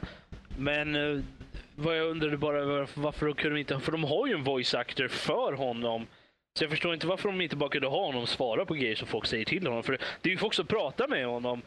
Men 0.58 0.94
eh, 0.94 1.22
vad 1.76 1.98
jag 1.98 2.06
undrade 2.06 2.36
bara 2.36 2.64
varför, 2.64 3.00
varför 3.00 3.26
de 3.26 3.34
kunde 3.34 3.60
inte... 3.60 3.78
För 3.78 3.92
de 3.92 4.04
har 4.04 4.26
ju 4.26 4.34
en 4.34 4.44
voice 4.44 4.74
actor 4.74 5.08
för 5.08 5.52
honom. 5.52 6.06
Så 6.58 6.64
jag 6.64 6.70
förstår 6.70 6.94
inte 6.94 7.06
varför 7.06 7.28
de 7.28 7.40
inte 7.40 7.56
bara 7.56 7.70
kunde 7.70 7.88
ha 7.88 8.06
honom 8.06 8.26
svara 8.26 8.64
på 8.64 8.74
grejer 8.74 8.94
som 8.94 9.08
folk 9.08 9.26
säger 9.26 9.44
till 9.44 9.66
honom. 9.66 9.82
För 9.82 9.98
det 10.20 10.28
är 10.28 10.30
ju 10.30 10.38
folk 10.38 10.54
som 10.54 10.66
pratar 10.66 11.08
med 11.08 11.26
honom 11.26 11.62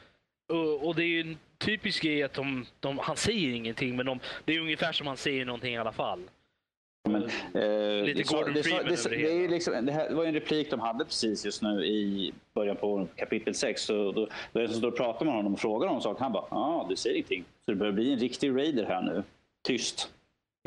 och, 0.48 0.88
och, 0.88 0.96
det 0.96 1.04
är 1.04 1.08
ju 1.08 1.22
en 1.22 1.38
typisk 1.58 2.04
grej 2.04 2.24
att 2.24 2.34
de, 2.34 2.66
de, 2.80 3.00
han 3.00 3.18
säger 3.18 3.52
ingenting, 3.56 3.96
men 3.96 4.06
de, 4.06 4.20
det 4.46 4.56
är 4.56 4.60
ungefär 4.60 4.92
som 4.92 5.08
han 5.08 5.18
säger 5.18 5.46
någonting 5.46 5.74
i 5.74 5.78
alla 5.78 5.92
fall. 5.92 6.20
Men, 7.10 7.24
eh, 7.54 8.04
Lite 8.06 8.24
Gordon 8.24 8.54
det, 8.54 8.64
Freeman 8.64 8.86
det, 8.86 9.10
det, 9.10 9.42
det, 9.42 9.48
liksom, 9.48 9.86
det, 9.86 9.92
här 9.92 10.14
var 10.14 10.26
en 10.26 10.34
replik 10.34 10.72
de 10.72 10.80
hade 10.80 11.06
precis 11.06 11.46
just 11.46 11.62
nu 11.62 11.86
i 11.86 12.34
början 12.54 12.76
på 12.76 13.08
kapitel 13.16 13.56
6. 13.56 13.82
Så 13.82 14.12
då, 14.12 14.28
då 14.52 14.60
är 14.60 14.64
det 14.64 14.70
som 14.70 14.78
står 14.78 14.88
och 14.88 14.98
pratar 14.98 15.26
med 15.26 15.36
honom 15.36 15.54
och 15.54 15.60
frågar 15.60 15.88
honom 15.88 16.02
saker. 16.02 16.24
Han 16.24 16.32
bara, 16.32 16.46
ja, 16.52 16.58
ah, 16.58 16.86
du 16.90 16.96
säger 16.96 17.16
ingenting. 17.16 17.44
Så 17.66 17.72
det 17.72 17.78
börjar 17.78 17.94
bli 17.94 18.14
en 18.14 18.20
riktig 18.20 18.50
raider 18.50 18.86
här 18.86 19.02
nu. 19.02 19.24
Tyst. 19.64 20.12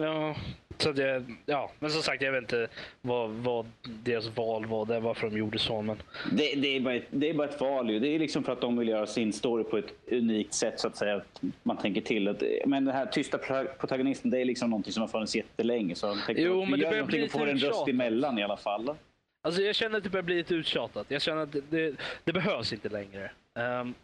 Ja, 0.00 0.36
så 0.78 0.92
det, 0.92 1.24
ja, 1.46 1.70
men 1.78 1.90
som 1.90 2.02
sagt, 2.02 2.22
jag 2.22 2.32
vet 2.32 2.42
inte 2.42 2.68
vad, 3.00 3.30
vad 3.30 3.66
deras 3.82 4.36
val 4.36 4.66
var 4.66 4.86
där, 4.86 5.00
varför 5.00 5.30
de 5.30 5.38
gjorde 5.38 5.58
så. 5.58 5.82
Men... 5.82 6.02
Det, 6.32 6.54
det, 6.54 6.76
är 6.76 6.80
bara 6.80 6.94
ett, 6.94 7.06
det 7.10 7.30
är 7.30 7.34
bara 7.34 7.48
ett 7.48 7.60
val. 7.60 7.90
Ju. 7.90 7.98
Det 7.98 8.08
är 8.08 8.18
liksom 8.18 8.44
för 8.44 8.52
att 8.52 8.60
de 8.60 8.78
vill 8.78 8.88
göra 8.88 9.06
sin 9.06 9.32
story 9.32 9.64
på 9.64 9.78
ett 9.78 9.92
unikt 10.10 10.54
sätt, 10.54 10.80
så 10.80 10.88
att 10.88 10.96
säga. 10.96 11.16
Att 11.16 11.42
man 11.62 11.76
tänker 11.76 12.00
till. 12.00 12.28
Att, 12.28 12.42
men 12.66 12.84
den 12.84 12.94
här 12.94 13.06
tysta 13.06 13.38
protagonisten, 13.78 14.30
det 14.30 14.40
är 14.40 14.44
liksom 14.44 14.70
någonting 14.70 14.92
som 14.92 15.00
har 15.00 15.08
funnits 15.08 15.36
jättelänge. 15.36 15.94
Så 15.94 16.06
jag 16.06 16.38
jo, 16.38 16.64
men 16.64 16.80
det 16.80 16.90
börjar 16.90 17.04
bli 17.04 17.18
lite 17.18 17.38
få 17.38 17.44
en 17.44 17.58
röst 17.58 17.88
emellan 17.88 18.38
i 18.38 18.42
alla 18.42 18.56
fall. 18.56 18.94
Alltså, 19.42 19.62
jag 19.62 19.74
känner 19.74 19.98
att 19.98 20.04
det 20.04 20.10
börjar 20.10 20.22
bli 20.22 20.34
lite 20.34 20.54
uttjatat. 20.54 21.06
Jag 21.08 21.22
känner 21.22 21.42
att 21.42 21.52
det, 21.52 21.62
det, 21.70 21.96
det 22.24 22.32
behövs 22.32 22.72
inte 22.72 22.88
längre. 22.88 23.30
Um, 23.54 23.94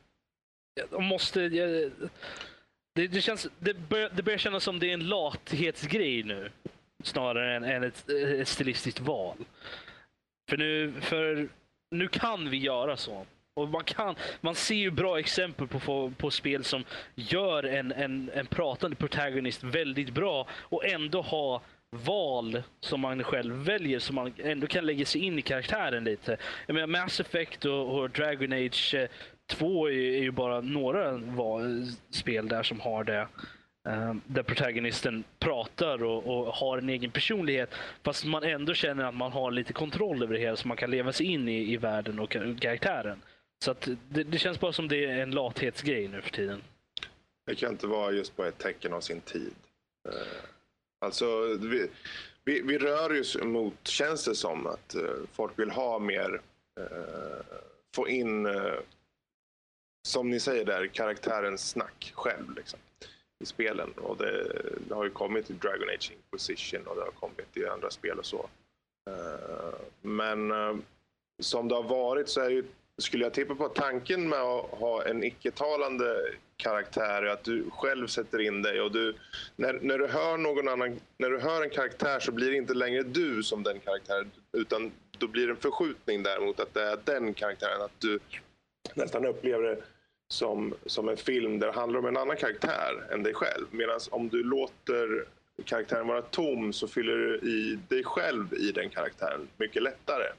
de 0.90 1.05
måste... 1.05 1.40
Jag, 1.40 1.90
det, 2.95 3.07
det, 3.07 3.20
känns, 3.20 3.49
det, 3.59 3.74
bör, 3.74 4.11
det 4.14 4.22
börjar 4.22 4.38
kännas 4.38 4.64
som 4.64 4.78
det 4.78 4.90
är 4.90 4.95
en 4.95 5.09
lathetsgrej 5.09 6.22
nu. 6.22 6.51
Snarare 7.03 7.57
än, 7.57 7.64
än 7.64 7.82
ett, 7.82 8.11
ett 8.11 8.49
stilistiskt 8.49 9.01
val. 9.01 9.36
För 10.49 10.57
nu, 10.57 10.92
för 11.01 11.49
nu 11.90 12.09
kan 12.09 12.51
vi 12.51 12.57
göra 12.57 12.97
så. 12.97 13.26
Och 13.57 13.68
man, 13.68 13.84
kan, 13.84 14.14
man 14.40 14.55
ser 14.55 14.74
ju 14.74 14.90
bra 14.90 15.18
exempel 15.18 15.66
på, 15.66 16.12
på 16.16 16.30
spel 16.30 16.64
som 16.64 16.84
gör 17.14 17.62
en, 17.62 17.92
en, 17.92 18.30
en 18.34 18.47
pratande 18.47 18.97
protagonist 18.97 19.64
väldigt 19.64 20.11
bra 20.11 20.47
och 20.51 20.86
ändå 20.86 21.22
ha 21.22 21.62
val 21.90 22.62
som 22.80 23.01
man 23.01 23.24
själv 23.24 23.55
väljer 23.55 23.99
som 23.99 24.14
man 24.14 24.34
ändå 24.38 24.66
kan 24.66 24.86
lägga 24.86 25.07
sig 25.07 25.24
in 25.24 25.38
i 25.38 25.42
karaktären 25.42 26.05
lite. 26.05 26.36
Jag 26.66 26.74
menar 26.74 26.86
Mass 26.86 27.20
Effect 27.20 27.64
och, 27.64 27.99
och 27.99 28.11
Dragon 28.11 28.53
Age 28.53 28.95
eh, 28.95 29.09
två 29.47 29.88
är, 29.88 30.22
ju 30.22 30.30
bara 30.30 30.61
några 30.61 31.20
spel 32.11 32.49
där 32.49 32.62
som 32.62 32.80
har 32.80 33.05
det. 33.05 33.28
Eh, 33.88 34.14
där 34.26 34.42
protagonisten 34.42 35.24
pratar 35.38 36.05
och, 36.05 36.26
och, 36.26 36.55
har 36.55 36.78
en 36.78 36.88
egen 36.88 37.11
personlighet. 37.11 37.74
Fast 38.03 38.24
man 38.24 38.42
ändå 38.42 38.74
känner 38.74 39.05
att 39.05 39.14
man 39.14 39.32
har 39.32 39.51
lite 39.51 39.72
kontroll 39.72 40.22
över 40.22 40.34
det 40.34 40.40
hela 40.40 40.57
så 40.57 40.68
man 40.68 40.76
kan 40.76 40.90
leva 40.90 41.12
sig 41.12 41.26
in 41.26 41.49
i, 41.49 41.72
i 41.72 41.76
världen 41.76 42.18
och 42.18 42.30
karaktären. 42.61 43.22
Så 43.64 43.70
att 43.70 43.88
det, 44.09 44.24
det 44.24 44.38
känns 44.38 44.61
bara 44.61 44.72
som 44.72 44.88
det 44.88 45.05
är 45.05 45.18
en 45.18 45.30
lathetsgrej 45.30 46.09
nu 46.09 46.22
för 46.22 46.30
tiden. 46.30 46.62
Det 47.47 47.55
kan 47.55 47.72
inte 47.72 47.86
vara 47.86 48.12
just 48.12 48.36
bara 48.36 48.49
ett 48.49 48.59
tecken 48.59 48.92
av 48.92 49.01
sin 49.01 49.20
tid. 49.20 49.55
Eh, 50.09 50.45
alltså, 51.01 51.26
vi, 51.61 51.88
vi, 52.45 52.62
vi 52.62 52.78
rör 52.78 53.20
oss 53.20 53.38
mot, 53.42 53.88
känns 53.88 54.24
det 54.24 54.34
som, 54.34 54.66
att 54.66 54.95
eh, 54.95 55.03
folk 55.32 55.59
vill 55.59 55.70
ha 55.70 55.99
mer, 55.99 56.40
få 57.95 58.09
in, 58.09 58.47
som 60.07 60.30
ni 60.30 60.40
säger 60.40 60.64
där, 60.64 60.86
karaktärens 60.86 61.70
snack 61.70 62.12
själv 62.16 62.57
liksom, 62.57 62.78
i 63.44 63.46
spelen. 63.46 63.92
Och 63.92 64.16
det, 64.16 64.62
det 64.88 64.94
har 64.94 65.05
ju 65.05 65.11
kommit 65.11 65.50
i 65.50 65.52
Dragon 65.52 65.88
Age 65.88 66.12
Inquisition 66.12 66.86
och 66.86 66.96
det 66.96 67.02
har 67.02 67.11
kommit 67.11 67.57
i 67.57 67.66
andra 67.66 67.90
spel 67.90 68.18
och 68.18 68.26
så. 68.26 68.48
Eh, 69.11 69.78
men 70.02 70.50
eh, 70.50 70.76
som 71.42 71.68
det 71.68 71.74
har 71.74 71.82
varit 71.82 72.28
så 72.28 72.40
är 72.40 72.50
ju, 72.50 72.64
skulle 72.98 73.24
jag 73.24 73.34
tippa 73.34 73.55
på 73.55 73.68
tanken 73.68 74.28
med 74.28 74.38
att 74.38 74.70
ha 74.70 75.05
en 75.05 75.24
icke-talande 75.24 76.34
karaktär 76.57 77.22
är 77.22 77.26
att 77.26 77.44
du 77.44 77.70
själv 77.70 78.07
sätter 78.07 78.40
in 78.40 78.62
dig 78.62 78.80
och 78.80 78.92
du, 78.92 79.14
när, 79.57 79.78
när 79.82 79.98
du 79.98 80.07
hör 80.07 80.36
någon 80.36 80.68
annan, 80.68 81.00
när 81.18 81.30
du 81.30 81.40
hör 81.40 81.62
en 81.62 81.70
karaktär 81.70 82.20
så 82.20 82.32
blir 82.32 82.50
det 82.50 82.57
inte 82.57 82.74
längre 82.74 83.02
du 83.02 83.42
som 83.42 83.62
den 83.62 83.80
karaktären 83.80 84.30
utan 84.52 84.92
då 85.18 85.26
blir 85.28 85.46
det 85.46 85.52
en 85.52 85.57
förskjutning 85.57 86.22
däremot 86.22 86.61
att 86.61 86.74
det 86.74 86.82
är 86.82 86.98
den 87.05 87.34
karaktären, 87.34 87.82
att 87.82 88.00
du 88.00 88.18
nästan 88.94 89.26
upplever 89.26 89.62
det 89.62 89.82
som, 90.29 90.75
som 90.87 91.09
en 91.09 91.16
film 91.16 91.59
där 91.59 91.66
det 91.66 91.72
handlar 91.72 91.99
om 91.99 92.07
en 92.07 92.16
annan 92.16 92.37
karaktär 92.37 93.09
än 93.12 93.22
dig 93.22 93.35
själv. 93.35 93.66
Medan 93.70 94.01
om 94.11 94.29
du 94.29 94.43
låter 94.43 95.25
karaktären 95.64 96.07
vara 96.07 96.22
tom 96.22 96.72
så 96.72 96.89
fyller 96.89 97.16
du 97.16 97.37
i 97.37 97.79
dig 97.89 98.05
själv 98.05 98.55
i 98.55 98.72
den 98.72 98.91
karaktären 98.91 99.49
mycket 99.57 99.83
lättare. 99.83 100.25
Det 100.25 100.35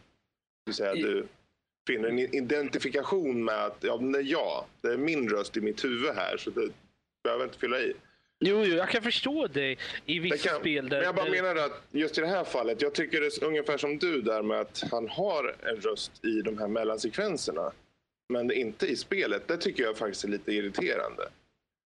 vill 0.65 0.75
säga 0.75 0.95
I- 0.95 1.01
du 1.01 1.27
finner 1.87 2.09
en 2.09 2.19
identifikation 2.19 3.43
med 3.43 3.65
att 3.65 3.77
ja, 3.81 3.97
det 3.97 4.19
är 4.19 4.23
jag, 4.23 4.65
det 4.81 4.87
är 4.87 4.97
min 4.97 5.29
röst 5.29 5.57
i 5.57 5.61
mitt 5.61 5.83
huvud 5.83 6.15
här 6.15 6.37
så 6.37 6.49
det 6.49 6.69
behöver 7.23 7.43
inte 7.45 7.57
fylla 7.57 7.79
i. 7.79 7.93
Jo, 8.39 8.63
jo, 8.65 8.75
jag 8.75 8.89
kan 8.89 9.01
förstå 9.01 9.47
det 9.47 9.75
i 10.05 10.19
vissa 10.19 10.49
kan, 10.49 10.59
spel. 10.59 10.89
Där, 10.89 10.97
men 10.97 11.05
jag 11.05 11.15
bara 11.15 11.25
där, 11.25 11.31
menar 11.31 11.55
att 11.55 11.83
just 11.91 12.17
i 12.17 12.21
det 12.21 12.27
här 12.27 12.43
fallet, 12.43 12.81
jag 12.81 12.93
tycker 12.93 13.21
det 13.21 13.25
är 13.27 13.43
ungefär 13.43 13.77
som 13.77 13.97
du 13.97 14.21
där 14.21 14.41
med 14.41 14.59
att 14.59 14.83
han 14.91 15.09
har 15.09 15.55
en 15.63 15.75
röst 15.75 16.25
i 16.25 16.41
de 16.41 16.57
här 16.57 16.67
mellansekvenserna. 16.67 17.71
Men 18.29 18.51
inte 18.51 18.85
i 18.85 18.95
spelet. 18.95 19.47
Det 19.47 19.57
tycker 19.57 19.83
jag 19.83 19.97
faktiskt 19.97 20.23
är 20.23 20.27
lite 20.27 20.51
irriterande. 20.51 21.29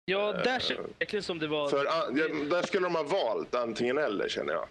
Ja, 0.05 0.33
där 0.33 0.59
känns 0.59 0.79
det 0.79 0.93
verkligen 0.99 1.23
som 1.23 1.39
det 1.39 1.47
var... 1.47 1.69
För 1.69 1.85
där 2.49 2.61
skulle 2.61 2.85
de 2.85 2.95
ha 2.95 3.03
valt 3.03 3.55
antingen 3.55 3.97
eller 3.97 4.29
känner 4.29 4.53
jag. 4.53 4.67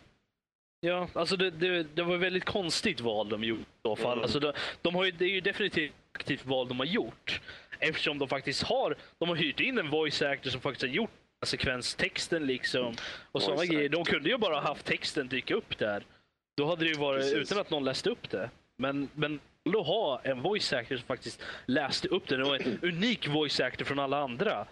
Ja, 0.80 1.08
alltså 1.12 1.36
det, 1.36 1.50
det, 1.50 1.82
det 1.82 2.02
var 2.02 2.14
ett 2.14 2.20
väldigt 2.20 2.44
konstigt 2.44 3.00
val 3.00 3.28
de 3.28 3.44
gjorde 3.44 3.62
i 3.62 3.64
så 3.82 3.96
fall. 3.96 4.12
Mm. 4.12 4.22
Alltså 4.22 4.40
de, 4.40 4.52
de 4.82 4.94
har 4.94 5.04
ju, 5.04 5.10
det 5.10 5.24
är 5.24 5.28
ju 5.28 5.40
definitivt 5.40 5.92
aktivt 6.12 6.46
val 6.46 6.68
de 6.68 6.78
har 6.78 6.86
gjort. 6.86 7.40
Eftersom 7.78 8.18
de 8.18 8.28
faktiskt 8.28 8.62
har, 8.62 8.96
de 9.18 9.28
har 9.28 9.36
hyrt 9.36 9.60
in 9.60 9.78
en 9.78 9.90
voice 9.90 10.22
actor 10.22 10.50
som 10.50 10.60
faktiskt 10.60 10.82
har 10.82 10.88
gjort 10.88 11.10
sekvenstexten 11.46 12.46
liksom. 12.46 12.94
Och 13.32 13.42
sådana 13.42 13.64
grejer. 13.64 13.88
De 13.88 14.04
kunde 14.04 14.28
ju 14.28 14.38
bara 14.38 14.54
ha 14.54 14.60
haft 14.60 14.86
texten 14.86 15.28
dyka 15.28 15.54
upp 15.54 15.78
där. 15.78 16.04
Då 16.56 16.66
hade 16.66 16.84
det 16.84 16.88
ju 16.88 16.94
varit 16.94 17.22
Precis. 17.22 17.38
utan 17.38 17.58
att 17.58 17.70
någon 17.70 17.84
läste 17.84 18.10
upp 18.10 18.30
det. 18.30 18.50
Men, 18.76 19.08
men 19.14 19.40
då 19.72 19.82
ha 19.82 20.20
en 20.24 20.42
voice 20.42 20.72
actor 20.72 20.96
som 20.96 21.06
faktiskt 21.06 21.42
läste 21.66 22.08
upp 22.08 22.28
det. 22.28 22.36
Det 22.36 22.44
var 22.44 22.56
en 22.56 22.78
unik 22.82 23.28
voice 23.28 23.60
actor 23.60 23.84
från 23.84 23.98
alla 23.98 24.22
andra. 24.22 24.66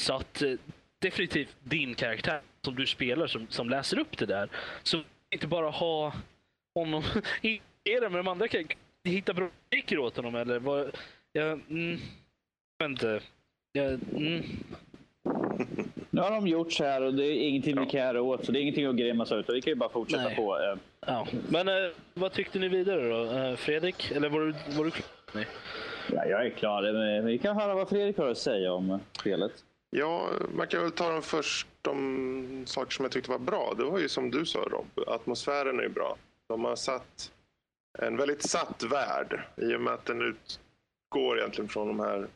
Så 0.00 0.14
att 0.14 0.42
eh, 0.42 0.54
definitivt 0.98 1.56
din 1.62 1.94
karaktär 1.94 2.40
som 2.64 2.74
du 2.74 2.86
spelar 2.86 3.26
som, 3.26 3.46
som 3.48 3.70
läser 3.70 3.98
upp 3.98 4.18
det 4.18 4.26
där. 4.26 4.48
Så 4.82 5.02
inte 5.30 5.46
bara 5.46 5.70
ha 5.70 6.12
honom 6.74 7.02
i 7.42 7.60
det, 7.82 8.00
men 8.00 8.12
de 8.12 8.28
andra 8.28 8.48
kan 8.48 8.64
hitta 9.04 9.34
bra 9.34 9.48
repliker 9.70 9.98
åt 9.98 10.16
honom 10.16 10.34
eller 10.34 10.58
vad? 10.58 10.96
Jag, 11.32 11.52
mm, 11.52 12.00
jag 12.78 12.88
vet 12.88 12.90
inte. 12.90 13.20
Jag, 13.72 14.00
mm. 14.16 14.42
Nu 16.22 16.26
har 16.28 16.34
de 16.34 16.46
gjort 16.46 16.72
så 16.72 16.84
här 16.84 17.02
och 17.02 17.14
det 17.14 17.24
är 17.26 17.48
ingenting 17.48 17.80
vi 17.80 17.86
kan 17.86 18.00
göra 18.00 18.22
åt. 18.22 18.44
Så 18.46 18.52
det 18.52 18.58
är 18.58 18.60
ingenting 18.60 18.86
att 18.86 18.96
grimas 18.96 19.32
ut. 19.32 19.48
Vi 19.48 19.62
kan 19.62 19.70
ju 19.70 19.74
bara 19.74 19.88
fortsätta 19.90 20.22
Nej. 20.24 20.36
på. 20.36 20.58
eh. 20.58 20.78
Ja. 21.06 21.26
Men 21.48 21.68
eh, 21.68 21.74
vad 22.14 22.32
tyckte 22.32 22.58
ni 22.58 22.68
vidare 22.68 23.08
då? 23.08 23.30
Eh, 23.38 23.56
Fredrik? 23.56 24.10
Eller 24.10 24.28
var 24.28 24.40
du, 24.40 24.54
var 24.76 24.84
du 24.84 24.90
klar? 24.90 25.06
Nej. 25.32 25.46
Ja, 26.12 26.24
jag 26.24 26.46
är 26.46 26.50
klar. 26.50 26.82
Men 26.92 27.26
Vi 27.26 27.38
kan 27.38 27.56
höra 27.56 27.74
vad 27.74 27.88
Fredrik 27.88 28.18
har 28.18 28.28
att 28.28 28.38
säga 28.38 28.72
om 28.72 28.90
eh, 28.90 28.98
spelet. 29.20 29.52
Ja, 29.90 30.28
man 30.54 30.66
kan 30.66 30.82
väl 30.82 30.92
ta 30.92 31.08
dem 31.12 31.22
först. 31.22 31.66
De 31.82 32.64
saker 32.66 32.90
som 32.90 33.04
jag 33.04 33.12
tyckte 33.12 33.30
var 33.30 33.38
bra. 33.38 33.74
Det 33.76 33.84
var 33.84 33.98
ju 33.98 34.08
som 34.08 34.30
du 34.30 34.46
sa 34.46 34.58
Rob. 34.58 34.86
Atmosfären 35.06 35.78
är 35.78 35.82
ju 35.82 35.88
bra. 35.88 36.16
De 36.48 36.64
har 36.64 36.76
satt 36.76 37.32
en 37.98 38.16
väldigt 38.16 38.42
satt 38.42 38.82
värld. 38.82 39.40
I 39.56 39.74
och 39.76 39.80
med 39.80 39.92
att 39.92 40.04
den 40.04 40.22
utgår 40.22 41.38
egentligen 41.38 41.68
från 41.68 41.88
de 41.88 42.00
här 42.00 42.26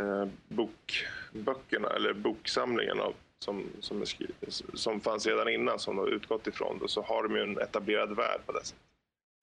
eh, 0.00 0.26
bokböckerna 0.48 1.88
eller 1.88 2.12
boksamlingarna 2.12 3.04
som, 3.38 3.64
som, 3.80 4.00
är 4.00 4.04
skri- 4.04 4.34
som 4.74 5.00
fanns 5.00 5.26
redan 5.26 5.48
innan 5.48 5.78
som 5.78 5.96
de 5.96 6.02
har 6.02 6.08
utgått 6.08 6.46
ifrån. 6.46 6.78
Då, 6.78 6.88
så 6.88 7.02
har 7.02 7.22
de 7.22 7.36
ju 7.36 7.42
en 7.42 7.58
etablerad 7.58 8.16
värld 8.16 8.40
på 8.46 8.52
det 8.52 8.64
sättet. 8.64 8.82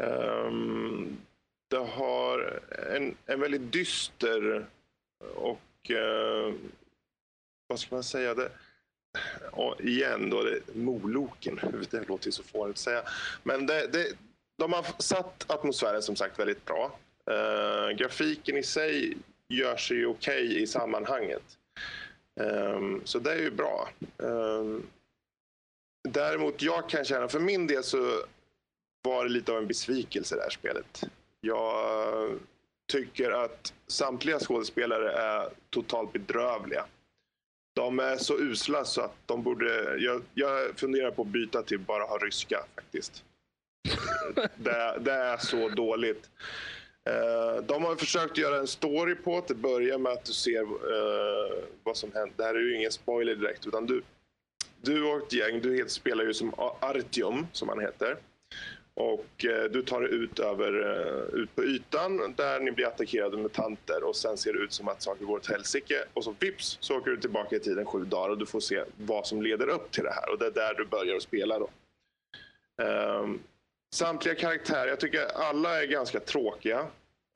Um, 0.04 1.18
det 1.70 1.78
har 1.78 2.62
en, 2.95 3.16
en 3.26 3.39
väldigt 3.39 3.72
dyster 3.72 4.66
och 5.36 5.91
uh, 5.91 6.54
vad 7.68 7.80
ska 7.80 7.95
man 7.95 8.04
säga? 8.04 8.34
Det, 8.34 8.52
och 9.52 9.82
igen 9.82 10.30
då, 10.30 10.43
det, 10.43 10.76
Moloken. 10.76 11.60
Det 11.91 12.08
låter 12.08 12.26
ju 12.26 12.32
så 12.32 12.43
fånigt 12.43 12.76
att 12.76 12.78
säga. 12.78 13.04
Men 13.43 13.66
det, 13.66 13.88
det, 13.88 14.08
de 14.58 14.74
har 14.74 15.02
satt 15.02 15.52
atmosfären 15.52 16.02
som 16.02 16.16
sagt 16.16 16.39
väldigt 16.39 16.66
bra. 16.66 16.99
Uh, 17.32 17.97
grafiken 17.97 18.58
i 18.58 18.64
sig 18.64 19.18
gör 19.56 19.78
sig 19.78 20.06
okej 20.06 20.62
i 20.62 20.68
sammanhanget. 20.68 21.43
Ehm, 22.39 23.02
så 23.04 23.20
det 23.20 23.32
är 23.32 23.39
ju 23.39 23.52
bra. 23.52 23.89
Ehm, 24.24 24.84
däremot, 26.10 26.62
jag 26.62 26.89
kan 26.89 27.06
känna, 27.06 27.28
för 27.28 27.39
min 27.39 27.68
del 27.68 27.84
så 27.84 28.24
var 29.02 29.24
det 29.24 29.30
lite 29.30 29.52
av 29.52 29.58
en 29.58 29.68
besvikelse 29.68 30.36
det 30.36 30.41
här 30.41 30.49
spelet. 30.49 31.02
Jag 31.41 32.39
tycker 32.91 33.32
att 33.32 33.74
samtliga 33.88 34.39
skådespelare 34.39 35.12
är 35.12 35.49
totalt 35.70 36.14
bedrövliga. 36.14 36.86
De 37.76 37.99
är 37.99 38.18
så 38.18 38.39
usla 38.39 38.86
så 38.86 39.02
att 39.02 39.16
de 39.26 39.43
borde... 39.43 39.97
Jag, 39.97 40.22
jag 40.34 40.80
funderar 40.80 41.12
på 41.12 41.22
att 41.22 41.28
byta 41.28 41.64
till 41.64 41.80
bara 41.80 42.04
ha 42.04 42.18
ryska 42.18 42.64
faktiskt. 42.76 43.24
det, 44.56 44.97
det 44.99 45.14
är 45.14 45.38
så 45.38 45.70
dåligt. 45.70 46.30
Eh, 47.10 47.64
de 47.64 47.84
har 47.84 47.95
försökt 47.95 48.38
göra 48.38 48.60
en 48.60 48.68
story 48.68 49.16
på 49.16 49.38
att 49.38 49.47
det 49.47 49.56
börjar 49.56 49.97
med 49.97 50.12
att 50.12 50.26
du 50.26 50.34
ser 50.34 50.62
eh, 50.62 51.64
vad 51.84 51.97
som 51.97 52.12
händer. 52.14 52.34
Det 52.38 52.43
här 52.43 52.56
är 52.56 52.60
ju 52.60 52.76
ingen 52.76 52.91
spoiler 52.91 53.36
direkt 53.36 53.68
utan 53.68 53.86
du, 53.86 54.02
du 54.82 55.04
och 55.04 55.18
ett 55.18 55.34
gäng, 55.34 55.62
du 55.62 55.76
heter, 55.76 55.89
spelar 55.89 56.24
ju 56.24 56.34
som 56.34 56.54
Artium 56.80 57.47
som 57.52 57.70
han 57.70 57.80
heter. 57.80 58.18
Och 58.93 59.45
eh, 59.45 59.64
du 59.72 59.82
tar 59.82 60.02
dig 60.02 60.14
ut, 60.14 60.39
över, 60.39 60.74
eh, 60.74 61.39
ut 61.41 61.56
på 61.56 61.64
ytan 61.64 62.34
där 62.38 62.60
ni 62.60 62.72
blir 62.72 62.88
attackerade 62.88 63.38
med 63.38 63.54
tanter 63.54 64.04
och 64.04 64.16
sen 64.16 64.38
ser 64.38 64.54
det 64.54 64.60
ut 64.60 64.74
som 64.74 64.88
att 64.88 65.02
saker 65.02 65.26
går 65.26 65.38
åt 65.38 65.49
helsike 65.49 66.04
och 66.14 66.24
så 66.24 66.36
vips 66.39 66.78
så 66.82 66.97
åker 66.97 67.12
du 67.12 67.18
tillbaka 67.18 67.56
i 67.56 67.60
tiden 67.60 67.86
sju 67.86 68.06
dagar 68.06 68.30
och 68.30 68.38
du 68.38 68.45
får 68.45 68.60
se 68.60 68.84
vad 68.97 69.28
som 69.28 69.41
leder 69.41 69.70
upp 69.70 69.91
till 69.91 70.04
det 70.04 70.12
här 70.12 70.30
och 70.30 70.39
det 70.39 70.45
är 70.45 70.52
där 70.52 70.74
du 70.74 70.86
börjar 70.86 71.16
att 71.16 71.24
spela 71.24 71.60
då. 71.60 71.70
Um, 72.84 73.39
samtliga 73.94 74.36
karaktärer, 74.36 74.88
jag 74.88 75.00
tycker 75.00 75.26
alla 75.36 75.82
är 75.82 75.88
ganska 75.88 76.20
tråkiga. 76.20 76.88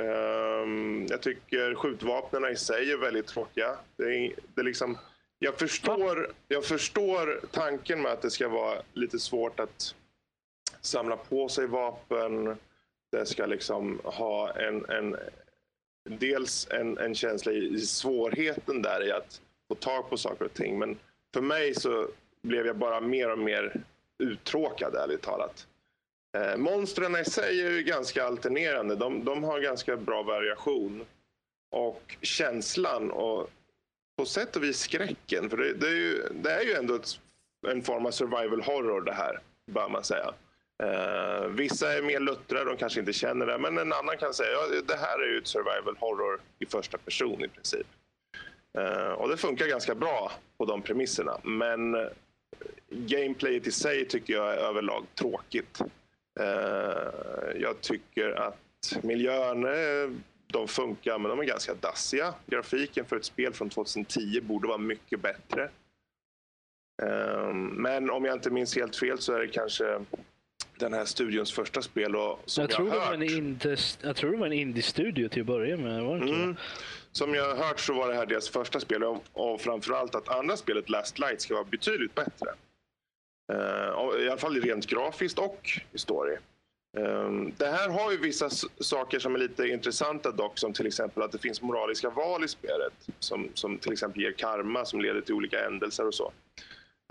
Ehm, 0.01 1.06
jag 1.10 1.22
tycker 1.22 1.76
skjutvapnen 1.76 2.51
i 2.51 2.56
sig 2.56 2.91
är 2.91 2.97
väldigt 2.97 3.28
tråkiga. 3.28 3.78
Det 3.97 4.03
är, 4.03 4.34
det 4.56 4.62
är 4.62 4.66
liksom, 4.66 4.97
jag, 5.39 5.60
förstår, 5.60 6.34
jag 6.47 6.66
förstår 6.66 7.41
tanken 7.51 8.01
med 8.01 8.12
att 8.12 8.22
det 8.22 8.32
ska 8.32 8.49
vara 8.49 8.82
lite 8.93 9.20
svårt 9.20 9.60
att 9.60 9.95
samla 10.82 11.18
på 11.18 11.49
sig 11.49 11.68
vapen. 11.68 12.58
Det 13.12 13.26
ska 13.26 13.45
liksom 13.45 14.01
ha 14.03 14.53
en, 14.53 14.86
en 14.89 15.18
dels 16.10 16.68
en, 16.72 16.97
en 16.97 17.16
känsla 17.16 17.51
i, 17.51 17.74
i 17.74 17.80
svårheten 17.80 18.82
där 18.82 19.08
i 19.08 19.12
att 19.12 19.41
få 19.68 19.76
tag 19.76 20.10
på 20.10 20.18
saker 20.18 20.45
och 20.45 20.53
ting. 20.53 20.80
Men 20.80 20.99
för 21.34 21.41
mig 21.41 21.74
så 21.74 22.08
blev 22.41 22.66
jag 22.66 22.78
bara 22.78 23.01
mer 23.01 23.32
och 23.32 23.39
mer 23.39 23.84
uttråkad 24.18 24.95
ärligt 24.95 25.22
talat. 25.22 25.68
Eh, 26.36 26.58
monstren 26.58 27.16
i 27.16 27.26
sig 27.26 27.62
är 27.62 27.72
ju 27.72 27.84
ganska 27.84 28.26
alternerande. 28.26 28.96
De, 28.96 29.26
de 29.26 29.44
har 29.44 29.60
ganska 29.60 29.98
bra 29.98 30.24
variation. 30.24 31.06
Och 31.72 32.18
känslan 32.22 33.12
och 33.12 33.50
på 34.18 34.26
sätt 34.26 34.56
och 34.56 34.64
vis 34.64 34.80
skräcken. 34.80 35.50
För 35.50 35.58
det, 35.58 35.74
det, 35.74 35.88
är, 35.88 35.92
ju, 35.92 36.28
det 36.32 36.52
är 36.52 36.64
ju 36.64 36.74
ändå 36.74 36.96
ett, 36.96 37.08
en 37.68 37.82
form 37.84 38.06
av 38.06 38.12
survival 38.12 38.62
horror 38.62 39.02
det 39.02 39.14
här, 39.14 39.40
bör 39.72 39.90
man 39.90 40.04
säga. 40.04 40.34
Eh, 40.84 41.48
vissa 41.48 41.94
är 41.94 42.02
mer 42.02 42.20
luttrade, 42.20 42.66
de 42.66 42.78
kanske 42.78 43.00
inte 43.00 43.14
känner 43.14 43.46
det. 43.46 43.58
Men 43.58 43.78
en 43.78 43.94
annan 43.94 44.18
kan 44.18 44.34
säga 44.34 44.52
ja, 44.52 44.82
det 44.88 44.96
här 44.96 45.20
är 45.20 45.32
ju 45.32 45.38
ett 45.38 45.48
survival 45.48 45.98
horror 46.00 46.42
i 46.60 46.66
första 46.66 46.98
person 46.98 47.44
i 47.44 47.48
princip. 47.48 47.88
Eh, 48.78 49.12
och 49.12 49.30
det 49.30 49.38
funkar 49.38 49.68
ganska 49.68 49.96
bra 49.96 50.32
på 50.58 50.66
de 50.66 50.82
premisserna. 50.82 51.38
Men 51.44 51.96
eh, 51.96 52.08
gameplayet 52.90 53.68
i 53.68 53.72
sig 53.72 54.08
tycker 54.08 54.34
jag 54.34 54.54
är 54.54 54.58
överlag 54.58 55.06
tråkigt. 55.16 55.82
Eh, 56.40 57.62
jag 57.62 57.82
tycker 57.82 58.32
att 58.32 58.98
miljöerna, 59.04 59.70
är- 59.70 60.16
de 60.48 60.68
funkar, 60.68 61.20
men 61.20 61.30
de 61.30 61.40
är 61.40 61.44
ganska 61.44 61.74
dassiga. 61.74 62.34
Grafiken 62.46 63.06
för 63.06 63.16
ett 63.18 63.26
spel 63.26 63.54
från 63.54 63.70
2010 63.70 64.42
borde 64.42 64.68
vara 64.68 64.78
mycket 64.78 65.22
bättre. 65.22 65.70
Ehm, 67.04 67.66
men 67.68 68.10
om 68.10 68.26
jag 68.26 68.34
inte 68.36 68.50
minns 68.50 68.76
helt 68.76 68.96
fel 68.96 69.20
så 69.20 69.34
är 69.34 69.40
det 69.40 69.48
kanske 69.48 70.00
den 70.80 70.94
här 70.94 71.06
studions 71.06 71.54
första 71.54 71.82
spel. 71.82 72.16
Och 72.16 72.40
som 72.46 72.62
Jag 72.62 72.72
jag, 72.72 72.76
tror, 72.76 72.90
hört, 72.90 73.16
indie, 73.32 73.78
jag 74.02 74.16
tror 74.16 74.32
det 74.32 74.38
var 74.38 74.46
en 74.48 74.54
indie-studio 74.54 75.30
till 75.30 75.42
att 75.42 75.48
börja 75.48 75.78
med. 75.78 76.04
Var 76.04 76.18
det 76.20 76.30
Mm. 76.34 76.56
som 77.12 77.34
jag 77.36 77.56
har 77.56 77.68
hört 77.68 77.80
så 77.80 77.94
var 77.94 78.08
det 78.10 78.16
här 78.16 78.26
deras 78.26 78.50
första 78.50 78.80
spel 78.80 79.04
och, 79.04 79.24
och 79.34 79.62
framförallt 79.62 80.16
att 80.16 80.30
andra 80.30 80.58
spelet 80.58 80.90
Last 80.90 81.20
Light 81.20 81.42
ska 81.42 81.54
vara 81.54 81.64
betydligt 81.64 82.16
bättre. 82.16 82.54
Eh, 83.54 84.24
I 84.24 84.30
alla 84.30 84.38
fall 84.38 84.62
rent 84.62 84.88
grafiskt 84.88 85.39
och 85.39 85.70
i 85.91 85.98
story. 85.98 86.38
Ehm, 86.98 87.52
det 87.58 87.66
här 87.66 87.89
har 87.89 88.12
ju 88.12 88.18
vissa 88.18 88.50
saker 88.80 89.20
som 89.20 89.36
är 89.36 89.39
lite 89.39 89.68
intressanta 89.68 90.32
dock, 90.32 90.58
som 90.58 90.74
till 90.74 90.88
exempel 90.88 91.24
att 91.24 91.32
det 91.32 91.38
finns 91.38 91.62
moraliska 91.62 92.10
val 92.10 92.43
i 92.43 92.48
spelet. 92.48 92.93
Som, 93.20 93.50
som 93.54 93.78
till 93.78 93.91
exempel 93.91 94.22
ger 94.22 94.32
karma 94.32 94.86
som 94.86 95.02
leder 95.02 95.22
till 95.22 95.34
olika 95.34 95.66
ändelser 95.66 96.08
och 96.08 96.14
så. 96.14 96.32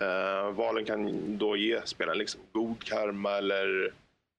Uh, 0.03 0.51
valen 0.51 0.85
kan 0.85 1.39
då 1.39 1.57
ge 1.57 1.81
spelaren 1.85 2.19
liksom 2.19 2.41
god 2.53 2.85
karma 2.85 3.31
eller 3.31 3.93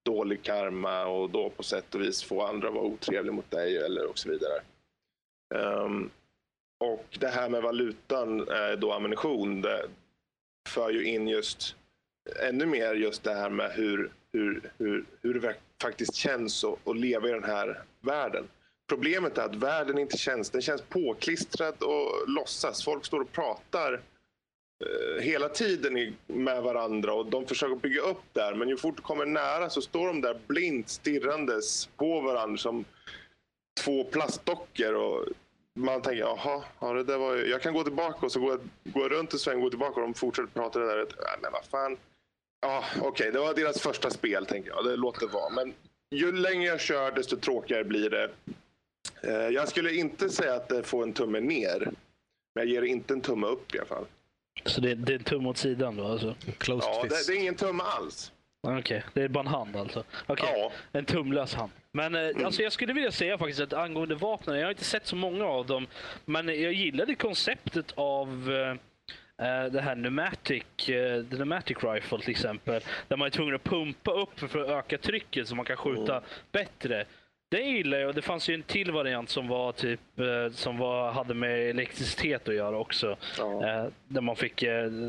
dålig 0.06 0.44
karma 0.44 1.06
och 1.06 1.30
då 1.30 1.50
på 1.50 1.64
sätt 1.64 1.96
och 1.96 2.02
vis 2.02 2.24
få 2.24 2.42
andra 2.46 2.68
att 2.68 2.74
vara 2.74 2.84
otrevliga 2.84 3.34
mot 3.34 3.52
dig 3.52 3.78
eller 3.78 4.10
och 4.10 4.20
så 4.20 4.30
vidare. 4.30 4.62
Um, 5.56 6.10
och 6.80 7.18
det 7.20 7.28
här 7.28 7.50
med 7.50 7.62
valutan, 7.62 8.40
eh, 8.40 8.72
då 8.78 8.94
ammunition, 8.94 9.62
det 9.62 9.86
för 10.70 10.90
ju 10.90 11.06
in 11.06 11.28
just 11.28 11.76
ännu 12.40 12.66
mer 12.66 12.94
just 12.94 13.24
det 13.24 13.34
här 13.34 13.50
med 13.50 13.72
hur, 13.72 14.12
hur, 14.34 14.72
hur, 14.78 15.06
hur 15.22 15.34
det 15.34 15.56
faktiskt 15.82 16.16
känns 16.16 16.64
att, 16.64 16.88
att 16.88 16.98
leva 16.98 17.30
i 17.30 17.32
den 17.32 17.44
här 17.44 17.84
världen. 18.02 18.48
Problemet 18.88 19.38
är 19.38 19.42
att 19.42 19.56
världen 19.56 19.98
inte 19.98 20.18
känns, 20.18 20.50
den 20.50 20.62
känns 20.62 20.82
påklistrad 20.82 21.84
och 21.84 22.30
låtsas. 22.30 22.84
Folk 22.84 23.06
står 23.06 23.20
och 23.20 23.32
pratar 23.32 23.94
eh, 23.94 25.22
hela 25.24 25.50
tiden 25.50 26.16
med 26.28 26.64
varandra 26.64 27.14
och 27.14 27.26
de 27.26 27.46
försöker 27.46 27.76
bygga 27.76 28.02
upp 28.02 28.24
där 28.34 28.54
men 28.54 28.70
ju 28.70 28.78
fort 28.78 28.96
du 28.98 29.02
kommer 29.02 29.26
nära 29.26 29.70
så 29.70 29.82
står 29.82 30.08
de 30.08 30.22
där 30.22 30.38
blint 30.48 30.90
stirrandes 30.90 31.86
på 31.86 32.22
varandra 32.22 32.58
som 32.58 32.86
två 33.84 34.04
plastdockor 34.04 34.94
och 34.94 35.26
man 35.78 36.02
tänker 36.02 36.20
jaha, 36.20 36.64
ja, 36.80 36.94
det 36.94 37.04
där 37.04 37.18
var 37.18 37.36
ju... 37.36 37.48
jag 37.48 37.62
kan 37.62 37.74
gå 37.74 37.84
tillbaka 37.84 38.26
och 38.26 38.32
så 38.32 38.40
går 38.40 38.50
jag, 38.50 38.94
går 38.94 39.04
jag 39.04 39.12
runt 39.12 39.34
en 39.34 39.40
sväng 39.40 39.56
och 39.56 39.62
går 39.62 39.70
tillbaka 39.70 39.94
och 39.96 40.02
de 40.02 40.14
fortsätter 40.14 40.50
prata 40.50 40.80
det 40.80 40.86
där. 40.86 41.00
Äh, 41.00 41.06
men 41.42 41.52
vad 41.52 41.66
fan. 41.66 41.98
Ja, 42.66 42.84
okej, 43.02 43.32
det 43.32 43.40
var 43.40 43.54
deras 43.54 43.82
första 43.82 44.10
spel 44.10 44.46
tänker 44.46 44.70
jag. 44.70 44.86
Det 44.86 44.96
låter 44.96 45.28
vara. 45.28 45.50
Men 45.50 45.74
ju 46.12 46.32
längre 46.32 46.64
jag 46.64 46.80
kör 46.80 47.12
desto 47.12 47.38
tråkigare 47.38 47.84
blir 47.84 48.10
det. 48.10 48.30
Eh, 49.24 49.34
Jag 49.50 49.68
skulle 49.70 49.94
inte 49.96 50.30
säga 50.30 50.54
att 50.54 50.70
det 50.70 50.84
får 50.84 51.04
en 51.04 51.14
tumme 51.14 51.40
ner. 51.40 51.92
Men 52.56 52.64
jag 52.64 52.66
ger 52.68 52.82
inte 52.82 53.14
en 53.14 53.22
tumme 53.22 53.48
upp 53.48 53.76
i 53.76 53.78
alla 53.78 53.88
fall. 53.88 54.06
Så 54.66 54.82
det, 54.82 54.96
det 54.96 55.14
är 55.14 55.18
en 55.18 55.24
tumme 55.24 55.50
åt 55.50 55.58
sidan 55.58 55.96
då 55.96 56.06
alltså? 56.06 56.36
Closed 56.58 56.90
Ja, 56.94 57.04
det, 57.04 57.10
fist. 57.10 57.28
det 57.28 57.34
är 57.34 57.38
ingen 57.40 57.56
tumme 57.56 57.84
alls. 57.84 58.32
Okej, 58.68 59.04
det 59.14 59.22
är 59.22 59.28
bara 59.28 59.40
en 59.40 59.48
hand 59.48 59.76
alltså? 59.76 60.04
Okej, 60.28 60.50
Ja. 60.58 60.72
en 60.92 61.06
tumlös 61.06 61.54
hand. 61.54 61.72
Men 61.92 62.16
eh, 62.16 62.46
alltså 62.46 62.62
jag 62.62 62.72
skulle 62.74 62.94
vilja 62.94 63.12
säga 63.12 63.38
faktiskt 63.38 63.60
att 63.60 63.74
angående 63.74 64.16
vapnen, 64.16 64.56
jag 64.60 64.66
har 64.66 64.72
inte 64.72 64.84
sett 64.84 65.08
så 65.08 65.16
många 65.16 65.46
av 65.46 65.66
dem, 65.66 65.88
men 66.26 66.48
jag 66.48 66.74
gillade 66.74 67.16
konceptet 67.16 67.92
av 67.96 68.52
eh, 68.52 68.76
eh, 69.42 69.72
det 69.72 69.82
här 69.82 69.96
pneumatic, 69.96 70.64
the 70.76 71.24
pneumatic 71.30 71.78
rifle 71.84 72.20
till 72.20 72.32
exempel. 72.32 72.82
Där 73.08 73.18
man 73.18 73.26
är 73.26 73.30
tvungen 73.30 73.56
att 73.56 73.64
pumpa 73.64 74.12
upp 74.12 74.40
för 74.40 74.62
att 74.62 74.70
öka 74.70 74.98
trycket 74.98 75.48
så 75.48 75.56
man 75.56 75.66
kan 75.66 75.78
skjuta 75.78 76.22
bättre. 76.52 77.06
Det 77.52 77.62
gillar 77.62 77.98
jag 77.98 78.16
det 78.16 78.22
fanns 78.22 78.50
ju 78.50 78.54
en 78.54 78.64
till 78.64 78.92
variant 78.92 79.30
som 79.30 79.48
var 79.48 79.72
typ 79.72 80.20
eh, 80.20 80.52
som 80.52 80.78
var, 80.78 81.12
hade 81.12 81.34
med 81.34 81.70
elektricitet 81.70 82.48
att 82.48 82.56
göra 82.56 82.78
också. 82.78 83.18
Ja. 83.38 83.90
Där 84.08 84.22
man 84.22 84.36
fick, 84.36 84.64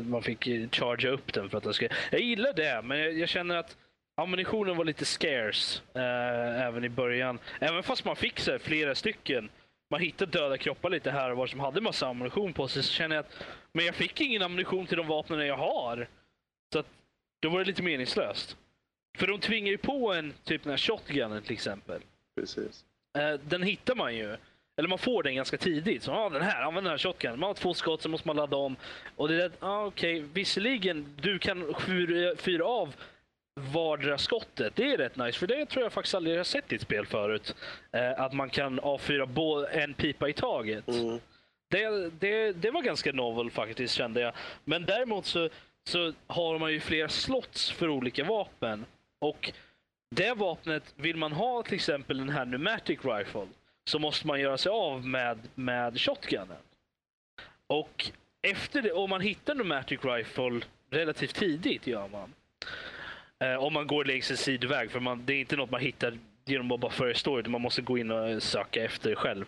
man 0.05 0.23
fick 0.23 0.75
charga 0.75 1.09
upp 1.09 1.33
den 1.33 1.49
för 1.49 1.57
att 1.57 1.63
den 1.63 1.73
skulle... 1.73 1.95
Jag 2.11 2.21
gillar 2.21 2.53
det, 2.53 2.81
men 2.83 2.99
jag, 2.99 3.13
jag 3.13 3.29
känner 3.29 3.55
att 3.55 3.77
ammunitionen 4.21 4.77
var 4.77 4.85
lite 4.85 5.05
scarce 5.05 5.81
eh, 5.93 6.67
även 6.67 6.83
i 6.83 6.89
början. 6.89 7.39
Även 7.59 7.83
fast 7.83 8.05
man 8.05 8.15
fick 8.15 8.39
så 8.39 8.59
flera 8.59 8.95
stycken. 8.95 9.49
Man 9.91 10.01
hittade 10.01 10.31
döda 10.31 10.57
kroppar 10.57 10.89
lite 10.89 11.11
här 11.11 11.31
och 11.31 11.37
var 11.37 11.47
som 11.47 11.59
hade 11.59 11.81
massa 11.81 12.07
ammunition 12.07 12.53
på 12.53 12.67
sig. 12.67 12.83
Så 12.83 12.93
känner 12.93 13.15
jag 13.15 13.25
att 13.25 13.43
men 13.77 13.85
jag 13.85 13.95
fick 13.95 14.21
ingen 14.21 14.41
ammunition 14.41 14.87
till 14.87 14.97
de 14.97 15.07
vapnen 15.07 15.47
jag 15.47 15.57
har. 15.57 16.07
Så 16.73 16.79
att, 16.79 16.85
då 17.39 17.49
var 17.49 17.59
det 17.59 17.65
lite 17.65 17.83
meningslöst. 17.83 18.57
För 19.17 19.27
de 19.27 19.39
tvingar 19.39 19.71
ju 19.71 19.77
på 19.77 20.13
en, 20.13 20.33
typ 20.43 20.63
den 20.63 20.69
här 20.69 20.77
shotgunen 20.77 21.41
till 21.41 21.53
exempel. 21.53 22.01
Precis. 22.35 22.85
Eh, 23.17 23.33
den 23.33 23.63
hittar 23.63 23.95
man 23.95 24.15
ju. 24.15 24.37
Eller 24.77 24.89
man 24.89 24.97
får 24.97 25.23
den 25.23 25.35
ganska 25.35 25.57
tidigt. 25.57 26.03
Så, 26.03 26.11
ah, 26.11 26.29
den 26.29 26.41
här, 26.41 26.61
använd 26.61 26.85
den 26.85 26.91
här 26.91 26.97
shotgunen. 26.97 27.39
Man 27.39 27.47
har 27.47 27.53
två 27.53 27.73
skott, 27.73 28.01
så 28.01 28.09
måste 28.09 28.27
man 28.27 28.35
ladda 28.35 28.57
om. 28.57 28.75
Och 29.15 29.27
det 29.27 29.43
är 29.43 29.51
ah, 29.59 29.85
okej, 29.85 30.19
visserligen, 30.33 31.15
du 31.21 31.39
kan 31.39 31.73
fyra, 31.79 32.35
fyra 32.35 32.65
av 32.65 32.95
vardera 33.55 34.17
skottet. 34.17 34.75
Det 34.75 34.91
är 34.91 34.97
rätt 34.97 35.15
nice, 35.15 35.39
för 35.39 35.47
det 35.47 35.65
tror 35.65 35.83
jag 35.83 35.93
faktiskt 35.93 36.15
aldrig 36.15 36.37
har 36.37 36.43
sett 36.43 36.71
i 36.71 36.75
ett 36.75 36.81
spel 36.81 37.05
förut. 37.05 37.55
Eh, 37.91 38.21
att 38.21 38.33
man 38.33 38.49
kan 38.49 38.79
avfyra 38.79 39.27
en 39.71 39.93
pipa 39.93 40.29
i 40.29 40.33
taget. 40.33 40.87
Mm. 40.87 41.19
Det, 41.69 42.09
det, 42.19 42.51
det 42.51 42.71
var 42.71 42.81
ganska 42.81 43.11
novel 43.11 43.51
faktiskt 43.51 43.93
kände 43.93 44.21
jag. 44.21 44.33
Men 44.63 44.85
däremot 44.85 45.25
så, 45.25 45.49
så 45.83 46.13
har 46.27 46.59
man 46.59 46.71
ju 46.71 46.79
flera 46.79 47.09
slots 47.09 47.71
för 47.71 47.89
olika 47.89 48.23
vapen. 48.23 48.85
Och 49.19 49.51
det 50.15 50.33
vapnet, 50.33 50.93
vill 50.95 51.17
man 51.17 51.31
ha 51.31 51.63
till 51.63 51.75
exempel 51.75 52.17
den 52.17 52.29
här 52.29 52.45
pneumatic 52.45 52.99
rifle 53.05 53.47
så 53.89 53.99
måste 53.99 54.27
man 54.27 54.41
göra 54.41 54.57
sig 54.57 54.69
av 54.69 55.07
med, 55.07 55.39
med 55.55 55.99
shotgunen. 55.99 56.57
Och 57.67 58.11
efter 58.41 58.81
det, 58.81 58.91
om 58.91 59.09
man 59.09 59.21
hittar 59.21 59.53
pneumatic 59.53 60.05
rifle 60.05 60.61
relativt 60.89 61.35
tidigt 61.35 61.87
gör 61.87 62.07
man. 62.07 62.33
Eh, 63.39 63.63
om 63.63 63.73
man 63.73 63.87
går 63.87 64.05
längs 64.05 64.31
en 64.31 64.37
sidoväg, 64.37 64.91
för 64.91 64.99
man, 64.99 65.25
det 65.25 65.33
är 65.33 65.39
inte 65.39 65.55
något 65.55 65.71
man 65.71 65.81
hittar 65.81 66.17
genom 66.49 66.71
att 66.71 66.79
bara 66.79 66.91
förestå, 66.91 67.39
utan 67.39 67.51
man 67.51 67.61
måste 67.61 67.81
gå 67.81 67.97
in 67.97 68.11
och 68.11 68.43
söka 68.43 68.83
efter 68.83 69.15
själv. 69.15 69.45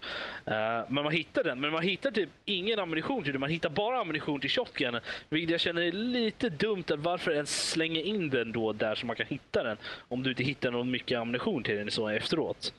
Uh, 0.48 0.86
men 0.88 1.04
man 1.04 1.12
hittar 1.12 1.44
den, 1.44 1.60
men 1.60 1.72
man 1.72 1.84
hittar 1.84 2.12
typ 2.12 2.30
ingen 2.46 2.80
ammunition 2.80 3.24
till 3.24 3.32
den. 3.32 3.40
Man 3.40 3.50
hittar 3.50 3.70
bara 3.70 4.02
ammunition 4.02 4.40
till 4.40 4.50
shotgunen. 4.50 5.02
Vilket 5.30 5.50
jag 5.50 5.60
känner 5.60 5.82
är 5.82 5.92
lite 5.92 6.50
dumt, 6.50 6.84
att 6.88 7.00
varför 7.00 7.32
ens 7.32 7.70
slänga 7.70 8.02
in 8.02 8.30
den 8.30 8.52
då 8.52 8.74
där 8.74 8.96
så 8.96 9.06
man 9.06 9.16
kan 9.16 9.28
hitta 9.28 9.64
den? 9.64 9.78
Om 10.08 10.24
du 10.24 10.30
inte 10.30 10.44
hittar 10.44 10.72
någon 10.72 10.92
mycket 10.92 11.20
ammunition 11.20 11.64
till 11.64 11.76
den 11.76 11.92
så 11.92 12.08
efteråt. 12.08 12.74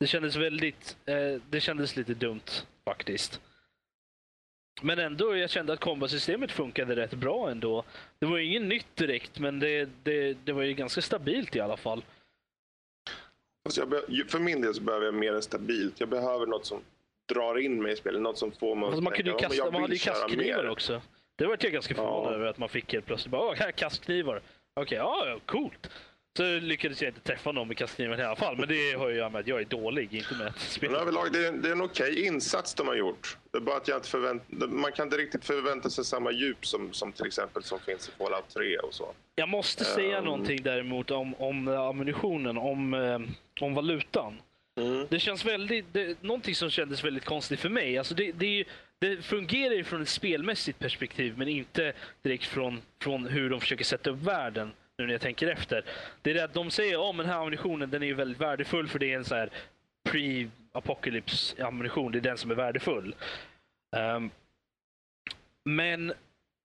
Det 0.00 0.06
kändes 0.06 0.36
väldigt, 0.36 0.96
Uh, 1.08 1.40
det 1.50 1.60
kändes 1.60 1.96
lite 1.96 2.14
dumt 2.14 2.50
faktiskt. 2.84 3.40
Men 4.82 4.98
ändå, 4.98 5.36
jag 5.36 5.50
kände 5.50 5.72
att 5.72 5.80
kombasystemet 5.80 6.52
funkade 6.52 6.96
rätt 6.96 7.14
bra 7.14 7.50
ändå. 7.50 7.84
Det 8.18 8.26
var 8.26 8.38
ju 8.38 8.44
inget 8.44 8.62
nytt 8.62 8.96
direkt, 8.96 9.38
men 9.38 9.60
det, 9.60 9.88
det, 10.02 10.36
det 10.44 10.52
var 10.52 10.62
ju 10.62 10.72
ganska 10.74 11.02
stabilt 11.02 11.56
i 11.56 11.60
alla 11.60 11.76
fall. 11.76 12.02
Jag 13.76 13.88
be- 13.88 14.24
för 14.28 14.38
min 14.38 14.60
del 14.60 14.74
så 14.74 14.82
behöver 14.82 15.04
jag 15.06 15.14
mer 15.14 15.34
än 15.34 15.42
stabilt. 15.42 16.00
Jag 16.00 16.08
behöver 16.08 16.46
något 16.46 16.66
som 16.66 16.80
drar 17.32 17.58
in 17.58 17.82
mig 17.82 17.92
i 17.92 17.96
spelet. 17.96 18.22
Något 18.22 18.38
som 18.38 18.52
får 18.52 18.74
mig 18.76 18.84
Alltså 18.84 18.98
att 18.98 19.04
man, 19.04 19.12
ju 19.16 19.22
tänka, 19.22 19.30
"Ja, 19.30 19.34
men 19.40 19.48
kasta, 19.48 19.56
jag 19.64 19.72
man 19.72 19.82
hade 19.82 19.94
ju 19.94 19.98
kastknivar 19.98 20.62
mer." 20.62 20.68
också. 20.70 21.02
Det 21.36 21.46
var 21.46 21.56
jag 21.60 21.72
ganska 21.72 21.94
förvånad 21.94 22.32
Ja. 22.32 22.36
över 22.36 22.46
att 22.46 22.58
man 22.58 22.68
fick 22.68 22.92
helt 22.92 23.06
plötsligt. 23.06 23.30
Bara, 23.30 23.54
här 23.54 23.68
är 23.68 23.72
kastknivar. 23.72 24.42
Okej, 24.80 24.98
ja, 24.98 25.26
ja, 25.28 25.38
coolt. 25.46 25.90
Så 26.36 26.42
lyckades 26.58 27.02
jag 27.02 27.08
inte 27.10 27.20
träffa 27.20 27.52
någon 27.52 27.68
med 27.68 27.76
kastkniven 27.76 28.20
i 28.20 28.22
alla 28.22 28.36
fall. 28.36 28.56
Men 28.56 28.68
det 28.68 28.92
har 28.92 29.08
ju 29.08 29.20
att 29.22 29.32
med 29.32 29.40
att 29.40 29.46
jag 29.46 29.60
är 29.60 29.64
dålig, 29.64 30.14
inte 30.14 30.34
med 30.34 30.46
att 30.46 30.52
Men 30.54 30.60
spela. 30.60 30.98
överlag, 30.98 31.32
det 31.32 31.46
är, 31.46 31.52
det 31.52 31.68
är 31.68 31.72
en 31.72 31.82
okej 31.82 32.26
insats 32.26 32.74
de 32.74 32.86
har 32.88 32.94
gjort. 32.94 33.36
Det 33.50 33.58
är 33.58 33.62
bara 33.62 33.76
att 33.76 33.88
jag 33.88 33.96
inte 33.98 34.08
förvänt, 34.08 34.42
man 34.68 34.92
kan 34.92 35.06
inte 35.06 35.16
riktigt 35.16 35.44
förvänta 35.44 35.90
sig 35.90 36.04
samma 36.04 36.30
djup 36.32 36.66
som, 36.66 36.92
som 36.92 37.12
till 37.12 37.26
exempel 37.26 37.62
som 37.62 37.78
finns 37.80 38.08
i 38.08 38.12
Fallout 38.12 38.48
3 38.54 38.78
och 38.78 38.94
så. 38.94 39.12
Jag 39.34 39.48
måste 39.48 39.84
säga 39.84 40.18
Ehm. 40.18 40.24
någonting 40.24 40.62
däremot 40.62 41.10
om, 41.10 41.34
om 41.34 41.68
ammunitionen, 41.68 42.58
om, 42.58 42.94
eh, 42.94 43.18
om 43.60 43.74
valutan. 43.74 44.40
Mm. 44.80 45.06
Det 45.10 45.18
känns 45.20 45.44
väldigt, 45.44 45.84
det, 45.92 46.22
någonting 46.22 46.54
som 46.54 46.70
kändes 46.70 47.04
väldigt 47.04 47.24
konstigt 47.24 47.60
för 47.60 47.68
mig. 47.68 47.98
Alltså 47.98 48.14
det, 48.14 48.32
det, 48.32 48.46
ju- 48.46 48.64
det 48.98 49.24
fungerar 49.24 49.74
ju 49.74 49.84
från 49.84 50.02
ett 50.02 50.08
spelmässigt 50.08 50.78
perspektiv 50.78 51.38
men 51.38 51.48
inte 51.48 51.92
direkt 52.22 52.44
från, 52.44 52.82
från 53.02 53.26
hur 53.26 53.50
de 53.50 53.60
försöker 53.60 53.84
sätta 53.84 54.10
upp 54.10 54.22
världen. 54.22 54.72
Nu 54.98 55.06
när 55.06 55.12
jag 55.12 55.20
tänker 55.20 55.48
efter. 55.48 55.84
Det 56.22 56.30
är 56.30 56.34
det 56.34 56.44
att 56.44 56.54
de 56.54 56.70
säger 56.70 57.10
att 57.10 57.16
den 57.16 57.26
här 57.26 57.38
ammunitionen 57.40 57.90
den 57.90 58.02
är 58.02 58.14
väldigt 58.14 58.40
värdefull 58.40 58.88
för 58.88 58.98
det 58.98 59.12
är 59.12 59.16
en 59.16 59.24
så 59.24 59.34
här 59.34 59.50
pre-apocalypse 60.08 61.62
ammunition. 61.66 62.12
Det 62.12 62.18
är 62.18 62.20
den 62.20 62.38
som 62.38 62.50
är 62.50 62.54
värdefull. 62.54 63.14
Ehm, 63.96 64.30
men, 65.64 66.12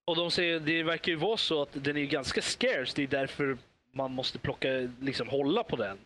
och 0.04 0.16
de 0.16 0.30
säger 0.30 0.60
det 0.60 0.82
verkar 0.82 1.12
ju 1.12 1.16
vara 1.16 1.36
så 1.36 1.62
att 1.62 1.68
den 1.72 1.96
är 1.96 2.04
ganska 2.04 2.42
scarce. 2.42 2.92
Det 2.96 3.02
är 3.02 3.06
därför 3.06 3.58
man 3.92 4.12
måste 4.12 4.38
plocka, 4.38 4.68
liksom 5.00 5.28
hålla 5.28 5.62
på 5.64 5.76
den. 5.76 5.98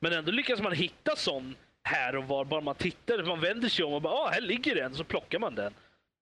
Men 0.00 0.12
ändå 0.12 0.32
lyckas 0.32 0.60
man 0.60 0.72
hitta 0.72 1.16
sån 1.16 1.54
här 1.82 2.16
och 2.16 2.24
var. 2.24 2.44
Bara 2.44 2.60
man 2.60 2.74
tittar, 2.74 3.24
man 3.24 3.40
vänder 3.40 3.68
sig 3.68 3.84
om 3.84 3.92
och 3.92 4.02
bara 4.02 4.14
ah, 4.14 4.28
här 4.28 4.40
ligger 4.40 4.74
den. 4.74 4.94
Så 4.94 5.04
plockar 5.04 5.38
man 5.38 5.54
den. 5.54 5.72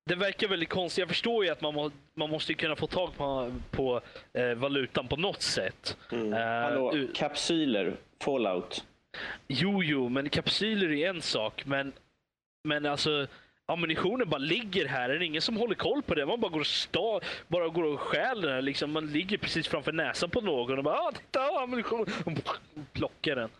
Det 0.07 0.15
verkar 0.15 0.49
väldigt 0.49 0.69
konstigt. 0.69 0.99
Jag 1.03 1.09
förstår 1.09 1.45
ju 1.45 1.51
att 1.51 1.61
man, 1.61 1.75
må, 1.75 1.91
man 2.15 2.31
måste 2.31 2.53
ju 2.53 2.57
kunna 2.57 2.77
få 2.77 2.87
tag 2.87 3.17
på, 3.17 3.53
på 3.71 4.01
eh, 4.33 4.55
valutan 4.55 5.09
på 5.09 5.17
något 5.17 5.43
sätt. 5.43 5.97
Eh, 6.13 6.19
Hallå, 6.39 6.95
u- 6.95 7.11
kapsyler, 7.15 7.97
fallout. 8.25 8.85
Jo, 9.49 9.83
jo, 9.83 10.09
men 10.09 10.29
kapsyler 10.29 10.91
är 10.93 11.09
en 11.11 11.23
sak. 11.23 11.63
Men, 11.67 11.93
men 12.65 12.87
alltså, 12.87 13.27
ammunitionen 13.69 14.29
bara 14.29 14.39
ligger 14.39 14.87
här. 14.87 15.09
Det 15.09 15.15
är 15.15 15.23
ingen 15.23 15.43
som 15.43 15.57
håller 15.57 15.75
koll 15.75 16.03
på 16.03 16.15
det. 16.15 16.27
Man 16.27 16.41
bara 16.41 16.51
går 16.51 16.61
och, 16.61 16.67
sta, 16.67 17.21
bara 17.49 17.69
går 17.69 17.85
och 17.85 18.01
stjäl 18.01 18.41
den. 18.41 18.65
Liksom. 18.65 18.91
Man 18.91 19.07
ligger 19.07 19.39
precis 19.39 19.69
framför 19.69 19.93
näsan 19.93 20.31
på 20.31 20.41
någon 20.41 20.79
och 20.79 20.85
bara 20.85 20.99
ah, 20.99 21.13
“Titta, 21.13 21.41
ah, 21.41 21.63
ammunition!” 21.63 22.07
och 22.25 22.33
plockar 22.93 23.37
den. 23.37 23.51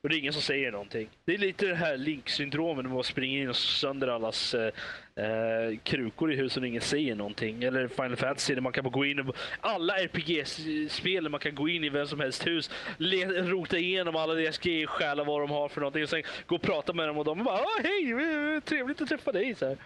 Och 0.00 0.08
det 0.08 0.16
är 0.16 0.18
ingen 0.18 0.32
som 0.32 0.42
säger 0.42 0.72
någonting. 0.72 1.08
Det 1.24 1.34
är 1.34 1.38
lite 1.38 1.66
det 1.66 1.74
här 1.74 1.96
Link-syndromet 1.96 2.84
när 2.84 2.94
man 2.94 3.04
springer 3.04 3.42
in 3.42 3.48
och 3.48 3.56
sönder 3.56 4.08
allas 4.08 4.54
eh, 4.54 4.72
eh, 5.18 5.78
krukor 5.82 6.32
i 6.32 6.36
husen 6.36 6.62
och 6.62 6.68
ingen 6.68 6.82
säger 6.82 7.14
någonting. 7.14 7.62
Eller 7.62 7.88
Final 7.88 8.16
Fantasy 8.16 8.54
där 8.54 8.60
man 8.60 8.72
kan 8.72 8.90
gå 8.90 9.04
in 9.04 9.20
och 9.28 9.36
alla 9.60 9.98
RPG-spel 9.98 11.24
där 11.24 11.30
man 11.30 11.40
kan 11.40 11.54
gå 11.54 11.68
in 11.68 11.84
i 11.84 11.88
vem 11.88 12.06
som 12.06 12.20
helst 12.20 12.46
hus, 12.46 12.70
le- 12.98 13.42
rota 13.42 13.78
igenom 13.78 14.16
alla 14.16 14.34
deras 14.34 14.58
grejer, 14.58 14.86
stjäla 14.86 15.24
vad 15.24 15.40
de 15.40 15.50
har 15.50 15.68
för 15.68 15.80
någonting 15.80 16.02
och 16.02 16.08
sen 16.08 16.22
gå 16.46 16.54
och 16.54 16.62
prata 16.62 16.92
med 16.92 17.08
dem 17.08 17.18
och 17.18 17.24
de 17.24 17.44
bara 17.44 17.58
ah, 17.58 17.80
hej, 17.82 18.60
trevligt 18.60 19.00
att 19.00 19.08
träffa 19.08 19.32
dig. 19.32 19.54
Så 19.54 19.66
här. 19.66 19.76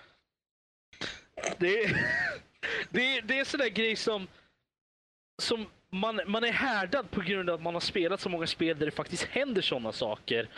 Det, 1.58 1.84
är, 1.84 1.90
det, 2.90 3.16
är, 3.16 3.22
det 3.22 3.38
är 3.38 3.44
sån 3.44 3.60
där 3.60 3.68
grej 3.68 3.96
som, 3.96 4.28
som 5.42 5.66
man, 5.90 6.20
man 6.26 6.44
är 6.44 6.52
härdad 6.52 7.10
på 7.10 7.20
grund 7.20 7.50
av 7.50 7.54
att 7.54 7.62
man 7.62 7.74
har 7.74 7.80
spelat 7.80 8.20
så 8.20 8.28
många 8.28 8.46
spel 8.46 8.78
där 8.78 8.86
det 8.86 8.92
faktiskt 8.92 9.24
händer 9.24 9.62
sådana 9.62 9.92
saker. 9.92 10.48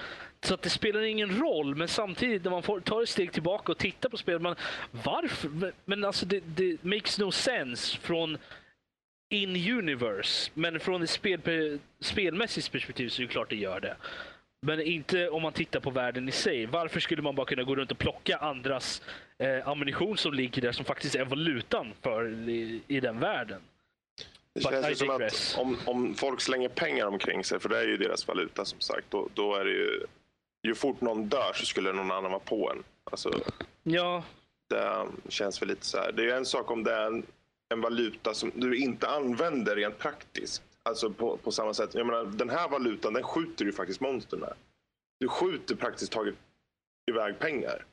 Så 0.43 0.55
att 0.55 0.63
det 0.63 0.71
spelar 0.71 1.03
ingen 1.03 1.41
roll, 1.41 1.75
men 1.75 1.89
samtidigt 1.89 2.45
när 2.45 2.51
man 2.51 2.63
får, 2.63 2.81
tar 2.81 3.03
ett 3.03 3.09
steg 3.09 3.33
tillbaka 3.33 3.73
och 3.73 3.79
tittar 3.79 4.09
på 4.09 4.17
spelet, 4.17 4.43
man 4.43 4.57
varför? 4.91 5.49
Men, 5.49 5.73
men 5.85 6.05
alltså 6.05 6.27
det, 6.27 6.41
det 6.41 6.85
makes 6.85 7.19
no 7.19 7.33
sense 7.33 7.99
från 7.99 8.39
in 9.29 9.79
universe. 9.79 10.51
Men 10.55 10.81
från 10.81 11.03
ett 11.03 11.11
spel, 11.11 11.79
spelmässigt 12.01 12.73
perspektiv 12.73 13.09
så 13.09 13.23
är 13.23 13.27
det 13.27 13.33
klart 13.33 13.51
det 13.51 13.57
gör 13.57 13.81
det. 13.81 13.97
Men 14.63 14.81
inte 14.81 15.29
om 15.29 15.43
man 15.43 15.53
tittar 15.53 15.81
på 15.81 15.91
världen 15.91 16.29
i 16.29 16.33
sig. 16.33 16.67
Varför 16.67 17.01
skulle 17.01 17.23
man 17.23 17.35
bara 17.35 17.47
kunna 17.47 17.63
gå 17.63 17.77
runt 17.77 17.91
och 17.91 17.99
plocka 17.99 18.37
andras 18.37 19.03
eh, 19.39 19.69
ammunition 19.69 20.17
som 20.17 20.35
ligger 20.35 20.63
där 20.63 20.73
som 20.73 20.85
faktiskt 20.85 21.15
är 21.15 21.25
valutan 21.25 21.93
för 22.03 22.49
i, 22.49 22.81
i 22.87 23.01
den 23.01 23.21
världen? 23.21 23.61
Det 24.55 24.61
But 24.61 24.71
känns 24.71 24.91
ju 24.91 24.95
som 24.95 25.11
att 25.11 25.57
om, 25.59 25.79
om 25.85 26.15
folk 26.15 26.41
slänger 26.41 26.69
pengar 26.69 27.07
omkring 27.07 27.45
sig, 27.45 27.61
för 27.61 27.69
det 27.69 27.79
är 27.79 27.87
ju 27.87 27.97
deras 27.97 28.29
valuta 28.29 28.65
som 28.65 28.81
sagt, 28.81 29.07
då, 29.11 29.29
då 29.35 29.55
är 29.55 29.65
det 29.65 29.71
ju... 29.71 30.07
Ju 30.65 30.75
fort 30.75 31.01
någon 31.01 31.29
dör 31.29 31.53
så 31.55 31.67
skulle 31.67 31.93
någon 31.93 32.11
annan 32.11 32.31
vara 32.31 32.41
på 32.41 32.71
en. 32.71 32.83
Alltså, 33.05 33.31
Ja, 33.83 34.25
det 34.69 35.07
känns 35.29 35.63
väl 35.63 35.69
lite 35.69 35.87
så 35.87 35.99
här. 35.99 36.13
Det 36.13 36.23
är 36.23 36.27
ju 36.27 36.33
en 36.33 36.47
sak 36.47 36.71
om 36.71 36.85
det 36.85 36.93
är 36.93 37.07
en, 37.07 37.27
en 37.75 37.81
valuta 37.81 38.35
som 38.35 38.53
du 38.55 38.77
inte 38.77 39.09
använder 39.09 39.77
rent 39.77 39.99
praktiskt. 39.99 40.63
Alltså 40.83 41.11
på, 41.11 41.37
på 41.37 41.53
samma 41.53 41.75
sätt. 41.75 41.95
Jag 41.95 42.07
menar, 42.07 42.25
den 42.25 42.51
här 42.51 42.69
valutan, 42.69 43.13
den 43.13 43.23
skjuter 43.23 43.65
ju 43.65 43.73
faktiskt 43.73 44.01
monster 44.01 44.37
med. 44.37 44.53
Du 45.21 45.29
skjuter 45.29 45.75
praktiskt 45.75 46.13
taget 46.13 46.35
iväg 47.11 47.39
pengar. 47.39 47.85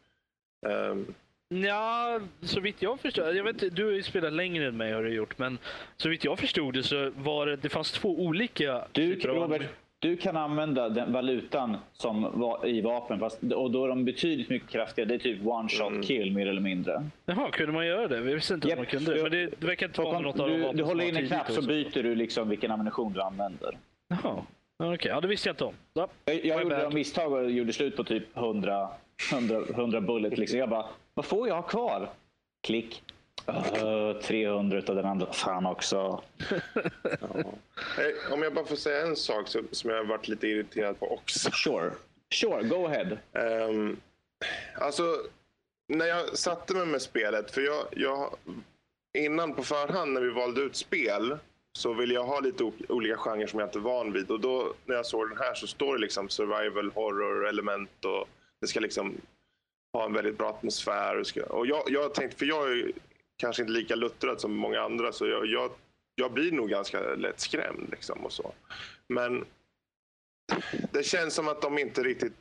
Ehm, 0.67 1.13
Ja, 1.53 2.19
så 2.41 2.59
vitt 2.59 2.81
jag 2.81 2.99
förstår. 2.99 3.35
Jag 3.35 3.43
vet 3.43 3.75
du 3.75 3.85
har 3.85 3.91
ju 3.91 4.03
spelat 4.03 4.33
längre 4.33 4.67
än 4.67 4.77
mig 4.77 4.93
har 4.93 5.03
du 5.03 5.13
gjort, 5.13 5.37
men 5.37 5.57
så 5.97 6.09
vitt 6.09 6.23
jag 6.23 6.39
förstod 6.39 6.73
det 6.73 6.83
så 6.83 7.09
var 7.15 7.45
det, 7.45 7.55
det 7.55 7.69
fanns 7.69 7.91
två 7.91 8.19
olika 8.19 8.87
Du, 8.91 9.15
Robert, 9.19 9.61
du 10.01 10.17
kan 10.17 10.37
använda 10.37 10.89
den 10.89 11.13
valutan 11.13 11.77
som 11.93 12.39
var 12.39 12.67
i 12.67 12.81
vapen 12.81 13.19
fast, 13.19 13.43
och 13.55 13.71
då 13.71 13.83
är 13.85 13.89
de 13.89 14.05
betydligt 14.05 14.49
mycket 14.49 14.69
kraftigare. 14.69 15.07
Det 15.07 15.13
är 15.15 15.19
typ 15.19 15.45
one 15.45 15.69
shot 15.69 15.87
Mm. 15.89 16.01
kill 16.03 16.31
mer 16.33 16.47
eller 16.47 16.61
mindre. 16.61 17.03
Jaha, 17.25 17.49
kunde 17.51 17.71
man 17.71 17.87
göra 17.87 18.07
det? 18.07 18.15
Jag 18.15 18.23
visste 18.23 18.53
inte 18.53 18.67
Japp, 18.67 18.79
att 18.79 18.79
man 18.79 18.85
kunde 18.85 19.11
det. 19.11 19.17
du- 19.17 19.23
Men 19.23 19.31
det, 19.31 19.45
det 19.59 19.67
verkar 19.67 19.85
inte 19.87 20.01
vara 20.01 20.19
något 20.19 20.39
av 20.39 20.47
de 20.49 20.53
du, 20.55 20.61
vapen 20.61 20.77
du 20.77 20.83
håller 20.83 21.05
in 21.09 21.17
en 21.17 21.27
knapp 21.27 21.51
så 21.51 21.61
byter 21.61 22.03
du 22.03 22.15
liksom 22.15 22.49
vilken 22.49 22.71
ammunition 22.71 23.13
du 23.13 23.21
använder. 23.21 23.77
Jaha, 24.09 24.43
okej. 24.79 25.11
Ja, 25.11 25.21
det 25.21 25.27
visste 25.27 25.49
jag 25.49 25.53
inte 25.53 25.63
om. 25.65 25.73
Ja. 25.93 26.07
Jag, 26.25 26.45
jag 26.45 26.63
gjorde 26.63 26.75
bad. 26.75 26.93
misstag 26.93 27.33
och 27.33 27.51
gjorde 27.51 27.73
slut 27.73 27.95
på 27.97 28.03
typ 28.03 28.37
100, 28.37 28.89
100, 29.33 29.61
100 29.69 30.01
bullet. 30.01 30.37
Liksom. 30.37 30.59
Jag 30.59 30.69
bara, 30.69 30.85
vad 31.13 31.25
får 31.25 31.47
jag 31.47 31.55
ha 31.55 31.61
kvar? 31.61 32.09
Klick. 32.67 33.03
Uh, 33.49 34.21
300 34.21 34.77
utav 34.77 34.95
den 34.95 35.05
andra. 35.05 35.33
Fan 35.33 35.65
också. 35.65 36.23
hej, 37.97 38.15
om 38.31 38.41
jag 38.41 38.53
bara 38.53 38.65
får 38.65 38.75
säga 38.75 39.07
en 39.07 39.15
sak 39.15 39.47
som, 39.47 39.89
jag 39.89 39.97
har 39.97 40.03
varit 40.03 40.27
lite 40.27 40.47
irriterad 40.47 40.99
på 40.99 41.13
också. 41.13 41.51
Sure. 41.51 41.91
Sure, 42.33 42.63
go 42.63 42.85
ahead. 42.85 43.17
Ehm, 43.33 43.97
alltså, 44.75 45.03
när 45.87 46.05
jag 46.05 46.37
satte 46.37 46.73
mig 46.73 46.85
med 46.85 47.01
spelet, 47.01 47.51
för 47.51 47.61
jag, 47.61 47.85
jag 47.91 48.35
innan 49.17 49.53
på 49.53 49.63
förhand 49.63 50.13
när 50.13 50.21
vi 50.21 50.29
valde 50.29 50.61
ut 50.61 50.75
spel 50.75 51.37
så 51.77 51.93
ville 51.93 52.13
jag 52.13 52.23
ha 52.23 52.39
lite 52.39 52.71
olika 52.89 53.17
genrer 53.17 53.47
som 53.47 53.59
jag 53.59 53.67
inte 53.67 53.79
är 53.79 53.81
van 53.81 54.13
vid. 54.13 54.31
Och 54.31 54.39
då 54.39 54.73
när 54.85 54.95
jag 54.95 55.05
såg 55.05 55.29
den 55.29 55.37
här 55.37 55.53
så 55.53 55.67
står 55.67 55.95
det 55.95 56.01
liksom 56.01 56.29
survival 56.29 56.91
horror 56.95 57.47
element 57.47 58.05
och 58.05 58.27
det 58.61 58.67
ska 58.67 58.79
liksom 58.79 59.17
ha 59.93 60.05
en 60.05 60.13
väldigt 60.13 60.37
bra 60.37 60.49
atmosfär. 60.49 61.19
Och, 61.19 61.27
ska, 61.27 61.43
och 61.43 61.67
jag, 61.67 61.83
jag 61.87 62.13
tänkte, 62.13 62.37
för 62.37 62.45
jag 62.45 62.71
är 62.71 62.91
kanske 63.41 63.61
inte 63.61 63.73
lika 63.73 63.95
luttrad 63.95 64.41
som 64.41 64.55
många 64.55 64.81
andra 64.81 65.11
så 65.11 65.27
jag, 65.27 65.45
jag, 65.45 65.71
jag 66.15 66.31
blir 66.31 66.51
nog 66.51 66.69
ganska 66.69 67.01
lätt 67.15 67.39
skrämd 67.39 67.87
liksom 67.91 68.25
och 68.25 68.31
så. 68.31 68.53
Men 69.07 69.45
det 70.91 71.03
känns 71.03 71.33
som 71.33 71.47
att 71.47 71.61
de 71.61 71.77
inte 71.77 72.03
riktigt 72.03 72.33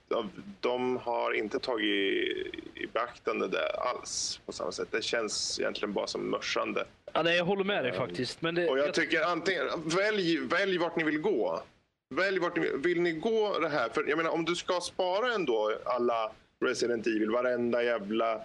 de 0.61 0.97
har 0.97 1.33
inte 1.33 1.59
tagit 1.59 1.85
i, 1.85 2.51
i 2.75 2.87
beaktande 2.93 3.49
det 3.49 3.71
alls 3.71 4.41
på 4.47 4.53
samma 4.53 4.73
sätt. 4.73 4.89
Det 4.91 5.03
känns 5.03 5.61
egentligen 5.61 5.93
bara 5.93 6.07
som 6.07 6.31
mörsande. 6.31 6.85
Ja, 7.13 7.23
nej, 7.23 7.37
jag 7.37 7.45
håller 7.45 7.65
med 7.65 7.85
dig 7.85 7.93
faktiskt. 7.93 8.43
Men 8.43 8.55
det, 8.55 8.69
Och 8.69 8.79
jag 8.79 8.95
tycker 8.95 9.23
antingen, 9.23 9.67
välj, 9.85 10.39
välj 10.39 10.79
vart 10.79 10.97
ni 10.97 11.05
vill 11.05 11.21
gå. 11.21 11.63
Välj 12.15 12.39
vart 12.39 12.57
ni 12.57 12.63
vill. 12.63 12.77
Vill 12.77 13.01
ni 13.01 13.13
gå 13.13 13.59
det 13.59 13.69
här? 13.69 13.89
För 13.89 14.05
jag 14.09 14.17
menar 14.17 14.31
om 14.31 14.45
du 14.45 14.57
ska 14.57 14.81
spara 14.81 15.35
ändå 15.35 15.79
alla 15.85 16.33
Resident 16.65 17.07
Evil, 17.07 17.31
varenda 17.31 17.83
jävla 17.83 18.41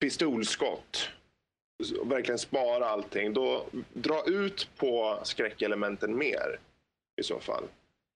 pistolskott. 0.00 1.10
Verkligen 2.04 2.38
spara 2.38 2.86
allting. 2.86 3.32
Då 3.32 3.66
dra 3.92 4.24
ut 4.26 4.68
på 4.76 5.20
skräckelementen 5.22 6.18
mer. 6.18 6.58
I 7.16 7.22
så 7.22 7.40
fall. 7.40 7.64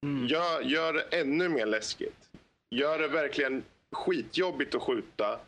Mm. 0.02 0.26
Gör, 0.26 0.60
gör 0.60 0.92
det 0.92 1.02
ännu 1.20 1.48
mer 1.48 1.66
läskigt. 1.66 2.30
Gör 2.70 2.98
det 2.98 3.08
verkligen 3.08 3.62
skitjobbigt 3.92 4.74
att 4.74 4.82
skjuta. 4.82 5.38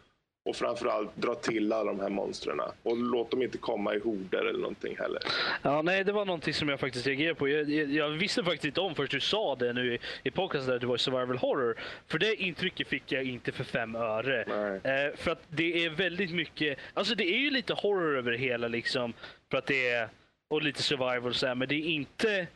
Och 0.47 0.57
framförallt 0.57 1.17
dra 1.17 1.35
till 1.35 1.73
alla 1.73 1.93
de 1.93 2.01
här 2.01 2.09
monstren. 2.09 2.61
Och 2.83 2.97
låt 2.97 3.31
dem 3.31 3.43
inte 3.43 3.59
komma 3.59 3.95
i 3.95 3.99
horder 3.99 4.45
eller 4.45 4.59
någonting 4.59 4.97
heller. 4.99 5.23
Ja, 5.63 5.83
nej, 5.83 6.05
det 6.05 6.13
var 6.13 6.25
någonting 6.25 6.55
som 6.55 6.69
jag 6.69 6.81
faktiskt 6.81 7.07
reagerade 7.07 7.35
på. 7.35 7.49
Jag, 7.49 7.71
jag, 7.71 7.91
jag 7.91 8.09
visste 8.09 8.45
faktiskt 8.45 8.65
inte 8.65 8.81
om 8.81 8.95
förrän 8.95 9.09
du 9.11 9.21
sa 9.21 9.55
det 9.57 9.73
nu 9.73 9.95
i, 9.95 9.99
i 10.23 10.31
podcasten 10.31 10.75
att 10.75 10.81
det 10.81 10.87
var 10.87 10.97
survival 10.97 11.37
horror. 11.39 11.77
För 12.07 12.19
det 12.19 12.35
intrycket 12.35 12.89
fick 12.89 13.13
jag 13.13 13.25
inte 13.25 13.53
för 13.53 13.65
fem 13.65 13.95
öre. 13.95 14.45
Nej. 14.49 15.07
Eh, 15.07 15.17
för 15.17 15.31
att 15.31 15.43
det 15.49 15.85
är 15.85 15.91
väldigt 15.91 16.31
mycket, 16.31 16.79
alltså 16.95 17.15
det 17.15 17.25
är 17.25 17.39
ju 17.39 17.51
lite 17.51 17.75
horror 17.75 18.19
över 18.19 18.33
det 18.33 18.39
hela 18.39 18.69
liksom. 18.69 19.13
För 19.51 19.59
att 19.59 19.67
det 19.67 19.89
är, 19.89 20.09
och 20.51 20.63
lite 20.63 20.83
survival 20.83 21.35
så 21.35 21.47
här, 21.47 21.55
men 21.55 21.69
det 21.69 21.75
är 21.75 21.87
inte 21.87 22.47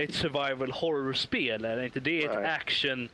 ett 0.00 0.14
survival 0.14 0.72
horror-spel. 0.72 1.62
Det 1.62 1.84
inte? 1.84 2.00
Det 2.00 2.22
är 2.24 2.28
ett 2.28 2.42
Nej. 2.42 2.54
action 2.54 3.08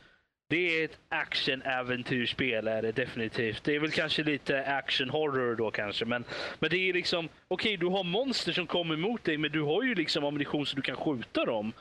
det 0.49 0.81
är 0.81 0.85
ett 0.85 0.99
action-äventyrsspel 1.09 2.69
är 2.69 2.83
det 2.83 2.93
definitivt. 2.93 3.65
Det 3.65 3.75
är 3.75 3.81
väl 3.81 3.91
kanske 3.91 4.23
lite 4.23 4.65
action-horror 4.65 5.55
då 5.57 5.71
kanske. 5.71 6.05
Men, 6.05 6.25
men 6.59 6.71
det 6.71 6.77
är 6.77 6.93
liksom, 6.93 7.29
okej 7.49 7.77
du 7.77 7.87
har 7.87 8.05
monster 8.05 8.53
som 8.53 8.67
kommer 8.67 8.95
emot 8.95 9.25
dig 9.25 9.39
men 9.39 9.53
du 9.53 9.63
har 9.63 9.83
ju 9.83 9.95
liksom 9.95 10.25
ammunition 10.25 10.67
så 10.67 10.77
du 10.77 10.83
kan 10.83 10.97
skjuta 10.97 11.45
dem. 11.45 11.73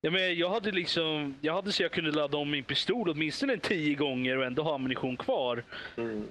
Jag, 0.00 0.12
menar, 0.12 0.26
jag 0.26 0.50
hade 0.50 0.70
liksom, 0.72 1.34
jag 1.40 1.54
hade 1.54 1.72
så 1.72 1.82
jag 1.82 1.92
kunde 1.92 2.10
ladda 2.10 2.38
om 2.38 2.50
min 2.50 2.64
pistol 2.64 3.08
åtminstone 3.10 3.52
en 3.52 3.60
tio 3.60 3.94
gånger 3.94 4.38
och 4.38 4.44
ändå 4.44 4.62
ha 4.62 4.74
ammunition 4.74 5.16
kvar. 5.16 5.62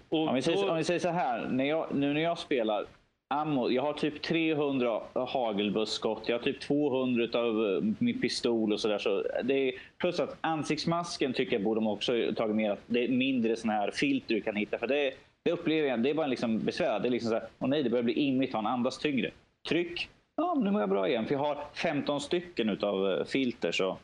Och 0.09 0.27
Om 0.27 0.35
vi, 0.35 0.41
säger, 0.41 0.57
då- 0.63 0.69
om 0.69 0.77
vi 0.77 0.83
säger 0.83 0.99
så 0.99 1.09
här, 1.09 1.47
när 1.51 1.65
jag, 1.65 1.87
nu 1.95 2.13
när 2.13 2.21
jag 2.21 2.37
spelar 2.37 2.85
ammo, 3.27 3.69
jag 3.69 3.81
har 3.81 3.93
typ 3.93 4.21
300 4.21 5.01
hagelbusskott, 5.13 6.23
jag 6.29 6.37
har 6.37 6.43
typ 6.43 6.59
200 6.59 7.39
av 7.39 7.65
eh, 7.65 7.83
min 7.99 8.21
pistol 8.21 8.73
och 8.73 8.79
sådär. 8.79 8.97
Så 8.97 9.19
är, 9.19 9.71
plus 9.97 10.19
att 10.19 10.37
ansiktsmasken 10.41 11.33
tycker 11.33 11.53
jag 11.53 11.63
borde 11.63 11.77
de 11.77 11.87
också 11.87 12.13
tagit 12.35 12.55
med. 12.55 12.71
Att 12.71 12.81
det 12.87 13.03
är 13.03 13.09
mindre 13.09 13.55
såna 13.55 13.73
här 13.73 13.91
filter 13.91 14.35
du 14.35 14.41
kan 14.41 14.55
hitta. 14.55 14.77
För 14.77 14.87
det, 14.87 15.13
det 15.43 15.51
upplever 15.51 15.89
jag, 15.89 16.03
det 16.03 16.09
är 16.09 16.13
bara 16.13 16.27
liksom 16.27 16.59
besvär. 16.59 16.99
Det 16.99 17.07
är 17.07 17.11
liksom 17.11 17.29
så 17.29 17.35
här, 17.35 17.47
åh 17.59 17.69
nej 17.69 17.83
det 17.83 17.89
börjar 17.89 18.03
bli 18.03 18.13
immigt, 18.13 18.53
han 18.53 18.67
andas 18.67 18.97
tyngre. 18.97 19.31
Tryck, 19.69 20.09
ja 20.35 20.55
nu 20.63 20.71
mår 20.71 20.81
jag 20.81 20.89
bra 20.89 21.07
igen. 21.07 21.25
För 21.25 21.33
jag 21.33 21.39
har 21.39 21.63
15 21.73 22.21
stycken 22.21 22.69
utav 22.69 23.11
eh, 23.11 23.25
filter. 23.25 23.71
så 23.71 23.97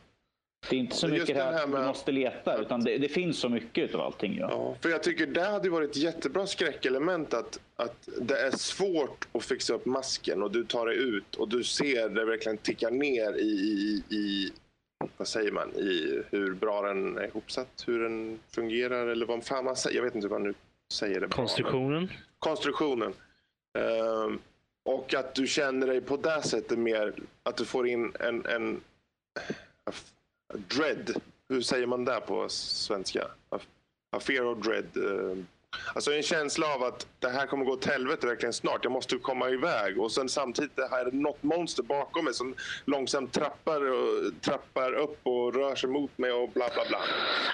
det 0.70 0.76
är 0.76 0.80
inte 0.80 0.96
så 0.96 1.08
mycket 1.08 1.26
det 1.26 1.34
här, 1.34 1.52
här 1.52 1.60
att 1.60 1.66
du 1.66 1.72
med- 1.72 1.86
måste 1.86 2.12
leta, 2.12 2.56
utan 2.58 2.84
det, 2.84 2.98
det 2.98 3.08
finns 3.08 3.38
så 3.38 3.48
mycket 3.48 3.84
utav 3.90 4.00
allting. 4.00 4.36
Ja. 4.40 4.48
Ja, 4.50 4.76
för 4.80 4.88
jag 4.88 5.02
tycker 5.02 5.26
det 5.26 5.44
hade 5.44 5.70
varit 5.70 5.90
ett 5.90 5.96
jättebra 5.96 6.46
skräckelement 6.46 7.34
att, 7.34 7.58
att 7.76 8.08
det 8.20 8.38
är 8.40 8.50
svårt 8.50 9.28
att 9.32 9.44
fixa 9.44 9.74
upp 9.74 9.86
masken 9.86 10.42
och 10.42 10.50
du 10.50 10.64
tar 10.64 10.86
dig 10.86 10.96
ut 10.96 11.34
och 11.36 11.48
du 11.48 11.64
ser 11.64 12.08
det 12.08 12.24
verkligen 12.24 12.58
ticka 12.58 12.90
ner 12.90 13.32
i, 13.34 13.42
i, 13.50 14.02
i 14.16 14.52
vad 15.16 15.28
säger 15.28 15.52
man, 15.52 15.70
i 15.74 16.22
hur 16.30 16.54
bra 16.54 16.82
den 16.82 17.18
är 17.18 17.24
ihopsatt, 17.26 17.84
hur 17.86 18.02
den 18.02 18.38
fungerar 18.50 19.06
eller 19.06 19.26
vad 19.26 19.44
fan 19.44 19.64
man 19.64 19.76
säger. 19.76 19.96
Jag 19.96 20.04
vet 20.04 20.14
inte 20.14 20.26
hur 20.26 20.32
man 20.32 20.42
nu 20.42 20.54
säger 20.92 21.14
det. 21.20 21.20
bra, 21.20 21.28
men- 21.28 21.46
konstruktionen. 21.46 22.08
konstruktionen. 22.38 23.12
Ehm, 23.78 24.38
och 24.84 25.14
att 25.14 25.34
du 25.34 25.46
känner 25.46 25.86
dig 25.86 26.00
på 26.00 26.16
det 26.16 26.42
sättet 26.42 26.78
mer, 26.78 27.12
att 27.42 27.56
du 27.56 27.64
får 27.64 27.88
in 27.88 28.12
en, 28.20 28.46
en 28.46 28.80
dread. 30.58 31.22
hur 31.48 31.60
säger 31.60 31.86
man 31.86 32.04
det 32.04 32.20
på 32.20 32.48
svenska? 32.48 33.26
A, 34.10 34.20
fear 34.20 34.44
of 34.44 34.58
dread. 34.58 34.96
Eh, 34.96 35.36
alltså 35.94 36.12
en 36.12 36.22
känsla 36.22 36.74
av 36.74 36.82
att 36.82 37.06
det 37.18 37.28
här 37.28 37.46
kommer 37.46 37.64
gå 37.64 37.72
åt 37.72 37.84
helvete 37.84 38.26
verkligen 38.26 38.52
snart. 38.52 38.80
Jag 38.82 38.92
måste 38.92 39.16
komma 39.16 39.50
iväg. 39.50 40.00
Och 40.00 40.12
sen 40.12 40.28
samtidigt 40.28 40.76
det 40.76 40.88
här 40.90 41.06
är 41.06 41.12
något 41.12 41.42
monster 41.42 41.82
bakom 41.82 42.24
mig 42.24 42.34
som 42.34 42.54
långsamt 42.84 43.32
trappar, 43.32 43.90
och, 43.90 44.40
trappar 44.40 44.92
upp 44.92 45.18
och 45.22 45.54
rör 45.54 45.74
sig 45.74 45.90
mot 45.90 46.18
mig 46.18 46.32
och 46.32 46.48
bla 46.48 46.68
bla 46.74 46.84
bla. 46.88 46.98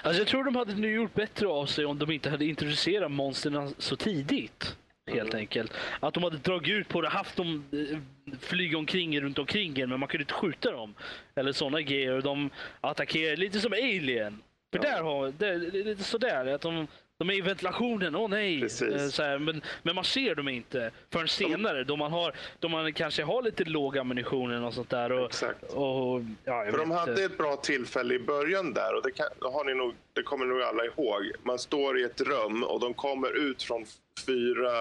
Alltså 0.03 0.21
jag 0.21 0.27
tror 0.27 0.43
de 0.43 0.55
hade 0.55 0.73
nu 0.73 0.93
gjort 0.93 1.13
bättre 1.13 1.47
av 1.47 1.65
sig 1.65 1.85
om 1.85 1.99
de 1.99 2.11
inte 2.11 2.29
hade 2.29 2.45
introducerat 2.45 3.11
monstren 3.11 3.73
så 3.77 3.95
tidigt. 3.95 4.75
Helt 5.07 5.33
enkelt. 5.33 5.73
Att 5.99 6.13
de 6.13 6.23
hade 6.23 6.37
dragit 6.37 6.73
ut 6.73 6.87
på 6.89 7.01
det, 7.01 7.09
haft 7.09 7.35
dem 7.35 7.65
eh, 7.71 7.97
flyga 8.39 8.77
omkring 8.77 9.21
runt 9.21 9.39
omkring 9.39 9.79
en, 9.79 9.89
men 9.89 9.99
man 9.99 10.09
kunde 10.09 10.23
inte 10.23 10.33
skjuta 10.33 10.71
dem. 10.71 10.95
Eller 11.35 11.51
sådana 11.51 11.81
grejer. 11.81 12.11
Och 12.11 12.23
De 12.23 12.49
attackerar 12.81 13.35
lite 13.37 13.59
som 13.59 13.73
Alien. 13.73 14.41
För 14.71 14.79
där 14.79 15.03
har, 15.03 15.25
det, 15.25 15.69
det 15.71 15.79
är 15.79 15.83
lite 15.83 16.03
sådär. 16.03 16.45
Att 16.45 16.61
de, 16.61 16.87
de 17.21 17.29
är 17.29 17.33
i 17.33 17.41
ventilationen, 17.41 18.15
åh 18.15 18.29
nej. 18.29 18.59
Precis. 18.61 19.19
Eh, 19.19 19.25
här, 19.25 19.39
men, 19.39 19.61
men 19.83 19.95
man 19.95 20.03
ser 20.03 20.35
dem 20.35 20.47
inte 20.49 20.91
förrän 21.09 21.27
senare. 21.27 21.83
Då 21.83 21.95
man, 21.95 22.11
har, 22.11 22.33
då 22.59 22.67
man 22.69 22.93
kanske 22.93 23.23
har 23.23 23.41
lite 23.41 23.63
låg 23.63 23.97
ammunition 23.97 24.63
och 24.63 24.73
sånt 24.73 24.89
där. 24.89 25.11
Och, 25.11 25.25
Exakt. 25.25 25.63
och, 25.73 26.21
ja, 26.43 26.65
För 26.71 26.77
de 26.77 26.91
hade 26.91 27.11
inte. 27.11 27.23
ett 27.23 27.37
bra 27.37 27.55
tillfälle 27.55 28.13
i 28.13 28.19
början 28.19 28.73
där 28.73 28.95
och 28.95 29.01
det, 29.03 29.11
kan, 29.11 29.27
har 29.41 29.65
ni 29.65 29.75
nog, 29.75 29.93
det 30.13 30.23
kommer 30.23 30.45
nog 30.45 30.61
alla 30.61 30.85
ihåg. 30.85 31.31
Man 31.43 31.59
står 31.59 31.99
i 31.99 32.03
ett 32.03 32.21
rum 32.21 32.63
och 32.63 32.79
de 32.79 32.93
kommer 32.93 33.37
ut 33.49 33.63
från 33.63 33.85
fyra, 34.25 34.71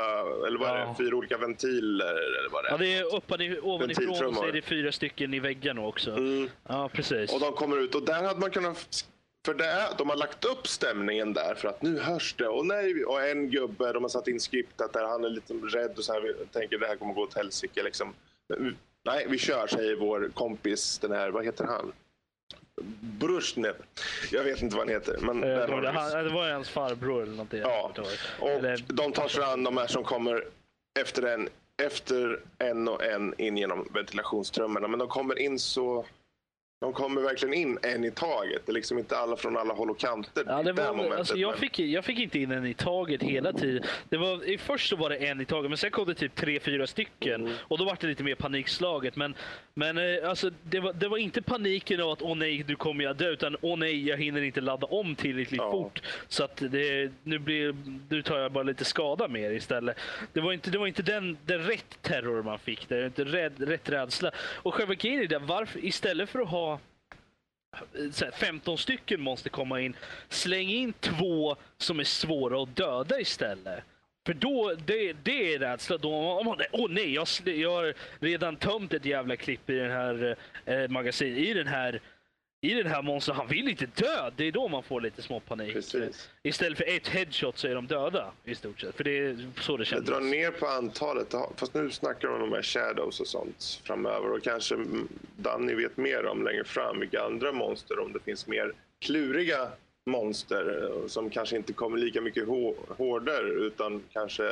eller 0.46 0.58
vad 0.58 0.68
Ja. 0.68 0.94
det, 0.98 1.04
fyra 1.04 1.16
olika 1.16 1.38
ventiler 1.38 2.12
eller 2.12 2.50
vad 2.52 2.64
det 2.64 2.68
är. 2.68 2.72
Ja, 2.72 2.76
det 2.78 2.96
är 2.96 3.16
uppan, 3.16 3.58
ovanifrån 3.62 4.26
och 4.26 4.34
så 4.34 4.44
är 4.44 4.52
det 4.52 4.62
fyra 4.62 4.92
stycken 4.92 5.34
i 5.34 5.40
väggarna 5.40 5.80
också. 5.80 6.10
Mm. 6.10 6.50
Ja, 6.68 6.88
precis. 6.92 7.32
Och 7.34 7.40
de 7.40 7.52
kommer 7.52 7.76
ut 7.78 7.94
och 7.94 8.02
där 8.02 8.22
hade 8.22 8.40
man 8.40 8.50
kunnat... 8.50 9.06
För 9.46 9.54
det 9.54 9.66
är, 9.66 9.88
de 9.98 10.08
har 10.08 10.16
lagt 10.16 10.44
upp 10.44 10.66
stämningen 10.66 11.32
där 11.32 11.54
för 11.54 11.68
att 11.68 11.82
nu 11.82 11.98
hörs 12.00 12.34
det. 12.38 12.48
Och, 12.48 12.66
nej, 12.66 13.04
och 13.04 13.22
en 13.26 13.50
gubbe, 13.50 13.92
de 13.92 14.02
har 14.04 14.08
satt 14.08 14.28
in 14.28 14.40
skriptat 14.40 14.92
där 14.92 15.04
han 15.04 15.24
är 15.24 15.28
lite 15.28 15.54
rädd 15.54 15.98
och 15.98 16.04
så 16.04 16.12
här, 16.12 16.34
tänker 16.52 16.78
det 16.78 16.86
här 16.86 16.96
kommer 16.96 17.14
gå 17.14 17.22
åt 17.22 17.34
helsike. 17.34 17.82
Liksom. 17.82 18.14
Nej, 19.04 19.26
vi 19.28 19.38
kör, 19.38 19.66
säger 19.66 19.96
vår 19.96 20.30
kompis, 20.34 20.98
den 20.98 21.12
här, 21.12 21.30
vad 21.30 21.44
heter 21.44 21.64
han? 21.64 21.92
Brusjnev. 23.00 23.74
Jag 24.32 24.44
vet 24.44 24.62
inte 24.62 24.76
vad 24.76 24.86
han 24.86 24.94
heter. 24.94 25.18
Men 25.20 25.44
Eh, 25.44 25.80
det, 25.80 25.90
han, 25.90 26.24
det 26.24 26.30
var 26.30 26.50
hans 26.50 26.68
farbror 26.70 27.22
eller 27.22 27.32
någonting. 27.32 27.60
Ja, 27.60 27.92
och 28.40 28.48
Eller- 28.50 28.84
de 28.86 29.12
tar 29.12 29.28
sig 29.28 29.44
an 29.44 29.64
de 29.64 29.76
här 29.76 29.86
som 29.86 30.04
kommer 30.04 30.44
efter 31.00 31.22
en, 31.22 31.48
efter 31.82 32.40
en 32.58 32.88
och 32.88 33.04
en 33.04 33.34
in 33.40 33.56
genom 33.56 33.88
ventilationstrummorna. 33.94 34.88
Men 34.88 34.98
de 34.98 35.08
kommer 35.08 35.38
in 35.38 35.58
så... 35.58 36.04
De 36.80 36.92
kommer 36.92 37.20
verkligen 37.20 37.54
in 37.54 37.78
en 37.82 38.04
i 38.04 38.10
taget. 38.10 38.62
Det 38.66 38.72
är 38.72 38.74
liksom 38.74 38.98
inte 38.98 39.16
alla 39.16 39.36
från 39.36 39.56
alla 39.56 39.74
håll 39.74 39.90
och 39.90 39.98
kanter. 39.98 40.44
Ja, 40.46 40.62
det 40.62 40.72
var, 40.72 40.94
momentet, 40.94 41.18
alltså, 41.18 41.36
jag, 41.36 41.50
men- 41.50 41.58
fick, 41.58 41.78
jag 41.78 42.04
fick 42.04 42.18
inte 42.18 42.38
in 42.38 42.50
en 42.50 42.66
i 42.66 42.74
taget 42.74 43.22
hela 43.22 43.52
tiden. 43.52 43.82
Det 44.08 44.16
var, 44.16 44.44
i 44.50 44.58
först 44.58 44.88
så 44.88 44.96
var 44.96 45.10
det 45.10 45.16
en 45.16 45.40
i 45.40 45.44
taget, 45.44 45.70
men 45.70 45.78
sen 45.78 45.90
kom 45.90 46.06
det 46.06 46.14
typ 46.14 46.34
tre, 46.34 46.60
fyra 46.60 46.86
stycken. 46.86 47.40
Mm. 47.40 47.52
Och 47.60 47.78
då 47.78 47.84
var 47.84 47.96
det 48.00 48.06
lite 48.06 48.22
mer 48.22 48.34
panikslaget. 48.34 49.16
Men, 49.16 49.34
men 49.74 49.98
eh, 49.98 50.28
alltså, 50.28 50.50
det, 50.62 50.80
var, 50.80 50.92
det 50.92 51.08
var 51.08 51.18
inte 51.18 51.42
paniken 51.42 52.00
av 52.00 52.10
att 52.10 52.22
åh 52.22 52.36
nej, 52.36 52.64
nu 52.68 52.76
kommer 52.76 53.04
jag 53.04 53.16
dö. 53.16 53.28
Utan 53.28 53.56
åh 53.60 53.78
nej, 53.78 54.08
jag 54.08 54.16
hinner 54.16 54.42
inte 54.42 54.60
ladda 54.60 54.86
om 54.86 55.14
tillräckligt 55.14 55.60
Ja. 55.60 55.70
fort. 55.70 56.02
Så 56.28 56.44
att 56.44 56.56
det, 56.56 57.10
nu, 57.22 57.38
blir, 57.38 57.76
nu 58.08 58.22
tar 58.22 58.38
jag 58.38 58.52
bara 58.52 58.64
lite 58.64 58.84
skada 58.84 59.28
mer 59.28 59.50
istället. 59.50 59.96
Det 60.32 60.40
var 60.40 60.52
inte, 60.52 60.70
det 60.70 60.78
var 60.78 60.86
inte 60.86 61.02
den, 61.02 61.36
den 61.46 61.62
rätt 61.62 62.02
terror 62.02 62.42
man 62.42 62.58
fick. 62.58 62.88
Det 62.88 62.98
var 62.98 63.06
inte 63.06 63.24
rädd, 63.24 63.68
rätt 63.68 63.88
rädsla. 63.88 64.30
Och 64.56 64.74
själva 64.74 64.94
grejen 64.94 65.20
är 65.22 65.26
det, 65.26 65.38
varför 65.38 65.84
istället 65.84 66.28
för 66.30 66.38
att 66.40 66.48
ha 66.48 66.69
här, 67.72 68.30
15 68.30 68.78
stycken 68.78 69.20
måste 69.20 69.48
komma 69.48 69.80
in. 69.80 69.96
Släng 70.28 70.68
in 70.68 70.92
två 70.92 71.56
som 71.78 72.00
är 72.00 72.04
svåra 72.04 72.62
att 72.62 72.76
döda 72.76 73.20
istället. 73.20 73.84
För 74.26 74.34
då, 74.34 74.74
det, 74.86 75.12
det 75.12 75.54
är 75.54 75.58
rädsla. 75.58 75.98
Då, 75.98 76.14
om 76.14 76.46
man, 76.46 76.60
åh 76.72 76.90
nej, 76.90 77.14
jag, 77.14 77.26
jag 77.44 77.70
har 77.70 77.94
redan 78.18 78.56
tömt 78.56 78.94
ett 78.94 79.04
jävla 79.04 79.36
klipp 79.36 79.70
i 79.70 79.74
den 79.74 79.90
här 79.90 80.36
eh, 80.64 80.88
magasin, 80.88 81.36
i 81.36 81.54
den 81.54 81.66
här 81.66 82.00
i 82.62 82.74
den 82.74 82.86
här 82.86 83.02
monstern, 83.02 83.36
han 83.36 83.46
vill 83.48 83.68
inte 83.68 83.86
dö. 83.86 84.30
Det 84.36 84.44
är 84.44 84.52
då 84.52 84.68
man 84.68 84.82
får 84.82 85.00
lite 85.00 85.22
små 85.22 85.40
panik. 85.40 85.72
Precis. 85.72 86.28
Istället 86.42 86.78
för 86.78 86.88
ett 86.96 87.08
headshot 87.08 87.58
så 87.58 87.68
är 87.68 87.74
de 87.74 87.86
döda 87.86 88.32
i 88.44 88.54
stort 88.54 88.80
sett. 88.80 88.94
För 88.94 89.04
det 89.04 89.18
är 89.18 89.36
så 89.60 89.76
det 89.76 89.82
Det 89.82 89.86
känns. 89.86 90.06
drar 90.06 90.20
ner 90.20 90.50
på 90.50 90.66
antalet. 90.66 91.34
Fast 91.56 91.74
nu 91.74 91.90
snackar 91.90 92.28
de 92.28 92.34
om 92.34 92.40
de 92.50 92.52
här 92.56 92.62
shadows 92.62 93.20
och 93.20 93.26
sånt 93.26 93.80
framöver. 93.84 94.32
Och 94.32 94.42
kanske 94.42 94.76
Danny 95.36 95.74
vet 95.74 95.96
mer 95.96 96.26
om 96.26 96.44
längre 96.44 96.64
fram 96.64 97.00
vilka 97.00 97.22
andra 97.22 97.52
monster. 97.52 97.98
Om 97.98 98.12
det 98.12 98.20
finns 98.20 98.46
mer 98.46 98.72
kluriga 99.00 99.68
monster 100.06 100.82
eh, 101.02 101.06
som 101.06 101.30
kanske 101.30 101.56
inte 101.56 101.72
kommer 101.72 101.98
lika 101.98 102.20
mycket 102.20 102.44
hå- 102.46 102.74
hårdare 102.96 103.48
utan 103.48 104.02
kanske 104.12 104.44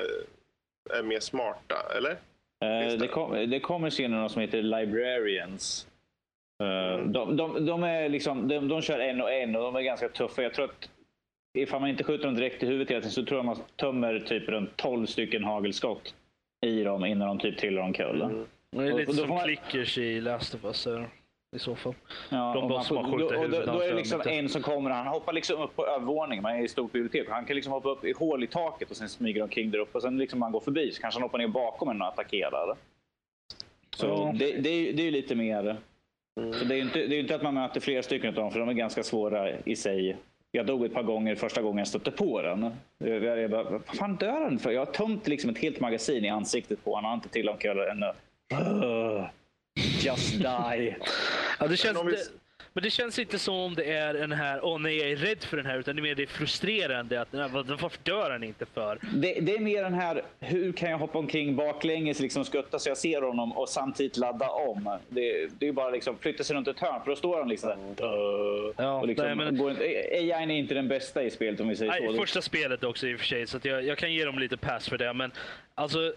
är 0.90 1.02
mer 1.02 1.20
smarta. 1.20 1.76
Eller? 1.96 2.10
Eh, 2.64 2.98
det? 2.98 3.08
kom, 3.08 3.50
det 3.50 3.60
kommer 3.60 3.90
senare 3.90 4.16
några 4.16 4.28
som 4.28 4.40
heter 4.42 4.62
Librarians. 4.62 5.86
Eh, 6.62 7.04
de, 7.06 7.36
de, 7.36 7.66
de, 7.66 7.82
är 7.82 8.08
liksom, 8.08 8.48
de, 8.48 8.68
de 8.68 8.82
kör 8.82 8.98
en 8.98 9.20
och 9.20 9.32
en 9.32 9.56
och 9.56 9.62
de 9.62 9.76
är 9.76 9.80
ganska 9.82 10.08
tuffa. 10.08 10.42
Jag 10.42 10.54
tror 10.54 10.64
att 10.64 10.90
ifall 11.58 11.80
man 11.80 11.90
inte 11.90 12.04
skjuter 12.04 12.24
dem 12.24 12.34
direkt 12.34 12.62
i 12.62 12.66
huvudet 12.66 12.90
hela 12.90 13.00
tiden 13.00 13.12
så 13.12 13.24
tror 13.24 13.38
jag 13.38 13.44
man 13.44 13.56
tömmer 13.76 14.20
typ 14.20 14.48
runt 14.48 14.76
12 14.76 15.06
stycken 15.06 15.44
hagelskott 15.44 16.14
i 16.66 16.82
dem 16.82 17.04
innan 17.04 17.28
de 17.28 17.38
typ 17.38 17.58
trillar 17.58 17.82
omkull. 17.82 18.22
Mm. 18.22 18.46
Det 18.70 18.78
är 18.78 18.84
lite 18.92 19.10
och 19.10 19.16
då 19.16 19.22
som 19.22 19.28
man- 19.28 19.44
clickers 19.44 19.98
i 19.98 20.20
Last 20.20 20.54
of 20.54 20.64
Us. 20.64 20.86
eh, 20.86 21.02
I 21.56 21.58
så 21.58 21.74
fall. 21.76 21.94
Ja, 22.30 22.52
De 22.54 22.68
bara 22.68 22.82
som 22.82 23.04
skjuter 23.12 23.18
då, 23.18 23.28
då, 23.34 23.40
huvudet 23.40 23.66
då 23.66 23.72
är 23.80 23.84
det 23.86 23.90
av 23.92 23.96
liksom 23.98 24.20
en 24.26 24.48
som 24.48 24.62
kommer, 24.62 24.90
han 24.90 25.06
hoppar 25.06 25.32
liksom 25.32 25.62
upp 25.62 25.76
på 25.76 25.86
övervåningen, 25.86 26.42
man 26.42 26.52
är 26.56 26.62
i 26.62 26.68
stort 26.68 26.92
bibliotek. 26.92 27.28
Han 27.30 27.44
kan 27.44 27.56
liksom 27.56 27.72
hoppa 27.72 27.88
upp 27.88 28.04
i 28.04 28.12
hål 28.12 28.44
i 28.44 28.46
taket 28.46 28.90
och 28.90 28.96
sen 28.96 29.08
smyger 29.08 29.42
omkring 29.42 29.70
där 29.70 29.78
uppe. 29.78 29.98
Och 29.98 30.02
sen 30.02 30.18
liksom 30.18 30.38
man 30.40 30.52
går 30.52 30.60
förbi 30.60 30.92
så 30.92 31.00
kanske 31.00 31.18
han 31.20 31.22
hoppar 31.22 31.38
ner 31.38 31.48
bakom 31.48 31.88
en 31.88 32.02
och 32.02 32.08
attackerar. 32.08 32.76
Så 33.96 34.06
Ja. 34.06 34.32
det, 34.34 34.52
det, 34.52 34.68
är, 34.68 34.92
det 34.92 35.02
är 35.02 35.04
ju 35.04 35.10
lite 35.10 35.34
mer... 35.34 35.76
Så 36.52 36.64
det 36.64 36.74
är 36.74 36.76
ju 36.76 36.82
inte, 36.82 36.98
det 36.98 37.04
är 37.04 37.08
ju 37.16 37.20
inte 37.20 37.34
att 37.34 37.42
man 37.42 37.54
möter 37.54 37.80
flera 37.80 38.02
stycken 38.02 38.28
av 38.28 38.34
dem, 38.34 38.50
för 38.50 38.58
de 38.60 38.68
är 38.68 38.72
ganska 38.72 39.02
svåra 39.02 39.50
i 39.64 39.76
sig. 39.76 40.16
Jag 40.52 40.66
dog 40.66 40.84
ett 40.84 40.94
par 40.94 41.02
gånger 41.02 41.34
första 41.34 41.62
gången 41.62 41.78
jag 41.78 41.88
stötte 41.88 42.10
på 42.10 42.42
den. 42.42 42.70
Jag, 42.98 43.24
jag 43.38 43.50
bara, 43.50 43.62
vad 43.70 43.82
fan 43.84 44.16
dör 44.16 44.40
den 44.40 44.58
för? 44.58 44.70
Jag 44.70 44.80
har 44.86 44.92
tömt 44.92 45.28
liksom 45.28 45.50
ett 45.50 45.58
helt 45.58 45.80
magasin 45.80 46.24
i 46.24 46.28
ansiktet 46.28 46.84
på 46.84 46.90
honom. 46.90 47.04
Han 47.04 47.10
har 47.10 47.16
inte 47.16 47.28
till 47.28 47.48
omkull 47.48 47.78
ännu. 47.78 48.12
Just 50.04 50.38
die. 50.38 50.96
Ja, 51.60 51.66
det 51.68 51.76
känns, 51.76 51.98
om 51.98 52.06
vi- 52.06 52.12
det, 52.12 52.18
men 52.72 52.82
det 52.82 52.90
känns 52.90 53.18
inte 53.18 53.38
som 53.38 53.54
om 53.54 53.74
det 53.74 53.84
är 53.92 54.14
en 54.14 54.32
här, 54.32 54.64
åh 54.64 54.78
nej 54.78 54.96
jag 54.96 55.10
är 55.10 55.16
rädd 55.16 55.44
för 55.44 55.56
den 55.56 55.66
här, 55.66 55.78
utan 55.78 55.96
det 55.96 56.00
är 56.00 56.02
mer 56.02 56.14
det 56.14 56.22
är 56.22 56.26
frustrerande. 56.26 57.20
Att, 57.20 57.28
varför 57.32 57.98
dör 58.02 58.30
han 58.30 58.44
inte 58.44 58.66
för? 58.66 58.98
Det, 59.14 59.40
det 59.40 59.54
är 59.54 59.60
mer 59.60 59.82
den 59.82 59.94
här, 59.94 60.22
hur 60.40 60.72
kan 60.72 60.90
jag 60.90 60.98
hoppa 60.98 61.18
omkring 61.18 61.56
baklänges, 61.56 62.20
liksom 62.20 62.44
skutta 62.44 62.78
så 62.78 62.88
jag 62.88 62.96
ser 62.98 63.22
honom 63.22 63.52
och 63.52 63.68
samtidigt 63.68 64.16
ladda 64.16 64.48
om. 64.50 64.98
Det, 65.08 65.48
det 65.58 65.68
är 65.68 65.72
bara 65.72 65.90
liksom 65.90 66.18
flytta 66.18 66.44
sig 66.44 66.56
runt 66.56 66.68
ett 66.68 66.80
hörn 66.80 67.00
för 67.04 67.10
då 67.10 67.16
står 67.16 67.38
han 67.38 67.48
liksom 67.48 67.70
där. 67.96 68.74
Ja, 68.76 69.00
och 69.00 69.06
liksom, 69.06 69.26
nej, 69.26 69.34
men- 69.36 69.58
går 69.58 69.70
inte, 69.70 69.84
AI 69.84 70.30
är 70.30 70.50
inte 70.50 70.74
den 70.74 70.88
bästa 70.88 71.22
i 71.22 71.30
spelet 71.30 71.60
om 71.60 71.68
vi 71.68 71.76
säger 71.76 71.92
Nej, 71.92 72.08
så. 72.08 72.16
första 72.16 72.42
spelet 72.42 72.84
också 72.84 73.06
i 73.06 73.14
och 73.14 73.18
för 73.18 73.26
sig, 73.26 73.46
så 73.46 73.56
att 73.56 73.64
jag, 73.64 73.84
jag 73.84 73.98
kan 73.98 74.12
ge 74.12 74.24
dem 74.24 74.38
lite 74.38 74.56
pass 74.56 74.88
för 74.88 74.98
det. 74.98 75.12
Men 75.12 75.32
alltså, 75.74 76.12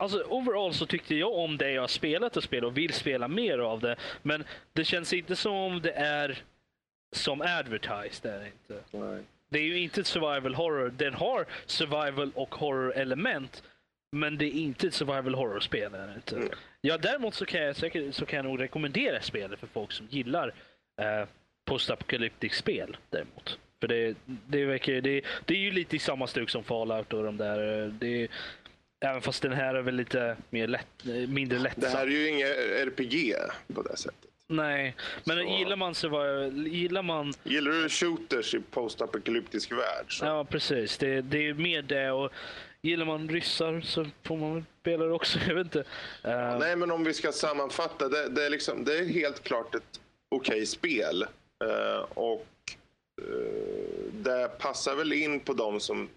alltså 0.00 0.22
overall 0.22 0.74
så 0.74 0.86
tyckte 0.86 1.14
jag 1.14 1.34
om 1.34 1.56
det 1.56 1.70
jag 1.70 1.82
har 1.82 1.88
spelat 1.88 2.36
och 2.36 2.44
spelat 2.44 2.66
och 2.70 2.78
vill 2.78 2.92
spela 2.92 3.28
mer 3.28 3.58
av 3.58 3.80
det. 3.80 3.96
Men 4.22 4.44
det 4.72 4.84
känns 4.84 5.12
inte 5.12 5.36
som 5.36 5.52
om 5.52 5.80
det 5.82 5.92
är 5.92 6.42
som 7.16 7.40
advertised. 7.40 8.32
Är 8.32 8.38
det 8.40 8.46
inte. 8.46 8.98
Nej. 8.98 9.22
Det 9.48 9.58
är 9.58 9.62
ju 9.62 9.78
inte 9.78 10.00
ett 10.00 10.06
survival 10.06 10.54
horror. 10.54 10.92
Den 10.96 11.14
har 11.14 11.46
survival 11.66 12.30
och 12.34 12.54
horror 12.54 12.92
element. 12.96 13.62
Men 14.12 14.38
det 14.38 14.44
är 14.44 14.52
inte 14.52 14.86
ett 14.86 14.94
survival 14.94 15.34
horror-spel. 15.34 15.94
är 15.94 16.06
det 16.06 16.14
Inte. 16.14 16.36
Mm. 16.36 16.48
Ja, 16.80 16.98
däremot 16.98 17.34
så 17.34 17.46
kan, 17.46 17.60
jag 17.62 17.76
säkert, 17.76 18.14
så 18.14 18.26
kan 18.26 18.36
jag 18.36 18.44
nog 18.44 18.60
rekommendera 18.60 19.20
spelet 19.20 19.60
för 19.60 19.66
folk 19.66 19.92
som 19.92 20.06
gillar 20.10 20.54
eh, 21.00 21.28
postapokalyptisk 21.64 22.54
spel. 22.54 22.96
Däremot. 23.10 23.58
För 23.80 23.88
det, 23.88 24.14
det, 24.24 24.64
verkar, 24.64 24.92
det, 25.00 25.22
det 25.44 25.54
är 25.54 25.58
ju 25.58 25.70
lite 25.70 25.96
i 25.96 25.98
samma 25.98 26.26
stuk 26.26 26.50
som 26.50 26.64
Fallout 26.64 27.12
och 27.12 27.24
de 27.24 27.36
där. 27.36 27.82
eh, 27.82 27.88
Det, 27.88 28.28
även 29.00 29.22
fast 29.22 29.42
den 29.42 29.52
här 29.52 29.74
är 29.74 29.82
väl 29.82 29.94
lite 29.94 30.36
mer 30.50 30.66
lätt, 30.66 31.04
mindre 31.28 31.58
lättsam. 31.58 31.80
Det 31.82 31.88
här 31.88 32.06
är 32.06 32.10
ju 32.10 32.28
inget 32.28 32.56
RPG 32.58 33.34
på 33.74 33.82
det 33.82 33.96
sättet. 33.96 34.26
Nej, 34.46 34.96
men 35.24 35.36
Så- 35.36 35.58
gillar 35.58 35.76
man 35.76 35.94
survival, 35.94 36.66
gillar 36.66 37.02
man 37.02 37.32
Gillar 37.42 37.70
du 37.72 37.88
shooters 37.88 38.54
i 38.54 38.60
postapokalyptisk 38.60 39.72
värld? 39.72 40.04
Så. 40.18 40.24
Ja, 40.24 40.44
precis. 40.44 40.98
Det, 40.98 41.20
det 41.20 41.48
är 41.48 41.54
mer 41.54 41.82
det. 41.82 42.10
Och 42.10 42.32
gillar 42.82 43.06
man 43.06 43.28
ryssar 43.28 43.80
så 43.80 44.06
får 44.22 44.36
man 44.36 44.54
väl 44.54 44.64
spela 44.80 45.04
det 45.04 45.12
också. 45.12 45.38
Jag 45.48 45.54
vet 45.54 45.64
inte. 45.64 45.84
Eh, 46.24 46.58
Nej, 46.58 46.76
men 46.76 46.90
om 46.90 47.04
vi 47.04 47.14
ska 47.14 47.32
sammanfatta. 47.32 48.08
Det, 48.08 48.28
det, 48.28 48.46
är, 48.46 48.50
liksom, 48.50 48.84
det 48.84 48.98
är 48.98 49.04
helt 49.04 49.42
klart 49.42 49.74
ett 49.74 50.00
okej 50.28 50.66
spel. 50.66 51.22
Eh, 51.64 52.00
och 52.14 52.46
eh, 53.22 54.12
det 54.12 54.58
passar 54.58 54.94
väl 54.94 55.12
in 55.12 55.40
på 55.40 55.52
de 55.52 55.80
som 55.80 56.08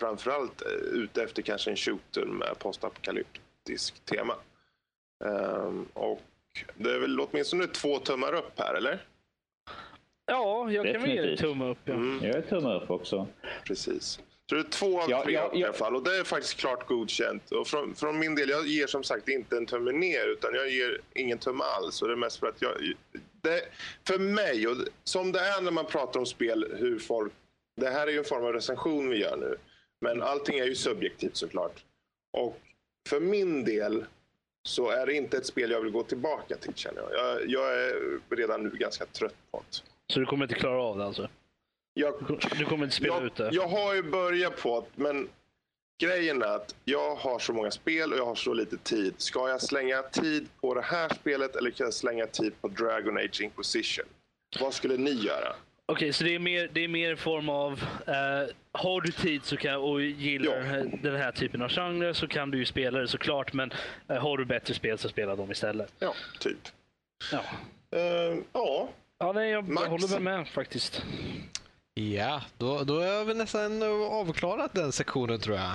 framförallt 0.00 0.62
är 0.62 0.94
ute 0.94 1.22
efter 1.22 1.42
kanske 1.42 1.70
en 1.70 1.76
shooter 1.76 2.24
med 2.24 2.58
postapokalyptisk 2.58 4.04
tema. 4.04 4.34
Eh, 5.24 5.72
och 5.92 6.22
det 6.76 6.90
är 6.92 6.98
väl 6.98 7.20
åtminstone 7.20 7.66
två 7.66 7.98
tummar 7.98 8.34
upp 8.34 8.58
här, 8.58 8.74
eller? 8.74 9.04
Ja, 10.26 10.70
jag 10.72 10.84
kan 10.92 11.00
väl 11.02 11.10
ge 11.10 11.16
Definitivt. 11.16 11.40
tumme 11.40 11.64
upp. 11.70 11.78
Ja. 11.84 11.94
Mm, 11.94 12.20
Jag 12.24 12.34
gör 12.34 12.42
tumme 12.42 12.74
upp 12.74 12.90
också. 12.90 13.26
precis. 13.66 14.20
Så 14.48 14.54
det 14.56 14.60
är 14.60 14.70
två 14.70 15.00
av 15.00 15.10
Ja, 15.10 15.22
tre 15.24 15.32
ja, 15.32 15.50
i 15.54 15.64
alla 15.64 15.72
fall. 15.72 15.96
Och 15.96 16.02
det 16.02 16.16
är 16.16 16.24
faktiskt 16.24 16.56
klart 16.60 16.86
godkänt. 16.86 17.52
Och 17.52 17.66
från, 17.66 17.94
från 17.94 18.18
min 18.18 18.34
del, 18.34 18.48
jag 18.48 18.66
ger 18.66 18.86
som 18.86 19.04
sagt 19.04 19.28
inte 19.28 19.56
en 19.56 19.66
tumme 19.66 19.92
ner 19.92 20.26
utan 20.28 20.54
jag 20.54 20.70
ger 20.70 21.00
ingen 21.14 21.38
tumme 21.38 21.64
alls. 21.64 22.02
Och 22.02 22.08
det 22.08 22.14
är 22.14 22.16
mest 22.16 22.38
för 22.40 22.46
att 22.46 22.62
jag... 22.62 22.72
Det, 23.42 23.62
för 24.06 24.18
mig, 24.18 24.68
och 24.68 24.76
som 25.04 25.32
det 25.32 25.40
är 25.40 25.60
när 25.62 25.70
man 25.70 25.86
pratar 25.86 26.20
om 26.20 26.26
spel, 26.26 26.74
hur 26.78 26.98
folk... 26.98 27.32
Det 27.76 27.90
här 27.90 28.06
är 28.06 28.10
ju 28.12 28.18
en 28.18 28.24
form 28.24 28.44
av 28.44 28.52
recension 28.52 29.10
vi 29.10 29.16
gör 29.20 29.36
nu. 29.36 29.56
Men 30.00 30.22
allting 30.22 30.58
är 30.58 30.64
ju 30.64 30.74
subjektivt 30.74 31.36
såklart. 31.36 31.84
Och 32.32 32.60
för 33.08 33.20
min 33.20 33.64
del 33.64 34.04
så 34.68 34.90
är 34.90 35.06
det 35.06 35.14
inte 35.14 35.36
ett 35.36 35.46
spel 35.46 35.70
jag 35.70 35.80
vill 35.80 35.92
gå 35.92 36.02
tillbaka 36.02 36.56
till 36.56 36.74
känner 36.74 37.00
jag. 37.02 37.12
Jag, 37.12 37.48
jag 37.48 37.74
är 37.84 38.20
redan 38.36 38.62
nu 38.64 38.70
ganska 38.70 39.06
trött 39.06 39.34
på 39.50 39.62
det. 39.70 39.76
Så 40.14 40.20
du 40.20 40.26
kommer 40.26 40.44
inte 40.44 40.54
klara 40.54 40.82
av 40.82 40.98
det 40.98 41.04
alltså? 41.04 41.28
Jag, 41.94 42.38
Du 42.58 42.64
kommer 42.64 42.84
inte 42.84 42.96
spela 42.96 43.14
jag, 43.14 43.24
ut 43.24 43.36
det? 43.36 43.48
jag 43.52 43.68
har 43.68 43.94
ju 43.94 44.02
börjat 44.02 44.56
på 44.56 44.80
det, 44.80 45.02
men 45.02 45.28
grejen 46.02 46.42
är 46.42 46.46
att 46.46 46.74
jag 46.84 47.14
har 47.16 47.38
så 47.38 47.52
många 47.52 47.70
spel 47.70 48.12
och 48.12 48.18
jag 48.18 48.26
har 48.26 48.34
så 48.34 48.54
lite 48.54 48.76
tid. 48.76 49.14
Ska 49.16 49.48
jag 49.48 49.62
slänga 49.62 50.02
tid 50.02 50.48
på 50.60 50.74
det 50.74 50.82
här 50.82 51.08
spelet 51.08 51.56
eller 51.56 51.70
kan 51.70 51.84
jag 51.86 51.94
slänga 51.94 52.26
tid 52.26 52.52
på 52.60 52.68
Dragon 52.68 53.16
Age 53.18 53.40
Inquisition? 53.40 54.04
Vad 54.60 54.74
skulle 54.74 54.96
ni 54.96 55.10
göra? 55.10 55.56
Okej, 55.90 56.12
så 56.12 56.24
det 56.24 56.34
är 56.34 56.38
mer, 56.38 56.68
det 56.72 56.84
är 56.84 56.88
mer 56.88 57.10
en 57.10 57.16
form 57.16 57.48
av... 57.48 57.72
eh, 58.06 58.54
har 58.72 59.00
du 59.00 59.10
tid 59.12 59.44
så 59.44 59.56
kan, 59.56 59.74
och 59.76 60.02
gillar 60.02 60.56
Ja. 60.76 60.84
den 61.02 61.16
här 61.16 61.32
typen 61.32 61.62
av 61.62 61.68
genre 61.68 62.14
så 62.14 62.28
kan 62.28 62.50
du 62.50 62.58
ju 62.58 62.64
spela 62.64 62.98
det 62.98 63.08
såklart. 63.08 63.52
Men 63.52 63.72
eh, 64.08 64.16
har 64.16 64.38
du 64.38 64.44
bättre 64.44 64.74
spel 64.74 64.98
så 64.98 65.08
spela 65.08 65.36
dem 65.36 65.50
istället. 65.50 65.92
Ja, 65.98 66.14
typ. 66.40 66.58
Ja, 67.32 67.40
Eh, 67.92 68.38
ja, 68.52 68.88
ja 69.18 69.32
nej, 69.32 69.50
jag, 69.50 69.64
jag 69.68 69.88
håller 69.90 70.08
väl 70.08 70.20
med 70.22 70.48
faktiskt. 70.48 71.02
Ja, 71.94 72.42
då, 72.58 72.84
då 72.84 72.94
har 72.94 73.24
vi 73.24 73.34
nästan 73.34 73.82
avklarat 74.10 74.74
den 74.74 74.92
sektionen 74.92 75.38
tror 75.40 75.56
jag. 75.56 75.70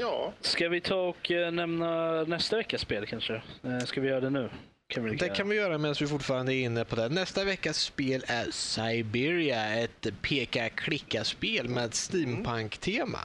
ja. 0.00 0.32
Ska 0.40 0.68
vi 0.68 0.80
ta 0.80 0.94
och 0.94 1.30
eh, 1.30 1.50
nämna 1.52 2.22
nästa 2.22 2.56
veckas 2.56 2.80
spel 2.80 3.06
kanske? 3.06 3.34
Eh, 3.64 3.78
ska 3.84 4.00
vi 4.00 4.08
göra 4.08 4.20
det 4.20 4.30
nu? 4.30 4.48
Kan 4.88 5.16
Det 5.16 5.28
kan 5.28 5.48
vi 5.48 5.56
göra 5.56 5.78
medan 5.78 5.94
vi 6.00 6.06
fortfarande 6.06 6.54
är 6.54 6.62
inne 6.64 6.84
på 6.84 6.96
det. 6.96 7.08
Nästa 7.08 7.44
veckas 7.44 7.78
spel 7.78 8.24
är 8.28 8.50
Siberia, 8.50 9.74
ett 9.74 10.06
peka-klicka-spel 10.22 11.68
med 11.68 11.94
steampunk-tema. 11.94 13.18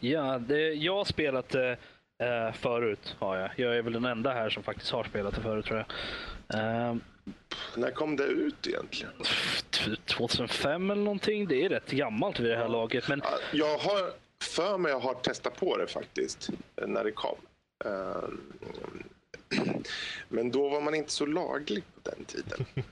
Ja, 0.00 0.38
det, 0.38 0.72
jag 0.72 0.94
har 0.96 1.04
spelat 1.04 1.48
det 1.48 1.70
eh, 2.22 2.52
förut. 2.52 3.16
Har 3.18 3.36
jag. 3.36 3.50
jag 3.56 3.76
är 3.76 3.82
väl 3.82 3.92
den 3.92 4.04
enda 4.04 4.32
här 4.32 4.50
som 4.50 4.62
faktiskt 4.62 4.90
har 4.90 5.04
spelat 5.04 5.34
det 5.34 5.40
förut 5.40 5.64
tror 5.64 5.78
jag. 5.78 5.88
Eh, 6.88 6.96
När 7.76 7.90
kom 7.90 8.16
det 8.16 8.24
ut 8.24 8.66
egentligen? 8.66 9.12
t- 9.70 9.90
2005 10.06 10.90
eller 10.90 11.02
någonting. 11.02 11.46
Det 11.48 11.64
är 11.64 11.68
rätt 11.68 11.90
gammalt 11.90 12.40
vid 12.40 12.50
det 12.50 12.56
här 12.56 12.68
laget. 12.68 13.08
Men 13.08 13.20
Ja, 13.24 13.38
Jag 13.52 13.78
har 13.78 14.10
för 14.42 14.78
mig 14.78 14.92
jag 14.92 15.00
har 15.00 15.14
testat 15.14 15.56
på 15.56 15.76
det 15.76 15.86
faktiskt 15.86 16.48
eh, 16.76 16.86
när 16.88 17.04
det 17.04 17.12
kom. 17.12 17.36
Eh, 17.84 17.90
Men 20.28 20.50
då 20.50 20.68
var 20.68 20.80
man 20.80 20.94
inte 20.94 21.12
så 21.12 21.26
laglig 21.26 21.82
på 22.02 22.10
den 22.10 22.24
tiden. 22.24 22.66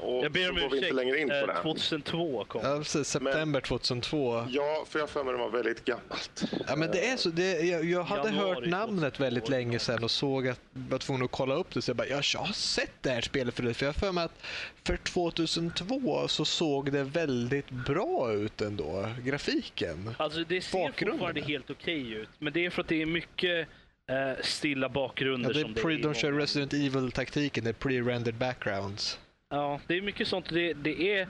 Och 0.00 0.24
jag 0.24 0.32
ber 0.32 0.42
så 0.44 0.48
om 0.50 0.54
vi 0.56 0.62
inte 0.64 0.76
ursäkt. 0.76 0.94
längre 0.94 1.18
in 1.20 1.28
på 1.28 1.34
Eh, 1.34 1.46
det. 1.46 1.62
2002 1.62 2.44
kom 2.48 2.60
Ja, 2.64 2.78
precis. 2.78 3.08
September 3.08 3.60
2002. 3.60 4.46
Ja, 4.50 4.84
för 4.88 4.98
jag 4.98 5.02
har 5.06 5.08
för 5.12 5.24
mig 5.24 5.32
det 5.32 5.38
var 5.38 5.50
väldigt 5.50 5.84
gammalt. 5.84 6.42
Ja, 6.68 6.76
men 6.76 6.90
det 6.90 7.08
är 7.08 7.16
så. 7.16 7.28
Det, 7.28 7.60
jag, 7.60 7.84
jag 7.84 8.04
hade 8.04 8.28
Januari 8.28 8.54
hört 8.54 8.66
namnet 8.66 9.20
väldigt 9.20 9.44
2002. 9.44 9.50
länge 9.50 9.78
sedan 9.78 10.04
och 10.04 10.10
såg 10.10 10.48
att 10.48 10.60
jag 10.74 10.82
var 10.90 10.98
tvungen 10.98 11.24
att 11.24 11.30
kolla 11.30 11.54
upp 11.54 11.74
det. 11.74 11.82
Så 11.82 11.90
jag 11.90 11.96
bara, 11.96 12.06
jag 12.08 12.16
har 12.38 12.52
sett 12.52 12.92
det 13.00 13.10
här 13.10 13.20
spelet 13.20 13.54
förut. 13.54 13.76
För 13.76 13.86
jag 13.86 13.92
har 13.92 13.98
för 14.00 14.12
mig 14.12 14.24
att 14.24 14.42
för 14.84 14.96
2002 14.96 16.28
så 16.28 16.44
såg 16.44 16.92
det 16.92 17.02
väldigt 17.02 17.70
bra 17.70 18.32
ut 18.32 18.60
ändå, 18.60 19.08
grafiken. 19.24 20.14
Alltså 20.18 20.44
det 20.48 20.60
ser 20.60 20.78
Bakgrunden. 20.78 21.18
fortfarande 21.18 21.40
helt 21.40 21.70
okej 21.70 22.12
ut. 22.12 22.28
Men 22.38 22.52
det 22.52 22.66
är 22.66 22.70
för 22.70 22.82
att 22.82 22.88
det 22.88 23.02
är 23.02 23.06
mycket 23.06 23.68
eh, 24.06 24.42
stilla 24.42 24.88
bakgrunder 24.88 25.48
Ja, 25.48 25.52
det 25.52 25.60
är 25.60 25.62
som 25.62 25.74
det 25.74 25.94
är. 25.94 25.98
de 25.98 26.14
kör 26.14 26.32
Resident 26.32 26.72
Evil-taktiken, 26.72 27.64
det 27.64 27.70
är 27.70 27.74
pre-rendered 27.74 28.38
backgrounds. 28.38 29.20
Ja, 29.48 29.80
det 29.86 29.96
är 29.96 30.02
mycket 30.02 30.28
sånt. 30.28 30.48
Det, 30.48 30.72
det 30.72 31.18
är... 31.18 31.28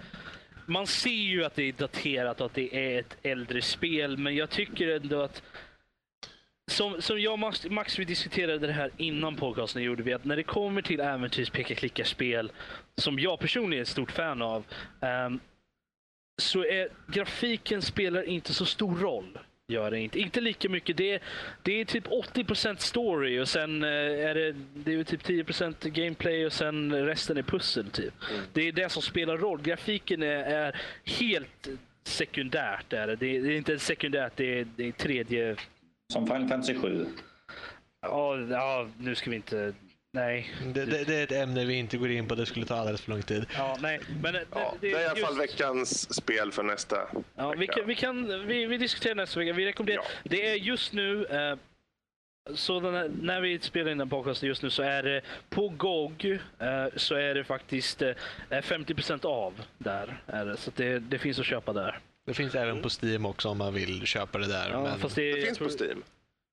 Man 0.66 0.86
ser 0.86 1.10
ju 1.10 1.44
att 1.44 1.54
det 1.54 1.62
är 1.62 1.72
daterat 1.72 2.40
och 2.40 2.46
att 2.46 2.54
det 2.54 2.94
är 2.94 3.00
ett 3.00 3.16
äldre 3.22 3.62
spel, 3.62 4.18
men 4.18 4.36
jag 4.36 4.50
tycker 4.50 4.88
ändå 4.88 5.22
att 5.22 5.42
som, 6.70 7.02
som 7.02 7.20
jag 7.20 7.32
och 7.32 7.38
Max, 7.38 7.66
Max 7.70 7.98
vi 7.98 8.04
diskuterade 8.04 8.66
det 8.66 8.72
här 8.72 8.90
innan 8.96 9.36
podcasten 9.36 9.82
gjorde 9.82 10.02
vi 10.02 10.12
att 10.12 10.24
när 10.24 10.36
det 10.36 10.42
kommer 10.42 10.82
till 10.82 11.00
äventyrs 11.00 11.50
peka 11.50 11.74
klicka 11.74 12.04
spel 12.04 12.52
som 12.96 13.18
jag 13.18 13.38
personligen 13.38 13.78
är 13.78 13.82
ett 13.82 13.88
stort 13.88 14.12
fan 14.12 14.42
av 14.42 14.64
ehm, 15.00 15.40
så 16.42 16.64
är 16.64 16.88
grafiken 17.06 17.82
spelar 17.82 18.22
inte 18.22 18.54
så 18.54 18.64
stor 18.64 18.96
roll. 18.96 19.38
Gör 19.68 19.90
det 19.90 20.00
inte. 20.00 20.18
Inte 20.18 20.40
lika 20.40 20.68
mycket. 20.68 20.96
Det 20.96 21.14
är, 21.14 21.22
det 21.62 21.80
är 21.80 21.84
typ 21.84 22.06
80% 22.06 22.76
story 22.76 23.40
och 23.40 23.48
sen 23.48 23.82
eh, 23.82 23.88
är 23.88 24.34
det, 24.34 24.54
det 24.74 24.94
är 24.94 25.04
typ 25.04 25.22
10% 25.22 25.88
gameplay 25.88 26.46
och 26.46 26.52
sen 26.52 27.06
resten 27.06 27.36
är 27.36 27.42
pussel. 27.42 27.90
Typ. 27.90 28.14
Det 28.52 28.68
är 28.68 28.72
det 28.72 28.88
som 28.88 29.02
spelar 29.02 29.36
roll. 29.36 29.62
Grafiken 29.62 30.22
är, 30.22 30.42
är 30.44 30.80
helt 31.04 31.68
sekundärt. 32.04 32.92
Är 32.92 33.06
det. 33.06 33.16
Det, 33.16 33.36
är, 33.36 33.42
det 33.42 33.52
är 33.52 33.56
inte 33.56 33.78
sekundärt, 33.78 34.32
det 34.36 34.60
är, 34.60 34.66
det 34.76 34.88
är 34.88 34.92
tredje... 34.92 35.56
Som 36.12 36.26
Final 36.26 36.48
Fantasy 36.48 36.74
7. 36.74 37.06
Ja, 38.02 38.38
ja, 38.38 38.88
nu 38.98 39.14
ska 39.14 39.30
vi 39.30 39.36
inte... 39.36 39.74
Nej. 40.16 40.50
Det, 40.74 40.84
det, 40.84 41.04
det 41.04 41.14
är 41.14 41.24
ett 41.24 41.32
ämne 41.32 41.64
vi 41.64 41.74
inte 41.74 41.96
går 41.96 42.10
in 42.10 42.28
på, 42.28 42.34
det 42.34 42.46
skulle 42.46 42.66
ta 42.66 42.74
alldeles 42.74 43.00
för 43.00 43.10
lång 43.10 43.22
tid. 43.22 43.46
Ja, 43.54 43.76
nej. 43.80 44.00
Men 44.22 44.32
det, 44.34 44.44
Ja, 44.50 44.74
det 44.80 44.92
är 44.92 45.00
i 45.00 45.04
alla 45.06 45.26
fall 45.26 45.38
veckans 45.38 46.14
spel 46.14 46.52
för 46.52 46.62
nästa 46.62 46.96
Ja, 47.34 47.50
vi 47.50 47.58
vecka. 47.58 47.72
kan, 47.72 47.86
vi, 47.86 47.94
kan, 47.94 48.46
vi, 48.46 48.66
vi 48.66 48.78
diskuterar 48.78 49.14
nästa 49.14 49.38
vecka. 49.40 49.52
Vi 49.52 49.66
rekommenderar. 49.66 50.02
Ja. 50.02 50.20
Det 50.30 50.48
är 50.48 50.54
just 50.54 50.92
nu, 50.92 51.24
eh, 51.26 51.56
så 52.54 52.80
den 52.80 52.94
här, 52.94 53.10
när 53.22 53.40
vi 53.40 53.58
spelar 53.58 53.90
in 53.90 53.98
den 53.98 54.08
podcasten 54.08 54.48
just 54.48 54.62
nu 54.62 54.70
så 54.70 54.82
är 54.82 55.02
det 55.02 55.22
på 55.48 55.68
GOG 55.68 56.24
eh, 56.58 56.86
så 56.96 57.14
är 57.14 57.34
det 57.34 57.44
faktiskt 57.44 58.02
eh, 58.02 58.12
50% 58.50 59.26
av 59.26 59.52
där. 59.78 60.20
Är 60.26 60.46
det, 60.46 60.56
så 60.56 60.70
det, 60.76 60.98
det 60.98 61.18
finns 61.18 61.38
att 61.38 61.46
köpa 61.46 61.72
där. 61.72 61.98
Det 62.26 62.34
finns 62.34 62.54
även 62.54 62.82
på 62.82 62.88
Steam 63.02 63.26
också 63.26 63.48
om 63.48 63.58
man 63.58 63.74
vill 63.74 64.06
köpa 64.06 64.38
det 64.38 64.48
där. 64.48 64.70
Ja, 64.70 64.82
men... 64.82 64.98
fast 64.98 65.16
det, 65.16 65.32
Det 65.32 65.42
finns 65.42 65.58
tror, 65.58 65.68
på 65.68 65.84
Steam. 65.84 66.02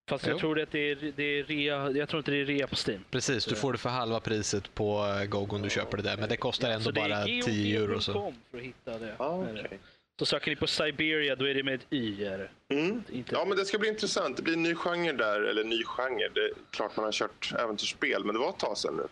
Fast 0.09 0.27
jag 0.27 0.39
tror 0.39 0.59
att 0.59 0.71
det 0.71 0.91
är, 0.91 1.13
det 1.15 1.23
är 1.39 1.43
rea, 1.43 1.91
jag 1.91 2.09
tror 2.09 2.17
inte 2.19 2.31
det 2.31 2.41
är 2.41 2.45
rea 2.45 2.67
på 2.67 2.75
Steam. 2.87 3.03
Precis, 3.11 3.45
du 3.45 3.55
får 3.55 3.71
det 3.71 3.77
för 3.77 3.89
halva 3.89 4.19
priset 4.19 4.73
på 4.75 5.17
eh, 5.21 5.25
GOG 5.25 5.53
om 5.53 5.61
du 5.61 5.69
köper 5.69 5.97
det 5.97 6.03
där. 6.03 6.17
Men 6.17 6.29
det 6.29 6.37
kostar 6.37 6.69
ändå 6.69 6.91
bara 6.91 7.23
10 7.25 7.79
euro. 7.79 7.99
Så. 8.01 8.33
För 8.51 8.57
att 8.57 8.63
hitta 8.63 8.99
det. 8.99 9.15
Ah, 9.17 9.37
det. 9.37 9.61
okej. 9.65 9.79
Så 10.19 10.25
söker 10.25 10.51
ni 10.51 10.55
på 10.55 10.67
Siberia 10.67 11.35
då 11.35 11.47
är 11.47 11.53
det 11.53 11.63
med 11.63 11.73
ett 11.73 11.85
Y. 11.89 12.25
Är 12.25 12.37
det. 12.37 12.75
Mm. 12.75 13.03
Inte 13.11 13.35
Ja, 13.35 13.45
men 13.45 13.57
det 13.57 13.65
ska 13.65 13.77
bli 13.77 13.89
intressant. 13.89 14.37
Det 14.37 14.43
blir 14.43 14.53
en 14.53 14.63
ny 14.63 14.75
genre 14.75 15.11
där, 15.13 15.41
eller 15.41 15.63
ny 15.63 15.83
genre. 15.83 16.29
Det 16.33 16.39
är 16.39 16.51
klart 16.71 16.95
man 16.97 17.05
har 17.05 17.11
kört 17.11 17.53
äventyrsspel, 17.59 18.23
men 18.25 18.35
det 18.35 18.39
var 18.39 18.49
ett 18.49 18.59
tag 18.59 18.77
sedan 18.77 18.95
nu. 18.97 19.03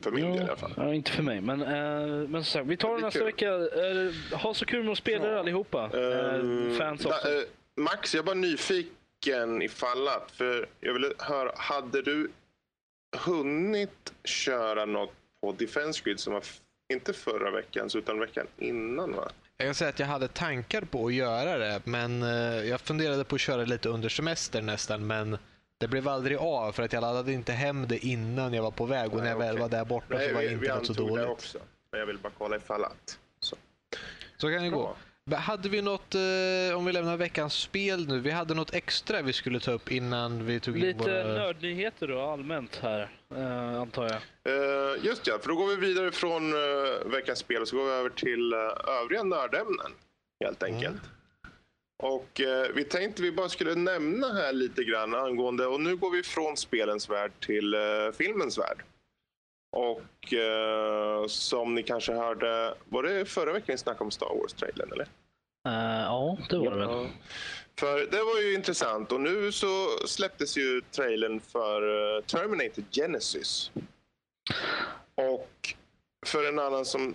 För 0.00 0.10
min 0.10 0.24
del 0.32 0.36
i 0.36 0.44
alla 0.44 0.56
fall. 0.56 0.72
Ja, 0.76 0.94
inte 0.94 1.10
för 1.10 1.22
mig. 1.22 1.40
Men, 1.40 1.62
eh, 1.62 2.28
men 2.28 2.44
sagt, 2.44 2.66
vi 2.66 2.76
tar 2.76 2.96
Det 2.96 3.00
nästa 3.02 3.18
kul. 3.18 3.26
vecka. 3.26 3.52
Uh, 3.54 4.12
ha 4.32 4.54
så 4.54 4.64
kul 4.64 4.82
med 4.84 4.92
att 4.92 4.98
spela 4.98 5.28
Ja. 5.32 5.38
allihopa. 5.38 5.84
Eh, 5.84 6.78
fans 6.78 7.00
da- 7.04 7.08
också. 7.08 7.28
eh, 7.28 7.42
Max, 7.76 8.14
jag 8.14 8.22
är 8.22 8.26
bara 8.26 8.34
nyfiken 8.34 8.92
ifall 9.62 10.08
att, 10.08 10.30
för 10.30 10.68
jag 10.80 10.92
ville 10.92 11.12
höra, 11.18 11.52
hade 11.56 12.02
du 12.02 12.30
hunnit 13.16 14.12
köra 14.24 14.84
något 14.84 15.12
på 15.40 15.52
Defense 15.52 16.02
Grid 16.04 16.20
som 16.20 16.32
var, 16.32 16.44
inte 16.92 17.12
förra 17.12 17.50
veckans, 17.50 17.96
utan 17.96 18.18
veckan 18.20 18.46
innan 18.58 19.12
va? 19.12 19.28
Jag 19.56 19.66
kan 19.68 19.74
säga 19.74 19.88
att 19.90 19.98
jag 19.98 20.06
hade 20.06 20.28
tankar 20.28 20.82
på 20.82 21.06
att 21.06 21.14
göra 21.14 21.58
det, 21.58 21.80
men 21.84 22.22
eh, 22.22 22.28
jag 22.68 22.80
funderade 22.80 23.24
på 23.24 23.34
att 23.34 23.40
köra 23.40 23.64
lite 23.64 23.88
under 23.88 24.08
semester 24.08 24.62
nästan, 24.62 25.06
men 25.06 25.38
det 25.78 25.88
blev 25.88 26.08
aldrig 26.08 26.38
av 26.38 26.72
för 26.72 26.82
att 26.82 26.92
jag 26.92 27.00
laddade 27.00 27.32
inte 27.32 27.52
hem 27.52 27.88
det 27.88 27.98
innan 28.06 28.52
jag 28.54 28.62
var 28.62 28.70
på 28.70 28.86
väg 28.86 29.10
och 29.10 29.16
när 29.16 29.22
Nej, 29.22 29.30
jag 29.30 29.38
väl 29.38 29.48
okej. 29.50 29.60
var 29.62 29.68
där 29.68 29.84
borta 29.84 30.06
Nej, 30.14 30.28
så 30.28 30.34
var 30.34 30.40
vi, 30.42 30.48
vi 30.48 30.54
internet 30.54 30.86
så 30.86 30.92
antog 30.92 31.06
det 31.08 31.10
dåligt. 31.12 31.28
också. 31.28 31.58
Men 31.90 32.00
jag 32.00 32.06
vill 32.06 32.18
bara 32.18 32.32
kolla 32.38 32.56
ifall 32.56 32.84
att. 32.84 33.18
Så. 33.40 33.56
Så 34.36 34.50
kan 34.50 34.62
det 34.62 34.68
gå. 34.68 34.82
Bra. 34.82 34.96
Men 34.98 35.07
Hade 35.36 35.68
vi 35.68 35.82
något, 35.82 36.14
eh, 36.14 36.76
om 36.76 36.84
vi 36.84 36.92
lämnar 36.92 37.16
veckans 37.16 37.54
spel 37.54 38.08
nu, 38.08 38.20
vi 38.20 38.30
hade 38.30 38.54
något 38.54 38.74
extra 38.74 39.22
vi 39.22 39.32
skulle 39.32 39.60
ta 39.60 39.72
upp 39.72 39.92
innan 39.92 40.46
vi 40.46 40.60
tog 40.60 40.76
in 40.76 40.82
Lite 40.82 40.98
våra... 40.98 41.24
nördnyheter 41.24 42.08
då 42.08 42.20
allmänt 42.20 42.76
här, 42.76 43.08
eh, 43.34 43.80
antar 43.80 44.04
jag. 44.04 44.16
Eh, 44.54 45.04
just 45.04 45.26
ja, 45.26 45.38
för 45.42 45.48
då 45.48 45.54
går 45.54 45.66
vi 45.66 45.76
vidare 45.76 46.12
från 46.12 46.54
uh, 46.54 47.12
veckans 47.12 47.38
spel 47.38 47.62
och 47.62 47.68
så 47.68 47.76
går 47.76 47.84
vi 47.84 47.90
över 47.90 48.10
till 48.10 48.52
eh, 48.52 48.94
övriga 49.02 49.22
nördämnen. 49.22 49.92
Helt 50.44 50.62
enkelt. 50.62 51.02
Och 52.02 52.40
eh, 52.40 52.66
vi 52.74 52.84
tänkte 52.84 53.22
vi 53.22 53.32
bara 53.32 53.48
skulle 53.48 53.74
nämna 53.74 54.32
här 54.32 54.52
lite 54.52 54.84
grann 54.84 55.14
angående, 55.14 55.66
och 55.66 55.80
nu 55.80 55.96
går 55.96 56.10
vi 56.10 56.22
från 56.22 56.56
spelens 56.56 57.10
värld 57.10 57.32
till 57.40 57.74
eh, 57.74 57.80
filmens 58.18 58.58
värld. 58.58 58.84
Och 59.70 60.32
eh, 60.32 61.26
som 61.26 61.74
ni 61.74 61.82
kanske 61.82 62.12
hörde, 62.12 62.74
var 62.88 63.02
det 63.02 63.24
förra 63.24 63.52
veckan 63.52 63.72
vi 63.74 63.78
snackade 63.78 64.04
om 64.04 64.10
Star 64.10 64.34
Wars-trailern 64.34 64.92
eller? 64.92 65.08
Eh, 65.68 66.02
ja, 66.02 66.38
det 66.50 66.58
var 66.58 66.70
det 66.70 66.76
väl. 66.76 66.88
Ja. 66.88 67.06
För 67.78 67.98
det 67.98 68.22
var 68.22 68.40
ju 68.40 68.54
intressant 68.54 69.12
och 69.12 69.20
nu 69.20 69.52
så 69.52 69.88
släpptes 70.06 70.56
ju 70.56 70.80
trailern 70.80 71.40
för 71.40 71.82
eh, 72.16 72.22
Terminator 72.22 72.84
Genesis. 72.90 73.70
Och 75.14 75.74
för 76.26 76.48
en 76.48 76.58
annan 76.58 76.84
som 76.84 77.14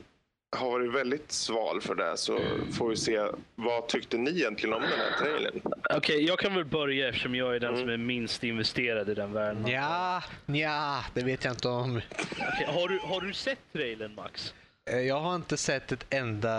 har 0.55 0.71
varit 0.71 0.93
väldigt 0.93 1.31
sval 1.31 1.81
för 1.81 1.95
det 1.95 2.17
så 2.17 2.39
får 2.73 2.89
vi 2.89 2.95
se. 2.95 3.21
Vad 3.55 3.87
tyckte 3.87 4.17
ni 4.17 4.31
egentligen 4.31 4.73
om 4.73 4.81
den 4.81 4.91
här 4.91 5.19
trailern? 5.19 5.61
Okej, 5.89 6.25
jag 6.25 6.39
kan 6.39 6.55
väl 6.55 6.65
börja 6.65 7.09
eftersom 7.09 7.35
jag 7.35 7.55
är 7.55 7.59
den 7.59 7.77
som 7.77 7.89
är 7.89 7.97
minst 7.97 8.43
investerad 8.43 9.09
i 9.09 9.13
den 9.13 9.33
världen. 9.33 9.67
Ja, 9.67 10.23
ja, 10.45 11.03
det 11.13 11.23
vet 11.23 11.43
jag 11.43 11.53
inte 11.53 11.67
om. 11.67 12.01
Okej, 12.19 12.67
har, 12.67 12.87
du, 12.87 12.99
har 12.99 13.21
du 13.21 13.33
sett 13.33 13.59
trailern 13.73 14.15
Max? 14.15 14.53
Eh, 14.85 14.99
Jag 14.99 15.19
har 15.19 15.35
inte 15.35 15.57
sett 15.57 15.91
ett 15.91 16.05
enda, 16.09 16.49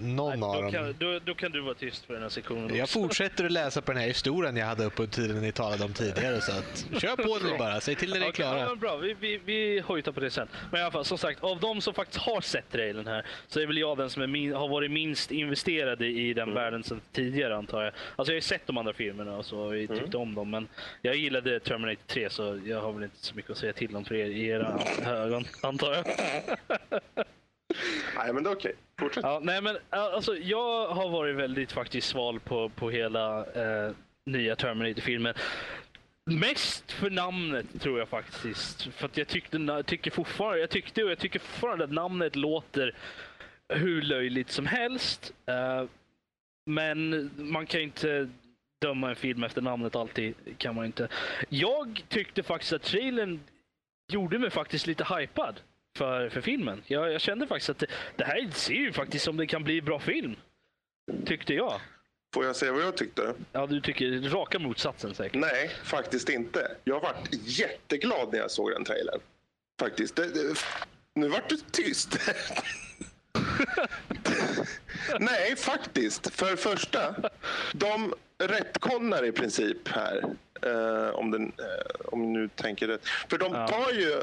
någon 0.00 0.42
av 0.42 0.54
då, 0.54 0.62
dem. 0.62 0.72
kan, 0.72 0.94
då, 0.98 1.18
då 1.24 1.34
kan 1.34 1.52
du 1.52 1.60
vara 1.60 1.74
tyst 1.74 2.04
för 2.04 2.14
den 2.14 2.22
här 2.22 2.28
sektionen 2.30 2.74
Jag 2.76 2.82
också. 2.84 3.00
fortsätter 3.00 3.44
att 3.44 3.52
läsa 3.52 3.82
på 3.82 3.92
den 3.92 4.00
här 4.00 4.08
historien 4.08 4.56
jag 4.56 4.66
hade 4.66 4.84
uppe 4.84 4.96
på 4.96 5.06
tiden 5.06 5.40
ni 5.40 5.52
talade 5.52 5.84
om 5.84 5.92
tidigare. 5.92 6.40
Så 6.40 6.52
att, 6.52 6.86
kör 7.00 7.16
på 7.16 7.46
nu 7.48 7.58
bara, 7.58 7.80
säg 7.80 7.94
till 7.94 8.10
när 8.10 8.16
ni 8.20 8.22
är 8.22 8.28
ja, 8.28 8.32
klara. 8.32 8.66
men 8.68 8.78
bra, 8.78 8.96
vi, 8.96 9.14
vi, 9.20 9.40
vi 9.44 9.80
hojtar 9.80 10.12
på 10.12 10.20
det 10.20 10.30
sen. 10.30 10.48
Men 10.70 10.80
i 10.80 10.82
alla 10.82 10.92
fall, 10.92 11.04
som 11.04 11.18
sagt, 11.18 11.42
av 11.44 11.60
de 11.60 11.80
som 11.80 11.94
faktiskt 11.94 12.20
har 12.20 12.40
sett 12.40 12.70
trailern 12.70 13.06
här 13.06 13.26
så 13.48 13.60
är 13.60 13.66
väl 13.66 13.78
jag 13.78 13.98
den 13.98 14.10
som 14.10 14.30
min, 14.32 14.52
har 14.52 14.68
varit 14.68 14.90
minst 14.90 15.30
investerad 15.30 16.02
i, 16.02 16.34
den 16.34 16.54
världen 16.54 16.82
sedan 16.84 17.00
tidigare 17.12 17.56
antar 17.56 17.82
jag. 17.82 17.92
Alltså 18.16 18.32
jag 18.32 18.34
har 18.34 18.38
ju 18.38 18.40
sett 18.40 18.66
de 18.66 18.78
andra 18.78 18.92
filmerna 18.92 19.36
och 19.36 19.46
så 19.46 19.58
och 19.58 19.78
jag 19.78 19.88
tyckte 19.88 20.16
om 20.16 20.34
dem 20.34 20.50
men 20.50 20.68
jag 21.02 21.16
gillade 21.16 21.60
Terminator 21.60 22.02
3 22.06 22.30
så 22.30 22.60
jag 22.64 22.80
har 22.80 22.92
väl 22.92 23.02
inte 23.02 23.16
så 23.26 23.34
mycket 23.34 23.50
att 23.50 23.58
säga 23.58 23.72
till 23.72 23.96
om 23.96 24.04
för 24.04 24.14
er, 24.14 24.26
i 24.26 24.46
era 24.46 24.78
ögon 25.06 25.44
antar 25.62 25.92
jag. 25.92 26.04
Nej, 28.16 28.32
men 28.32 28.42
det 28.42 28.50
är 28.50 28.54
okej. 28.54 28.74
Fortsätt. 28.98 29.24
Ja, 29.24 29.40
nej 29.42 29.62
men 29.62 29.76
alltså 29.90 30.36
jag 30.36 30.88
har 30.88 31.08
varit 31.10 31.36
väldigt 31.36 31.72
faktiskt 31.72 32.08
sval 32.08 32.40
på, 32.40 32.68
på 32.68 32.90
hela 32.90 33.38
eh, 33.38 33.92
nya 34.26 34.56
Terminator-filmen. 34.56 35.34
Mest 36.30 36.92
för 36.92 37.10
namnet 37.10 37.66
tror 37.80 37.98
jag 37.98 38.08
faktiskt. 38.08 38.82
För 38.82 39.06
att 39.06 39.16
jag 39.16 39.28
tyckte, 39.28 39.82
tycker 39.86 40.10
fortfarande, 40.10 40.60
jag 40.60 40.70
tyckte 40.70 41.04
och 41.04 41.10
jag 41.10 41.18
tycker 41.18 41.38
fortfarande 41.38 41.84
att 41.84 41.92
namnet 41.92 42.36
låter 42.36 42.94
hur 43.68 44.02
löjligt 44.02 44.50
som 44.50 44.66
helst. 44.66 45.32
Eh, 45.46 45.84
men 46.66 47.30
man 47.36 47.66
kan 47.66 47.80
inte 47.80 48.28
döma 48.80 49.08
en 49.08 49.16
film 49.16 49.44
efter 49.44 49.62
namnet 49.62 49.96
alltid. 49.96 50.34
kan 50.58 50.74
man 50.74 50.84
inte. 50.84 51.08
Jag 51.48 52.02
tyckte 52.08 52.42
faktiskt 52.42 52.72
att 52.72 52.82
trailern 52.82 53.40
gjorde 54.12 54.38
mig 54.38 54.50
faktiskt 54.50 54.86
lite 54.86 55.04
hypad 55.16 55.60
för, 55.96 56.28
för 56.28 56.40
filmen. 56.40 56.82
Jag, 56.86 57.12
jag 57.12 57.20
kände 57.20 57.46
faktiskt 57.46 57.70
att 57.70 57.78
det, 57.78 57.86
det 58.16 58.24
här 58.24 58.50
ser 58.50 58.74
ju 58.74 58.92
faktiskt 58.92 59.24
som 59.24 59.36
det 59.36 59.46
kan 59.46 59.64
bli 59.64 59.82
bra 59.82 59.98
film. 59.98 60.36
Tyckte 61.26 61.54
jag. 61.54 61.80
Får 62.34 62.44
jag 62.44 62.56
säga 62.56 62.72
vad 62.72 62.82
jag 62.82 62.96
tyckte? 62.96 63.34
Ja, 63.52 63.66
du 63.66 63.80
tycker 63.80 64.30
raka 64.30 64.58
motsatsen 64.58 65.14
säkert. 65.14 65.40
Nej, 65.40 65.70
faktiskt 65.84 66.28
inte. 66.28 66.76
Jag 66.84 67.00
varit 67.00 67.28
jätteglad 67.30 68.28
när 68.32 68.38
jag 68.38 68.50
såg 68.50 68.70
den 68.70 68.84
trailern. 68.84 69.20
Faktiskt. 69.80 70.16
Det, 70.16 70.26
det, 70.34 70.58
nu 71.14 71.28
vart 71.28 71.48
du 71.48 71.56
tyst. 71.56 72.18
Nej, 75.20 75.56
faktiskt. 75.56 76.34
För 76.34 76.50
det 76.50 76.56
första, 76.56 77.14
de 77.72 78.14
rättkonnar 78.38 79.24
i 79.24 79.32
princip 79.32 79.88
här. 79.88 80.24
Eh, 80.62 81.14
om, 81.14 81.30
den, 81.30 81.52
eh, 81.58 82.06
om 82.06 82.32
nu 82.32 82.48
tänker 82.48 82.88
rätt. 82.88 83.06
För 83.06 83.38
de 83.38 83.52
tar 83.52 83.92
ju 83.92 84.22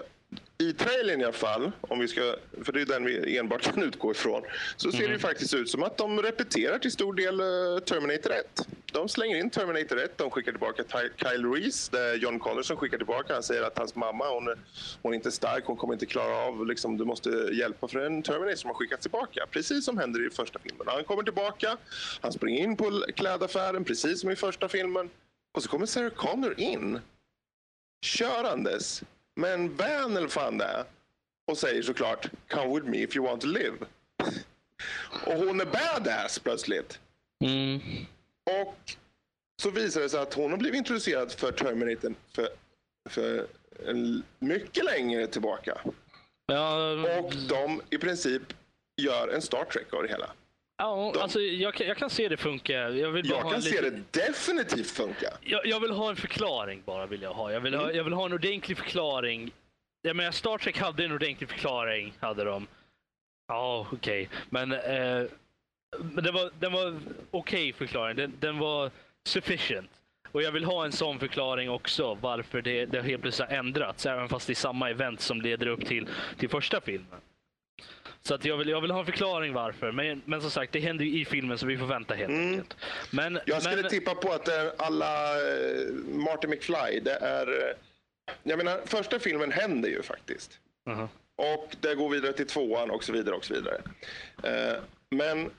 i 0.69 0.73
trailern 0.73 1.22
i 1.22 1.23
alla 1.23 1.34
fall, 1.34 1.72
om 1.81 1.99
vi 1.99 2.07
ska, 2.07 2.35
för 2.64 2.72
det 2.72 2.81
är 2.81 2.85
den 2.85 3.06
vi 3.06 3.38
enbart 3.38 3.61
kan 3.73 3.84
utgå 3.84 4.11
ifrån, 4.11 4.44
så 4.77 4.91
ser 4.91 5.07
det 5.07 5.14
ju 5.14 5.19
faktiskt 5.19 5.53
ut 5.53 5.69
som 5.69 5.84
att 5.84 5.98
de 5.98 6.22
repeterar 6.22 6.80
till 6.80 6.91
stor 6.91 7.14
del 7.14 7.40
eh, 7.40 7.84
Terminator 7.85 8.31
1. 8.31 8.68
De 8.85 9.10
slänger 9.10 9.38
in 9.38 9.49
Terminator 9.49 9.99
1, 9.99 10.18
de 10.18 10.31
skickar 10.31 10.52
tillbaka 10.52 10.84
Kyle 11.18 11.45
Reese, 11.45 11.90
det 11.90 11.99
är 11.99 12.15
John 12.15 12.40
Connor 12.40 12.61
som 12.61 12.77
skickar 12.77 12.98
tillbaka. 12.98 13.34
Han 13.34 13.44
säger 13.44 13.64
att 13.64 13.77
hans 13.77 13.95
mamma, 13.95 14.30
hon, 14.30 14.56
hon 15.02 15.14
är 15.14 15.15
inte 15.15 15.31
stark, 15.31 15.65
hon 15.65 15.77
kommer 15.77 15.94
inte 15.94 16.06
klara 16.06 16.35
av, 16.35 16.68
liksom, 16.68 16.98
du 16.98 17.06
måste 17.06 17.30
hjälpa 17.30 17.88
för 17.88 17.99
en 17.99 18.23
Terminator 18.23 18.56
som 18.56 18.68
har 18.68 18.76
skickats 18.76 19.02
tillbaka. 19.02 19.45
Precis 19.52 19.85
som 19.85 19.98
händer 19.98 20.27
i 20.27 20.30
första 20.30 20.60
filmen. 20.60 20.88
Han 20.88 21.03
kommer 21.03 21.23
tillbaka, 21.23 21.77
han 22.22 22.31
springer 22.31 22.64
in 22.64 22.77
på 22.77 23.03
klädaffären, 23.15 23.84
precis 23.84 24.22
som 24.22 24.31
i 24.31 24.35
första 24.35 24.69
filmen. 24.69 25.10
Och 25.57 25.64
så 25.64 25.69
kommer 25.69 25.85
Sarah 25.85 26.10
Connor 26.10 26.53
in 26.57 26.99
körandes 28.03 29.03
med 29.35 29.53
en 29.53 29.76
van 29.76 30.18
eller 30.18 30.27
fan 30.27 30.57
det 30.57 30.65
är 30.65 30.84
och 31.51 31.57
säger 31.57 31.81
såklart 31.81 32.30
“Come 32.47 32.73
with 32.76 32.85
me 32.85 32.97
if 32.97 33.15
you 33.15 33.26
want 33.26 33.41
to 33.41 33.47
live”. 33.47 33.77
Och 35.26 35.34
hon 35.34 35.61
är 35.61 35.65
badass 35.65 36.39
plötsligt. 36.39 36.99
Mm. 37.43 37.80
Och 38.64 38.95
så 39.61 39.69
visar 39.69 40.01
det 40.01 40.10
sig 40.10 40.19
att 40.19 40.34
hon 40.34 40.51
har 40.51 40.57
blivit 40.57 40.77
introducerad 40.77 41.31
för 41.31 41.51
Terminator 41.51 42.14
för, 42.31 42.49
för 43.10 43.47
mycket 44.39 44.85
längre 44.85 45.27
tillbaka. 45.27 45.81
Ja, 46.45 46.91
Och 47.19 47.34
de 47.49 47.81
i 47.89 47.97
princip 47.97 48.41
gör 49.01 49.27
en 49.27 49.41
Star 49.41 49.65
Trek 49.65 49.93
av 49.93 50.03
det 50.03 50.10
hela. 50.10 50.30
Ja, 50.78 51.14
alltså, 51.20 51.40
jag, 51.40 51.74
kan, 51.74 51.88
jag 51.88 51.98
kan 51.98 52.10
se 52.10 52.30
det 52.30 52.38
funka. 52.38 52.74
Jag 52.74 53.12
vill 53.12 53.30
Jag 53.30 53.41
ha 53.41 53.52
kan 53.52 53.62
se 53.62 53.82
lite- 53.82 53.90
det 54.12 54.28
definitivt 54.28 54.91
funka. 54.91 55.34
Jag, 55.41 55.66
jag 55.66 55.80
vill 55.80 55.91
ha 55.91 56.10
en 56.10 56.16
förklaring 56.16 56.82
bara. 56.86 57.06
vill 57.06 57.22
Jag 57.22 57.34
ha. 57.34 57.52
Jag 57.52 57.60
vill, 57.60 57.74
ha, 57.76 57.84
Mm. 57.84 57.95
jag 57.95 58.04
vill 58.04 58.14
ha 58.14 58.26
en 58.26 58.34
ordentlig 58.34 58.78
förklaring. 58.78 59.52
Jag 60.02 60.16
menar, 60.16 60.32
Star 60.32 60.58
Trek 60.58 60.78
hade 60.80 61.06
en 61.06 61.12
ordentlig 61.12 61.50
förklaring. 61.50 62.14
hade 62.20 62.44
de. 62.44 62.68
Ja, 63.48 63.88
okej. 63.91 64.30
Men, 64.50 64.72
eh, 64.72 65.24
men 66.00 66.24
det 66.24 66.32
var, 66.32 66.52
den 66.60 66.72
var 66.74 67.00
okej 67.32 67.74
förklaring. 67.74 68.16
Den, 68.16 68.34
den 68.40 68.58
var 68.60 68.91
sufficient. 69.28 69.90
Och 70.32 70.41
jag 70.41 70.52
vill 70.52 70.64
ha 70.64 70.86
en 70.86 70.91
sån 70.91 71.20
förklaring 71.20 71.70
också. 71.70 72.14
Varför 72.22 72.62
det, 72.62 72.86
det 72.86 73.02
helt 73.02 73.22
plötsligt 73.22 73.50
har 73.50 73.58
ändrats. 73.58 74.06
Även 74.06 74.30
fast 74.30 74.48
det 74.48 74.54
är 74.54 74.56
samma 74.56 74.90
event 74.90 75.22
som 75.22 75.41
leder 75.41 75.68
upp 75.68 75.86
till, 75.86 76.08
till 76.38 76.50
första 76.50 76.82
filmen. 76.82 77.20
Så 78.28 78.34
att 78.36 78.45
jag, 78.45 78.58
vill, 78.58 78.70
jag 78.70 78.82
vill 78.82 78.91
ha 78.91 79.00
en 79.00 79.06
förklaring 79.06 79.54
varför. 79.54 79.91
Men, 79.91 80.22
men 80.26 80.41
som 80.41 80.52
sagt, 80.52 80.72
det 80.74 80.80
händer 80.80 81.06
ju 81.06 81.22
i 81.22 81.26
filmen 81.26 81.58
så 81.58 81.66
vi 81.66 81.78
får 81.78 81.86
vänta 81.86 82.14
helt 82.14 82.30
Mm. 82.30 82.50
enkelt. 82.50 82.76
Men, 83.12 83.40
Jag 83.45 83.62
skulle 83.64 83.82
men, 83.82 83.90
tippa 83.91 84.16
på 84.16 84.32
att 84.32 84.45
det 84.45 84.54
är 84.56 84.72
alla 84.78 85.34
eh, 85.36 85.88
Martin 86.14 86.50
McFly. 86.50 87.00
Det 87.00 87.16
är... 87.16 87.48
eh, 87.48 87.76
Jag 88.44 88.58
menar, 88.58 88.82
första 88.86 89.20
filmen 89.20 89.52
händer 89.52 89.90
ju 89.90 90.02
faktiskt. 90.04 90.60
Aha. 90.90 91.08
Och 91.36 91.76
det 91.82 91.95
går 91.95 92.10
vidare 92.10 92.34
till 92.34 92.48
tvåan 92.48 92.91
och 92.91 93.04
så 93.04 93.14
vidare 93.14 93.36
och 93.36 93.45
så 93.45 93.54
vidare. 93.54 93.82
Eh, 94.44 94.80
Men 95.10 95.50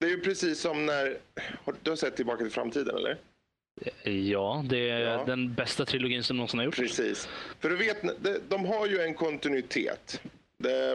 det 0.00 0.06
är 0.06 0.10
ju 0.10 0.20
precis 0.20 0.60
som 0.60 0.86
när... 0.86 1.16
Har 1.64 1.74
du 1.82 1.96
sett 1.96 2.16
Tillbaka 2.16 2.42
till 2.44 2.52
framtiden 2.52 2.96
eller? 2.96 3.16
Ja, 4.30 4.64
det 4.68 4.90
är 4.90 5.00
Ja. 5.00 5.24
den 5.26 5.54
bästa 5.54 5.84
trilogin 5.84 6.22
som 6.24 6.36
någonsin 6.36 6.58
har 6.58 6.64
gjorts. 6.64 6.78
Precis. 6.78 7.28
För 7.60 7.70
du 7.70 7.76
vet, 7.76 7.96
de 8.48 8.64
har 8.66 8.86
ju 8.86 9.00
en 9.00 9.14
kontinuitet. 9.14 10.20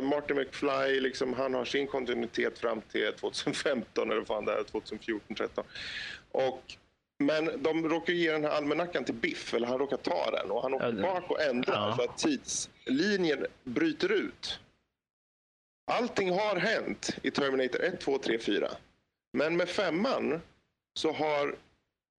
Martin 0.01 0.37
McFly, 0.37 0.99
liksom, 0.99 1.33
han 1.33 1.53
har 1.53 1.65
sin 1.65 1.87
kontinuitet 1.87 2.59
fram 2.59 2.81
till 2.81 3.13
2015 3.13 4.11
eller 4.11 4.23
fan 4.25 4.45
det 4.45 4.51
är, 4.53 4.63
2014, 4.63 5.35
13. 5.35 5.63
Och, 6.31 6.61
men 7.19 7.63
de 7.63 7.89
råkar 7.89 8.13
ge 8.13 8.31
den 8.31 8.43
här 8.43 8.51
almanackan 8.51 9.03
till 9.03 9.15
Biff, 9.15 9.53
eller 9.53 9.67
han 9.67 9.79
råkar 9.79 9.97
ta 9.97 10.31
den 10.31 10.51
och 10.51 10.61
han 10.61 10.73
åker 10.73 10.91
bak 11.01 11.31
och 11.31 11.41
ändrar 11.41 11.73
Ja. 11.73 11.95
så 11.97 12.03
att 12.03 12.17
tidslinjen 12.17 13.45
bryter 13.63 14.11
ut. 14.11 14.59
Allting 15.91 16.31
har 16.31 16.55
hänt 16.55 17.09
i 17.23 17.31
Terminator 17.31 17.83
1, 17.83 17.99
2, 18.01 18.17
3, 18.17 18.39
4. 18.39 18.69
Men 19.33 19.57
med 19.57 19.69
femman 19.69 20.41
så 20.99 21.11
har 21.11 21.55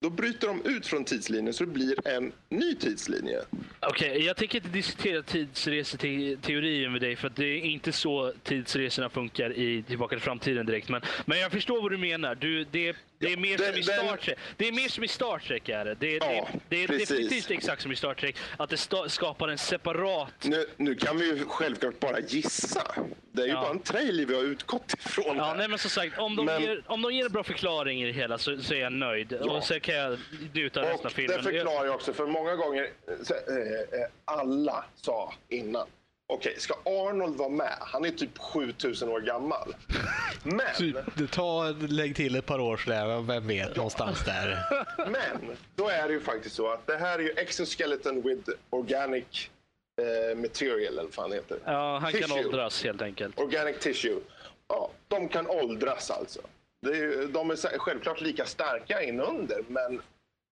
då 0.02 0.10
bryter 0.10 0.48
de 0.48 0.62
ut 0.64 0.86
från 0.86 1.04
tidslinjen 1.04 1.54
så 1.54 1.64
det 1.64 1.70
blir 1.70 2.08
en 2.08 2.32
ny 2.48 2.74
tidslinje. 2.74 3.40
Okej, 3.80 4.24
jag 4.24 4.36
tänker 4.36 4.58
inte 4.58 4.68
diskutera 4.68 5.22
tidsreseteorier 5.22 6.88
med 6.88 7.00
dig 7.00 7.16
för 7.16 7.26
att 7.28 7.36
det 7.36 7.46
är 7.46 7.60
inte 7.60 7.92
så 7.92 8.32
tidsresorna 8.42 9.08
funkar 9.08 9.58
i 9.58 9.82
Tillbaka 9.82 10.16
till 10.16 10.22
framtiden 10.22 10.66
direkt. 10.66 10.88
Men, 10.88 11.02
men 11.24 11.38
jag 11.38 11.52
förstår 11.52 11.82
vad 11.82 11.90
du 11.90 11.98
menar. 11.98 12.34
Du, 12.34 12.64
det, 12.70 12.96
det, 13.26 13.32
är 13.32 13.36
Ja, 13.36 13.38
mer 13.40 13.58
som 13.58 13.74
i 13.78 13.82
Star 13.82 14.16
Trek. 14.16 14.38
Det 14.56 14.68
är 14.68 14.72
mer 14.72 14.88
som 14.88 15.04
i 15.04 15.08
Star 15.08 15.38
Trek. 15.38 15.68
Är 15.68 15.84
det. 15.84 15.94
Det, 15.94 16.12
Ja, 16.12 16.48
det, 16.52 16.58
det 16.68 16.82
är 16.84 16.86
precis. 16.86 17.08
definitivt 17.08 17.50
exakt 17.50 17.82
som 17.82 17.92
i 17.92 17.96
Star 17.96 18.14
Trek. 18.14 18.36
Att 18.56 18.70
det 18.70 18.76
skapar 19.10 19.48
en 19.48 19.58
separat... 19.58 20.28
Nu, 20.44 20.66
nu 20.76 20.94
kan 20.94 21.18
vi 21.18 21.24
ju 21.26 21.44
självklart 21.48 22.00
bara 22.00 22.20
gissa. 22.20 22.94
Det 23.32 23.42
är 23.42 23.46
ju 23.46 23.52
Ja. 23.52 23.60
bara 23.60 23.70
en 23.70 23.78
trailer 23.78 24.26
vi 24.26 24.34
har 24.34 24.42
utgått 24.42 24.94
ifrån. 25.06 25.36
Ja, 25.36 25.54
nej, 25.54 25.68
men 25.68 25.78
som 25.78 25.90
sagt, 25.90 26.18
om 26.18 26.36
de, 26.36 26.46
Men- 26.46 26.62
ger, 26.62 26.82
om 26.86 27.02
de 27.02 27.12
ger 27.14 27.24
en 27.26 27.32
bra 27.32 27.42
förklaring 27.42 28.02
i 28.02 28.06
det 28.06 28.12
hela 28.12 28.38
så, 28.38 28.58
så 28.58 28.74
är 28.74 28.78
jag 28.78 28.92
nöjd. 28.92 29.32
Och 29.32 29.64
så 29.64 29.80
kan 29.80 29.94
jag 29.94 30.12
av 30.12 30.18
resten 30.54 31.06
av 31.06 31.10
filmen. 31.10 31.36
det 31.36 31.42
förklarar 31.42 31.84
jag 31.86 31.94
också, 31.94 32.12
för 32.12 32.26
många 32.26 32.54
gånger, 32.56 32.82
eh, 33.08 34.00
eh, 34.00 34.06
alla 34.24 34.84
sa 34.96 35.34
innan, 35.48 35.86
okej, 36.26 36.54
ska 36.58 36.74
Arnold 36.84 37.36
vara 37.36 37.48
med? 37.48 37.74
Han 37.80 38.04
är 38.04 38.10
typ 38.10 38.38
7000 38.38 39.08
år 39.08 39.20
gammal. 39.20 39.74
Men, 40.42 40.60
Typ, 40.76 40.96
det 41.16 41.26
tar, 41.26 41.88
lägg 41.88 42.16
till 42.16 42.36
ett 42.36 42.46
par 42.46 42.58
år 42.60 42.76
sådär, 42.76 43.20
vem 43.22 43.46
vet, 43.46 43.76
någonstans 43.76 44.24
där. 44.24 44.58
men, 45.10 45.56
då 45.74 45.88
är 45.88 46.08
det 46.08 46.14
ju 46.14 46.20
faktiskt 46.20 46.54
så 46.56 46.72
att 46.72 46.86
det 46.86 46.96
här 46.96 47.18
är 47.18 47.22
ju 47.22 47.30
exoskeleton 47.30 48.22
with 48.22 48.50
organic 48.70 49.50
eh, 50.02 50.36
material, 50.38 50.78
eller 50.80 51.02
vad 51.02 51.14
fan 51.14 51.30
det 51.30 51.36
heter. 51.36 51.58
Ja, 51.64 51.98
han 51.98 52.12
kan 52.12 52.20
Tissue. 52.22 52.44
åldras 52.46 52.84
helt 52.84 53.02
enkelt. 53.02 53.40
Organic 53.40 53.78
tissue. 53.78 54.20
Ja, 54.68 54.90
de 55.08 55.28
kan 55.28 55.46
åldras 55.46 56.10
alltså. 56.10 56.40
Det 56.82 56.90
är, 56.90 56.94
ju- 56.96 57.26
de 57.26 57.50
är 57.50 57.78
självklart 57.78 58.20
lika 58.20 58.44
starka 58.44 59.02
inunder, 59.02 59.62
men 59.68 60.02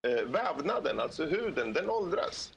eh, 0.08 0.22
vävnaden, 0.24 1.00
alltså 1.00 1.24
huden, 1.24 1.72
den 1.72 1.90
åldras. 1.90 2.52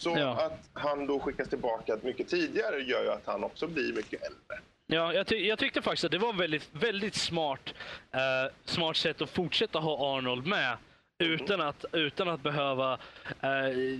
Så 0.00 0.10
Ja. 0.18 0.42
att 0.46 0.70
han 0.72 1.06
då 1.06 1.20
skickas 1.20 1.48
tillbaka 1.48 1.98
mycket 2.02 2.28
tidigare 2.28 2.80
gör 2.80 3.02
ju 3.02 3.10
att 3.10 3.26
han 3.26 3.44
också 3.44 3.66
blir 3.66 3.92
mycket 3.92 4.22
äldre. 4.22 4.60
Ja, 4.86 5.12
jag, 5.12 5.26
ty 5.26 5.36
jag 5.46 5.58
tyckte 5.58 5.82
faktiskt 5.82 6.04
att 6.04 6.10
det 6.10 6.18
var 6.18 6.32
väldigt, 6.32 6.68
väldigt 6.72 7.14
smart, 7.14 7.74
eh, 8.12 8.52
smart 8.64 8.96
sätt 8.96 9.22
att 9.22 9.30
fortsätta 9.30 9.78
ha 9.78 10.16
Arnold 10.18 10.46
med 10.46 10.76
utan 11.18 11.60
att, 11.60 11.84
utan 11.92 12.28
att 12.28 12.40
behöva 12.42 12.92
eh, 13.40 13.98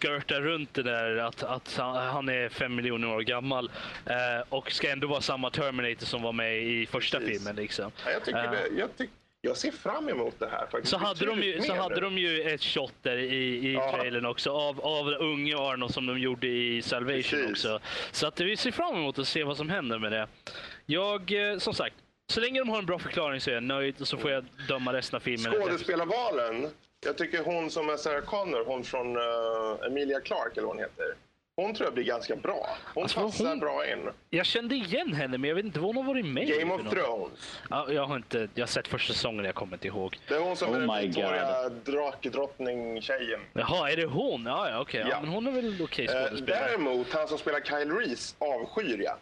skörta 0.00 0.40
runt 0.40 0.74
det 0.74 0.82
där 0.82 1.16
att, 1.16 1.42
att 1.42 1.76
han- 1.76 2.28
är 2.28 2.48
fem 2.48 2.74
miljoner 2.74 3.08
år 3.08 3.20
gammal 3.20 3.70
eh, 4.06 4.46
och 4.48 4.72
ska 4.72 4.90
ändå 4.90 5.06
vara 5.06 5.20
samma 5.20 5.50
Terminator 5.50 6.06
som 6.06 6.22
var 6.22 6.32
med 6.32 6.62
i 6.62 6.86
första 6.86 7.18
Precis. 7.18 7.38
filmen. 7.38 7.56
Liksom. 7.56 7.90
Ja, 8.04 8.10
Jag, 8.10 8.24
tycker 8.24 8.44
Ja. 8.44 8.50
det, 8.50 8.68
jag, 8.80 8.96
tyck, 8.96 9.10
jag 9.44 9.56
ser 9.56 9.70
fram 9.70 10.08
emot 10.08 10.34
det 10.38 10.48
här 10.48 10.66
faktiskt. 10.70 10.90
Så 10.90 10.96
hade, 10.98 11.26
de 11.26 11.42
ju, 11.42 11.60
så 11.60 11.74
hade 11.74 12.00
de 12.00 12.18
ju 12.18 12.42
ett 12.42 12.62
shot 12.62 12.92
där 13.02 13.16
i, 13.16 13.34
i 13.68 13.72
Ja. 13.74 13.92
trailern 13.96 14.26
också 14.26 14.50
av, 14.50 14.80
av 14.80 15.08
unge 15.08 15.56
Arnold 15.58 15.94
som 15.94 16.06
de 16.06 16.18
gjorde 16.18 16.46
i 16.46 16.82
Salvation 16.82 17.22
Precis. 17.40 17.50
också. 17.50 17.80
Så 18.12 18.26
att 18.26 18.40
vi 18.40 18.56
ser 18.56 18.70
fram 18.70 18.94
emot 18.96 19.18
att 19.18 19.28
se 19.28 19.44
vad 19.44 19.56
som 19.56 19.70
händer 19.70 19.98
med 19.98 20.12
det. 20.12 20.26
Jag, 20.86 21.50
eh, 21.52 21.58
som 21.58 21.74
sagt, 21.74 21.94
så 22.32 22.40
länge 22.40 22.58
de 22.60 22.68
har 22.68 22.78
en 22.78 22.86
bra 22.86 22.98
förklaring 22.98 23.40
så 23.40 23.50
är 23.50 23.54
jag 23.54 23.62
nöjd 23.62 24.00
och 24.00 24.08
så 24.08 24.16
får 24.16 24.30
jag 24.30 24.44
döma 24.68 24.92
resten 24.92 25.16
av 25.16 25.20
filmen. 25.20 25.52
Skådespelarvalen. 25.52 26.66
Jag 27.06 27.18
tycker 27.18 27.44
hon 27.44 27.70
som 27.70 27.88
är 27.88 27.96
Sarah 27.96 28.24
Connor, 28.24 28.64
hon 28.66 28.84
från 28.84 29.16
eh, 29.16 29.86
Emilia 29.86 30.20
Clarke 30.20 30.50
eller 30.52 30.62
vad 30.66 30.76
hon 30.76 30.78
heter. 30.84 31.04
Hon 31.56 31.74
tror 31.74 31.86
jag 31.86 31.94
blir 31.94 32.04
ganska 32.04 32.36
bra. 32.36 32.76
Hon 32.94 33.02
Alltså, 33.02 33.20
passar 33.20 33.48
hon- 33.48 33.58
bra 33.60 33.86
in. 33.92 34.10
Jag 34.30 34.46
kände 34.46 34.74
igen 34.74 35.12
henne 35.12 35.38
men 35.38 35.48
jag 35.48 35.54
vet 35.54 35.64
inte 35.64 35.80
vad 35.80 35.86
hon 35.86 35.96
har 35.96 36.12
varit 36.14 36.26
med 36.26 36.48
Game 36.48 36.74
of 36.74 36.82
något. 36.82 36.92
Thrones. 36.92 37.58
Ja, 37.70 37.86
jag 37.92 38.06
har 38.06 38.16
inte, 38.16 38.48
jag 38.54 38.62
har 38.62 38.66
sett 38.66 38.88
första 38.88 39.12
säsongen, 39.12 39.44
jag 39.44 39.54
kommer 39.54 39.72
inte 39.76 39.86
ihåg. 39.86 40.18
Det 40.28 40.34
är 40.34 40.40
hon 40.40 40.56
som 40.56 40.70
Oh 40.70 40.76
är 40.76 40.80
den 40.80 41.00
Victoria 41.06 41.68
drakdrottning-tjejen. 41.68 43.40
Jaha, 43.52 43.90
är 43.90 43.96
det 43.96 44.04
hon? 44.04 44.44
Ja, 44.46 44.70
ja 44.70 44.80
okej. 44.80 45.00
Ja. 45.00 45.08
Ja. 45.10 45.20
men 45.20 45.30
hon 45.30 45.46
är 45.46 45.50
väl 45.52 45.82
okej 45.82 46.04
Eh, 46.06 46.12
skådespelare. 46.26 46.66
däremot, 46.68 47.12
han 47.12 47.28
som 47.28 47.38
spelar 47.38 47.60
Kyle 47.60 47.90
Reese 47.92 48.36
avskyr 48.38 48.98
jag. 48.98 49.16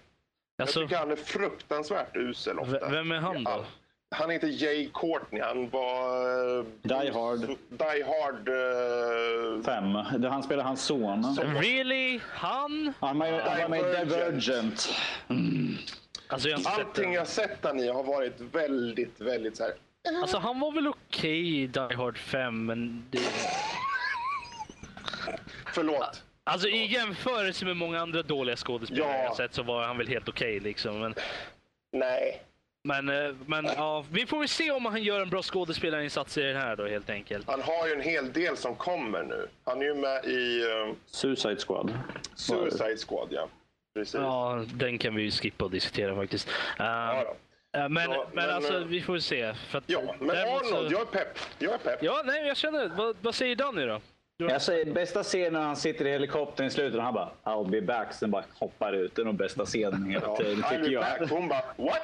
Jag 0.57 0.65
Alltså, 0.65 0.81
tycker 0.83 0.97
han 0.97 1.11
är 1.11 1.17
fruktansvärt 1.17 2.17
usel 2.17 2.59
ofta. 2.59 2.73
v- 2.73 2.87
vem 2.97 3.13
är 3.13 3.17
han 3.21 3.45
då? 3.45 3.65
Han 4.13 4.31
heter 4.31 4.49
Jay 4.49 4.89
Courtney. 4.95 5.43
Han 5.43 5.69
var... 5.71 6.59
eh, 6.59 6.65
Die 6.83 7.11
Hard. 7.13 7.41
Die 7.69 8.03
Hard... 8.05 8.49
eh, 8.49 9.65
Fem. 9.65 10.21
Det- 10.23 10.29
Han 10.29 10.43
spelar 10.43 10.65
hans 10.65 10.83
son. 10.85 11.37
Really? 11.61 12.21
Han? 12.31 12.93
Han 13.01 13.19
var, 13.19 13.27
han 13.41 13.71
med 13.71 13.85
Divergent. 13.85 14.09
Divergent. 14.09 14.89
Alltså, 16.29 16.49
jag 16.49 16.61
Allting 16.67 17.13
jag 17.13 17.27
sett 17.27 17.59
han 17.63 17.81
i 17.81 17.89
har 17.89 18.03
varit 18.05 18.41
väldigt, 18.53 19.21
väldigt 19.21 19.57
så 19.57 19.63
här... 19.63 19.73
Alltså 20.21 20.39
han 20.39 20.61
var 20.61 20.73
väl 20.73 20.87
okej 20.89 21.63
i 21.63 21.67
Die 21.67 21.95
Hard 21.97 22.19
5, 22.19 22.67
men 22.67 23.05
det... 23.11 23.19
Förlåt. 25.75 26.23
Alltså 26.45 26.69
i 26.69 26.87
jämförelse 26.87 27.65
med 27.65 27.77
många 27.77 28.01
andra 28.01 28.23
dåliga 28.23 28.57
skådespelare 28.57 29.11
Ja. 29.19 29.25
jag 29.25 29.37
sett 29.37 29.55
så 29.55 29.63
var 29.63 29.83
han 29.85 29.99
väl 29.99 30.09
helt 30.09 30.29
okej 30.29 30.61
liksom. 30.61 31.01
Men, 31.01 31.15
Nej. 31.93 32.43
Men, 32.85 33.09
eh, 33.09 33.35
men 33.47 33.65
ja, 33.65 34.05
vi 34.13 34.27
får 34.27 34.39
väl 34.39 34.49
se 34.49 34.71
om 34.71 34.85
han 34.87 35.03
gör 35.03 35.21
en 35.21 35.31
bra 35.31 35.43
skådespelarinsats 35.43 36.39
i 36.39 36.43
den 36.43 36.57
här 36.57 36.77
då 36.77 36.87
helt 36.87 37.11
enkelt. 37.11 37.47
Han 37.51 37.63
har 37.63 37.87
ju 37.89 37.93
en 37.95 38.01
hel 38.01 38.33
del 38.33 38.57
som 38.57 38.75
kommer 38.75 39.23
nu. 39.23 39.47
Han 39.65 39.81
är 39.83 39.85
ju 39.87 39.95
med 39.95 40.25
i 40.25 40.65
uh, 40.89 40.95
Suicide 41.07 41.57
Squad. 41.67 41.99
Suicide 42.35 42.97
Squad, 43.09 43.29
ja. 43.31 43.49
Precis. 43.95 44.15
Ja, 44.15 44.65
den 44.75 44.99
kan 44.99 45.15
vi 45.15 45.23
ju 45.23 45.31
skippa 45.31 45.65
och 45.65 45.71
diskutera 45.71 46.17
faktiskt. 46.17 46.49
Um, 46.49 46.55
Ja, 46.79 47.25
då. 47.27 47.89
men, 47.89 48.11
Ja, 48.11 48.27
men, 48.35 48.47
men, 48.47 48.55
alltså 48.55 48.79
vi 48.85 49.01
får 49.03 49.13
väl 49.13 49.23
se. 49.23 49.55
För 49.55 49.79
att, 49.79 49.85
ja, 49.87 50.01
men 50.19 50.29
däremot 50.29 50.67
så- 50.67 50.77
Arnold, 50.77 50.93
jag 50.93 51.01
är 51.01 51.05
pepp. 51.05 51.39
Jag 51.59 51.75
är 51.75 51.79
pepp. 51.79 51.99
Ja, 52.03 52.23
nej, 52.25 52.47
jag 52.47 52.57
känner 52.57 52.89
Vad, 52.89 53.17
vad 53.23 53.35
säger 53.35 53.57
Danny 53.57 53.87
då? 53.87 54.01
Jag 54.37 54.63
säger 54.63 54.93
bästa 54.93 55.23
scenen 55.23 55.53
när 55.53 55.61
han 55.61 55.77
sitter 55.77 56.07
i 56.07 56.11
helikoptern 56.11 56.67
i 56.67 56.71
slutet 56.71 56.97
och 56.99 57.03
han 57.05 57.15
bara 57.15 57.31
I'll 57.45 57.71
be 57.71 57.81
back. 57.83 58.13
Sen 58.15 58.31
bara 58.31 58.45
hoppar 58.59 58.93
ut. 58.93 59.15
Det 59.15 59.23
är 59.23 59.27
nog 59.27 59.35
bästa 59.35 59.65
scenen 59.65 60.11
hela 60.11 60.27
Ja, 60.27 60.37
tiden 60.37 60.57
I'll 60.63 60.69
tycker 60.69 60.83
be 60.83 60.89
jag. 60.89 61.03
back. 61.21 61.31
Hon 61.31 61.49
bara, 61.49 61.63
what? 61.77 62.03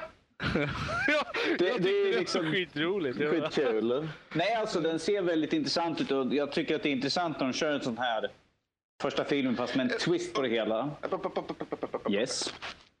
Det- 1.57 1.77
det 1.79 1.89
är 1.89 2.19
liksom- 2.19 2.51
skitroligt. 2.51 3.17
Skitkul. 3.17 4.07
Nej, 4.33 4.53
alltså 4.55 4.79
den 4.79 4.99
ser 4.99 5.21
väldigt 5.21 5.53
intressant 5.53 6.01
ut 6.01 6.11
och 6.11 6.33
jag 6.33 6.51
tycker 6.51 6.75
att 6.75 6.83
det 6.83 6.89
är 6.89 6.93
intressant 6.93 7.39
när 7.39 7.47
de 7.47 7.53
kör 7.53 7.71
en 7.71 7.81
sån 7.81 7.97
här 7.97 8.29
första 9.01 9.23
filmen 9.25 9.55
fast 9.57 9.75
med 9.75 9.91
en 9.91 9.97
twist 9.97 10.33
på 10.33 10.41
det 10.41 10.49
hela. 10.49 10.89
Yes. 12.09 12.53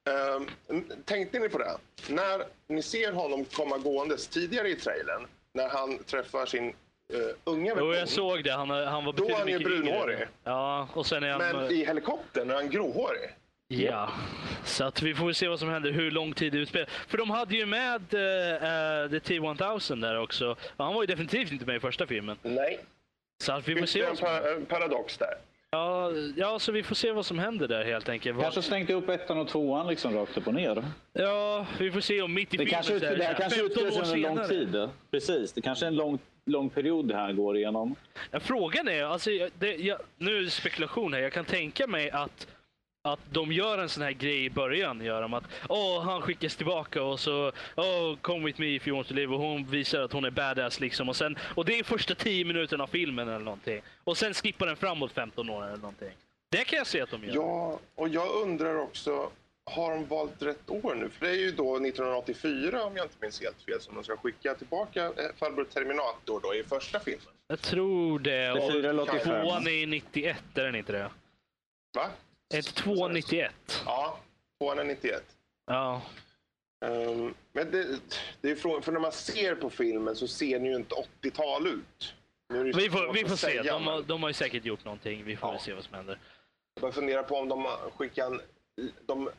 Ehm, 0.09 0.83
tänkte 1.05 1.39
ni 1.39 1.49
på 1.49 1.57
det? 1.57 1.77
När 2.09 2.43
ni 2.67 2.81
ser 2.81 3.11
honom 3.11 3.45
komma 3.45 3.77
gåendes 3.77 4.27
tidigare 4.27 4.69
i 4.69 4.75
trailern, 4.75 5.27
när 5.53 5.69
han 5.69 5.97
träffar 6.03 6.45
sin 6.45 6.65
uh, 6.67 6.73
unga 7.43 7.69
Jo, 7.69 7.75
version. 7.75 7.93
jag 7.93 8.09
såg 8.09 8.43
det. 8.43 8.51
Han, 8.51 8.69
han 8.69 9.05
var 9.05 9.13
Då 9.13 9.29
är 9.29 9.33
han 9.35 9.47
ju 9.47 9.59
brunhårig. 9.59 10.17
Ja, 10.43 10.89
och 10.93 11.05
sen 11.05 11.23
är 11.23 11.29
han... 11.29 11.39
Men 11.55 11.71
i 11.71 11.85
helikoptern 11.85 12.49
är 12.49 12.55
han 12.55 12.69
gråhårig. 12.69 13.29
Ja, 13.71 14.09
så 14.63 14.83
att 14.83 15.01
vi 15.01 15.15
får 15.15 15.31
se 15.31 15.47
vad 15.47 15.59
som 15.59 15.69
händer, 15.69 15.91
hur 15.91 16.11
lång 16.11 16.33
tid 16.33 16.53
det 16.53 16.59
utspelar. 16.59 16.89
För 17.07 17.17
de 17.17 17.29
hade 17.29 17.55
ju 17.55 17.65
med 17.65 18.01
uh, 18.01 19.09
The 19.09 19.19
T-1000 19.19 20.01
där 20.01 20.19
också. 20.19 20.55
Han 20.77 20.93
var 20.93 21.03
ju 21.03 21.07
definitivt 21.07 21.51
inte 21.51 21.65
med 21.65 21.75
i 21.75 21.79
första 21.79 22.07
filmen. 22.07 22.37
Nej. 22.41 22.79
Så 23.43 23.51
att 23.53 23.67
vi 23.67 23.75
får 23.75 23.85
se 23.85 23.99
det 23.99 24.05
vad 24.05 24.11
en, 24.11 24.17
som 24.17 24.57
en 24.57 24.65
paradox 24.65 25.17
där? 25.17 25.33
ja, 25.71 26.11
ja, 26.35 26.59
så 26.59 26.71
vi 26.71 26.83
får 26.83 26.95
se 26.95 27.11
vad 27.11 27.25
som 27.25 27.39
händer 27.39 27.67
där 27.67 27.83
helt 27.83 28.09
enkelt. 28.09 28.41
Kanske 28.41 28.61
slängt 28.61 28.89
upp 28.89 29.09
ettan 29.09 29.37
och 29.37 29.47
tvåan 29.47 29.87
liksom 29.87 30.13
rakt 30.13 30.37
upp 30.37 30.47
och 30.47 30.53
ner. 30.53 30.83
Ja, 31.13 31.65
vi 31.79 31.91
får 31.91 32.01
se 32.01 32.21
om 32.21 32.33
mitt 32.33 32.53
i 32.53 32.57
Det 32.57 32.65
filmen 32.65 32.73
kanske, 32.73 32.99
så 32.99 33.05
är 33.05 33.11
ut, 33.11 33.17
det 33.17 33.23
här 33.23 33.33
kanske 33.33 33.59
15 33.59 33.83
utspelar 33.83 34.01
år 34.01 34.05
sig 34.05 34.25
under 34.25 34.29
en 34.29 34.35
lång 34.35 34.47
tid. 34.47 34.89
Precis, 35.11 35.53
det 35.53 35.61
kanske 35.61 35.85
är 35.85 35.87
en 35.87 35.95
lång, 35.95 36.19
lång 36.45 36.69
period 36.69 37.07
det 37.07 37.15
här 37.15 37.33
går 37.33 37.57
igenom. 37.57 37.95
Ja, 38.31 38.39
frågan 38.39 38.87
är, 38.87 39.03
alltså, 39.03 39.29
det, 39.59 39.75
jag, 39.75 39.99
nu 40.17 40.37
är 40.37 40.41
det 40.41 40.49
spekulation 40.49 41.13
här. 41.13 41.21
Jag 41.21 41.33
kan 41.33 41.45
tänka 41.45 41.87
mig 41.87 42.11
att, 42.11 42.47
att 43.01 43.19
de 43.31 43.51
gör 43.51 43.77
en 43.77 43.89
sån 43.89 44.03
här 44.03 44.11
grej 44.11 44.45
i 44.45 44.49
början. 44.49 45.01
Gör 45.01 45.21
de 45.21 45.33
att 45.33 45.43
åh, 45.69 46.03
han 46.03 46.21
skickas 46.21 46.55
tillbaka 46.55 47.03
och 47.03 47.19
så 47.19 47.51
oh, 47.75 48.15
come 48.21 48.45
with 48.45 48.59
me 48.59 48.75
if 48.75 48.87
you 48.87 48.95
want 48.95 49.07
to 49.07 49.13
live. 49.13 49.33
Och 49.33 49.39
hon 49.39 49.65
visar 49.65 50.01
att 50.01 50.13
hon 50.13 50.25
är 50.25 50.31
badass 50.31 50.79
liksom. 50.79 51.09
Och, 51.09 51.15
sen, 51.15 51.37
och 51.55 51.65
det 51.65 51.79
är 51.79 51.83
första 51.83 52.15
10 52.15 52.45
minuterna 52.45 52.83
av 52.83 52.87
filmen 52.87 53.29
eller 53.29 53.45
någonting. 53.45 53.81
Och 54.03 54.17
sen 54.17 54.33
skippar 54.33 54.65
den 54.65 54.75
framåt 54.75 55.11
15 55.11 55.49
år 55.49 55.63
eller 55.63 55.77
någonting. 55.77 56.11
Det 56.51 56.63
kan 56.63 56.77
jag 56.77 56.87
se 56.87 57.01
att 57.01 57.11
de 57.11 57.23
gör. 57.23 57.35
Ja, 57.35 57.79
och 57.95 58.09
jag 58.09 58.41
undrar 58.43 58.75
också, 58.75 59.29
har 59.65 59.91
de 59.91 60.05
valt 60.05 60.41
rätt 60.41 60.69
år 60.69 60.95
nu? 60.95 61.09
För 61.09 61.25
det 61.25 61.31
är 61.31 61.35
ju 61.35 61.51
då 61.51 61.75
1984, 61.75 62.83
om 62.83 62.97
jag 62.97 63.05
inte 63.05 63.15
minns 63.21 63.41
helt 63.41 63.61
fel, 63.61 63.81
som 63.81 63.95
de 63.95 64.03
ska 64.03 64.17
skicka 64.17 64.53
tillbaka 64.55 65.05
eh, 65.05 65.11
farbror 65.37 65.63
Terminator 65.63 66.39
då 66.43 66.55
i 66.55 66.63
första 66.63 66.99
filmen. 66.99 67.33
Jag 67.47 67.61
tror 67.61 68.19
det. 68.19 68.31
Det 68.31 68.51
Och 68.51 68.71
fyra 68.71 68.89
eller 68.89 69.03
85. 69.03 69.41
tvåan 69.41 69.67
är 69.67 69.87
91, 69.87 70.37
är 70.55 70.63
den 70.63 70.75
inte 70.75 70.91
det? 70.91 71.11
Va? 71.97 72.09
Är 72.53 72.57
inte 72.57 72.71
tvåan 72.73 73.13
91? 73.13 73.53
Ja, 73.85 74.19
tvåan 74.59 74.79
är 74.79 74.83
91. 74.83 75.23
Ja. 75.65 76.01
Ehm, 76.85 77.33
men 77.53 77.71
det, 77.71 77.99
det 78.41 78.51
är 78.51 78.55
frågan, 78.55 78.81
för 78.81 78.91
när 78.91 78.99
man 78.99 79.11
ser 79.11 79.55
på 79.55 79.69
filmen 79.69 80.15
så 80.15 80.27
ser 80.27 80.59
den 80.59 80.65
ju 80.65 80.75
inte 80.75 80.95
80-tal 81.21 81.67
ut. 81.67 82.13
Vi 82.75 82.89
får, 82.89 83.13
vi 83.13 83.19
får 83.21 83.35
se. 83.35 83.47
säga, 83.47 83.63
De 83.63 83.87
har, 83.87 84.01
de 84.01 84.23
har 84.23 84.29
ju 84.29 84.33
säkert 84.33 84.65
gjort 84.65 84.85
någonting. 84.85 85.23
Vi 85.25 85.35
får 85.35 85.53
Ja. 85.53 85.59
se 85.59 85.73
vad 85.73 85.83
som 85.83 85.93
händer. 85.93 86.19
Jag 86.73 86.81
bara 86.81 86.91
funderar 86.91 87.23
på 87.23 87.35
om 87.37 87.49
de 87.49 87.67
skickar 87.97 88.25
en- 88.25 88.41
de 89.05 89.29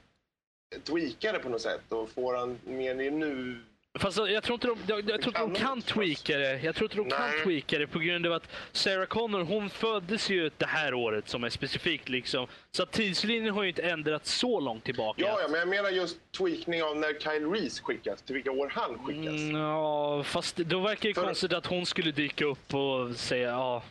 tweakar 0.85 1.33
det 1.33 1.39
på 1.39 1.49
något 1.49 1.63
sätt 1.63 1.93
och 1.93 2.11
får 2.11 2.35
han 2.35 2.59
mer 2.65 3.01
i 3.01 3.11
nu... 3.11 3.61
Fast 3.99 4.19
jag 4.19 4.43
tror 4.43 4.55
inte 4.55 4.67
de, 4.67 4.79
jag, 4.87 5.11
jag 5.11 5.23
tror 5.23 5.33
de 5.33 5.55
kan 5.55 5.55
kan 5.55 5.83
tweaka 5.83 6.39
det. 6.39 6.61
Jag 6.63 6.75
tror 6.75 6.85
inte 6.85 6.97
de 6.97 7.11
kan 7.11 7.31
Nej. 7.31 7.43
tweaka 7.43 7.79
det 7.79 7.87
på 7.87 7.99
grund 7.99 8.27
av 8.27 8.33
att 8.33 8.49
Sarah 8.73 9.07
Connor 9.07 9.41
hon 9.45 9.71
föddes 9.71 10.31
ju 10.31 10.51
det 10.59 10.67
här 10.67 10.95
året 10.95 11.29
som 11.29 11.45
är 11.45 11.51
specifikt 11.51 12.09
liksom. 12.09 12.47
Så 12.71 12.87
tidslinjen 12.87 13.55
har 13.55 13.63
ju 13.63 13.69
inte 13.69 13.83
ändrats 13.83 14.35
så 14.35 14.61
långt 14.61 14.85
tillbaka. 14.85 15.23
Ja, 15.23 15.39
ja, 15.43 15.49
men 15.49 15.59
jag 15.61 15.69
menar 15.69 15.91
just 15.91 16.19
tweakning 16.39 16.83
av 16.83 16.97
när 16.97 17.21
Kyle 17.21 17.51
Reese 17.51 17.81
skickas, 17.81 18.23
till 18.23 18.35
vilka 18.35 18.51
år 18.51 18.73
han 18.75 18.99
skickas. 18.99 19.27
Mm, 19.41 19.57
ja, 19.57 20.23
fast 20.23 20.57
då 20.57 20.81
verkar 20.81 21.09
det 21.09 21.15
För- 21.15 21.25
konstigt 21.25 21.53
att 21.53 21.67
hon 21.67 21.87
skulle 21.87 22.11
dyka 22.11 22.45
upp 22.45 22.75
och 22.75 23.17
säga 23.17 23.49
ja. 23.49 23.83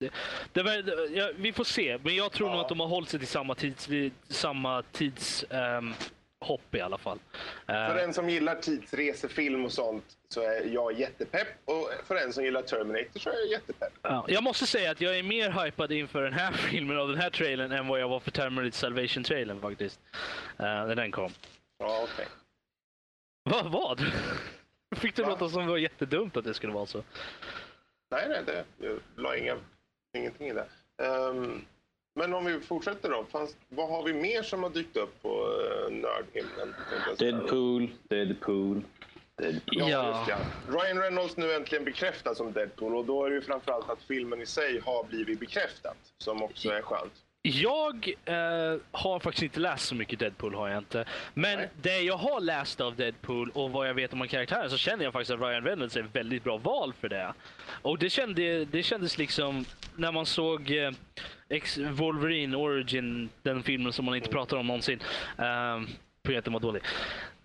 Det, 0.00 0.10
det, 0.52 0.62
ver- 0.62 1.08
ja, 1.16 1.30
vi 1.36 1.52
får 1.52 1.64
se, 1.64 1.98
men 2.02 2.14
jag 2.16 2.32
tror 2.32 2.48
Ja. 2.48 2.52
nog 2.54 2.62
att 2.62 2.68
de 2.68 2.80
har 2.80 2.86
hållit 2.86 3.08
sig 3.08 3.18
till 3.20 3.28
samma 3.28 3.54
tids, 3.54 3.88
samma 4.28 4.82
tids 4.82 5.44
ehm, 5.50 5.94
hopp 6.44 6.74
i 6.74 6.80
alla 6.80 6.98
fall. 6.98 7.18
Eh, 7.68 7.74
För 7.74 7.96
en 7.96 8.14
som 8.14 8.30
gillar 8.30 8.54
tidsresefilm 8.54 9.64
och 9.64 9.72
sånt 9.72 10.04
så 10.28 10.40
är 10.40 10.64
jag 10.66 10.92
jättepepp 10.92 11.48
och 11.64 11.90
för 12.06 12.16
en 12.16 12.32
som 12.32 12.44
gillar 12.44 12.62
Terminator 12.62 13.20
så 13.20 13.30
är 13.30 13.34
jag 13.34 13.46
jättepepp. 13.50 13.92
Ja, 14.02 14.24
jag 14.28 14.42
måste 14.42 14.66
säga 14.66 14.90
att 14.90 15.00
jag 15.00 15.18
är 15.18 15.22
mer 15.22 15.64
hypad 15.64 15.92
inför 15.92 16.22
den 16.22 16.32
här 16.32 16.52
filmen 16.70 16.98
av 16.98 17.08
den 17.08 17.18
här 17.18 17.30
trailern 17.30 17.72
än 17.72 17.86
vad 17.88 18.00
jag 18.00 18.08
var 18.08 18.20
för 18.20 18.30
Terminator 18.30 18.70
Salvation-trailern 18.70 19.60
faktiskt. 19.60 20.00
Uh, 20.60 20.64
när 20.66 20.94
den 20.94 21.10
kom. 21.10 21.30
Ja, 21.78 22.06
okej. 22.12 22.26
Va, 23.50 23.62
vad? 23.64 24.00
Fick 24.96 25.16
det 25.16 25.22
Va? 25.22 25.28
låta 25.28 25.48
som 25.48 25.62
det 25.64 25.70
var 25.70 25.78
jättedumt 25.78 26.36
att 26.36 26.44
det 26.44 26.54
skulle 26.54 26.72
vara 26.72 26.86
så. 26.86 27.02
Nej, 28.10 28.26
nej, 28.28 28.42
det, 28.46 28.64
jag 28.78 29.00
la 29.16 29.36
inga, 29.36 29.56
ingenting 30.16 30.48
i 30.48 30.52
det. 30.52 30.66
Ehm, 31.02 31.64
men 32.14 32.34
om 32.34 32.44
vi 32.44 32.60
fortsätter 32.60 33.10
då. 33.10 33.24
Fanns, 33.24 33.56
vad 33.68 33.88
har 33.88 34.02
vi 34.02 34.12
mer 34.12 34.42
som 34.42 34.62
har 34.62 34.70
dykt 34.70 34.96
upp 34.96 35.22
på 35.22 35.28
uh, 35.28 35.92
nördhimlen? 35.92 36.74
Deadpool, 37.18 37.90
Deadpool, 38.08 38.84
Deadpool. 39.36 39.64
Ja, 39.66 40.26
Ja. 40.28 40.38
Ryan 40.68 40.98
Reynolds 40.98 41.36
nu 41.36 41.52
äntligen 41.52 41.84
bekräftad 41.84 42.34
som 42.34 42.52
Deadpool 42.52 42.96
och 42.96 43.04
då 43.04 43.24
är 43.24 43.30
det 43.30 43.36
ju 43.36 43.42
framförallt 43.42 43.90
att 43.90 44.02
filmen 44.02 44.40
i 44.40 44.46
sig 44.46 44.80
har 44.80 45.04
blivit 45.04 45.40
bekräftat 45.40 45.96
som 46.18 46.42
också 46.42 46.68
är 46.68 46.82
skönt. 46.82 47.23
Jag 47.46 48.12
eh, 48.24 48.34
har 48.92 49.20
faktiskt 49.20 49.42
inte 49.42 49.60
läst 49.60 49.86
så 49.88 49.94
mycket 49.94 50.18
Deadpool, 50.18 50.54
har 50.54 50.68
jag 50.68 50.78
inte. 50.78 51.04
Men 51.34 51.58
Nej. 51.58 51.70
det 51.82 52.00
jag 52.00 52.16
har 52.16 52.40
läst 52.40 52.80
av 52.80 52.96
Deadpool 52.96 53.50
och 53.54 53.70
vad 53.70 53.88
jag 53.88 53.94
vet 53.94 54.12
om 54.12 54.28
karaktären 54.28 54.70
så 54.70 54.76
känner 54.76 55.04
jag 55.04 55.12
faktiskt 55.12 55.30
att 55.30 55.40
Ryan 55.40 55.64
Reynolds 55.64 55.96
är 55.96 56.00
ett 56.00 56.16
väldigt 56.16 56.44
bra 56.44 56.56
val 56.56 56.92
för 57.00 57.08
det. 57.08 57.34
Och 57.82 57.98
det, 57.98 58.10
kände, 58.10 58.64
det 58.64 58.82
kändes 58.82 59.18
liksom, 59.18 59.64
när 59.96 60.12
man 60.12 60.26
såg 60.26 60.70
eh, 60.70 60.90
X 61.48 61.78
Wolverine 61.78 62.56
Origin, 62.56 63.28
den 63.42 63.62
filmen 63.62 63.92
som 63.92 64.04
man 64.04 64.14
inte 64.16 64.28
pratar 64.30 64.56
om 64.56 64.66
någonsin. 64.66 65.00
Eh, 65.38 65.80
Projekten 66.22 66.52
var 66.52 66.60
dålig. 66.60 66.82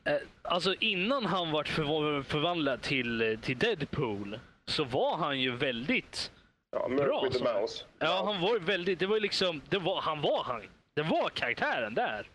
Eh, 0.03 0.13
alltså 0.41 0.76
innan 0.80 1.26
han 1.26 1.47
förv- 1.47 2.23
förvandlad 2.23 2.81
till, 2.81 3.38
till 3.41 3.57
Deadpool 3.57 4.39
så 4.65 4.84
var 4.84 5.17
han 5.17 5.39
ju 5.39 5.51
väldigt 5.55 6.31
Ja, 6.71 6.87
Bra, 6.89 7.23
with 7.23 7.37
the 7.37 7.45
så. 7.45 7.59
Mouse. 7.59 7.85
Ja, 7.99 8.21
han 8.25 8.41
var 8.41 8.59
väldigt, 8.59 8.99
det 8.99 9.05
var 9.05 9.19
liksom, 9.19 9.61
det 9.69 9.77
var, 9.77 10.01
han 10.01 10.21
var 10.21 10.43
han. 10.43 10.61
Det 10.93 11.01
var 11.01 11.29
karaktären 11.29 11.93
där. 11.93 12.27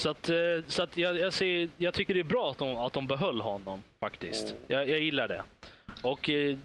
Så 0.00 0.10
att, 0.10 0.28
eh, 0.28 0.36
så 0.66 0.82
att 0.82 0.96
jag, 0.96 1.18
jag, 1.18 1.32
ser, 1.32 1.68
jag 1.76 1.94
tycker 1.94 2.14
det 2.14 2.20
är 2.20 2.24
bra 2.24 2.50
att 2.50 2.58
de, 2.58 2.76
att 2.76 2.92
de 2.92 3.06
behöll 3.06 3.40
honom 3.40 3.82
faktiskt. 4.00 4.54
Jag, 4.66 4.88
jag 4.88 5.00
gillar 5.00 5.28
det. 5.28 5.42
Och 6.02 6.30
eh, 6.30 6.56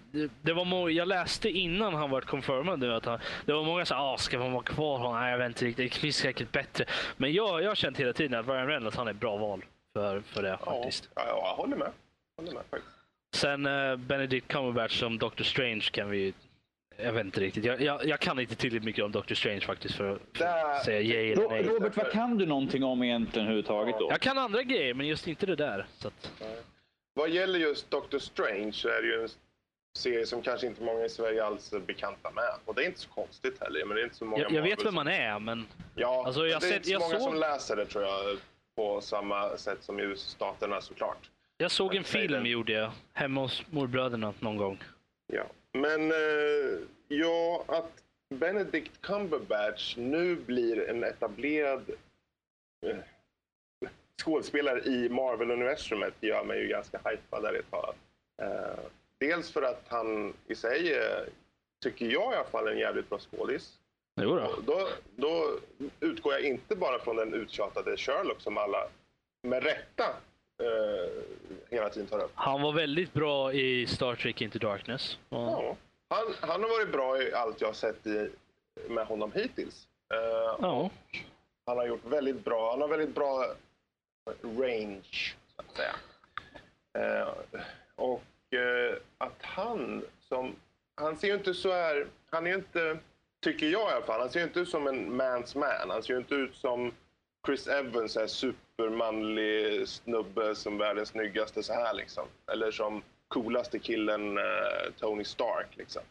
det, 0.42 0.52
var 0.52 0.64
må, 0.64 0.90
jag 0.90 1.08
läste 1.08 1.50
innan 1.50 1.94
han 1.94 2.10
var 2.10 2.20
confirmad 2.20 2.78
nu 2.78 2.94
att 2.94 3.04
han, 3.04 3.18
det 3.46 3.52
var 3.52 3.64
många 3.64 3.84
som 3.84 3.96
sa 3.96 4.12
ah, 4.12 4.18
ska 4.18 4.38
man 4.38 4.52
vara 4.52 4.62
kvar 4.62 4.98
honom? 4.98 5.20
Nej, 5.20 5.30
jag 5.30 5.38
vet 5.38 5.46
inte 5.48 5.64
riktigt. 5.64 5.92
Det 5.92 5.98
finns 5.98 6.16
säkert 6.16 6.52
bättre. 6.52 6.84
Men 7.16 7.32
jag, 7.32 7.62
jag 7.62 7.68
har 7.70 7.74
känt 7.74 8.00
hela 8.00 8.12
tiden 8.12 8.40
att 8.40 8.48
Ryan 8.48 8.66
Reynolds 8.66 8.96
han 8.96 9.06
är 9.06 9.10
ett 9.10 9.20
bra 9.20 9.36
val 9.36 9.64
för, 9.92 10.20
för 10.20 10.42
det 10.42 10.48
Ja, 10.48 10.56
faktiskt. 10.58 11.08
ja, 11.14 11.22
jag 11.26 11.54
håller 11.56 11.76
med. 11.76 11.90
Håller 12.36 12.52
med 12.52 12.62
faktiskt. 12.70 12.92
Sen 13.34 13.66
eh, 13.66 13.96
Benedict 13.96 14.48
Cumberbatch 14.48 14.98
som 15.00 15.18
Doctor 15.18 15.44
Strange 15.44 15.80
kan 15.90 16.10
vi 16.10 16.34
jag 17.02 17.12
vet 17.12 17.24
inte 17.24 17.40
riktigt. 17.40 17.64
Jag, 17.64 17.80
jag, 17.80 18.04
jag 18.06 18.20
kan 18.20 18.38
inte 18.40 18.54
tillräckligt 18.54 18.84
mycket 18.84 19.04
om 19.04 19.12
Doctor 19.12 19.34
Strange 19.34 19.60
faktiskt 19.60 19.94
för, 19.94 20.18
för 20.34 20.44
att 20.44 20.84
säga 20.84 21.00
yay 21.00 21.32
eller 21.32 21.48
nej. 21.48 21.62
Robert, 21.62 21.96
vad 21.96 22.10
kan 22.12 22.38
du 22.38 22.46
någonting 22.46 22.84
om 22.84 23.02
egentligen 23.02 23.46
överhuvudtaget 23.46 23.96
då? 23.98 24.06
Jag 24.10 24.20
kan 24.20 24.38
andra 24.38 24.62
grejer, 24.62 24.94
men 24.94 25.06
just 25.06 25.28
inte 25.28 25.46
det 25.46 25.56
där. 25.56 25.86
Så 25.98 26.08
att, 26.08 26.32
Vad 27.14 27.30
gäller 27.30 27.58
just 27.58 27.90
Doctor 27.90 28.18
Strange 28.18 28.72
så 28.72 28.88
är 28.88 29.02
det 29.02 29.08
ju 29.08 29.22
en 29.22 29.28
serie 29.98 30.26
som 30.26 30.42
kanske 30.42 30.66
inte 30.66 30.82
många 30.82 31.04
i 31.04 31.08
Sverige 31.08 31.44
alls 31.44 31.72
är 31.72 31.78
bekanta 31.80 32.30
med. 32.30 32.44
Och 32.64 32.74
det 32.74 32.82
är 32.82 32.86
inte 32.86 33.00
så 33.00 33.08
konstigt 33.08 33.60
heller. 33.62 33.84
Men 33.84 33.94
det 33.96 34.02
är 34.02 34.04
inte 34.04 34.16
så 34.16 34.24
många 34.24 34.42
jag, 34.42 34.52
jag 34.52 34.62
vet 34.62 34.84
vem 34.86 34.94
man 34.94 35.08
är, 35.08 35.38
men 35.38 35.66
Ja, 35.94 36.22
Alltså, 36.26 36.40
men 36.40 36.50
jag 36.50 36.60
det 36.60 36.66
är 36.66 36.70
sett- 36.70 36.76
inte 36.86 36.90
så 36.90 36.98
många 36.98 37.18
såg- 37.18 37.28
som 37.30 37.40
läser 37.40 37.76
det 37.76 37.86
tror 37.86 38.04
jag 38.04 38.38
på 38.76 39.00
samma 39.00 39.56
sätt 39.56 39.78
som 39.82 40.00
i 40.00 40.02
USA-staterna 40.02 40.80
såklart. 40.80 41.30
jag 41.56 41.70
såg 41.70 41.90
en 41.90 41.96
Jag 41.96 42.06
säger 42.06 42.28
film 42.28 42.46
gjorde 42.46 42.72
jag. 42.72 42.90
Hemma 43.12 43.40
hos 43.40 43.62
morbröderna 43.70 44.34
någon 44.40 44.56
gång. 44.56 44.78
Ja. 45.32 45.42
Men 45.80 46.10
eh, 46.10 46.78
ja, 47.08 47.64
att 47.66 48.04
Benedict 48.34 49.00
Cumberbatch 49.00 49.96
nu 49.96 50.36
blir 50.36 50.88
en 50.88 51.04
etablerad 51.04 51.90
eh, 52.86 52.96
skådespelare 54.22 54.80
i 54.80 55.08
Marvel-universumet 55.08 56.14
gör 56.20 56.44
mig 56.44 56.60
ju 56.60 56.68
ganska 56.68 57.00
hypad 57.04 57.44
ärligt 57.44 57.70
talat. 57.70 57.96
Eh, 58.42 58.84
dels 59.18 59.52
för 59.52 59.62
att 59.62 59.84
han 59.88 60.34
i 60.46 60.54
sig, 60.54 60.96
tycker 61.82 62.06
jag 62.06 62.32
i 62.32 62.36
alla 62.36 62.44
fall, 62.44 62.66
är 62.66 62.72
en 62.72 62.78
jävligt 62.78 63.08
bra 63.08 63.18
skådis. 63.18 63.78
Då. 64.14 64.50
Då, 64.66 64.88
då 65.16 65.58
utgår 66.00 66.32
jag 66.32 66.42
inte 66.42 66.76
bara 66.76 66.98
från 66.98 67.16
den 67.16 67.34
uttjatade 67.34 67.96
Sherlock 67.96 68.40
som 68.40 68.58
alla 68.58 68.88
med 69.42 69.62
rätta 69.62 70.04
eh, 70.58 71.10
hela 71.70 71.88
tiden 71.90 72.08
tar 72.08 72.18
upp. 72.24 72.32
Han 72.34 72.62
var 72.62 72.72
väldigt 72.72 73.12
bra 73.12 73.52
i 73.52 73.86
Star 73.86 74.14
Trek 74.14 74.40
Into 74.40 74.58
Darkness. 74.58 75.18
Och, 75.28 75.38
Ja. 75.38 75.76
Han, 76.10 76.34
han 76.40 76.62
har 76.62 76.68
varit 76.68 76.92
bra 76.92 77.22
i 77.22 77.32
allt 77.32 77.60
jag 77.60 77.68
har 77.68 77.74
sett 77.74 78.06
i, 78.06 78.30
med 78.88 79.06
honom 79.06 79.32
hittills. 79.34 79.88
Eh, 80.14 80.56
ja. 80.60 80.90
Han 81.66 81.76
har 81.78 81.86
gjort 81.86 82.04
väldigt 82.04 82.44
bra, 82.44 82.70
han 82.70 82.80
har 82.80 82.88
väldigt 82.88 83.14
bra 83.14 83.46
range, 84.42 85.34
så 85.56 85.62
att 85.62 85.76
säga. 85.76 85.94
Eh, 86.98 87.28
och 87.96 88.54
eh, 88.58 88.96
att 89.18 89.42
han 89.42 90.04
som, 90.20 90.56
han 90.94 91.16
ser 91.16 91.28
ju 91.28 91.34
inte 91.34 91.54
så 91.54 91.72
här, 91.72 92.06
han 92.30 92.46
är 92.46 92.50
ju 92.50 92.56
inte, 92.56 92.98
tycker 93.44 93.66
jag 93.66 93.90
i 93.90 93.92
alla 93.94 94.04
fall, 94.06 94.20
han 94.20 94.30
ser 94.30 94.40
ju 94.40 94.46
inte 94.46 94.60
ut 94.60 94.68
som 94.68 94.86
en 94.86 95.20
man's 95.20 95.58
man. 95.58 95.90
Han 95.90 96.02
ser 96.02 96.12
ju 96.14 96.18
inte 96.18 96.34
ut 96.34 96.56
som 96.56 96.92
Chris 97.48 97.66
Evans, 97.66 98.16
en 98.16 98.28
supermanlig 98.28 99.88
snubbe 99.88 100.54
som 100.54 100.78
världens 100.78 101.08
snyggaste 101.08 101.62
så 101.62 101.72
här 101.72 101.94
liksom. 101.94 102.24
Eller 102.52 102.70
som 102.70 103.02
coolaste 103.28 103.78
killen 103.78 104.38
eh, 104.38 104.44
Tony 104.98 105.24
Stark 105.24 105.66
liksom. 105.76 106.02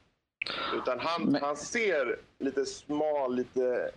Utan 0.75 0.99
han, 0.99 1.23
Men- 1.31 1.41
han 1.41 1.57
ser 1.57 2.19
lite 2.39 2.65
smal, 2.65 3.35
lite... 3.35 3.91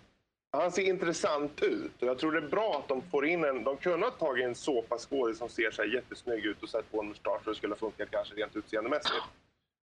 Han 0.52 0.72
ser 0.72 0.82
intressant 0.82 1.62
ut. 1.62 2.02
Och 2.02 2.08
jag 2.08 2.18
tror 2.18 2.32
det 2.32 2.38
är 2.38 2.48
bra 2.48 2.78
att 2.82 2.88
de 2.88 3.02
får 3.10 3.26
in 3.26 3.44
en... 3.44 3.64
De 3.64 3.76
kunde 3.76 4.06
ha 4.06 4.10
tagit 4.10 4.44
en 4.44 4.54
såpaskådis 4.54 5.38
som 5.38 5.48
ser 5.48 5.70
så 5.70 5.82
här 5.82 5.88
jättesnygg 5.88 6.44
ut 6.46 6.62
och 6.62 6.68
satt 6.68 6.90
på 6.92 7.00
en 7.00 7.08
mustasch 7.08 7.40
och 7.44 7.50
det 7.52 7.54
skulle 7.54 7.72
ha 7.74 7.78
funkat 7.78 8.10
kanske 8.10 8.34
rent 8.34 8.56
utseendemässigt. 8.56 9.24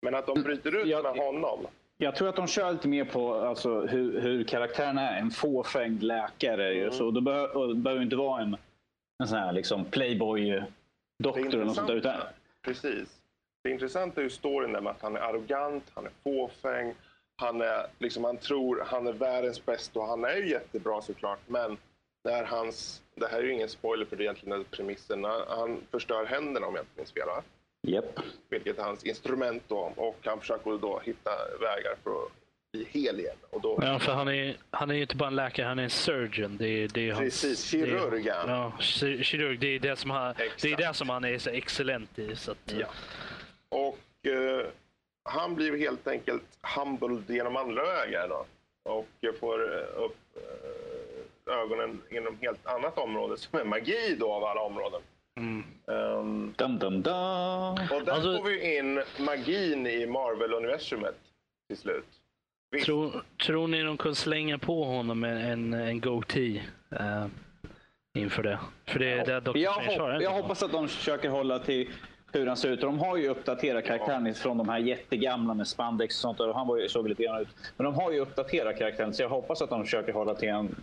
Men 0.01 0.15
att 0.15 0.25
de 0.25 0.41
bryter 0.43 0.75
ut 0.75 0.87
Jag- 0.87 1.03
med 1.03 1.25
honom. 1.25 1.67
Jag 1.97 2.15
tror 2.15 2.29
att 2.29 2.35
de 2.35 2.47
kör 2.47 2.71
lite 2.71 2.87
mer 2.87 3.05
på 3.05 3.33
alltså, 3.33 3.81
hur, 3.81 4.21
hur 4.21 4.43
karaktären 4.43 4.97
är. 4.97 5.19
En 5.19 5.31
fåfängd 5.31 6.03
läkare. 6.03 6.73
ju. 6.73 6.91
Så 6.91 7.05
och 7.05 7.13
det 7.13 7.75
behöver 7.75 8.01
inte 8.01 8.15
vara 8.15 8.41
en, 8.41 8.57
en 9.23 9.27
sån 9.27 9.37
här 9.37 9.51
liksom 9.51 9.85
playboy-doktor 9.85 11.47
eller 11.47 11.65
något 11.65 11.75
sånt 11.75 11.87
där. 11.87 11.95
Utan, 11.95 12.13
intressanta, 12.13 12.33
precis. 12.61 13.21
Det 13.63 13.71
intressanta 13.71 14.21
är 14.21 14.23
ju 14.23 14.29
storyn 14.29 14.73
där 14.73 14.81
med 14.81 14.91
att 14.91 15.01
han 15.01 15.15
är 15.15 15.19
arrogant, 15.19 15.83
han 15.93 16.05
är 16.05 16.11
fåfäng, 16.23 16.93
han, 17.37 17.61
är, 17.61 17.87
liksom, 17.99 18.23
han 18.23 18.37
tror 18.37 18.83
han 18.87 19.07
är 19.07 19.13
världens 19.13 19.65
bästa 19.65 19.99
och 19.99 20.07
han 20.07 20.23
är 20.25 20.35
ju 20.35 20.49
jättebra 20.49 21.01
såklart. 21.01 21.39
Men 21.47 21.77
när 22.23 22.43
hans, 22.43 23.01
det 23.15 23.27
här 23.27 23.39
är 23.39 23.43
ju 23.43 23.53
ingen 23.53 23.69
spoiler 23.69 24.05
för 24.05 24.15
det 24.15 24.23
egentligen 24.23 24.63
premissen, 24.63 25.23
han 25.47 25.81
förstör 25.91 26.25
händerna 26.25 26.67
om 26.67 26.75
jag 26.75 26.81
inte 26.81 26.97
minns 26.97 27.11
fel. 27.11 27.27
Japp. 27.87 28.19
Vilket 28.49 28.79
är 28.79 28.83
hans 28.83 29.03
instrument 29.03 29.63
då. 29.67 29.93
Och 29.95 30.17
han 30.23 30.39
försöker 30.39 30.77
då 30.77 31.01
hitta 31.05 31.29
vägar 31.61 31.95
för 32.03 32.11
att 32.11 32.31
bli 32.73 32.85
hel 32.89 33.19
igen. 33.19 33.35
Och 33.49 33.61
då, 33.61 33.79
Ja, 33.81 33.99
för 33.99 34.11
han 34.13 34.27
är, 34.27 34.57
han 34.71 34.89
är 34.89 34.95
ju 34.95 35.01
inte 35.01 35.15
bara 35.15 35.27
en 35.27 35.35
läkare, 35.35 35.67
han 35.67 35.79
är 35.79 35.83
en 35.83 35.89
surgeon. 35.89 36.57
Det 36.57 36.67
är, 36.67 36.87
det 36.87 37.09
är 37.09 37.13
hans, 37.13 37.23
Precis, 37.41 37.71
det 37.71 37.81
är- 37.81 37.85
kirurg 37.85 38.27
är 38.27 38.33
han. 38.35 38.49
Ja, 38.49 38.71
ki- 38.79 39.23
kirurg. 39.23 39.57
Det 39.59 39.67
är 39.67 39.79
det 39.79 39.95
som 39.95 40.09
han, 40.09 40.35
det 40.61 40.71
är 40.71 40.77
det 40.77 40.93
som 40.93 41.09
han 41.09 41.23
är 41.25 41.37
så 41.37 41.49
excellent 41.49 42.19
i. 42.19 42.35
Så 42.35 42.51
att, 42.51 42.73
Ja. 42.79 42.87
Och 43.69 44.27
eh, 44.31 44.65
han 45.23 45.55
blir 45.55 45.77
helt 45.77 46.07
enkelt 46.07 46.43
humbled 46.75 47.29
genom 47.29 47.55
andra 47.55 47.83
vägar 47.83 48.27
då. 48.29 48.45
Och 48.91 49.07
får 49.39 49.59
upp 49.95 50.17
eh, 50.35 51.53
ögonen 51.53 52.01
inom 52.09 52.37
helt 52.41 52.65
annat 52.67 52.97
område 52.97 53.37
som 53.37 53.59
är 53.59 53.63
magi 53.63 54.15
då 54.19 54.31
av 54.33 54.43
alla 54.43 54.61
områden. 54.61 55.01
Mm. 55.39 55.63
Ehm, 55.87 56.53
Dum, 56.57 56.79
dum, 56.79 57.01
dum. 57.01 57.13
och 57.91 58.05
där 58.05 58.11
Alltså- 58.11 58.37
får 58.37 58.43
vi 58.49 58.77
in 58.77 59.01
magin 59.19 59.87
i 59.87 60.05
Marvel-universumet 60.05 61.15
till 61.67 61.77
slut. 61.77 62.05
Visst, 62.71 62.85
Tror, 62.85 63.23
tror 63.45 63.67
ni 63.67 63.81
de 63.83 63.97
kunde 63.97 64.15
slänga 64.15 64.57
på 64.57 64.83
honom 64.83 65.23
en, 65.23 65.37
en, 65.37 65.73
en 65.73 66.01
goatee 66.01 66.63
uh, 66.93 67.25
inför 68.17 68.43
det? 68.43 68.59
För 68.85 68.99
det 68.99 69.11
är 69.11 69.25
det 69.25 69.39
Dr. 69.39 69.57
Jag, 69.57 69.73
Strange 69.73 69.99
har. 69.99 70.13
hopp, 70.13 70.21
jag 70.23 70.31
hoppas 70.31 70.63
att 70.63 70.71
de 70.71 70.87
försöker 70.87 71.29
hålla 71.29 71.59
till 71.59 71.89
hur 72.33 72.47
han 72.47 72.57
ser 72.57 72.69
ut. 72.71 72.81
De 72.81 72.99
har 72.99 73.17
ju 73.17 73.27
uppdaterat 73.29 73.85
karaktären 73.85 74.33
från 74.33 74.57
de 74.57 74.69
här 74.69 74.79
jättegamla 74.79 75.53
med 75.53 75.67
spandex 75.67 76.15
och 76.15 76.21
sånt. 76.21 76.39
Och 76.39 76.55
han 76.55 76.67
var 76.67 76.77
ju, 76.77 76.89
såg 76.89 77.09
lite 77.09 77.23
grann 77.23 77.41
ut. 77.41 77.47
Men 77.77 77.85
de 77.85 77.93
har 77.95 78.11
ju 78.11 78.19
uppdaterat 78.19 78.77
karaktären 78.77 79.13
så 79.13 79.21
jag 79.23 79.29
hoppas 79.29 79.61
att 79.61 79.69
de 79.69 79.83
försöker 79.83 80.13
hålla 80.13 80.35
till 80.35 80.49
en, 80.49 80.75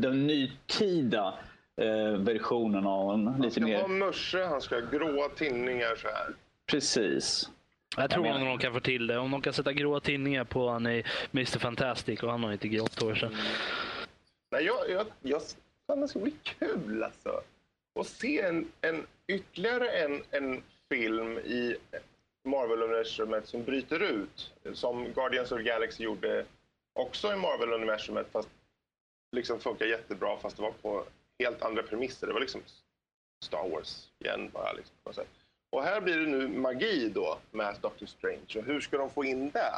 den 0.00 0.26
nytida 0.26 1.34
eh, 1.76 2.18
versionen 2.18 2.86
av 2.86 3.14
en. 3.14 3.26
han 3.26 3.40
Lite 3.42 3.54
ska 3.54 3.64
mer... 3.64 3.80
ha 3.80 3.88
musche, 3.88 4.44
han 4.44 4.60
ska 4.60 4.74
ha 4.74 4.82
gråa 4.90 5.28
tinningar 5.28 5.96
så 5.96 6.08
här. 6.08 6.34
Precis. 6.66 7.50
Jag 7.96 8.10
tror 8.10 8.26
Jag 8.26 8.34
menar- 8.34 8.46
de 8.50 8.58
kan 8.58 8.72
få 8.72 8.80
till 8.80 9.06
det. 9.06 9.18
Om 9.18 9.30
de 9.30 9.42
kan 9.42 9.52
sätta 9.52 9.72
gråa 9.72 10.00
tinningar 10.00 10.44
på 10.44 10.68
han 10.68 10.86
i 10.86 11.04
Mr. 11.34 11.58
Fantastic 11.58 12.22
och 12.22 12.30
han 12.30 12.44
har 12.44 12.52
inte 12.52 12.68
grått 12.68 13.00
hår. 13.02 13.14
Så. 13.14 13.28
Nej, 14.50 14.64
jag, 14.64 14.90
jag, 14.90 15.06
jag, 15.22 15.42
fan, 15.86 16.00
det 16.00 16.08
ska 16.08 16.18
bli 16.18 16.34
kul 16.42 17.02
alltså. 17.02 17.40
Att 18.00 18.06
se 18.06 18.40
en, 18.40 18.68
en, 18.80 19.06
ytterligare 19.26 19.88
en, 19.90 20.22
en 20.30 20.62
film 20.88 21.38
i 21.38 21.76
Marvel-universumet 22.48 23.46
som 23.48 23.64
bryter 23.64 24.02
ut. 24.02 24.52
Som 24.72 25.04
Guardians 25.14 25.52
of 25.52 25.58
the 25.58 25.64
Galaxy 25.64 26.04
gjorde 26.04 26.44
också 26.92 27.32
i 27.32 27.36
Marvel-universumet 27.36 28.26
fast 28.32 28.48
liksom 29.36 29.60
funkar 29.60 29.86
jättebra 29.86 30.36
fast 30.42 30.56
det 30.56 30.62
var 30.62 30.72
på 30.82 31.04
helt 31.38 31.62
andra 31.62 31.82
premisser. 31.82 32.26
Det 32.26 32.32
var 32.32 32.40
liksom 32.40 32.62
Star 33.44 33.68
Wars 33.68 34.08
igen 34.18 34.50
bara 34.52 34.72
liksom, 34.72 34.94
på 35.04 35.12
sätt. 35.12 35.28
Och 35.70 35.82
här 35.82 36.00
blir 36.00 36.16
det 36.16 36.26
nu 36.26 36.48
magi 36.48 37.08
då 37.14 37.38
med 37.50 37.76
Doctor 37.80 38.06
Strange. 38.06 38.58
Och 38.58 38.64
hur 38.64 38.80
ska 38.80 38.98
de 38.98 39.10
få 39.10 39.24
in 39.24 39.50
det? 39.50 39.72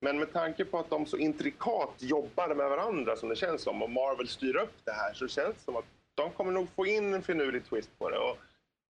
Men 0.00 0.18
med 0.18 0.32
tanke 0.32 0.64
på 0.64 0.78
att 0.78 0.90
de 0.90 1.06
så 1.06 1.16
intrikat 1.16 1.94
jobbar 1.98 2.54
med 2.54 2.70
varandra 2.70 3.16
som 3.16 3.28
det 3.28 3.36
känns 3.36 3.62
som 3.62 3.82
och 3.82 3.90
Marvel 3.90 4.28
styr 4.28 4.56
upp 4.56 4.74
det 4.84 4.92
här 4.92 5.14
så 5.14 5.28
känns 5.28 5.56
det 5.56 5.62
som 5.62 5.76
att 5.76 5.84
de 6.14 6.30
kommer 6.30 6.52
nog 6.52 6.68
få 6.76 6.86
in 6.86 7.14
en 7.14 7.22
finurlig 7.22 7.64
twist 7.64 7.98
på 7.98 8.10
det. 8.10 8.18
Och 8.18 8.38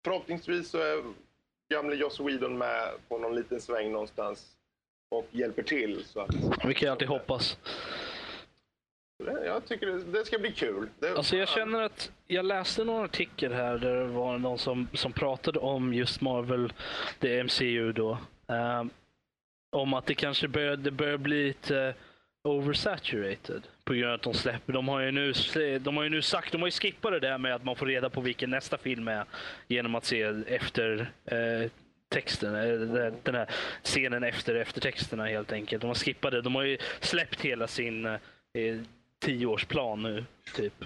förhoppningsvis 0.05 0.69
så 0.69 0.79
är 0.79 1.03
gamle 1.75 1.97
Joss 1.97 2.21
Whedon 2.21 2.59
med 2.59 2.91
på 3.09 3.19
någon 3.19 3.35
liten 3.35 3.61
sväng 3.61 3.93
någonstans 3.93 4.57
och 5.09 5.27
hjälper 5.31 5.63
till. 5.63 6.05
Så 6.05 6.21
att, 6.21 6.35
Vi 6.65 6.75
kan 6.75 6.87
ju 6.87 6.89
alltid 6.89 7.09
hoppas. 7.09 7.59
Jag 9.45 9.67
tycker 9.69 9.87
det, 9.87 10.05
det 10.19 10.25
ska 10.25 10.39
bli 10.39 10.53
kul. 10.53 10.89
Det, 10.99 11.11
Alltså 11.17 11.37
jag 11.37 11.49
känner 11.49 11.83
att 11.83 12.13
jag 12.27 12.45
läste 12.45 12.85
någon 12.85 13.05
artikel 13.05 13.53
här 13.53 13.79
där 13.79 13.95
det 13.97 14.05
var 14.07 14.39
någon 14.39 14.59
som, 14.59 14.89
som 14.95 15.13
pratade 15.13 15.59
om 15.59 15.95
just 15.95 16.21
Marvel, 16.21 16.73
det 17.19 17.45
MCU 17.45 17.93
då. 17.93 18.19
ehm, 18.49 18.91
om 19.73 19.95
att 19.95 20.07
det 20.07 20.15
kanske 20.15 20.49
börjar, 20.49 20.77
det 20.77 20.91
börjar 20.91 21.17
bli 21.17 21.45
lite 21.47 21.79
eh, 21.79 21.95
oversaturated 22.43 23.63
på 23.85 23.93
grund 23.95 24.09
av 24.09 24.15
att 24.15 24.23
de 24.23 24.35
släpper. 24.35 24.73
De 24.73 24.89
har 24.89 25.01
ju 25.01 25.11
nu, 25.11 25.33
de 25.79 25.97
har 25.97 26.05
ju 26.05 26.11
nu 26.11 26.23
sagt, 26.23 26.53
de 26.53 26.61
har 26.61 26.69
ju 26.69 26.73
skippat 26.73 27.13
det 27.13 27.21
där 27.21 27.39
med 27.39 27.55
att 27.55 27.65
man 27.65 27.77
får 27.77 27.87
reda 27.87 28.11
på 28.11 28.21
vilken 28.21 28.51
nästa 28.51 28.79
film 28.79 29.09
är 29.09 29.25
genom 29.69 29.95
att 29.95 30.05
se 30.05 30.23
efter 30.47 31.11
eh, 31.25 31.71
texten, 32.09 32.55
eh, 32.55 32.63
den- 32.79 33.15
den 33.23 33.35
här 33.35 33.47
scenen 33.83 34.25
efter 34.25 34.55
eftertexterna 34.55 35.27
helt 35.27 35.53
enkelt. 35.53 35.81
De 35.81 35.87
har 35.87 35.95
skippat 35.95 36.33
det. 36.33 36.43
De 36.43 36.55
har 36.55 36.63
ju 36.63 36.79
släppt 37.01 37.41
hela 37.41 37.67
sin 37.67 38.07
eh, 38.07 38.17
tioårsplan 39.21 40.03
nu, 40.03 40.25
typ. 40.57 40.85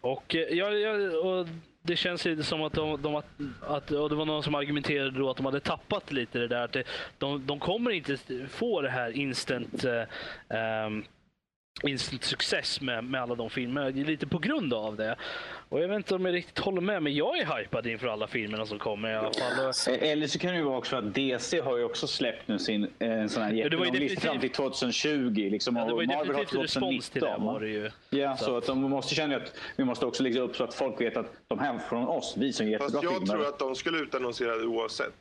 Och, 0.00 0.34
eh, 0.34 0.40
ja, 0.40 0.70
ja, 0.70 1.18
och 1.18 1.46
det 1.82 1.96
känns 1.96 2.26
ju 2.26 2.42
som 2.42 2.62
att 2.62 2.72
de, 2.72 3.02
de 3.02 3.14
att, 3.14 3.26
att, 3.60 3.90
och 3.90 4.08
det 4.08 4.14
var 4.14 4.24
någon 4.24 4.42
som 4.42 4.54
argumenterade 4.54 5.18
då 5.18 5.30
att 5.30 5.36
de 5.36 5.46
hade 5.46 5.60
tappat 5.60 6.12
lite 6.12 6.38
det 6.38 6.48
där. 6.48 6.64
Att 6.64 6.72
det, 6.72 6.84
de, 7.18 7.46
de 7.46 7.60
kommer 7.60 7.90
inte 7.90 8.16
få 8.48 8.82
det 8.82 8.90
här 8.90 9.10
instant 9.10 9.84
eh, 9.84 10.02
ehm, 10.48 11.04
instant 11.82 12.24
success 12.24 12.80
med, 12.80 13.04
med 13.04 13.22
alla 13.22 13.34
de 13.34 13.50
filmerna. 13.50 13.88
Lite 13.88 14.26
på 14.26 14.38
grund 14.38 14.74
av 14.74 14.96
det. 14.96 15.16
Och 15.68 15.80
jag 15.82 15.88
vet 15.88 15.96
inte 15.96 16.14
om 16.14 16.24
jag 16.24 16.34
riktigt 16.34 16.58
håller 16.58 16.80
med, 16.80 17.02
men 17.02 17.14
jag 17.14 17.38
är 17.38 17.58
hypad 17.58 17.86
inför 17.86 18.06
alla 18.06 18.26
filmerna 18.26 18.66
som 18.66 18.78
kommer 18.78 19.10
i 19.10 19.14
alla 19.14 19.32
fall. 19.32 19.92
Eh, 19.94 20.10
Eller 20.10 20.26
så 20.26 20.38
kan 20.38 20.50
det 20.50 20.56
ju 20.56 20.62
vara 20.62 20.78
också 20.78 20.96
att 20.96 21.14
DC 21.14 21.60
har 21.60 21.76
ju 21.78 21.84
också 21.84 22.06
släppt 22.06 22.48
nu 22.48 22.58
sin 22.58 22.84
eh, 22.98 23.10
en 23.10 23.28
sån 23.28 23.42
här 23.42 23.50
jättelång 23.52 23.82
lista 23.84 23.98
definitivt- 23.98 24.20
fram 24.20 24.40
till 24.40 24.50
2020. 24.50 25.48
Liksom, 25.50 25.76
ja, 25.76 25.84
det 25.84 25.92
var 25.94 26.00
ju 26.00 26.06
Marvel 26.06 26.18
har 26.34 26.42
definitivt 26.42 26.62
respons 26.64 27.10
till 27.10 27.20
det 27.22 27.26
2019. 27.26 27.46
var 27.54 27.60
det 27.60 27.68
ju. 27.68 27.90
Ja, 28.10 28.36
Så 28.36 28.44
så 28.44 28.56
att- 28.56 28.66
de 28.66 28.80
måste 28.80 29.14
känna 29.14 29.36
att 29.36 29.52
vi 29.76 29.84
måste 29.84 30.06
också 30.06 30.22
lägga 30.22 30.40
upp 30.40 30.56
så 30.56 30.64
att 30.64 30.74
folk 30.74 31.00
vet 31.00 31.16
att 31.16 31.32
de 31.48 31.58
här 31.58 31.78
från 31.78 32.08
oss, 32.08 32.34
vi 32.38 32.52
som 32.52 32.66
Fast 32.66 32.70
jättebra 32.94 33.00
jag 33.02 33.12
filmer. 33.12 33.26
tror 33.34 33.48
att 33.48 33.58
de 33.58 33.74
skulle 33.74 33.98
utannonsera 33.98 34.56
det 34.56 34.64
oavsett. 34.66 35.14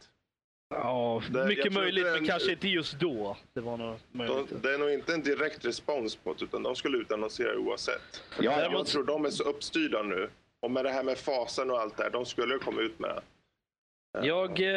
Ja, 0.75 1.21
Det- 1.31 1.45
mycket 1.45 1.73
möjligt, 1.73 2.05
är 2.05 2.11
men 2.11 2.19
en- 2.19 2.27
kanske 2.27 2.51
inte 2.51 2.67
just 2.67 2.99
då. 2.99 3.37
Det 3.53 3.61
var 3.61 3.77
nog 3.77 3.99
möjligt. 4.11 4.63
det 4.63 4.73
är 4.73 4.77
nog 4.77 4.91
inte 4.91 5.13
en 5.13 5.23
direkt 5.23 5.65
respons 5.65 6.15
på 6.15 6.33
det, 6.33 6.45
utan 6.45 6.63
de 6.63 6.75
skulle 6.75 6.97
utannonsera 6.97 7.57
oavsett. 7.57 8.23
Ja, 8.41 8.61
ja. 8.61 8.71
Jag 8.71 8.85
tror 8.87 9.03
de 9.03 9.25
är 9.25 9.29
så 9.29 9.43
uppstyrda 9.43 10.03
nu. 10.03 10.29
Och 10.61 10.71
med 10.71 10.85
det 10.85 10.91
här 10.91 11.03
med 11.03 11.17
fasen 11.17 11.71
och 11.71 11.79
allt 11.79 11.97
det 11.97 12.03
här, 12.03 12.09
de 12.09 12.25
skulle 12.25 12.57
komma 12.57 12.81
ut 12.81 12.99
med 12.99 13.09
det. 13.09 13.21
Jag, 14.27 14.59
eh, 14.59 14.67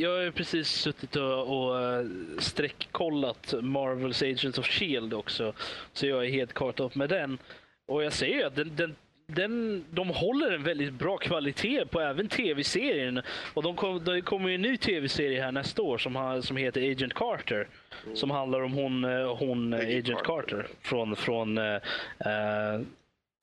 jag 0.00 0.24
har 0.24 0.30
precis 0.30 0.68
suttit 0.68 1.16
och, 1.16 1.66
och 1.68 1.80
eh, 1.82 2.06
streckkollat 2.38 3.54
Marvels 3.62 4.22
Agents 4.22 4.58
of 4.58 4.66
Shield 4.66 5.14
också. 5.14 5.52
Så 5.92 6.06
jag 6.06 6.24
är 6.26 6.30
helt 6.30 6.52
caught 6.52 6.80
up 6.80 6.94
med 6.94 7.08
den. 7.08 7.38
Och 7.86 8.04
jag 8.04 8.12
säger 8.12 8.36
ju 8.36 8.42
att 8.42 8.56
den, 8.56 8.76
den, 8.76 8.96
den, 9.26 9.84
de 9.90 10.08
håller 10.08 10.50
en 10.50 10.62
väldigt 10.62 10.92
bra 10.92 11.16
kvalitet 11.16 11.84
på 11.86 12.00
även 12.00 12.28
tv-serien. 12.28 13.22
Och 13.54 13.62
de 13.62 13.76
kom, 13.76 14.04
det 14.04 14.20
kommer 14.20 14.48
ju 14.48 14.54
en 14.54 14.62
ny 14.62 14.76
tv-serie 14.76 15.42
här 15.42 15.52
nästa 15.52 15.82
år 15.82 15.98
som, 15.98 16.16
har, 16.16 16.40
som 16.40 16.56
heter 16.56 16.90
Agent 16.90 17.14
Carter. 17.14 17.68
Som 18.14 18.30
handlar 18.30 18.60
om 18.60 18.72
hon, 18.72 19.04
eh, 19.04 19.36
hon 19.36 19.70
Peggy 19.70 19.98
Agent 19.98 20.22
Carter. 20.22 20.56
Carter. 20.56 20.66
Från, 20.82 21.16
från 21.16 21.58
eh, 21.58 21.80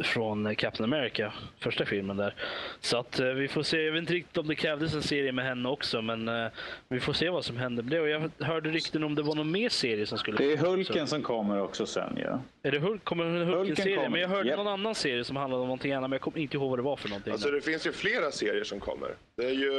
från 0.03 0.56
Captain 0.56 0.94
America, 0.94 1.34
första 1.60 1.86
filmen 1.86 2.18
där. 2.18 2.36
Så 2.80 2.98
att 2.98 3.19
eh, 3.19 3.28
vi 3.28 3.48
får 3.48 3.64
se. 3.64 3.82
Jag 3.82 3.91
vet 3.91 3.99
inte 3.99 4.14
riktigt 4.14 4.38
om 4.38 4.48
det 4.48 4.56
krävdes 4.56 4.94
en 4.94 5.02
serie 5.03 5.32
med 5.32 5.45
henne 5.45 5.69
också, 5.69 6.02
men 6.02 6.28
eh, 6.28 6.48
vi 6.90 6.99
får 6.99 7.14
se 7.14 7.30
vad 7.30 7.45
som 7.45 7.57
händer 7.57 7.84
med 7.84 7.91
det. 7.91 7.99
Och 7.99 8.10
jag 8.10 8.32
hörde 8.40 8.69
rykten 8.69 9.03
om 9.03 9.15
det 9.15 9.22
var 9.22 9.36
någon 9.36 9.52
mer 9.52 9.69
serie 9.69 10.06
som 10.06 10.18
skulle 10.18 10.38
Det 10.38 10.53
är 10.53 10.57
Hulken 10.57 11.07
som 11.07 11.22
kommer 11.22 11.61
också 11.61 11.86
sen. 11.86 12.18
Ja. 12.23 12.41
Är 12.64 12.72
det 12.72 12.80
Hulk? 12.80 13.03
Kommer 13.03 13.26
en 13.26 13.48
Hulken-serie? 13.48 13.95
kommer. 13.95 14.10
Men 14.10 14.22
jag 14.22 14.28
hörde 14.28 14.49
Japp. 14.49 14.57
någon 14.57 14.68
annan 14.68 14.95
serie 14.95 15.23
som 15.23 15.36
handlade 15.36 15.61
om 15.61 15.68
någonting 15.68 15.94
annat, 15.94 16.10
men 16.10 16.15
jag 16.15 16.22
kommer 16.22 16.38
inte 16.38 16.57
ihåg 16.57 16.69
vad 16.69 16.80
det 16.80 16.84
var 16.84 16.95
för 16.95 17.10
någonting. 17.10 17.34
Alltså 17.34 17.52
det 17.52 17.61
finns 17.61 17.88
ju 17.88 17.91
flera 17.91 18.32
serier 18.32 18.64
som 18.64 18.80
kommer. 18.80 19.15
Det 19.38 19.45
är 19.45 19.53
ju, 19.53 19.72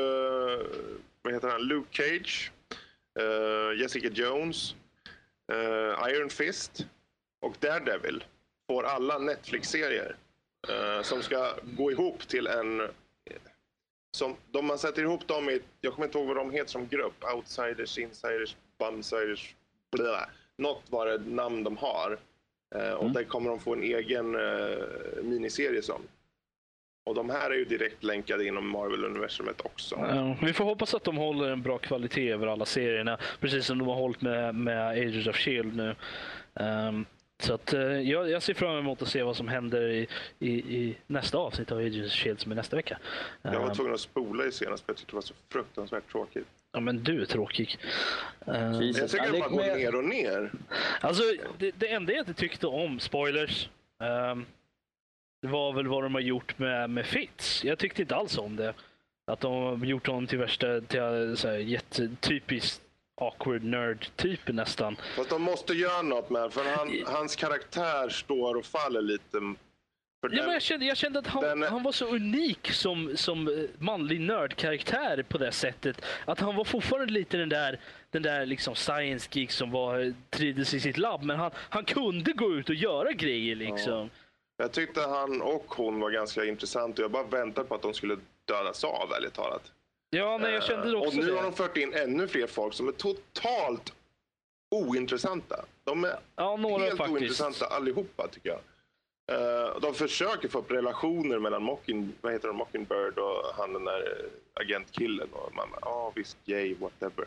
vad 1.22 1.34
heter 1.34 1.48
han, 1.48 1.62
Luke 1.62 1.88
Cage, 2.02 2.52
eh, 3.20 3.80
Jessica 3.80 4.08
Jones, 4.08 4.74
eh, 5.52 6.10
Iron 6.12 6.30
Fist 6.30 6.86
och 7.42 7.54
Daredevil 7.60 8.24
får 8.72 8.82
alla 8.86 9.18
Netflix-serier 9.18 10.16
eh, 10.68 11.02
som 11.02 11.22
ska 11.22 11.54
gå 11.64 11.92
ihop 11.92 12.28
till 12.28 12.46
en... 12.46 12.82
Som, 14.16 14.36
de 14.50 14.66
man 14.66 14.78
sätter 14.78 15.02
ihop 15.02 15.28
dem 15.28 15.50
i, 15.50 15.60
jag 15.80 15.92
kommer 15.92 16.06
inte 16.06 16.18
ihåg 16.18 16.26
vad 16.26 16.36
de 16.36 16.50
heter 16.50 16.70
som 16.70 16.88
grupp, 16.88 17.24
outsiders, 17.34 17.98
insiders, 17.98 18.56
bumsiders, 18.78 19.54
blä. 19.96 20.28
Något 20.58 20.82
var 20.90 21.06
det 21.06 21.18
namn 21.18 21.64
de 21.64 21.76
har. 21.76 22.18
Eh, 22.74 22.92
och 22.92 23.10
där 23.10 23.24
kommer 23.24 23.50
de 23.50 23.60
få 23.60 23.74
en 23.74 23.82
egen 23.82 24.34
eh, 24.34 25.22
miniserie 25.22 25.82
som. 25.82 26.02
Och 27.06 27.14
de 27.14 27.30
här 27.30 27.50
är 27.50 27.54
ju 27.54 27.64
direkt 27.64 28.04
länkade 28.04 28.46
inom 28.46 28.68
Marvel-universumet 28.68 29.60
också. 29.64 29.94
Ja, 29.98 30.36
vi 30.42 30.52
får 30.52 30.64
hoppas 30.64 30.94
att 30.94 31.04
de 31.04 31.16
håller 31.16 31.50
en 31.50 31.62
bra 31.62 31.78
kvalitet 31.78 32.32
över 32.32 32.46
alla 32.46 32.64
serierna. 32.64 33.18
Precis 33.40 33.66
som 33.66 33.78
de 33.78 33.88
har 33.88 33.94
hållit 33.94 34.20
med, 34.20 34.54
med 34.54 34.88
Agents 34.88 35.26
of 35.26 35.36
Shield 35.36 35.76
nu. 35.76 35.94
Ehm, 36.54 37.06
så 37.42 37.54
att, 37.54 37.72
eh, 37.72 37.80
jag, 37.80 38.30
jag 38.30 38.42
ser 38.42 38.54
fram 38.54 38.78
emot 38.78 39.02
att 39.02 39.08
se 39.08 39.22
vad 39.22 39.36
som 39.36 39.48
händer 39.48 39.88
i, 39.88 40.08
i, 40.38 40.50
i 40.50 40.96
nästa 41.06 41.38
avsnitt 41.38 41.72
av 41.72 41.78
Agents 41.78 42.12
of 42.12 42.18
Shield 42.18 42.40
som 42.40 42.52
är 42.52 42.56
nästa 42.56 42.76
vecka. 42.76 42.98
Jag 43.42 43.60
var 43.60 43.68
Ehm, 43.68 43.74
tvungen 43.74 43.94
att 43.94 44.00
spola 44.00 44.44
i 44.44 44.52
senast 44.52 44.84
för 44.84 44.92
jag 44.92 44.96
tyckte 44.96 45.12
det 45.12 45.16
var 45.16 45.22
så 45.22 45.34
fruktansvärt 45.52 46.10
tråkigt. 46.12 46.46
ja, 46.72 46.80
men 46.80 47.02
du 47.04 47.22
är 47.22 47.26
tråkig. 47.26 47.78
Ehm, 48.46 48.82
Jesus. 48.82 49.00
Jag 49.00 49.10
tycker 49.10 49.32
det 49.32 49.38
bara 49.38 49.48
går 49.48 49.76
ner 49.76 49.94
och 49.94 50.04
ner. 50.04 50.52
Alltså, 51.00 51.22
det, 51.58 51.70
det 51.76 51.92
enda 51.92 52.12
jag 52.12 52.20
inte 52.20 52.34
tyckte 52.34 52.66
om, 52.66 53.00
spoilers, 53.00 53.68
det 55.42 55.48
var 55.48 55.72
väl 55.72 55.86
vad 55.86 56.02
de 56.02 56.14
har 56.14 56.20
gjort 56.22 56.58
med, 56.58 56.90
med 56.90 57.06
Fitz. 57.06 57.64
Jag 57.64 57.78
tyckte 57.78 58.02
inte 58.02 58.16
alls 58.16 58.38
om 58.38 58.56
det. 58.56 58.74
Att 59.26 59.40
de 59.40 59.52
har 59.80 59.86
gjort 59.86 60.06
honom 60.06 60.26
till 60.26 60.38
värsta, 60.38 60.80
till 60.80 61.36
så 61.36 61.48
här, 61.48 61.56
jättetypiskt 61.56 62.82
awkward 63.26 63.64
nerd-typ 63.64 64.48
nästan. 64.48 64.96
Fast 65.16 65.30
de 65.30 65.42
måste 65.42 65.72
göra 65.72 66.02
något 66.02 66.30
med 66.30 66.52
för 66.52 66.64
han, 66.76 67.02
hans 67.06 67.36
karaktär 67.36 68.08
står 68.08 68.54
och 68.54 68.64
faller 68.66 69.02
lite. 69.02 69.38
Ja, 70.24 70.28
den, 70.28 70.44
men 70.44 70.52
jag, 70.52 70.62
kände, 70.62 70.86
jag 70.86 70.96
kände 70.96 71.18
att 71.18 71.26
han, 71.26 71.42
den- 71.42 71.62
han 71.62 71.82
var 71.82 71.92
så 71.92 72.06
unik 72.06 72.70
som, 72.72 73.16
som 73.16 73.48
eh, 73.48 73.54
manlig 73.78 74.20
nördkaraktär 74.20 75.24
på 75.28 75.38
det 75.38 75.52
sättet. 75.52 76.04
Att 76.24 76.40
han 76.40 76.56
var 76.56 76.64
fortfarande 76.64 77.12
lite 77.12 77.36
den 77.36 77.48
där, 77.48 77.80
den 78.10 78.22
där 78.22 78.46
liksom 78.46 78.74
science 78.74 79.28
geek 79.32 79.50
som 79.50 79.70
var, 79.70 80.14
trivdes 80.30 80.74
i 80.74 80.80
sitt 80.80 80.98
labb. 80.98 81.22
Men 81.22 81.38
han, 81.38 81.50
han 81.56 81.84
kunde 81.84 82.32
gå 82.32 82.52
ut 82.54 82.68
och 82.68 82.74
göra 82.74 83.12
grejer 83.12 83.56
liksom. 83.56 84.10
Jag 84.56 84.72
tyckte 84.72 85.00
han 85.00 85.42
och 85.42 85.64
hon 85.68 86.00
var 86.00 86.10
ganska 86.10 86.44
intressant 86.44 86.98
och 86.98 87.04
jag 87.04 87.10
bara 87.10 87.26
väntade 87.26 87.66
på 87.68 87.74
att 87.74 87.82
de 87.82 87.94
skulle 87.94 88.16
dödas 88.48 88.84
av, 88.84 89.12
ärligt 89.16 89.34
talat. 89.34 89.72
Ja, 90.14 90.38
nej, 90.38 90.52
jag 90.52 90.64
kände 90.64 90.88
Eh, 90.88 90.94
också 90.94 91.08
och 91.08 91.14
nu 91.24 91.30
det. 91.30 91.36
har 91.36 91.42
de 91.42 91.52
fört 91.52 91.76
in 91.76 91.94
ännu 91.94 92.28
fler 92.28 92.46
folk 92.46 92.74
som 92.74 92.88
är 92.88 92.92
totalt 92.92 93.92
ointressanta. 94.70 95.64
De 95.84 96.04
är 96.04 96.18
Ja, 96.36 96.56
några 96.56 96.84
helt 96.84 96.96
faktiskt. 96.96 97.18
ointressanta 97.20 97.66
allihopa, 97.66 98.28
tycker 98.28 98.48
jag. 98.48 98.60
Eh, 99.32 99.80
de 99.80 99.94
försöker 99.94 100.48
få 100.48 100.58
upp 100.58 100.70
relationer 100.70 101.38
mellan 101.38 101.62
Mocking, 101.62 102.12
vad 102.20 102.32
heter 102.32 102.48
de, 102.48 102.56
Mockingbird 102.56 103.18
och 103.18 103.54
han 103.54 103.72
den 103.72 103.84
där 103.84 104.00
eh, 104.00 104.30
agentkillen. 104.62 105.28
Och 105.32 105.54
man 105.54 105.68
ja 105.80 106.12
visst, 106.14 106.36
yay, 106.44 106.74
whatever. 106.74 107.26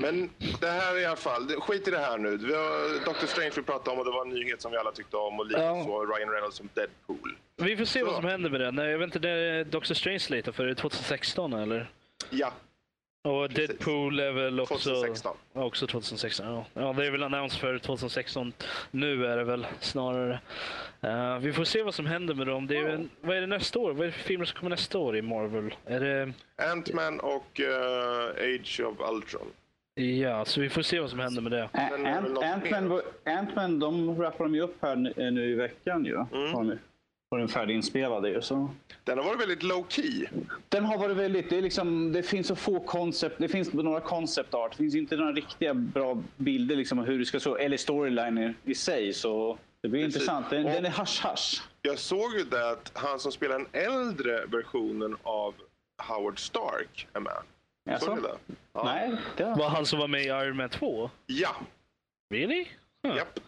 Men 0.00 0.30
det 0.60 0.66
här 0.66 0.98
i 0.98 1.04
alla 1.04 1.16
fall, 1.16 1.48
skit 1.60 1.88
i 1.88 1.90
det 1.90 1.98
här 1.98 2.18
nu. 2.18 2.36
Vi 2.36 2.54
har 2.54 3.04
Doctor 3.04 3.26
Strange 3.26 3.50
vi 3.56 3.62
pratade 3.62 3.90
om 3.90 3.98
och 3.98 4.04
det 4.04 4.10
var 4.10 4.22
en 4.24 4.30
nyhet 4.30 4.62
som 4.62 4.72
vi 4.72 4.78
alla 4.78 4.92
tyckte 4.92 5.16
om 5.16 5.40
och 5.40 5.46
likaså 5.46 6.04
Ryan 6.04 6.30
Reynolds 6.30 6.56
som 6.56 6.68
Deadpool. 6.74 7.36
Vi 7.56 7.76
får 7.76 7.84
se 7.84 7.98
Så. 8.00 8.06
vad 8.06 8.14
som 8.14 8.24
händer 8.24 8.50
med 8.50 8.60
det. 8.60 8.70
Nej, 8.70 8.90
jag 8.90 8.98
vet 8.98 9.06
inte, 9.06 9.18
det 9.18 9.30
är 9.30 9.64
Doctor 9.64 9.94
Strange 9.94 10.26
lite 10.30 10.52
för 10.52 10.64
det 10.64 10.70
är 10.70 10.74
2016 10.74 11.52
eller? 11.52 11.90
Ja, 12.30 12.52
Och 13.24 13.48
Precis. 13.48 13.68
Deadpool 13.68 14.20
är 14.20 14.32
väl 14.32 14.60
också... 14.60 14.74
2016. 14.74 15.36
Ja, 15.52 15.64
Också 15.64 15.86
2016, 15.86 16.46
ja. 16.46 16.64
ja. 16.74 16.92
Det 16.92 17.06
är 17.06 17.10
väl 17.10 17.22
annons 17.22 17.56
för 17.58 17.78
2016. 17.78 18.52
Nu 18.90 19.26
är 19.26 19.36
det 19.36 19.44
väl 19.44 19.66
snarare. 19.80 20.40
Eh, 21.00 21.38
vi 21.38 21.52
får 21.52 21.64
se 21.64 21.82
vad 21.82 21.94
som 21.94 22.06
händer 22.06 22.34
med 22.34 22.46
dem. 22.46 22.66
Det 22.66 22.76
är 22.76 22.84
väl, 22.84 23.08
vad 23.20 23.36
är 23.36 23.40
det 23.40 23.46
nästa 23.46 23.78
år? 23.78 23.92
Vad 23.92 24.00
är 24.02 24.06
det 24.06 24.12
för 24.12 24.22
filmer 24.22 24.44
som 24.44 24.58
kommer 24.58 24.70
nästa 24.70 24.98
år 24.98 25.16
i 25.16 25.22
Marvel? 25.22 25.74
Är 25.86 26.00
det... 26.00 26.32
Ant-Man 26.72 27.20
och 27.20 27.60
eh, 27.60 28.54
Age 28.54 28.80
of 28.80 29.10
Ultron. 29.10 29.46
Ja, 29.94 30.44
så 30.44 30.60
vi 30.60 30.68
får 30.70 30.82
se 30.82 31.00
vad 31.00 31.10
som 31.10 31.18
händer 31.18 31.42
med 31.42 31.52
det. 31.52 31.68
Ant- 31.72 33.02
Ant-Man, 33.24 33.78
de 33.78 34.22
rappar 34.22 34.44
de 34.44 34.54
ju 34.54 34.60
upp 34.60 34.76
här 34.82 34.96
nu, 34.96 35.30
nu 35.30 35.50
i 35.50 35.54
veckan 35.54 36.04
ju. 36.04 36.14
Mm. 36.14 36.52
Har, 36.54 36.64
nu, 36.64 36.78
har 37.30 37.38
den 37.38 37.48
färdiginspelad 37.48 38.26
ju. 38.26 38.42
Så. 38.42 38.70
Den 39.04 39.18
har 39.18 39.24
varit 39.24 39.40
väldigt 39.40 39.62
low 39.62 39.86
key. 39.88 40.26
Den 40.68 40.84
har 40.84 40.98
varit 40.98 41.16
väldigt, 41.16 41.50
det, 41.50 41.56
är 41.58 41.62
liksom, 41.62 42.12
det 42.12 42.22
finns 42.22 42.46
så 42.46 42.56
få 42.56 42.80
koncept, 42.80 43.36
det 43.38 43.48
finns 43.48 43.72
några 43.72 44.00
concept 44.00 44.54
art, 44.54 44.70
det 44.70 44.76
finns 44.76 44.94
inte 44.94 45.16
några 45.16 45.32
riktiga 45.32 45.74
bra 45.74 46.22
bilder 46.36 46.76
liksom 46.76 46.98
hur 46.98 47.18
det 47.18 47.24
ska 47.24 47.40
så, 47.40 47.56
eller 47.56 47.76
storyliner 47.76 48.54
i 48.64 48.74
sig. 48.74 49.12
Så 49.12 49.58
det 49.82 49.88
blir 49.88 50.04
Precis. 50.04 50.16
intressant. 50.16 50.50
Den, 50.50 50.66
Och- 50.66 50.72
den 50.72 50.84
är 50.86 50.90
hasch-hasch. 50.90 51.62
Jag 51.82 51.98
såg 51.98 52.34
ju 52.38 52.44
det 52.44 52.70
att 52.70 52.90
han 52.94 53.18
som 53.18 53.32
spelar 53.32 53.58
den 53.58 53.66
äldre 53.72 54.46
versionen 54.46 55.16
av 55.22 55.54
Howard 56.08 56.38
Stark 56.38 57.06
är 57.12 57.20
med. 57.20 57.32
Jaså? 57.84 58.06
Såg 58.06 58.16
du 58.16 58.22
det? 58.22 58.36
Ja. 58.72 58.82
Nej, 58.84 59.16
det 59.36 59.44
var... 59.44 59.56
Var 59.56 59.68
han 59.68 59.86
som 59.86 59.98
var 59.98 60.08
med 60.08 60.20
i 60.22 60.26
Iron 60.26 60.56
Man 60.56 60.68
2? 60.68 61.10
Ja, 61.26 61.56
Really? 62.34 62.66
Huh. 63.06 63.16
japp. 63.16 63.40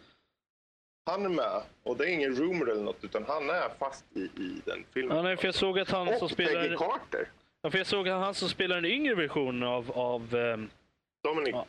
Han 1.06 1.24
är 1.24 1.28
med 1.28 1.62
och 1.82 1.96
det 1.96 2.04
är 2.04 2.09
ingen 2.09 2.34
rumor 2.36 2.70
eller 2.70 2.82
något 2.82 3.04
utan 3.04 3.24
han 3.28 3.50
är 3.50 3.68
fast 3.78 4.04
i, 4.16 4.20
i 4.20 4.62
den 4.64 4.84
filmen. 4.94 5.16
Ja, 5.16 5.22
nej, 5.22 5.36
för 5.36 5.44
jag 5.44 5.54
såg 5.54 5.78
att 5.78 5.90
han 5.90 6.06
som 6.06 6.22
och 6.24 6.30
spelar... 6.30 6.62
Peggy 6.62 6.76
Carter. 6.76 7.28
Ja, 7.62 7.70
för 7.70 7.78
jag 7.78 7.86
såg 7.86 8.09
att 8.09 8.20
han 8.24 8.34
som 8.34 8.48
spelar 8.48 8.76
en 8.78 8.84
yngre 8.84 9.14
version 9.14 9.62
av, 9.62 9.90
av 9.90 10.34
ehm, 10.34 10.70
Dominic. 11.24 11.50
Ja. 11.52 11.66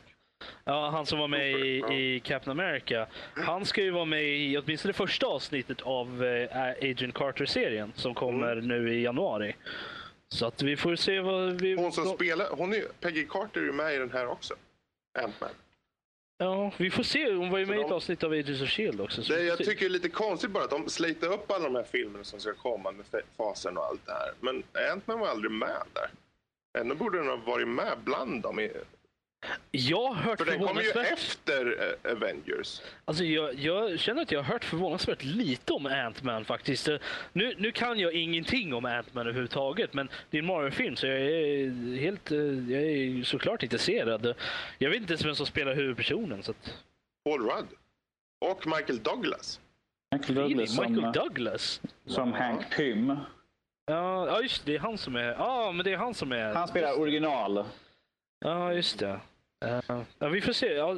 ja, 0.64 0.90
han 0.90 1.06
som 1.06 1.18
var 1.18 1.28
med 1.28 1.50
i, 1.50 1.84
i 1.94 2.20
Captain 2.20 2.60
America. 2.60 3.06
Han 3.34 3.64
ska 3.64 3.82
ju 3.82 3.90
vara 3.90 4.04
med 4.04 4.24
i 4.24 4.58
åtminstone 4.58 4.88
det 4.92 4.96
första 4.96 5.26
avsnittet 5.26 5.82
av 5.82 6.24
eh, 6.24 6.58
Agent 6.90 7.14
Carter-serien 7.14 7.92
som 7.96 8.14
kommer 8.14 8.52
Mm. 8.52 8.68
nu 8.68 8.94
i 8.94 9.02
januari. 9.02 9.56
Så 10.34 10.46
att 10.46 10.62
vi 10.62 10.76
får 10.76 10.96
se 10.96 11.20
vad 11.20 11.60
vi... 11.60 11.74
Hon 11.74 11.92
som 11.92 12.08
spelar, 12.08 12.48
hon 12.50 12.72
är, 12.74 12.84
Peggy 13.00 13.26
Carter 13.26 13.60
är 13.60 13.64
ju 13.64 13.72
med 13.72 13.94
i 13.94 13.98
den 13.98 14.10
här 14.10 14.26
också. 14.26 14.54
Ant-Man. 15.18 15.50
Ja, 16.38 16.72
vi 16.76 16.90
får 16.90 17.02
se. 17.02 17.32
Hon 17.32 17.50
var 17.50 17.58
ju 17.58 17.66
med 17.66 17.78
i 17.78 17.80
ett 17.80 17.90
avsnitt 17.90 18.22
av 18.24 18.32
Agents 18.32 18.62
of 18.62 18.68
Shield 18.68 19.00
också. 19.00 19.22
så 19.22 19.32
Det, 19.32 19.42
jag 19.42 19.58
tycker 19.58 19.80
det 19.80 19.86
är 19.86 19.90
lite 19.90 20.08
konstigt 20.08 20.50
bara 20.50 20.64
att 20.64 20.70
de 20.70 20.88
slatar 20.88 21.32
upp 21.32 21.50
alla 21.50 21.64
de 21.64 21.74
här 21.74 21.84
filmerna 21.84 22.24
som 22.24 22.40
ska 22.40 22.54
komma 22.54 22.92
med 22.92 23.04
fa- 23.12 23.24
fasen 23.36 23.78
och 23.78 23.84
allt 23.84 24.06
det 24.06 24.12
här. 24.12 24.32
Men 24.40 24.62
Ant-Man 24.92 25.18
var 25.20 25.28
aldrig 25.28 25.50
med 25.50 25.82
där. 25.92 26.10
Ändå 26.80 26.94
borde 26.94 27.18
den 27.18 27.26
ha 27.28 27.36
varit 27.36 27.68
med 27.68 27.98
bland 28.04 28.42
dem. 28.42 28.68
Jag 29.70 30.08
har 30.08 30.14
hört 30.14 30.38
för 30.38 30.46
den 30.46 30.60
kommer 30.66 30.82
ju 30.82 30.90
efter 30.90 31.96
eh, 32.04 32.12
Avengers. 32.12 32.80
Alltså 33.04 33.24
jag, 33.24 33.54
jag 33.54 33.98
känner 34.00 34.22
att 34.22 34.32
jag 34.32 34.42
har 34.42 34.52
hört 34.52 34.64
förvånansvärt 34.64 35.22
lite 35.24 35.72
om 35.72 35.86
Ant-Man 35.86 36.44
faktiskt. 36.44 36.88
Eh, 36.88 36.96
Nu, 37.32 37.54
nu 37.58 37.72
kan 37.72 37.98
jag 37.98 38.12
ingenting 38.12 38.74
om 38.74 38.84
Ant-Man 38.84 39.26
överhuvudtaget, 39.26 39.94
men 39.94 40.08
det 40.30 40.36
är 40.38 40.42
en 40.42 40.46
Marvel-film 40.46 40.96
så 40.96 41.06
jag 41.06 41.20
är 41.20 41.96
helt, 41.98 42.30
eh, 42.30 42.38
jag 42.72 42.82
är 42.82 43.24
såklart 43.24 43.62
intresserad. 43.62 44.34
Jag 44.78 44.90
vet 44.90 45.00
inte 45.00 45.12
ens 45.12 45.24
vem 45.24 45.34
som 45.34 45.46
spelar 45.46 45.74
huvudpersonen. 45.74 46.42
Så 46.42 46.50
att, 46.50 46.74
Paul 47.24 47.42
Rudd. 47.42 47.66
Och 48.40 48.66
Michael 48.66 49.02
Douglas. 49.02 49.60
Michael 50.14 50.38
Really? 50.38 50.54
Douglas 50.54 50.74
som, 50.74 50.92
Michael 50.94 51.12
Douglas? 51.12 51.80
som 52.06 52.32
Hank 52.32 52.76
Pym. 52.76 53.16
Ja, 53.86 54.26
ja, 54.26 54.42
just 54.42 54.64
det. 54.66 54.72
Det 54.72 54.76
är 54.76 54.80
han 54.80 54.98
som 54.98 55.16
är... 55.16 55.32
Ja, 55.32 55.72
men 55.72 55.84
det 55.84 55.92
är 55.92 55.96
han 55.96 56.14
som 56.14 56.32
är... 56.32 56.54
Han 56.54 56.68
spelar 56.68 57.00
original. 57.00 57.64
Ja, 58.40 58.72
just 58.72 58.98
det. 58.98 59.20
Eh, 59.64 60.02
ja, 60.18 60.28
vi 60.28 60.40
får 60.40 60.52
se. 60.52 60.72
Ja, 60.74 60.96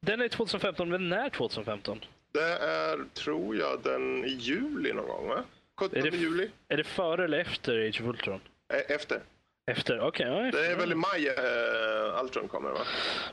den 0.00 0.20
är 0.20 0.28
2015, 0.28 0.88
men 0.88 1.08
när 1.08 1.28
2015? 1.30 2.00
Det 2.32 2.52
är, 2.58 3.04
tror 3.14 3.56
jag, 3.56 3.80
den 3.82 4.24
i 4.24 4.28
juli 4.28 4.92
någon 4.92 5.06
gång, 5.08 5.28
va? 5.28 5.44
17 5.80 5.98
Är 5.98 6.10
det- 6.10 6.16
juli? 6.16 6.50
Är 6.68 6.76
det 6.76 6.84
före 6.84 7.24
eller 7.24 7.38
efter 7.38 7.88
Age 7.88 8.00
of 8.00 8.06
Ultron? 8.08 8.40
Eh, 8.74 8.94
Efter. 8.96 9.20
Efter? 9.70 10.00
Okej. 10.00 10.26
ja, 10.26 10.50
Det 10.60 10.66
är 10.66 10.76
väl 10.76 10.92
i 10.92 10.94
maj 10.94 11.28
eh, 11.28 12.22
Ultron 12.22 12.48
kommer, 12.48 12.70
va? 12.70 12.80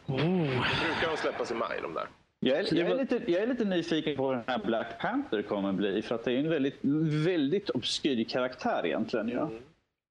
Oh. 0.06 0.20
Brukar 0.48 1.12
de 1.12 1.18
släppas 1.18 1.52
i 1.52 1.54
maj, 1.54 1.80
de 1.82 1.94
där? 1.94 2.08
Jag 2.40 2.58
är, 2.60 2.74
jag, 2.78 2.90
är 2.90 2.96
lite, 2.98 3.22
jag 3.32 3.42
är 3.44 3.48
lite 3.48 3.66
nyfiken 3.66 4.16
på 4.16 4.24
vad 4.24 4.36
den 4.36 4.44
här 4.48 4.60
Black 4.66 5.00
Panther 5.02 5.42
kommer 5.42 5.72
bli. 5.74 6.02
För 6.02 6.16
att 6.16 6.24
det 6.24 6.32
är 6.32 6.38
en 6.38 6.50
väldigt, 6.50 6.78
väldigt 7.26 7.70
obskyr 7.70 8.24
karaktär 8.24 8.82
egentligen. 8.86 9.30
Ja. 9.30 9.50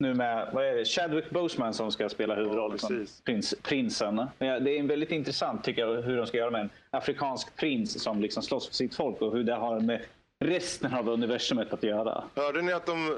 Nu 0.00 0.14
med 0.14 0.50
vad 0.52 0.64
är 0.66 0.74
det, 0.74 0.84
Chadwick 0.84 1.30
Boseman 1.30 1.74
som 1.74 1.92
ska 1.92 2.08
spela 2.08 2.34
huvudrollen 2.34 2.78
Ja, 2.82 2.88
som 2.88 3.06
prins, 3.24 3.54
prinsen. 3.62 4.26
Ja, 4.38 4.60
Det 4.60 4.70
är 4.76 4.78
en 4.80 4.86
väldigt 4.86 5.10
intressant 5.10 5.64
tycker 5.64 5.86
jag 5.86 6.02
hur 6.02 6.16
de 6.16 6.26
ska 6.26 6.36
göra 6.36 6.50
med 6.50 6.60
en 6.60 6.70
afrikansk 6.90 7.56
prins 7.56 8.02
som 8.02 8.20
liksom 8.20 8.42
slåss 8.42 8.68
för 8.68 8.74
sitt 8.74 8.94
folk 8.94 9.20
och 9.22 9.32
hur 9.36 9.44
det 9.44 9.54
har 9.54 9.80
med 9.80 10.04
resten 10.44 10.94
av 10.94 11.08
universumet 11.08 11.72
att 11.72 11.82
göra. 11.82 12.24
Hörde 12.34 12.62
ni 12.62 12.72
att 12.72 12.86
de, 12.86 13.08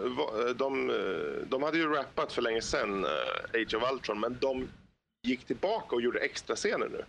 de, 0.56 0.90
eh, 0.90 1.46
de 1.48 1.62
hade 1.62 1.78
ju 1.78 1.92
rappat 1.92 2.32
för 2.32 2.42
länge 2.42 2.60
sedan, 2.62 3.04
eh, 3.04 3.60
Age 3.60 3.74
of 3.74 3.92
Ultron, 3.92 4.20
men 4.20 4.36
de 4.40 4.68
gick 5.26 5.44
tillbaka 5.44 5.96
och 5.96 6.02
gjorde 6.02 6.18
extra 6.20 6.56
scener 6.56 6.88
nu. 6.88 7.04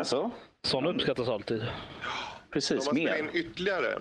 Alltså, 0.00 0.30
Sådana 0.66 0.90
uppskattas 0.90 1.28
alltid. 1.28 1.60
De 1.60 1.66
precis, 2.50 2.86
har 2.86 2.94
spelat 2.94 3.18
mer. 3.18 3.18
in 3.18 3.30
ytterligare. 3.32 3.94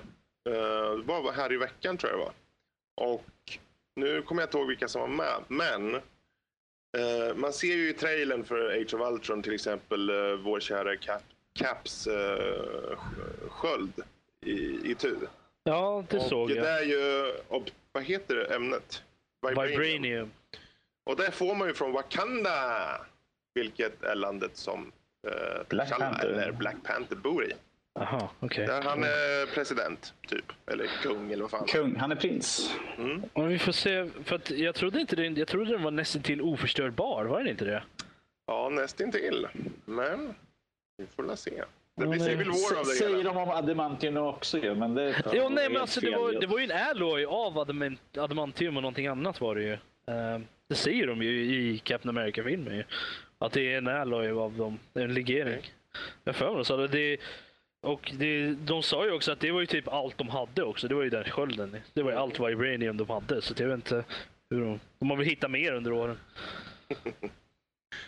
Uh, 0.50 1.04
vad 1.06 1.24
var 1.24 1.32
här 1.32 1.54
i 1.54 1.58
veckan 1.58 1.98
tror 1.98 2.12
jag 2.12 2.20
det 2.20 2.24
var. 2.26 2.34
Och 3.14 3.58
nu 3.98 4.22
kommer 4.22 4.42
jag 4.42 4.48
inte 4.48 4.58
ihåg 4.58 4.68
vilka 4.68 4.88
som 4.88 5.02
var 5.02 5.08
med, 5.08 5.44
men 5.48 5.96
eh, 6.98 7.36
man 7.36 7.54
ser 7.54 7.76
ju 7.76 7.90
i 7.90 7.94
trailern 7.94 8.44
för 8.44 8.82
Age 8.82 8.94
of 8.94 9.12
Ultron 9.12 9.44
till 9.44 9.54
exempel 9.54 10.10
uh, 10.10 10.36
vår 10.36 10.60
kära 10.60 10.96
Cap, 10.98 11.22
Caps 11.54 12.08
uh, 12.08 12.98
sköld 13.50 13.94
i, 14.46 14.92
i 14.92 14.96
tur. 14.96 15.28
Ja, 15.64 16.04
det 16.10 16.18
och 16.18 16.24
såg 16.24 16.50
det 16.50 16.56
jag. 16.56 16.68
är 16.80 16.84
ju, 16.84 17.34
ob- 17.50 17.72
vad 17.92 18.04
heter 18.04 18.36
det 18.36 18.56
ämnet? 18.56 19.04
Vibranium. 19.48 20.32
Och 21.10 21.16
det 21.16 21.32
får 21.32 21.56
man 21.56 21.68
ju 21.68 21.74
från 21.74 21.92
Wakanda, 21.92 22.52
vilket 23.54 24.04
är 24.04 24.16
landet 24.16 24.58
som 24.58 24.92
eh, 25.28 25.68
Black 25.70 25.90
T'Challa, 25.92 26.00
Panther. 26.00 26.28
eller 26.28 26.52
Black 26.52 26.76
Panther 26.84 27.16
bor 27.16 27.46
i. 27.46 27.54
Aha, 27.98 28.30
okej. 28.40 28.68
Där 28.68 28.82
han 28.82 29.04
är 29.04 29.54
president, 29.54 30.14
typ. 30.28 30.46
Eller 30.72 30.88
kung, 31.04 31.32
eller 31.32 31.42
vad 31.42 31.52
fan. 31.52 31.66
Kung, 31.68 31.96
han 31.96 32.12
är 32.12 32.16
prins. 32.16 32.76
Men 33.34 33.48
vi 33.48 33.60
får 33.60 33.72
se. 33.72 34.10
För 34.24 34.36
att 34.36 34.50
jag 34.52 34.76
trodde 34.76 35.02
inte 35.02 35.16
den, 35.16 35.36
jag 35.36 35.48
trodde 35.48 35.72
den 35.72 35.84
var 35.84 35.92
nästan 35.92 36.22
till 36.22 36.42
oförstörbar. 36.42 37.26
Var 37.26 37.40
den 37.40 37.48
inte 37.48 37.66
det? 37.66 37.84
Ja, 38.48 38.70
nästintill. 38.70 39.48
Men 39.86 40.34
vi 40.98 41.06
får 41.16 41.24
la 41.24 41.36
se. 41.36 41.52
Det 41.52 41.64
Ja, 42.04 42.08
blir. 42.08 42.20
Civil 42.20 42.48
War 42.48 42.80
av 42.80 42.86
det 42.86 42.92
Säger 42.92 43.18
hela. 43.18 43.30
de 43.34 43.38
om 43.38 43.50
Adamantium 43.50 44.18
också 44.18 44.58
ju, 44.58 44.76
men 44.76 44.96
det 44.96 45.24
Jo, 45.34 45.50
nej, 45.50 45.70
men 45.70 45.82
alltså, 45.82 46.00
det, 46.02 46.12
var, 46.18 46.32
ju. 46.32 46.40
det 46.40 46.48
var 46.48 46.60
ju 46.60 46.66
en 46.72 46.78
alloy 46.90 47.26
av 47.26 47.58
adamant, 47.60 48.18
adamantium 48.18 48.78
och 48.78 48.84
någonting 48.84 49.08
annat 49.08 49.42
var 49.42 49.56
det 49.56 49.62
ju. 49.64 49.74
Eh, 49.74 50.40
det 50.70 50.76
säger 50.76 51.08
de 51.08 51.22
ju 51.22 51.30
i 51.46 51.78
Captain 51.84 52.18
America-filmen 52.18 52.76
ju. 52.76 52.84
Att 53.40 53.52
det 53.52 53.74
är 53.74 53.78
en 53.78 53.88
alloy 53.88 54.32
av 54.32 54.58
dem. 54.58 54.80
Det 54.94 55.04
en 55.04 55.14
legering. 55.14 55.72
Jag 56.24 56.36
för 56.36 56.56
mig 56.56 56.66
så. 56.66 56.88
Det, 56.88 57.18
och 57.88 58.12
det, 58.18 58.54
de 58.54 58.84
sa 58.84 59.06
ju 59.06 59.12
också 59.12 59.32
att 59.32 59.40
det 59.40 59.52
var 59.52 59.60
ju 59.60 59.66
typ 59.66 59.88
allt 59.88 60.18
de 60.18 60.30
hade 60.30 60.64
också. 60.64 60.88
Det 60.88 60.96
var 60.96 61.04
ju 61.04 61.10
den 61.10 61.24
skölden. 61.24 61.78
Det 61.94 62.04
var 62.04 62.12
ju 62.12 62.18
allt 62.18 62.40
vibranium 62.40 62.98
de 62.98 63.10
hade. 63.10 63.42
Så 63.42 63.54
jag 63.58 63.68
vet 63.68 63.76
inte 63.76 64.04
hur 64.50 64.62
de... 64.62 64.80
De 65.00 65.10
har 65.10 65.18
väl 65.18 65.26
hittat 65.26 65.52
mer 65.52 65.74
under 65.74 65.92
åren. 65.92 66.18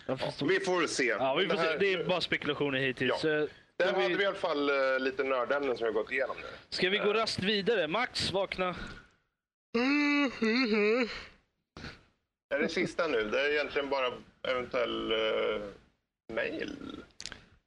Ja, 0.06 0.18
de- 0.40 0.48
Vi 0.48 0.60
får 0.60 0.88
se. 0.88 1.04
Ja, 1.04 1.36
vi 1.36 1.48
får 1.48 1.54
det, 1.56 1.62
se. 1.62 1.68
här, 1.68 1.80
Det 1.80 1.94
är 1.94 2.04
bara 2.04 2.22
spekulationer 2.22 2.80
hittills. 2.80 3.24
Ja. 3.24 3.30
Eh, 3.30 3.46
där 3.78 3.88
ska, 3.88 3.96
hade 3.96 4.08
vi, 4.08 4.16
vi 4.16 4.24
i 4.24 4.26
alla 4.26 4.36
fall 4.36 4.70
eh, 4.70 5.00
lite 5.00 5.24
nördämnen 5.24 5.78
som 5.78 5.88
vi 5.88 5.94
har 5.94 6.02
gått 6.02 6.12
igenom 6.12 6.36
nu. 6.42 6.48
ska 6.70 6.90
vi 6.90 6.98
gå 6.98 7.14
rast 7.14 7.40
vidare? 7.40 7.88
Max, 7.88 8.32
vakna. 8.32 8.76
Är 12.56 12.60
det 12.60 12.70
sista 12.70 13.08
nu? 13.08 13.24
Det 13.24 13.42
är 13.42 13.50
egentligen 13.52 13.90
bara 13.90 14.12
eventuell 14.48 15.12
uh, 15.12 15.62
mail. 16.34 16.76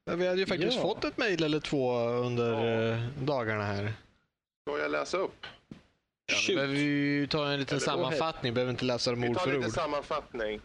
Men 0.06 0.18
vi 0.18 0.26
hade 0.26 0.40
ju 0.40 0.46
faktiskt 0.46 0.76
Ja. 0.76 0.82
fått 0.82 1.04
ett 1.04 1.18
mejl 1.18 1.42
eller 1.42 1.60
två 1.60 1.98
under 2.08 2.52
Ja. 2.52 2.94
eh, 2.94 3.08
dagarna 3.24 3.64
här. 3.64 3.92
Ska 4.68 4.78
jag 4.78 4.90
läsa 4.90 5.16
upp? 5.18 5.46
Ja, 6.26 6.34
Shoot. 6.34 6.56
behöver 6.56 6.74
vi 6.74 7.26
ta 7.30 7.52
en 7.52 7.58
liten 7.60 7.76
Eller- 7.76 7.84
sammanfattning, 7.86 8.54
behöver 8.54 8.70
inte 8.70 8.84
läsa 8.84 9.10
dem 9.10 9.20
Vi 9.20 9.28
ord 9.28 9.34
tar 9.36 9.44
för 9.44 9.52
lite 9.52 9.66
ord. 9.66 9.72
sammanfattning. 9.72 10.60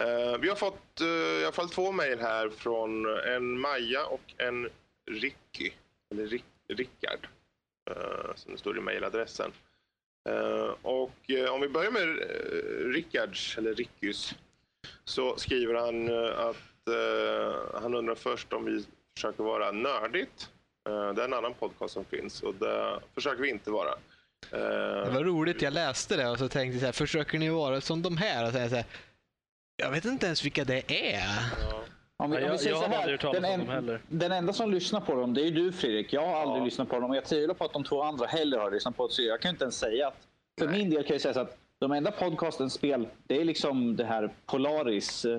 Eh, 0.00 0.38
vi 0.40 0.48
har 0.48 0.56
fått 0.56 1.00
eh, 1.00 1.06
i 1.06 1.42
alla 1.42 1.52
fall 1.52 1.68
två 1.70 1.92
mejl 1.92 2.20
här 2.20 2.50
från 2.50 3.06
en 3.18 3.60
Maja 3.60 4.06
och 4.06 4.34
en 4.38 4.68
Ricky. 5.10 5.70
Eller 6.10 6.26
Rick, 6.26 6.44
Rickard. 6.68 7.28
eh, 7.90 8.34
som 8.36 8.52
det 8.52 8.58
står 8.58 8.78
i 8.78 8.80
mejladressen. 8.80 9.52
Och 10.82 11.10
om 11.50 11.60
vi 11.60 11.68
börjar 11.68 11.90
med 11.90 12.02
uh, 12.08 12.88
Rickards, 12.92 13.58
eller 13.58 13.74
Rickys. 13.74 14.34
Så 15.04 15.36
skriver 15.36 15.74
han 15.74 16.08
eh, 16.08 16.52
att 16.86 16.94
eh, 17.74 17.80
han 17.82 17.94
undrar 17.94 18.14
först 18.14 18.52
om 18.52 18.64
vi 18.64 18.84
försöker 19.16 19.44
vara 19.44 19.72
nördigt. 19.72 20.48
Eh, 20.88 21.12
det 21.14 21.22
är 21.22 21.24
en 21.24 21.34
annan 21.34 21.54
podcast 21.54 21.94
som 21.94 22.04
finns 22.04 22.42
och 22.42 22.54
det 22.54 22.98
försöker 23.14 23.42
vi 23.42 23.50
inte 23.50 23.70
vara. 23.70 23.88
Eh, 24.52 25.04
Det 25.04 25.10
var 25.14 25.24
roligt, 25.24 25.62
jag 25.62 25.72
läste 25.72 26.16
det 26.16 26.28
och 26.30 26.38
så 26.38 26.48
tänkte 26.48 26.74
jag 26.74 26.80
så 26.80 26.86
här, 26.86 26.92
försöker 26.92 27.38
ni 27.38 27.48
vara 27.48 27.80
som 27.80 28.02
de 28.02 28.16
här? 28.16 28.46
Och 28.46 28.52
så 28.52 28.58
här, 28.58 28.68
så 28.68 28.74
här, 28.74 28.84
jag 29.76 29.90
vet 29.90 30.04
inte 30.04 30.26
ens 30.26 30.44
vilka 30.44 30.64
det 30.64 31.12
är. 31.14 31.20
ja. 31.70 31.82
Om 32.16 32.30
vi, 32.30 32.36
om 32.36 32.42
vi 32.42 32.48
jag- 32.48 32.60
säger 32.60 32.70
jag 32.70 32.78
så 32.78 32.84
har 32.88 32.92
här, 32.94 32.98
aldrig 33.02 33.12
hört 33.14 33.20
talas 33.20 33.42
den, 33.42 33.60
om 33.60 33.66
dem 33.66 33.68
heller. 33.74 34.00
den 34.08 34.32
enda 34.32 34.52
som 34.52 34.70
lyssnar 34.70 35.00
på 35.00 35.14
dem, 35.14 35.34
det 35.34 35.40
är 35.40 35.44
ju 35.44 35.50
du 35.50 35.72
Fredrik. 35.72 36.12
Jag 36.12 36.26
har 36.26 36.36
aldrig 36.40 36.60
Ja. 36.60 36.64
lyssnat 36.64 36.88
på 36.88 37.00
dem 37.00 37.10
och 37.10 37.16
jag 37.16 37.24
tvivlar 37.24 37.54
på 37.54 37.64
att 37.64 37.72
de 37.72 37.84
två 37.84 38.02
andra 38.02 38.26
heller 38.26 38.58
har 38.58 38.70
lyssnat 38.70 38.96
på 38.96 39.06
det. 39.06 39.12
Så 39.12 39.22
jag 39.22 39.40
kan 39.40 39.50
inte 39.50 39.64
ens 39.64 39.78
säga 39.78 40.08
att... 40.08 40.14
För 40.60 40.68
min 40.68 40.90
del 40.90 41.02
kan 41.04 41.14
jag 41.14 41.20
säga 41.20 41.34
så 41.34 41.40
att 41.40 41.56
de 41.78 41.92
enda 41.92 42.10
podcastens 42.10 42.72
spel, 42.74 43.08
det 43.26 43.40
är 43.40 43.44
liksom 43.44 43.96
det 43.96 44.04
här 44.04 44.30
Polaris 44.46 45.24
eh, 45.24 45.38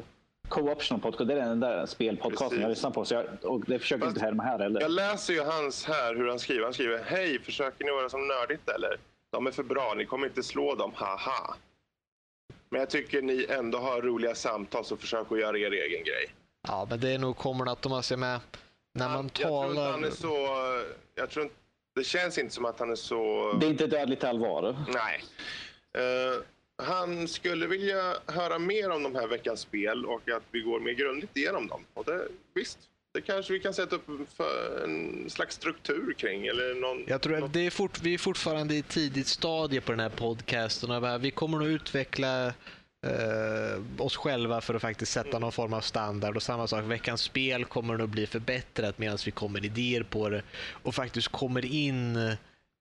Co-optional 0.50 1.02
podcast. 1.02 1.28
Det 1.28 1.34
är 1.34 1.38
den 1.38 1.48
enda 1.52 1.88
spelpodcasten 1.88 2.62
jag 2.62 2.70
lyssnar 2.70 2.92
på. 2.92 3.06
Så 3.06 3.14
jag, 3.14 3.26
och 3.42 3.62
det 3.68 3.80
försöker 3.80 4.06
Fast 4.06 4.16
inte 4.16 4.26
härma 4.26 4.44
här 4.44 4.60
heller. 4.60 4.82
Jag 4.82 4.92
läser 4.92 5.34
ju 5.34 5.42
hans 5.42 5.86
här 5.86 6.16
hur 6.16 6.28
han 6.30 6.40
skriver. 6.40 6.64
Han 6.64 6.74
skriver 6.74 7.04
Hej, 7.04 7.40
försöker 7.40 7.86
ni 7.86 7.92
vara 7.92 8.10
som 8.10 8.28
nördigt 8.28 8.70
eller? 8.70 8.98
De 9.32 9.48
är 9.48 9.52
för 9.52 9.64
bra, 9.64 9.94
ni 9.98 10.06
kommer 10.06 10.28
inte 10.28 10.44
slå 10.44 10.76
dem, 10.76 10.92
haha. 10.96 11.56
Men 12.70 12.80
jag 12.80 12.90
tycker 12.90 13.22
ni 13.22 13.46
ändå 13.50 13.78
har 13.78 14.02
roliga 14.02 14.36
samtal 14.36 14.86
så 14.86 14.98
försök 14.98 15.32
att 15.32 15.40
göra 15.40 15.58
er 15.58 15.72
egen 15.72 16.04
grej. 16.04 16.34
Ja, 16.68 16.88
men 16.90 17.00
det 17.00 17.14
är 17.14 17.20
nog 17.20 17.38
kommer 17.38 17.72
att 17.72 17.82
de 17.82 17.90
måste 17.90 18.18
med 18.18 18.40
när 18.94 19.10
man 19.10 19.24
jag 19.24 19.34
tror 19.34 19.66
inte 19.66 19.76
talar. 19.76 19.92
han 19.92 20.04
är 20.04 20.10
så... 20.10 20.48
Jag 21.16 21.30
tror 21.30 21.44
inte, 21.44 21.56
det 21.96 22.04
känns 22.04 22.38
inte 22.38 22.54
som 22.54 22.66
att 22.66 22.80
han 22.80 22.92
är 22.92 22.96
så... 22.96 23.54
Det 23.60 23.66
är 23.66 23.70
inte 23.70 23.88
dödligt 23.88 24.24
allvar. 24.24 24.76
Nej. 24.88 25.24
Eh, 25.98 26.42
han 26.84 27.28
skulle 27.28 27.68
vilja 27.68 28.16
höra 28.26 28.60
mer 28.60 28.90
om 28.90 29.04
de 29.04 29.16
här 29.16 29.28
veckans 29.28 29.60
spel 29.60 30.06
och 30.06 30.30
att 30.30 30.44
vi 30.52 30.62
går 30.62 30.80
mer 30.80 30.94
grundligt 30.94 31.38
igenom 31.38 31.68
dem. 31.68 31.86
Och 31.94 32.06
det, 32.06 32.28
visst, 32.54 32.80
det 33.14 33.22
kanske 33.22 33.54
vi 33.54 33.60
kan 33.60 33.74
sätta 33.74 33.96
upp 33.96 34.10
en 34.84 35.30
slags 35.30 35.56
struktur 35.56 36.14
kring. 36.14 36.48
Eller 36.48 36.76
någon, 36.76 37.04
Jag 37.08 37.22
tror 37.22 37.44
att 37.44 37.54
det 37.54 37.66
är 37.66 37.70
fort, 37.70 38.02
vi 38.02 38.14
är 38.14 38.18
fortfarande 38.18 38.76
i 38.76 38.82
tidigt 38.82 39.28
stadie 39.28 39.82
på 39.82 39.92
den 39.92 40.00
här 40.00 40.10
podcasten. 40.10 41.22
Vi 41.22 41.32
kommer 41.32 41.58
nog 41.58 41.68
utveckla 41.68 42.48
eh, 42.48 43.82
oss 43.98 44.16
själva 44.18 44.62
för 44.62 44.74
att 44.74 44.82
faktiskt 44.82 45.12
sätta 45.12 45.40
någon 45.40 45.52
form 45.52 45.74
av 45.74 45.82
standard. 45.82 46.36
Och 46.36 46.44
samma 46.44 46.68
sak, 46.68 46.84
veckans 46.84 47.22
spel 47.22 47.66
kommer 47.66 47.98
nog 47.98 48.10
bli 48.10 48.28
förbättrat 48.28 48.98
medan 48.98 49.18
vi 49.26 49.32
kommer 49.32 49.66
idéer 49.66 50.04
på 50.04 50.30
det. 50.30 50.42
Och 50.84 50.96
faktiskt 50.96 51.28
kommer 51.28 51.66
in 51.66 52.18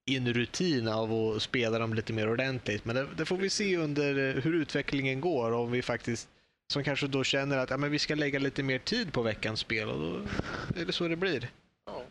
i 0.07 0.16
en 0.16 0.33
rutin 0.33 0.89
av 0.89 1.12
att 1.12 1.43
spela 1.43 1.79
dem 1.79 1.95
lite 1.95 2.12
mer 2.12 2.31
ordentligt. 2.31 2.85
Men 2.85 2.97
det, 2.97 3.07
det 3.16 3.24
får 3.24 3.37
vi 3.37 3.51
se 3.51 3.77
under 3.77 4.29
eh, 4.37 4.43
hur 4.43 4.55
utvecklingen 4.55 5.20
går. 5.20 5.53
Om 5.53 5.70
vi 5.70 5.83
faktiskt 5.83 6.29
som 6.73 6.85
kanske 6.85 7.07
då 7.07 7.24
känner 7.24 7.59
att 7.59 7.70
ja, 7.70 7.77
men 7.77 7.91
vi 7.91 7.99
ska 7.99 8.15
lägga 8.15 8.39
lite 8.39 8.62
mer 8.62 8.79
tid 8.79 9.12
på 9.12 9.23
veckans 9.23 9.61
spel. 9.61 9.89
Och 9.89 9.99
då 10.01 10.20
är 10.81 10.85
det 10.85 10.93
så 10.93 11.09
det 11.09 11.16
blir. 11.16 11.51
Ja. 11.87 12.03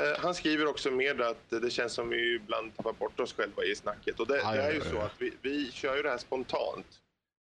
Eh, 0.00 0.18
Han 0.20 0.34
skriver 0.34 0.66
också 0.66 0.90
med 0.90 1.20
att 1.20 1.50
det 1.62 1.70
känns 1.70 1.92
som 1.92 2.08
vi 2.08 2.34
ibland 2.34 2.76
tappar 2.76 2.92
bort 2.92 3.20
oss 3.20 3.32
själva 3.32 3.64
i 3.64 3.74
snacket. 3.74 4.20
Och 4.20 4.26
det, 4.26 4.36
Ja, 4.36 4.52
det 4.52 4.62
är 4.62 4.72
ju 4.72 4.78
ja, 4.78 4.84
så 4.90 4.98
att 4.98 5.14
vi, 5.18 5.32
vi 5.42 5.70
kör 5.72 5.96
ju 5.96 6.02
det 6.02 6.10
här 6.10 6.18
spontant. 6.18 6.86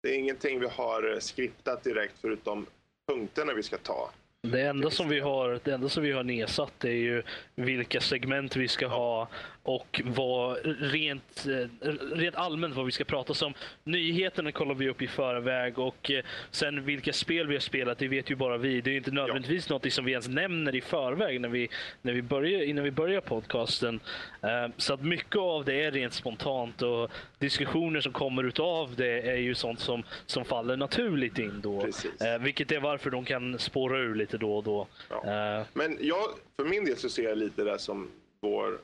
Det 0.03 0.09
är 0.09 0.19
ingenting 0.19 0.61
vi 0.61 0.67
har 0.67 1.13
eh, 1.13 1.19
skriptat 1.19 1.85
direkt 1.85 2.15
förutom 2.21 2.67
punkterna 3.09 3.55
vi 3.55 3.63
ska 3.63 3.77
ta. 3.79 4.11
Det 4.43 4.63
enda, 4.63 4.91
som 4.91 5.09
vi 5.09 5.21
har, 5.21 5.61
det 5.65 5.73
enda 5.73 5.89
som 5.89 6.03
vi 6.03 6.13
har 6.13 6.23
nedsatt 6.25 6.85
är 6.85 6.89
ju 6.91 7.23
vilka 7.55 8.01
segment 8.01 8.57
vi 8.57 8.69
ska 8.69 8.87
ha 8.87 9.29
och 9.63 10.01
vad 10.05 10.59
rent, 10.81 11.47
eh, 11.47 11.89
rent 12.17 12.37
allmänt 12.37 12.75
vad 12.75 12.87
vi 12.87 12.93
ska 12.93 13.05
prata 13.05 13.47
om. 13.47 13.55
Nyheterna 13.85 14.53
kollar 14.53 14.75
vi 14.75 14.89
upp 14.89 15.03
i 15.03 15.07
förväg 15.07 15.79
och 15.79 16.11
eh, 16.11 16.25
sen 16.51 16.85
vilka 16.85 17.13
spel 17.13 17.47
vi 17.47 17.55
har 17.55 17.61
spelat, 17.61 17.99
det 17.99 18.09
vet 18.09 18.31
ju 18.31 18.35
bara 18.35 18.57
vi. 18.57 18.81
Det 18.81 18.91
är 18.91 18.97
inte 18.97 19.11
nödvändigtvis 19.11 19.69
något 19.69 19.93
som 19.93 20.05
vi 20.05 20.13
ens 20.13 20.29
nämner 20.29 20.75
i 20.75 20.81
förväg 20.81 21.41
när 21.41 21.49
vi, 21.49 21.69
när 22.03 22.13
vi 22.13 22.23
börjar, 22.23 22.63
innan 22.63 22.85
vi 22.85 22.91
börjar 22.91 23.21
podcasten. 23.21 24.01
Eh, 24.43 24.69
Så 24.77 24.95
att 24.95 25.03
mycket 25.03 25.37
av 25.37 25.65
det 25.65 25.83
är 25.85 25.91
rent 25.91 26.13
spontant 26.15 26.83
och 26.83 27.11
diskussioner 27.39 28.01
som 28.01 28.13
kommer 28.13 28.45
utav 28.45 28.95
det 28.97 29.21
är 29.31 29.37
ju 29.37 29.55
sånt 29.55 29.81
som, 29.81 30.03
som 30.27 30.45
faller 30.45 30.77
naturligt 30.77 31.39
in 31.39 31.61
då. 31.61 31.81
Precis. 31.81 32.13
Vilket 32.41 32.73
är 32.73 32.81
varför 32.81 33.11
de 33.11 33.25
kan 33.25 33.59
spåra 33.59 33.99
ur 33.99 34.15
lite 34.15 34.39
då 34.39 34.57
och 34.57 34.65
då. 34.65 34.87
Ja. 35.09 35.65
Men 35.73 35.99
jag, 36.01 36.25
för 36.57 36.65
min 36.65 36.85
del 36.85 36.97
så 36.97 37.09
ser 37.09 37.23
jag 37.23 37.39
lite 37.39 37.65
det 37.65 37.79
som 37.79 38.11
vår, 38.41 38.79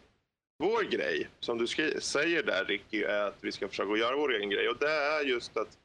vår 0.59 0.83
grej. 0.83 1.29
Som 1.41 1.59
du 1.59 1.67
säger 2.01 2.43
där 2.43 2.65
Ricky, 2.65 3.03
är 3.03 3.27
att 3.27 3.39
vi 3.41 3.53
ska 3.53 3.69
försöka 3.69 3.97
göra 3.97 4.17
vår 4.17 4.35
egen 4.35 4.51
grej. 4.51 4.69
Och 4.69 4.77
det 4.79 4.91
är 4.91 5.21
just 5.21 5.57
att 5.57 5.79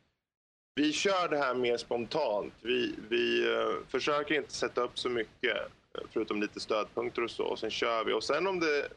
vi 0.76 0.93
kör 0.93 1.30
det 1.30 1.38
här 1.38 1.56
mer 1.56 1.77
spontant. 1.77 2.53
Vi, 2.61 2.95
vi 3.10 3.53
eh, 3.53 3.88
försöker 3.88 4.35
inte 4.35 4.53
sätta 4.53 4.81
upp 4.81 4.99
så 4.99 5.10
mycket, 5.10 5.57
eh, 5.57 6.02
förutom 6.14 6.41
lite 6.41 6.60
stödpunkter 6.60 7.23
och 7.23 7.31
så. 7.31 7.43
Och 7.43 7.60
sen 7.60 7.72
kör 7.72 8.03
vi. 8.06 8.14
Och 8.14 8.23
sen 8.23 8.48
om 8.48 8.60
det 8.60 8.88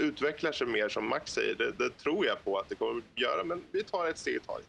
utvecklar 0.00 0.52
sig 0.52 0.66
mer 0.66 0.88
som 0.88 1.08
Max 1.08 1.32
säger, 1.32 1.54
det, 1.54 1.72
det 1.78 1.90
tror 1.90 2.26
jag 2.26 2.44
på 2.44 2.58
att 2.58 2.68
det 2.68 2.74
kommer 2.74 2.98
att 2.98 3.20
göra. 3.20 3.44
Men 3.44 3.62
vi 3.72 3.82
tar 3.82 4.06
ett 4.06 4.18
steg 4.18 4.34
i 4.36 4.40
taget. 4.40 4.66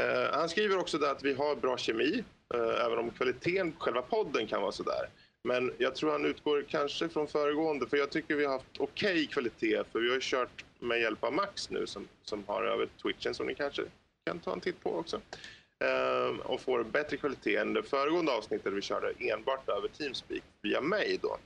Eh, 0.00 0.38
han 0.38 0.48
skriver 0.48 0.78
också 0.78 0.98
där 0.98 1.10
att 1.10 1.22
vi 1.22 1.34
har 1.34 1.56
bra 1.56 1.76
kemi, 1.78 2.24
även 2.54 2.98
om 2.98 3.10
kvaliteten 3.10 3.72
på 3.72 3.80
själva 3.80 4.02
podden 4.02 4.46
kan 4.46 4.62
vara 4.62 4.72
sådär. 4.72 5.08
Men 5.42 5.72
jag 5.78 5.94
tror 5.94 6.10
han 6.12 6.24
utgår 6.24 6.64
kanske 6.68 7.08
från 7.08 7.28
föregående, 7.28 7.86
för 7.86 7.96
jag 7.96 8.10
tycker 8.10 8.36
vi 8.36 8.44
har 8.44 8.52
haft 8.52 8.78
okej 8.78 9.26
kvalitet, 9.26 9.84
för 9.92 10.00
vi 10.00 10.08
har 10.08 10.14
ju 10.14 10.20
kört 10.22 10.64
med 10.78 11.00
hjälp 11.00 11.24
av 11.24 11.32
Max 11.32 11.70
nu 11.70 11.86
som, 11.86 12.08
som 12.22 12.44
har 12.46 12.62
över 12.62 12.88
Twitchen, 13.02 13.34
som 13.34 13.46
ni 13.46 13.54
kanske 13.54 13.82
kan 14.26 14.38
ta 14.38 14.52
en 14.52 14.60
titt 14.60 14.82
på 14.82 14.94
också. 14.98 15.20
Ehm, 15.84 16.40
och 16.40 16.60
får 16.60 16.84
bättre 16.84 17.16
kvalitet 17.16 17.56
än 17.56 17.74
det 17.74 17.82
föregående 17.82 18.32
avsnittet 18.32 18.64
där 18.64 18.70
vi 18.70 18.82
körde 18.82 19.12
enbart 19.18 19.68
över 19.68 19.88
Teamspeak 19.88 20.42
via 20.62 20.80
mig 20.80 21.18
då. 21.22 21.36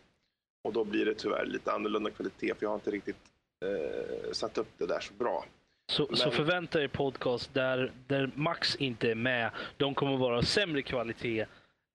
Och 0.65 0.73
då 0.73 0.85
blir 0.85 1.05
det 1.05 1.15
tyvärr 1.15 1.47
lite 1.47 1.73
annorlunda 1.73 2.11
kvalitet, 2.11 2.55
för 2.55 2.63
jag 2.63 2.69
har 2.71 2.75
inte 2.75 2.91
riktigt 2.91 3.17
eh, 3.65 4.33
satt 4.33 4.59
upp 4.59 4.69
det 4.79 4.87
där 4.87 5.01
så 5.01 5.15
bra. 5.15 5.45
Så, 5.93 6.17
så 6.17 6.25
Men- 6.29 6.37
förvänta 6.37 6.83
er 6.83 6.89
podcast 6.89 7.55
där, 7.55 7.93
där 8.07 8.31
Max 8.35 8.77
inte 8.77 9.11
är 9.11 9.15
med. 9.15 9.51
De 9.77 9.95
kommer 9.95 10.17
vara 10.17 10.43
sämre 10.43 10.83
kvalitet 10.83 11.41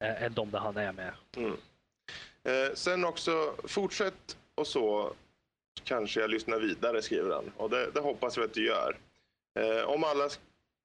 eh, 0.03 0.23
än 0.23 0.33
de 0.33 0.51
där 0.51 0.59
han 0.59 0.77
är 0.77 0.91
med. 0.91 1.13
Eh, 2.49 2.73
sen 2.73 3.05
också, 3.05 3.55
fortsätt 3.63 4.37
och 4.55 4.67
så 4.67 5.13
kanske 5.83 6.19
jag 6.19 6.29
lyssnar 6.29 6.59
vidare, 6.59 7.01
skriver 7.01 7.35
han. 7.35 7.51
Och 7.57 7.69
det, 7.69 7.91
det 7.91 7.99
hoppas 7.99 8.37
vi 8.37 8.41
att 8.41 8.53
du 8.53 8.65
gör. 8.65 8.97
Eh, 9.59 9.89
om, 9.89 10.03
alla, 10.03 10.29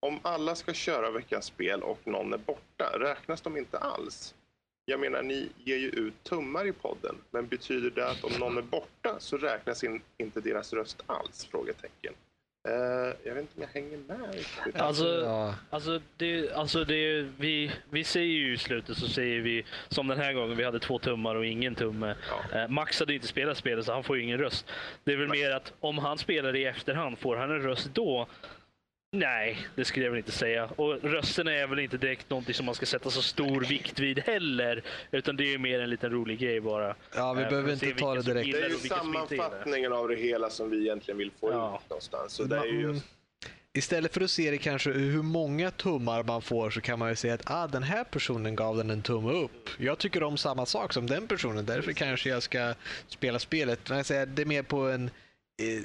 om 0.00 0.18
alla 0.22 0.54
ska 0.54 0.72
köra 0.72 1.10
veckans 1.10 1.44
spel 1.44 1.82
och 1.82 2.06
någon 2.06 2.32
är 2.32 2.38
borta, 2.38 2.98
räknas 2.98 3.40
de 3.40 3.56
inte 3.56 3.78
alls? 3.78 4.34
Jag 4.84 5.00
menar, 5.00 5.22
ni 5.22 5.48
ger 5.64 5.76
ju 5.76 5.88
ut 5.88 6.24
tummar 6.24 6.66
i 6.66 6.72
podden, 6.72 7.16
men 7.30 7.46
betyder 7.46 7.90
det 7.90 8.10
att 8.10 8.24
om 8.24 8.32
någon 8.38 8.58
är 8.58 8.62
borta 8.62 9.16
så 9.18 9.36
räknas 9.36 9.84
in, 9.84 10.02
inte 10.16 10.40
deras 10.40 10.72
röst 10.72 11.02
alls? 11.06 11.44
Frågetecken. 11.44 12.14
Eh, 12.68 13.14
jag 13.24 13.34
vet 13.34 13.40
inte 13.40 13.52
om 13.56 13.62
jag 13.62 13.68
hänger 13.82 13.98
med 13.98 14.34
riktigt. 14.34 14.80
Alltså, 14.80 15.06
Ja. 15.24 15.54
Alltså, 15.70 16.00
det, 16.16 16.52
alltså 16.52 16.84
det, 16.84 17.26
vi, 17.38 17.70
vi 17.90 18.04
säger 18.04 18.34
ju 18.34 18.54
i 18.54 18.58
slutet 18.58 18.96
så 18.98 19.08
säger 19.08 19.40
vi 19.40 19.64
som 19.88 20.08
den 20.08 20.18
här 20.18 20.32
gången 20.32 20.56
vi 20.56 20.64
hade 20.64 20.78
två 20.80 20.98
tummar 20.98 21.34
och 21.34 21.46
ingen 21.46 21.74
tumme. 21.74 22.14
Ja. 22.52 22.58
Eh, 22.60 22.68
Max 22.68 23.00
hade 23.00 23.14
inte 23.14 23.26
spelat 23.26 23.56
spelet 23.58 23.84
så 23.84 23.92
han 23.92 24.04
får 24.04 24.16
ju 24.16 24.22
ingen 24.22 24.38
röst. 24.38 24.66
Det 25.04 25.12
är 25.12 25.16
väl 25.16 25.28
mer 25.28 25.50
att 25.50 25.72
om 25.80 25.98
han 25.98 26.18
spelar 26.18 26.56
i 26.56 26.64
efterhand, 26.64 27.18
får 27.18 27.36
han 27.36 27.50
en 27.50 27.62
röst 27.62 27.90
då? 27.94 28.26
Nej, 29.14 29.66
det 29.74 29.84
skulle 29.84 30.04
jag 30.06 30.10
väl 30.10 30.18
inte 30.18 30.32
säga. 30.32 30.64
Och 30.76 30.98
rösten 31.02 31.48
är 31.48 31.66
väl 31.66 31.78
inte 31.78 31.96
direkt 31.96 32.30
någonting 32.30 32.54
som 32.54 32.66
man 32.66 32.74
ska 32.74 32.86
sätta 32.86 33.10
så 33.10 33.22
stor 33.22 33.60
vikt 33.60 33.98
vid 34.00 34.18
heller. 34.18 34.82
Utan 35.10 35.36
det 35.36 35.44
är 35.44 35.48
ju 35.50 35.58
mer 35.58 35.80
en 35.80 35.90
liten 35.90 36.10
rolig 36.10 36.38
grej 36.38 36.60
bara. 36.60 36.96
Ja, 37.14 37.32
vi 37.32 37.42
Eh, 37.42 37.48
behöver 37.48 37.72
inte 37.72 37.90
ta 37.94 38.14
det 38.14 38.22
direkt. 38.22 38.52
Det 38.52 38.58
är 38.64 38.68
ju 38.68 38.74
sammanfattningen 38.74 39.92
av 39.92 40.08
det 40.08 40.16
hela 40.16 40.50
som 40.50 40.70
vi 40.70 40.80
egentligen 40.80 41.18
vill 41.18 41.30
få 41.40 41.50
Ja. 41.52 41.80
ut 41.84 41.90
någonstans. 41.90 42.32
Så 42.32 42.44
det 42.44 42.56
är 42.56 42.64
ju 42.64 42.80
Mm. 42.80 42.94
just 42.94 43.06
Istället 43.76 44.14
för 44.14 44.20
att 44.20 44.30
se 44.30 44.50
det 44.50 44.58
kanske 44.58 44.90
hur 44.90 45.22
många 45.22 45.70
tummar 45.70 46.22
man 46.22 46.42
får 46.42 46.70
så 46.70 46.80
kan 46.80 46.98
man 46.98 47.08
ju 47.08 47.16
säga 47.16 47.34
att 47.34 47.50
ah, 47.50 47.66
den 47.66 47.82
här 47.82 48.04
personen 48.04 48.56
gav 48.56 48.76
den 48.76 48.90
en 48.90 49.02
tumme 49.02 49.32
upp. 49.32 49.68
Jag 49.78 49.98
tycker 49.98 50.22
om 50.22 50.36
samma 50.36 50.66
sak 50.66 50.92
som 50.92 51.06
den 51.06 51.26
personen, 51.26 51.64
därför 51.66 51.92
kanske 51.92 52.28
jag 52.28 52.42
ska 52.42 52.74
spela 53.08 53.38
spelet. 53.38 53.80
Men 53.88 53.96
jag 53.96 54.06
säger, 54.06 54.26
det 54.26 54.42
är 54.42 54.46
mer 54.46 54.62
på 54.62 54.76
en, 54.90 55.10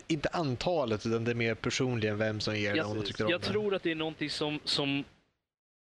inte 0.08 0.30
antalet, 0.30 1.06
utan 1.06 1.24
det 1.24 1.32
är 1.32 1.36
mer 1.36 1.56
personligen 1.56 2.18
vem 2.18 2.40
som 2.40 2.56
ger 2.56 2.76
det. 2.76 2.84
Om 2.84 2.98
de 2.98 3.06
tyckte 3.06 3.24
om 3.24 3.32
Jag 3.32 3.41
det. 3.41 3.48
tror 3.48 3.76
att 3.76 3.84
det 3.84 3.91
är 3.91 3.96
någonting 3.96 4.30
som, 4.30 4.60
som 4.64 5.04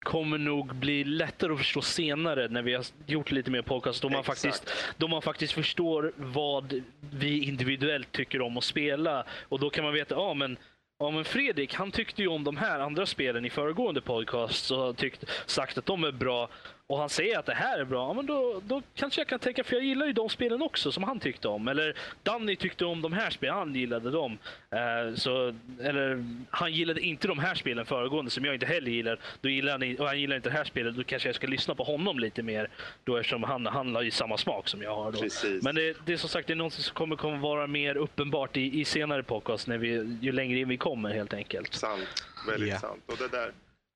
kommer 0.06 0.38
nog 0.38 0.76
bli 0.76 1.04
lättare 1.04 1.52
att 1.54 1.58
förstå 1.58 1.82
senare 1.82 2.48
när 2.48 2.62
vi 2.62 2.74
har 2.74 2.86
gjort 3.06 3.32
lite 3.32 3.52
mer 3.52 3.62
podcast. 3.62 4.02
Då 4.02 4.10
man, 4.10 4.20
Exakt. 4.20 4.42
faktiskt, 4.42 4.74
då 4.98 5.08
man 5.08 5.22
faktiskt 5.22 5.54
förstår 5.54 6.14
vad 6.18 6.82
vi 7.00 7.44
individuellt 7.44 8.12
tycker 8.12 8.42
om 8.42 8.58
att 8.58 8.64
spela. 8.64 9.26
Och 9.50 9.60
då 9.60 9.70
kan 9.70 9.84
man 9.84 9.94
veta, 9.94 10.16
ja 10.16 10.34
men 10.34 10.58
Ja 11.00 11.12
men 11.12 11.26
Fredrik 11.26 11.74
han 11.74 11.92
tyckte 11.92 12.22
ju 12.22 12.28
om 12.28 12.44
de 12.44 12.58
här 12.58 12.80
andra 12.80 13.06
spelen 13.06 13.46
i 13.46 13.50
föregående 13.50 14.02
podcast 14.02 14.72
och 14.72 14.78
har 14.78 14.94
tyckt, 14.94 15.26
sagt 15.46 15.78
att 15.78 15.86
de 15.86 16.04
är 16.04 16.12
bra. 16.12 16.50
Och 16.92 16.98
han 17.00 17.10
säger 17.10 17.40
att 17.40 17.46
det 17.46 17.54
här 17.54 17.80
är 17.80 17.86
bra. 17.86 18.08
Ja, 18.08 18.14
men 18.14 18.26
då, 18.26 18.62
då 18.66 18.82
kanske 18.96 19.22
jag 19.22 19.28
kan 19.28 19.40
tänka, 19.40 19.64
för 19.64 19.76
jag 19.76 19.86
gillar 19.86 20.06
ju 20.06 20.14
de 20.14 20.30
spelen 20.30 20.62
också 20.62 20.92
som 20.92 21.04
han 21.04 21.20
tyckte 21.20 21.48
om. 21.48 21.68
Eller 21.68 21.96
Danny 22.24 22.56
tyckte 22.56 22.86
om 22.86 23.02
de 23.02 23.14
här 23.14 23.30
spelen, 23.30 23.56
han 23.56 23.76
gillade 23.76 24.12
dem. 24.12 24.38
Eh, 24.72 25.16
så, 25.16 25.56
eller 25.82 26.26
han 26.50 26.74
gillade 26.74 27.02
inte 27.02 27.28
de 27.28 27.40
här 27.40 27.56
spelen 27.56 27.86
föregående 27.86 28.32
som 28.32 28.46
jag 28.46 28.54
inte 28.54 28.66
heller 28.66 28.92
gillar. 28.92 29.20
Då 29.42 29.50
gillar 29.50 29.72
han, 29.72 29.98
och 30.00 30.08
han 30.08 30.20
gillar 30.20 30.36
inte 30.36 30.50
det 30.50 30.56
här 30.56 30.64
spelet, 30.64 30.96
då 30.96 31.04
kanske 31.04 31.28
jag 31.30 31.36
ska 31.36 31.48
lyssna 31.48 31.76
på 31.76 31.84
honom 31.84 32.20
lite 32.20 32.44
mer. 32.44 32.70
Då 33.04 33.18
eftersom 33.18 33.44
han, 33.44 33.66
han 33.66 33.96
har 33.96 34.02
ju 34.02 34.12
samma 34.12 34.38
smak 34.38 34.68
som 34.68 34.82
jag 34.82 34.96
har. 34.96 35.12
Då. 35.12 35.20
Precis. 35.22 35.64
Men 35.64 35.76
det, 35.76 35.98
det 36.06 36.14
är 36.14 36.18
som 36.18 36.30
sagt 36.30 36.48
det 36.48 36.54
är 36.54 36.56
något 36.56 36.74
som 36.74 36.94
kommer, 36.94 37.16
kommer 37.16 37.38
vara 37.38 37.68
mer 37.68 37.96
uppenbart 37.98 38.58
i, 38.58 38.80
i 38.82 38.86
senare 38.86 39.24
podcast, 39.24 39.68
när 39.68 39.78
vi, 39.78 40.18
ju 40.22 40.32
längre 40.32 40.60
in 40.60 40.70
vi 40.70 40.78
kommer 40.78 41.10
helt 41.14 41.34
enkelt. 41.34 41.74
Sant. 41.74 42.24
Väldigt 42.48 42.70
Ja. 42.70 42.80
sant. 42.80 43.04
Och 43.06 43.18
det 43.18 43.28
där 43.28 43.52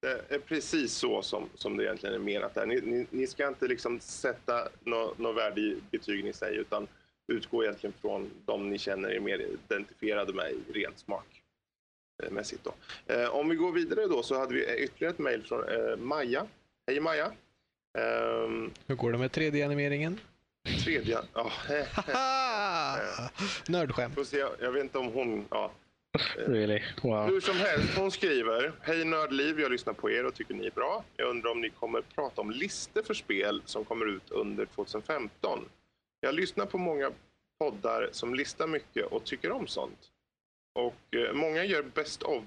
är 0.07 0.39
precis 0.39 0.93
så 0.93 1.21
som, 1.21 1.49
som 1.55 1.77
det 1.77 1.83
egentligen 1.83 2.15
är 2.15 2.19
menat. 2.19 2.53
Där. 2.53 2.65
Ni, 2.65 2.81
ni, 2.81 3.07
ni 3.09 3.27
ska 3.27 3.47
inte 3.47 3.67
liksom 3.67 3.99
sätta 3.99 4.67
något 4.83 5.17
nå 5.17 5.31
värde 5.31 5.61
i 5.61 5.77
betygen 5.91 6.27
i 6.27 6.33
sig 6.33 6.55
utan 6.55 6.87
utgå 7.27 7.63
egentligen 7.63 7.93
från 8.01 8.31
de 8.45 8.69
ni 8.69 8.77
känner 8.77 9.09
er 9.09 9.19
mer 9.19 9.39
identifierade 9.39 10.33
med 10.33 10.51
i 10.51 10.71
rent 10.73 10.99
smakmässigt. 12.19 12.63
Då. 12.63 12.73
Eh, 13.13 13.35
om 13.35 13.49
vi 13.49 13.55
går 13.55 13.71
vidare 13.71 14.07
då 14.07 14.23
så 14.23 14.39
hade 14.39 14.53
vi 14.53 14.83
ytterligare 14.83 15.13
ett 15.13 15.19
mejl 15.19 15.43
från 15.43 15.69
eh, 15.69 15.97
Maja. 15.97 16.45
Hej 16.87 16.99
Maja. 16.99 17.31
Ehm, 17.97 18.71
Hur 18.87 18.95
går 18.95 19.11
det 19.11 19.17
med 19.17 19.31
3D-animeringen? 19.31 20.19
tredje... 20.83 21.19
Ja, 21.33 21.51
Haha! 21.91 23.29
Nördskämt. 23.67 24.27
se, 24.27 24.37
jag 24.37 24.71
vet 24.71 24.83
inte 24.83 24.97
om 24.97 25.07
hon... 25.07 25.45
Ja, 25.49 25.71
Really? 26.47 26.83
Wow. 27.01 27.25
Hur 27.25 27.41
som 27.41 27.57
helst, 27.57 27.97
hon 27.97 28.11
skriver. 28.11 28.71
Hej 28.81 29.05
Nördliv, 29.05 29.59
jag 29.59 29.71
lyssnar 29.71 29.93
på 29.93 30.11
er 30.11 30.25
och 30.25 30.33
tycker 30.33 30.53
ni 30.53 30.65
är 30.65 30.71
bra. 30.71 31.03
Jag 31.17 31.29
undrar 31.29 31.51
om 31.51 31.61
ni 31.61 31.69
kommer 31.69 32.01
prata 32.01 32.41
om 32.41 32.51
listor 32.51 33.03
för 33.03 33.13
spel 33.13 33.61
som 33.65 33.85
kommer 33.85 34.05
ut 34.05 34.31
under 34.31 34.65
2015. 34.65 35.59
Jag 36.19 36.35
lyssnar 36.35 36.65
på 36.65 36.77
många 36.77 37.11
poddar 37.59 38.09
som 38.11 38.35
listar 38.35 38.67
mycket 38.67 39.05
och 39.05 39.23
tycker 39.23 39.51
om 39.51 39.67
sånt. 39.67 39.99
Och 40.79 41.15
eh, 41.15 41.33
många 41.33 41.63
gör 41.63 41.83
Best 41.83 42.23
of 42.23 42.43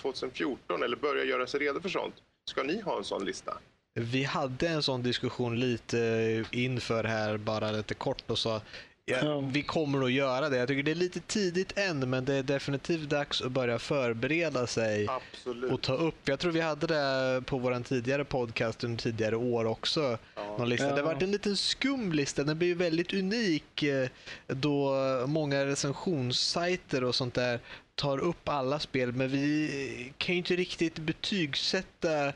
2014 0.00 0.82
eller 0.82 0.96
börjar 0.96 1.24
göra 1.24 1.46
sig 1.46 1.60
redo 1.60 1.80
för 1.80 1.88
sånt. 1.88 2.14
Ska 2.50 2.62
ni 2.62 2.80
ha 2.80 2.98
en 2.98 3.04
sån 3.04 3.24
lista? 3.24 3.58
vi 3.94 4.24
hade 4.24 4.68
en 4.68 4.82
sån 4.82 5.02
diskussion 5.02 5.60
lite 5.60 6.44
inför 6.50 7.04
här, 7.04 7.36
bara 7.36 7.70
lite 7.70 7.94
kort 7.94 8.30
och 8.30 8.38
sa 8.38 8.60
ja, 9.04 9.18
Ja. 9.22 9.40
vi 9.40 9.62
kommer 9.62 9.98
nog 9.98 10.10
göra 10.10 10.48
det. 10.48 10.56
Jag 10.56 10.68
tycker 10.68 10.82
det 10.82 10.90
är 10.90 10.94
lite 10.94 11.20
tidigt 11.20 11.78
än, 11.78 12.10
men 12.10 12.24
det 12.24 12.34
är 12.34 12.42
definitivt 12.42 13.08
dags 13.08 13.42
att 13.42 13.52
börja 13.52 13.78
förbereda 13.78 14.66
sig 14.66 15.06
Absolut. 15.08 15.72
och 15.72 15.80
ta 15.82 15.94
upp. 15.94 16.14
Jag 16.28 16.38
tror 16.38 16.52
vi 16.52 16.60
hade 16.60 16.86
det 16.86 17.42
på 17.46 17.58
vår 17.58 17.82
tidigare 17.82 18.24
podcast 18.24 18.84
under 18.84 19.02
tidigare 19.02 19.36
år 19.36 19.64
också. 19.64 20.18
Ja. 20.34 20.56
Någon 20.58 20.68
lista. 20.68 20.86
Det 20.86 20.92
har 20.92 20.98
Ja. 20.98 21.04
varit 21.04 21.22
en 21.22 21.30
liten 21.30 21.56
skum 21.56 22.12
lista. 22.12 22.44
Den 22.44 22.58
blir 22.58 22.68
ju 22.68 22.74
väldigt 22.74 23.12
unik 23.14 23.82
eh, 23.82 24.08
då 24.46 24.94
många 25.26 25.66
recensionssajter 25.66 27.04
och 27.04 27.14
sånt 27.14 27.34
där 27.34 27.60
tar 27.94 28.18
upp 28.18 28.48
alla 28.48 28.78
spel. 28.78 29.12
Men 29.12 29.28
vi 29.28 30.12
kan 30.18 30.34
ju 30.34 30.38
inte 30.38 30.56
riktigt 30.56 30.98
betygsätta 30.98 32.26
eh, 32.26 32.32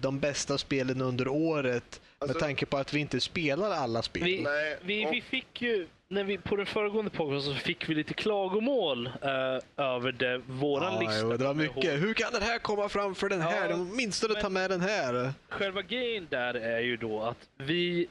de 0.00 0.18
bästa 0.20 0.58
spelen 0.58 1.00
under 1.00 1.28
året 1.28 2.00
Alltså- 2.18 2.34
med 2.34 2.40
tanke 2.42 2.66
på 2.66 2.76
att 2.76 2.92
vi 2.94 3.00
inte 3.00 3.20
spelar 3.20 3.70
alla 3.70 4.02
spel. 4.02 4.24
Vi, 4.24 4.42
Nej, 4.42 4.76
vi, 4.82 5.06
och- 5.06 5.12
vi 5.12 5.20
fick 5.20 5.62
ju, 5.62 5.86
när 6.08 6.24
vi, 6.24 6.38
på 6.38 6.56
den 6.56 6.66
föregående 6.66 7.10
podcasten 7.10 7.54
så 7.54 7.60
fick 7.60 7.88
vi 7.88 7.94
lite 7.94 8.14
klagomål 8.14 9.06
eh, 9.06 9.84
över 9.84 10.12
det, 10.12 10.38
våran 10.46 10.94
Ja, 10.94 11.00
lista. 11.00 11.20
jo, 11.22 11.36
det 11.36 11.44
var 11.44 11.54
mycket. 11.54 12.02
Hur 12.02 12.14
kan 12.14 12.32
den 12.32 12.42
här 12.42 12.58
komma 12.58 12.88
framför 12.88 13.28
den 13.28 13.40
här? 13.40 13.68
Ja, 13.70 13.74
Åtminstone 13.76 14.34
ta 14.40 14.48
med 14.48 14.70
den 14.70 14.80
här. 14.80 15.32
Själva 15.48 15.82
grejen 15.82 16.26
där 16.30 16.54
är 16.54 16.80
ju 16.80 16.96
då 16.96 17.22
att 17.22 17.48
vi 17.56 18.06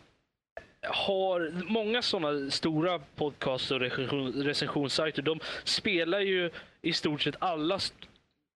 har 0.84 1.51
många 1.69 2.01
sådana 2.01 2.51
stora 2.51 2.99
podcast 3.15 3.71
och 3.71 3.79
recension, 3.79 4.34
recensionssajter. 4.43 5.21
De 5.21 5.39
spelar 5.63 6.19
ju 6.19 6.49
i 6.81 6.93
stort 6.93 7.21
sett 7.21 7.35
alla, 7.39 7.75
st- 7.75 8.07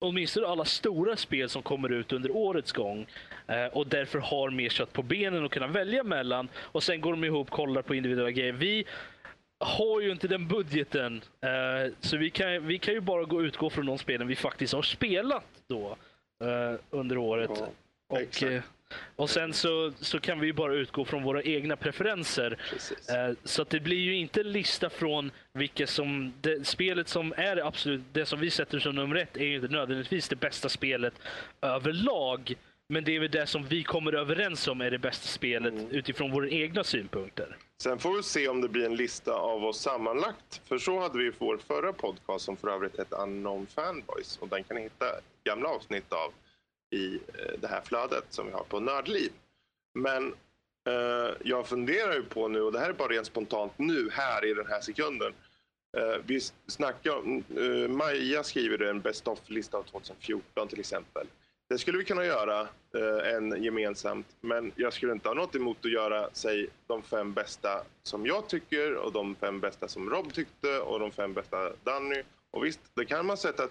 åtminstone 0.01 0.47
alla 0.47 0.65
stora 0.65 1.15
spel 1.15 1.49
som 1.49 1.61
kommer 1.61 1.91
ut 1.91 2.13
under 2.13 2.35
årets 2.35 2.71
gång. 2.71 3.05
Eh, 3.47 3.65
och 3.65 3.87
därför 3.87 4.19
har 4.19 4.49
mer 4.49 4.69
kött 4.69 4.93
på 4.93 5.03
benen 5.03 5.45
att 5.45 5.51
kunna 5.51 5.67
välja 5.67 6.03
mellan. 6.03 6.49
Och 6.55 6.83
sen 6.83 7.01
går 7.01 7.11
de 7.11 7.23
ihop 7.23 7.47
och 7.47 7.55
kollar 7.55 7.81
på 7.81 7.95
individuella 7.95 8.31
grejer. 8.31 8.53
Vi 8.53 8.85
har 9.59 10.01
ju 10.01 10.11
inte 10.11 10.27
den 10.27 10.47
budgeten. 10.47 11.21
Eh, 11.41 11.93
så 11.99 12.17
vi 12.17 12.29
kan, 12.29 12.67
vi 12.67 12.77
kan 12.77 12.93
ju 12.93 12.99
bara 12.99 13.23
gå 13.23 13.41
utgå 13.41 13.69
från 13.69 13.85
de 13.85 13.97
spelen 13.97 14.27
vi 14.27 14.35
faktiskt 14.35 14.73
har 14.73 14.81
spelat 14.81 15.45
då 15.67 15.97
eh, 16.43 16.79
under 16.89 17.17
året. 17.17 17.51
Ja, 17.53 17.67
Och, 18.09 18.43
eh, 18.43 18.61
och 19.15 19.29
sen 19.29 19.53
så, 19.53 19.91
så 19.99 20.19
kan 20.19 20.39
vi 20.39 20.47
ju 20.47 20.53
bara 20.53 20.73
utgå 20.73 21.05
från 21.05 21.23
våra 21.23 21.43
egna 21.43 21.75
preferenser. 21.75 22.57
Eh, 23.09 23.35
Så 23.43 23.61
att 23.61 23.69
det 23.69 23.79
blir 23.79 23.97
ju 23.99 24.15
inte 24.15 24.41
en 24.41 24.51
lista 24.51 24.89
från 24.89 25.31
vilka 25.53 25.87
som... 25.87 26.33
Det, 26.41 26.67
spelet 26.67 27.07
som 27.07 27.33
är 27.37 27.67
absolut 27.67 28.01
det 28.13 28.25
som 28.25 28.39
vi 28.39 28.49
sätter 28.49 28.79
som 28.79 28.95
nummer 28.95 29.15
ett 29.15 29.37
är 29.37 29.45
ju 29.45 29.55
inte 29.55 29.67
nödvändigtvis 29.67 30.29
det 30.29 30.35
bästa 30.35 30.69
spelet 30.69 31.13
överlag. 31.61 32.53
Men 32.89 33.03
det 33.03 33.15
är 33.15 33.19
väl 33.19 33.31
det 33.31 33.47
som 33.47 33.65
vi 33.67 33.83
kommer 33.83 34.13
överens 34.13 34.67
om 34.67 34.81
är 34.81 34.91
det 34.91 34.97
bästa 34.97 35.27
spelet 35.27 35.73
Mm. 35.73 35.91
utifrån 35.91 36.31
våra 36.31 36.49
egna 36.49 36.83
synpunkter. 36.83 37.57
Sen 37.83 37.99
får 37.99 38.17
vi 38.17 38.23
se 38.23 38.47
om 38.47 38.61
det 38.61 38.67
blir 38.69 38.85
en 38.85 38.95
lista 38.95 39.33
av 39.33 39.65
oss 39.65 39.81
sammanlagt. 39.81 40.61
För 40.67 40.77
så 40.77 40.99
hade 40.99 41.17
vi 41.17 41.31
vår 41.37 41.57
förra 41.67 41.93
podcast 41.93 42.45
som 42.45 42.57
för 42.57 42.67
övrigt 42.69 42.97
hette 42.97 43.15
Unknown 43.15 43.67
Fanboys. 43.67 44.37
Och 44.41 44.47
den 44.47 44.63
kan 44.63 44.75
ni 44.77 44.83
hitta 44.83 45.05
gamla 45.43 45.69
avsnitt 45.69 46.13
av 46.13 46.31
i 46.91 47.15
eh, 47.15 47.59
det 47.59 47.67
här 47.67 47.81
flödet 47.81 48.25
som 48.29 48.45
vi 48.45 48.51
har 48.51 48.63
på 48.63 48.79
Nördliv. 48.79 49.31
Men 49.93 50.33
eh, 50.87 51.35
jag 51.43 51.67
funderar 51.67 52.13
ju 52.13 52.23
på 52.23 52.47
nu, 52.47 52.61
och 52.61 52.71
det 52.71 52.79
här 52.79 52.89
är 52.89 52.93
bara 52.93 53.07
rent 53.07 53.27
spontant 53.27 53.73
nu, 53.77 54.09
här 54.11 54.45
i 54.45 54.53
den 54.53 54.67
här 54.67 54.81
sekunden. 54.81 55.33
Eh, 55.97 56.21
vi 56.25 56.39
snackar 56.67 57.17
om, 57.17 57.43
eh, 57.57 57.89
Maja 57.89 58.43
skriver 58.43 58.81
en 58.81 59.01
Best 59.01 59.27
of-lista 59.27 59.77
av 59.77 59.83
2014 59.83 60.67
till 60.67 60.79
exempel. 60.79 61.27
Det 61.69 61.77
skulle 61.77 61.97
vi 61.97 62.05
kunna 62.05 62.25
göra 62.25 62.61
eh, 62.95 63.33
en 63.35 63.63
gemensamt, 63.63 64.27
men 64.41 64.71
jag 64.75 64.93
skulle 64.93 65.11
inte 65.11 65.27
ha 65.27 65.35
något 65.35 65.55
emot 65.55 65.77
att 65.85 65.91
göra 65.91 66.29
säg 66.33 66.67
de 66.87 67.01
fem 67.01 67.33
bästa 67.33 67.83
som 68.03 68.25
jag 68.25 68.47
tycker 68.47 68.95
och 68.95 69.11
de 69.11 69.35
fem 69.35 69.59
bästa 69.59 69.87
som 69.87 70.09
Rob 70.09 70.33
tyckte 70.33 70.79
och 70.79 70.99
de 70.99 71.11
fem 71.11 71.33
bästa 71.33 71.71
Danny. 71.83 72.23
Och 72.51 72.65
visst, 72.65 72.79
det 72.93 73.05
kan 73.05 73.25
man 73.25 73.37
sätta 73.37 73.67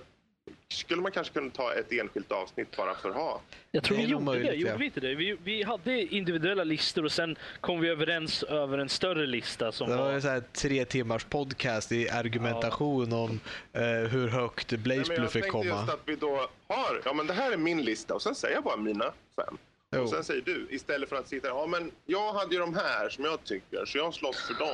skulle 0.73 1.03
man 1.03 1.13
kanske 1.13 1.33
kunna 1.33 1.51
ta 1.51 1.73
ett 1.75 1.93
enskilt 1.93 2.33
avsnitt 2.33 2.77
bara 2.77 2.95
för 2.95 3.09
att 3.11 3.15
ha. 3.17 3.41
Jag 3.71 3.83
tror 3.85 3.97
Det 3.97 4.03
vi 4.03 4.09
gjorde 4.09 4.25
det. 4.25 4.31
möjligt, 4.31 4.55
Gjorde 4.61 4.71
ja. 4.73 4.77
vi 4.77 4.85
inte 4.85 5.01
det? 5.01 5.15
Vi, 5.15 5.37
vi 5.45 5.63
hade 5.63 6.03
individuella 6.15 6.65
listor 6.65 7.05
och 7.05 7.13
sen 7.13 7.37
kom 7.61 7.81
vi 7.81 7.89
överens 7.89 8.43
över 8.43 8.79
en 8.79 8.89
större 8.89 9.27
lista 9.27 9.73
som 9.73 9.89
Det 9.91 9.97
var 9.97 10.05
var... 10.05 10.13
en 10.13 10.23
så 10.23 10.29
här 10.29 10.43
tre 10.53 10.85
timmars 10.85 11.25
podcast 11.25 11.93
i 11.93 12.09
argumentation 12.11 13.13
om 13.13 13.41
eh, 13.73 13.83
hur 14.11 14.29
högt 14.29 14.71
Blaze 14.73 14.99
men 15.01 15.07
Blue 15.09 15.21
jag 15.21 15.33
fick 15.33 15.43
tänkte 15.43 15.51
komma. 15.51 15.81
just 15.81 15.93
att 15.95 16.01
vi 16.05 16.17
då 16.17 16.49
har, 16.69 17.03
ja 17.05 17.13
men 17.13 17.27
det 17.27 17.33
här 17.35 17.53
är 17.53 17.57
min 17.57 17.83
lista 17.83 18.15
och 18.15 18.23
sen 18.23 18.35
säger 18.35 18.55
jag 18.55 18.65
bara 18.65 18.77
mina 18.77 19.13
fem. 19.37 19.59
Jo. 19.97 20.03
Och 20.03 20.09
sen 20.09 20.25
säger 20.25 20.43
du, 20.43 20.67
istället 20.71 21.09
för 21.09 21.17
att 21.17 21.29
sitta 21.29 21.49
ja 21.49 21.67
men 21.67 21.91
jag 22.07 22.33
hade 22.33 22.55
ju 22.55 22.61
de 22.61 22.75
här 22.75 23.09
som 23.09 23.25
jag 23.25 23.45
tycker, 23.45 23.85
så 23.85 23.99
jag 23.99 24.15
slåss 24.15 24.37
för 24.47 24.55
dem. 24.55 24.69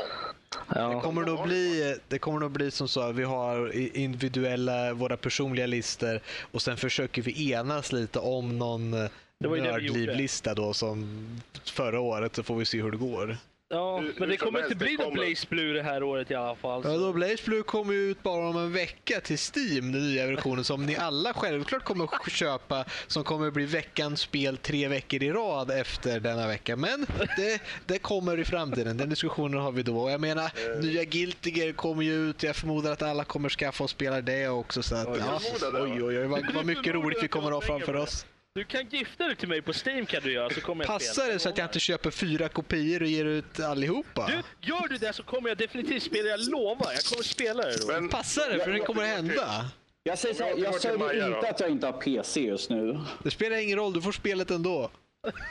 Det 0.68 0.80
Ja. 0.80 1.00
kommer, 1.00 1.22
nog 1.22 1.42
bli, 1.42 1.96
det 2.08 2.18
kommer 2.18 2.40
nog 2.40 2.50
bli 2.50 2.70
som 2.70 2.88
så 2.88 3.00
att 3.00 3.14
vi 3.14 3.24
har 3.24 3.72
individuella, 3.96 4.92
våra 4.94 5.16
personliga 5.16 5.66
listor 5.66 6.20
och 6.52 6.62
sen 6.62 6.76
försöker 6.76 7.22
vi 7.22 7.52
enas 7.52 7.92
lite 7.92 8.18
om 8.18 8.58
någon 8.58 8.90
Det 8.90 9.08
det 9.38 9.48
nördlivlista 9.48 10.54
då 10.54 10.74
som 10.74 11.26
förra 11.64 12.00
året 12.00 12.34
så 12.36 12.42
får 12.42 12.56
vi 12.56 12.64
se 12.64 12.82
hur 12.82 12.90
det 12.90 12.96
går. 12.96 13.36
Ja, 13.68 13.98
Hur- 13.98 14.04
men 14.06 14.14
hur 14.18 14.26
det 14.26 14.36
kommer 14.36 14.62
inte 14.62 14.74
bli 14.74 14.96
någon. 14.96 15.12
Blaze 15.14 15.46
Blue 15.48 15.72
det 15.72 15.82
här 15.82 16.02
året 16.02 16.30
i 16.30 16.34
alla 16.34 16.54
fall. 16.56 16.82
Ja, 16.84 16.96
då 16.96 17.12
Blaze 17.12 17.42
Blue 17.44 17.62
kommer 17.62 17.92
ju 17.92 18.10
ut 18.10 18.22
bara 18.22 18.48
om 18.48 18.56
en 18.56 18.72
vecka 18.72 19.20
till 19.20 19.38
Steam, 19.38 19.92
den 19.92 20.08
nya 20.08 20.26
versionen 20.26 20.64
som 20.64 20.86
ni 20.86 20.96
alla 20.96 21.34
självklart 21.34 21.84
kommer 21.84 22.04
att 22.04 22.32
köpa 22.32 22.84
som 23.06 23.24
kommer 23.24 23.50
bli 23.50 23.64
veckans 23.66 24.20
spel 24.20 24.56
tre 24.56 24.88
veckor 24.88 25.22
i 25.22 25.30
rad 25.32 25.70
efter 25.70 26.20
denna 26.20 26.46
vecka. 26.46 26.76
Men 26.76 27.06
det, 27.36 27.60
det 27.86 27.98
kommer 27.98 28.38
i 28.40 28.44
framtiden, 28.44 28.96
den 28.96 29.08
diskussionen 29.10 29.60
har 29.60 29.72
vi 29.72 29.82
då. 29.82 29.98
Och 29.98 30.10
Jag 30.10 30.20
menar, 30.20 30.44
Eh. 30.44 30.80
nya 30.80 31.04
Guilty 31.04 31.50
Gear 31.50 31.72
kommer 31.72 32.02
ju 32.02 32.30
ut, 32.30 32.42
jag 32.42 32.56
förmodar 32.56 32.92
att 32.92 33.02
alla 33.02 33.24
kommer 33.24 33.48
skaffa 33.48 33.84
och 33.84 33.90
spela 33.90 34.20
det 34.20 34.48
också. 34.48 34.82
Så 34.82 34.96
att, 34.96 35.06
Oj, 35.08 35.18
ja, 35.18 35.40
oj, 35.72 36.02
oj, 36.04 36.18
oj, 36.18 36.26
vad, 36.26 36.54
vad 36.54 36.66
mycket 36.66 36.86
roligt 36.94 37.18
vi 37.22 37.28
kommer 37.28 37.48
att 37.48 37.54
ha 37.54 37.60
framför 37.60 37.96
oss. 37.96 38.26
Du 38.56 38.64
kan 38.64 38.88
gifta 38.88 39.26
dig 39.26 39.36
till 39.36 39.48
mig 39.48 39.62
på 39.62 39.72
Steam 39.86 40.06
kan 40.06 40.22
du 40.22 40.32
göra 40.32 40.50
så 40.50 40.60
kommer 40.60 40.84
jag 40.84 40.92
Passar 40.92 41.22
spela. 41.22 41.32
det 41.32 41.38
så 41.38 41.48
att 41.48 41.58
jag 41.58 41.64
inte 41.64 41.80
köper 41.80 42.10
fyra 42.10 42.48
kopior 42.48 43.02
och 43.02 43.08
ger 43.08 43.24
ut 43.24 43.60
allihopa? 43.60 44.26
Du, 44.26 44.68
gör 44.68 44.88
du 44.88 44.96
det 44.96 45.12
så 45.12 45.22
kommer 45.22 45.48
jag 45.48 45.58
definitivt 45.58 46.02
spela, 46.02 46.28
jag 46.28 46.40
lovar. 46.40 46.92
Jag 46.92 47.04
kommer 47.04 47.22
spela 47.22 47.62
det 47.62 47.76
då. 47.80 47.86
Men 47.92 48.08
Passar 48.08 48.50
det? 48.50 48.64
För 48.64 48.72
det 48.72 48.78
kommer 48.80 49.02
att 49.02 49.08
hända. 49.08 49.70
Jag 50.02 50.18
säger 50.18 50.34
så 50.34 50.44
här, 50.44 50.54
jag 50.56 50.74
säger 50.74 51.26
inte 51.26 51.40
då. 51.40 51.46
att 51.46 51.60
jag 51.60 51.70
inte 51.70 51.86
har 51.86 51.92
PC 51.92 52.40
just 52.40 52.70
nu. 52.70 53.00
Det 53.22 53.30
spelar 53.30 53.56
ingen 53.56 53.78
roll, 53.78 53.92
du 53.92 54.02
får 54.02 54.12
spelet 54.12 54.50
ändå. 54.50 54.90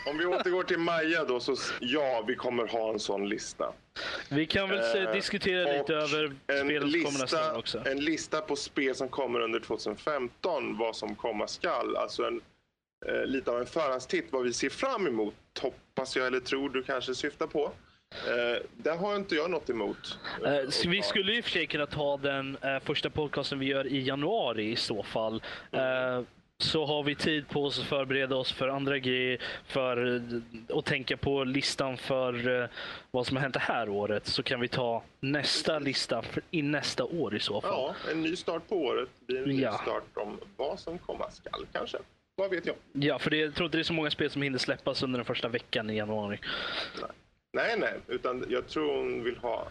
om 0.07 0.17
vi 0.17 0.25
återgår 0.25 0.63
till 0.63 0.79
Maja 0.79 1.23
då, 1.23 1.39
så 1.39 1.55
ja, 1.79 2.23
vi 2.27 2.35
kommer 2.35 2.67
ha 2.67 2.93
en 2.93 2.99
sån 2.99 3.29
lista. 3.29 3.73
Vi 4.29 4.45
kan 4.45 4.69
väl 4.69 5.05
Eh, 5.05 5.13
diskutera 5.13 5.77
lite 5.77 5.93
över 5.93 6.23
en 6.47 6.65
spelen 6.65 6.91
som 6.91 7.03
kommer 7.03 7.19
nästa 7.19 7.57
också. 7.57 7.83
en 7.85 7.99
lista 7.99 8.41
på 8.41 8.55
spel 8.55 8.95
som 8.95 9.09
kommer 9.09 9.39
under 9.39 9.59
2015, 9.59 10.77
vad 10.77 10.95
som 10.95 11.15
komma 11.15 11.47
skall. 11.47 11.95
Alltså 11.97 12.23
en, 12.23 12.41
eh, 13.07 13.25
lite 13.25 13.51
av 13.51 13.59
en 13.59 13.65
förhandstitt 13.65 14.25
vad 14.31 14.43
vi 14.43 14.53
ser 14.53 14.69
fram 14.69 15.07
emot, 15.07 15.33
hoppas 15.61 16.15
jag 16.15 16.27
eller 16.27 16.39
tror 16.39 16.69
du 16.69 16.83
kanske 16.83 17.15
syftar 17.15 17.47
på. 17.47 17.71
Eh, 18.27 18.61
där 18.77 18.97
har 18.97 19.15
inte 19.15 19.35
jag 19.35 19.51
något 19.51 19.69
emot. 19.69 20.19
Eh, 20.45 20.87
vi 20.87 21.01
skulle 21.01 21.31
ju 21.31 21.37
i 21.37 21.41
och 21.41 21.45
för 21.45 21.51
sig 21.51 21.67
kunna 21.67 21.85
ta 21.85 22.17
den 22.17 22.57
eh, 22.61 22.79
första 22.79 23.09
podcasten 23.09 23.59
vi 23.59 23.65
gör 23.65 23.87
i 23.87 24.01
januari 24.01 24.71
i 24.71 24.75
så 24.75 25.03
fall. 25.03 25.43
Eh, 25.71 26.21
så 26.57 26.85
har 26.85 27.03
vi 27.03 27.15
tid 27.15 27.47
på 27.49 27.63
oss 27.65 27.79
att 27.79 27.85
förbereda 27.85 28.35
oss 28.35 28.51
för 28.51 28.67
andra 28.67 28.99
grejer 28.99 29.41
för, 29.67 30.15
eh, 30.15 30.75
och 30.75 30.85
tänka 30.85 31.17
på 31.17 31.43
listan 31.43 31.97
för 31.97 32.61
eh, 32.61 32.69
vad 33.11 33.27
som 33.27 33.37
har 33.37 33.41
hänt 33.41 33.53
det 33.53 33.59
här 33.59 33.89
året. 33.89 34.27
Så 34.27 34.43
kan 34.43 34.59
vi 34.59 34.67
ta 34.67 35.03
nästa 35.19 35.79
lista 35.79 36.21
för, 36.21 36.43
i 36.51 36.61
nästa 36.61 37.03
år 37.03 37.35
i 37.35 37.39
så 37.39 37.61
fall. 37.61 37.71
Ja, 37.71 38.11
en 38.11 38.21
ny 38.21 38.35
start 38.35 38.67
på 38.69 38.75
året. 38.77 39.09
Det 39.19 39.25
blir 39.25 39.37
en 39.43 39.49
ny 39.49 39.61
Ja. 39.61 39.73
start 39.81 40.03
om 40.13 40.39
vad 40.57 40.79
som 40.79 40.97
komma 40.97 41.31
skall 41.31 41.65
kanske. 41.71 41.97
Vad 42.35 42.49
vet 42.49 42.65
jag? 42.65 42.75
Ja, 42.93 43.19
för 43.19 43.29
det, 43.29 43.37
jag 43.37 43.55
tror 43.55 43.65
inte 43.65 43.77
det 43.77 43.81
är 43.81 43.83
så 43.83 43.93
många 43.93 44.11
spel 44.11 44.29
som 44.29 44.41
hinner 44.41 44.57
släppas 44.59 45.03
under 45.03 45.17
den 45.19 45.25
första 45.25 45.47
veckan 45.47 45.89
i 45.89 45.95
januari. 45.97 46.39
Nej, 47.53 47.75
nej, 47.79 47.93
utan 48.07 48.45
jag 48.49 48.67
tror 48.67 48.95
hon 48.97 49.23
vill 49.23 49.37
ha 49.37 49.67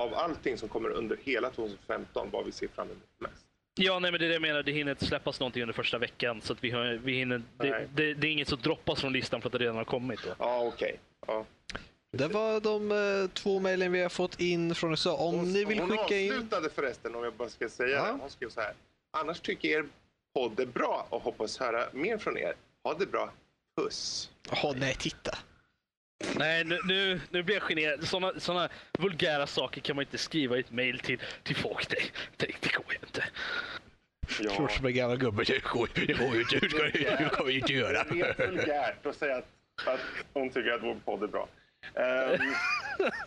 av 0.00 0.14
allting 0.14 0.58
som 0.58 0.68
kommer 0.68 0.88
under 0.90 1.16
hela 1.22 1.50
2015 1.50 2.28
vad 2.32 2.44
vi 2.46 2.52
ser 2.52 2.68
fram 2.68 2.86
emot 2.86 3.02
mest. 3.18 3.46
Ja, 3.78 3.98
nej, 3.98 4.10
men 4.10 4.20
det 4.20 4.26
är 4.26 4.28
det 4.28 4.34
jag 4.34 4.42
menar. 4.42 4.62
Det 4.62 4.72
hinner 4.72 4.90
inte 4.92 5.06
släppas 5.06 5.40
någonting 5.40 5.62
under 5.62 5.72
första 5.74 5.98
veckan. 5.98 6.40
Så 6.42 6.52
att 6.52 6.64
vi, 6.64 6.70
har, 6.70 6.84
vi 7.04 7.12
hinner, 7.12 7.42
det, 7.58 7.88
det, 7.94 8.14
det 8.14 8.26
är 8.26 8.30
inget 8.30 8.48
som 8.48 8.58
droppas 8.60 9.00
från 9.00 9.12
listan 9.12 9.40
för 9.40 9.48
att 9.48 9.52
det 9.52 9.58
redan 9.58 9.76
har 9.76 9.84
kommit. 9.84 10.20
Då. 10.24 10.34
Ja, 10.38 10.64
okej. 10.64 11.00
Ja. 11.26 11.44
Det 12.12 12.28
var 12.28 12.60
de 12.60 12.92
eh, 12.92 13.30
två 13.30 13.60
mejlen 13.60 13.92
vi 13.92 14.02
har 14.02 14.08
fått 14.08 14.40
in 14.40 14.74
från 14.74 14.90
USA. 14.90 15.16
Om 15.16 15.34
Hon- 15.34 15.52
ni 15.52 15.64
vill 15.64 15.78
hon 15.78 15.88
skicka 15.90 16.18
in... 16.18 16.32
avslutade 16.32 16.70
förresten, 16.70 17.14
om 17.14 17.24
jag 17.24 17.32
bara 17.34 17.48
ska 17.48 17.68
säga 17.68 17.96
Ja. 17.96 18.04
det. 18.06 18.18
Hon 18.20 18.30
skrev 18.30 18.48
så 18.48 18.60
här. 18.60 18.72
Annars 19.18 19.40
tycker 19.40 19.68
er 19.68 19.84
podd 20.36 20.60
är 20.60 20.66
bra 20.66 21.06
och 21.10 21.22
hoppas 21.22 21.58
höra 21.58 21.84
mer 21.92 22.18
från 22.18 22.38
er. 22.38 22.54
Ha 22.84 22.94
det 22.94 23.06
bra. 23.06 23.32
Puss. 23.76 24.30
Jaha, 24.50 24.74
nej, 24.76 24.94
titta. 24.94 25.38
Nej, 26.36 26.64
nu, 26.64 26.78
nu, 26.84 27.20
nu 27.30 27.42
blir 27.42 27.54
jag 27.54 27.62
generad. 27.62 28.08
Såna, 28.08 28.32
såna 28.40 28.68
vulgära 28.98 29.46
saker 29.46 29.80
kan 29.80 29.96
man 29.96 30.04
inte 30.04 30.18
skriva 30.18 30.56
i 30.56 30.60
ett 30.60 30.70
mejl 30.70 30.98
till, 30.98 31.20
till 31.42 31.56
folk. 31.56 31.88
Det, 31.88 31.96
det, 32.36 32.46
det 32.60 32.74
går 32.74 32.84
ju 32.88 32.98
inte. 33.06 33.24
Ja. 34.40 34.50
Klart 34.56 34.72
som 34.72 34.86
en 34.86 34.94
gammal 34.94 35.16
gubbe. 35.16 35.44
Det 35.44 35.64
går 35.64 35.88
det 35.94 36.00
ju 36.00 36.40
inte. 36.40 36.56
Hur 36.56 36.68
ska 37.28 37.42
det 37.42 37.44
vi 37.46 37.58
inte 37.58 37.72
göra? 37.72 38.04
Det 38.04 38.20
är 38.20 38.46
vulgärt 38.46 39.06
att 39.06 39.16
säga 39.16 39.36
att 39.36 39.46
att 39.84 40.00
hon 40.32 40.50
tycker 40.50 40.72
att 40.72 40.82
vår 40.82 40.96
podd 41.04 41.22
är 41.22 41.26
bra. 41.26 41.48
Ehm, 41.94 42.52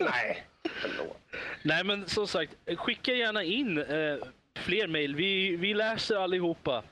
nej, 0.00 0.46
förlåt. 0.62 1.18
Nej, 1.62 1.84
men 1.84 2.08
som 2.08 2.26
sagt, 2.26 2.56
skicka 2.76 3.12
gärna 3.12 3.42
in 3.42 3.78
eh, 3.78 4.16
fler 4.54 4.86
mejl. 4.86 5.14
Vi, 5.14 5.56
vi 5.56 5.74
läser 5.74 6.16
allihopa. 6.16 6.82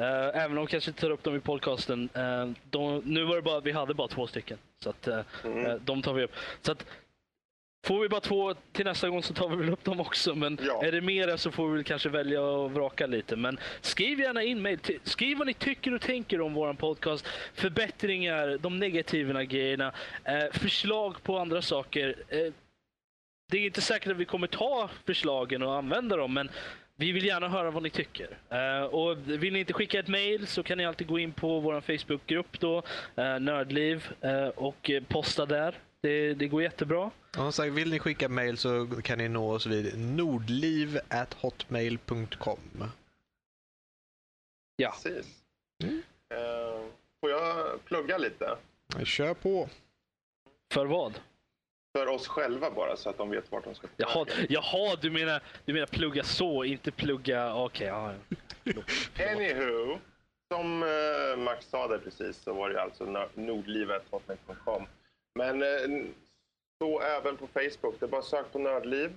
Eh, 0.00 0.42
även 0.44 0.58
om 0.58 0.64
vi 0.66 0.70
kanske 0.70 0.90
inte 0.90 1.00
tar 1.00 1.10
upp 1.10 1.22
dem 1.22 1.36
i 1.36 1.40
podcasten. 1.40 2.08
Eh, 2.14 2.48
de, 2.70 3.02
nu 3.04 3.24
var 3.24 3.36
det 3.36 3.42
bara, 3.42 3.60
vi 3.60 3.72
hade 3.72 3.94
bara 3.94 4.08
två 4.08 4.26
stycken. 4.26 4.58
Så 4.82 4.90
att, 4.90 5.08
eh, 5.08 5.20
Mm. 5.44 5.80
de 5.84 6.02
tar 6.02 6.12
vi 6.14 6.24
upp. 6.24 6.32
Så 6.62 6.72
att, 6.72 6.86
får 7.86 8.00
vi 8.00 8.08
bara 8.08 8.20
två 8.20 8.54
till 8.72 8.84
nästa 8.84 9.08
gång 9.08 9.22
så 9.22 9.34
tar 9.34 9.48
vi 9.48 9.56
väl 9.56 9.68
upp 9.72 9.84
dem 9.84 10.00
också. 10.00 10.34
Men 10.34 10.58
Ja. 10.62 10.84
är 10.84 10.92
det 10.92 11.00
mera 11.00 11.38
så 11.38 11.50
får 11.50 11.68
vi 11.68 11.74
väl 11.74 11.84
kanske 11.84 12.08
välja 12.08 12.40
och 12.42 12.72
vraka 12.72 13.06
lite. 13.06 13.36
Men 13.36 13.58
skriv 13.80 14.20
gärna 14.20 14.42
in 14.42 14.78
till- 14.82 15.00
Skriv 15.04 15.38
vad 15.38 15.46
ni 15.46 15.54
tycker 15.54 15.94
och 15.94 16.00
tänker 16.00 16.40
om 16.40 16.54
våran 16.54 16.76
podcast. 16.76 17.26
Förbättringar, 17.54 18.58
de 18.60 18.78
negativa 18.78 19.44
grejerna, 19.44 19.92
förslag 20.52 21.22
på 21.22 21.38
andra 21.38 21.62
saker. 21.62 22.14
Det 23.50 23.58
är 23.58 23.66
inte 23.66 23.80
säkert 23.80 24.10
att 24.12 24.16
vi 24.18 24.24
kommer 24.24 24.46
ta 24.46 24.90
förslagen 25.06 25.62
och 25.62 25.74
använda 25.74 26.16
dem, 26.16 26.34
men 26.34 26.50
vi 27.00 27.12
vill 27.12 27.24
gärna 27.24 27.48
höra 27.48 27.70
vad 27.70 27.82
ni 27.82 27.90
tycker. 27.90 28.38
Eh, 28.48 28.82
och 28.82 29.28
vill 29.28 29.52
ni 29.52 29.58
inte 29.58 29.72
skicka 29.72 30.00
ett 30.00 30.08
mail 30.08 30.46
så 30.46 30.62
kan 30.62 30.78
ni 30.78 30.84
alltid 30.84 31.06
gå 31.06 31.18
in 31.18 31.32
på 31.32 31.60
vår 31.60 31.80
Facebookgrupp 31.80 32.60
då, 32.60 32.82
uh, 33.18 33.38
Nördliv, 33.40 34.12
eh, 34.20 34.48
och 34.48 34.90
posta 35.08 35.46
där. 35.46 35.78
Det, 36.00 36.34
det 36.34 36.48
går 36.48 36.62
jättebra. 36.62 37.04
Och 37.04 37.12
som 37.34 37.52
sagt, 37.52 37.72
vill 37.72 37.90
ni 37.90 37.98
skicka 37.98 38.28
mail 38.28 38.56
så 38.56 38.86
kan 39.02 39.18
ni 39.18 39.28
nå 39.28 39.52
oss 39.52 39.66
vid 39.66 39.98
nordliv.hotmail.com. 39.98 42.84
Ja. 44.76 44.94
Precis. 45.02 45.26
Ehm, 45.84 46.00
får 47.20 47.30
jag 47.30 47.84
plugga 47.84 48.18
lite? 48.18 48.56
Kör 49.04 49.34
på. 49.34 49.68
För 50.72 50.86
vad? 50.86 51.20
För 51.96 52.06
oss 52.06 52.28
själva 52.28 52.70
bara, 52.70 52.96
så 52.96 53.10
att 53.10 53.18
de 53.18 53.30
vet 53.30 53.52
vart 53.52 53.64
de 53.64 53.74
ska 53.74 53.88
Jaha, 53.96 54.26
jaha 54.48 54.96
du, 55.00 55.10
menar, 55.10 55.42
du 55.64 55.72
menar 55.72 55.86
plugga 55.86 56.22
så, 56.24 56.64
inte 56.64 56.90
plugga... 56.90 57.54
Okej, 57.54 57.86
ja. 57.86 58.14
Anywho, 59.32 59.98
som 60.52 60.82
eh, 60.82 61.36
Max 61.38 61.66
sa 61.70 61.88
där 61.88 61.98
precis 61.98 62.36
så 62.42 62.52
var 62.52 62.70
det 62.70 62.82
alltså 62.82 63.04
nor- 63.04 63.28
nordlivet.com. 63.34 64.86
Men 65.34 65.62
eh, 65.62 66.06
så 66.78 67.00
även 67.00 67.36
på 67.36 67.46
Facebook. 67.46 68.00
Det 68.00 68.06
är 68.06 68.10
bara 68.10 68.22
sök 68.22 68.52
på 68.52 68.58
Nördliv 68.58 69.12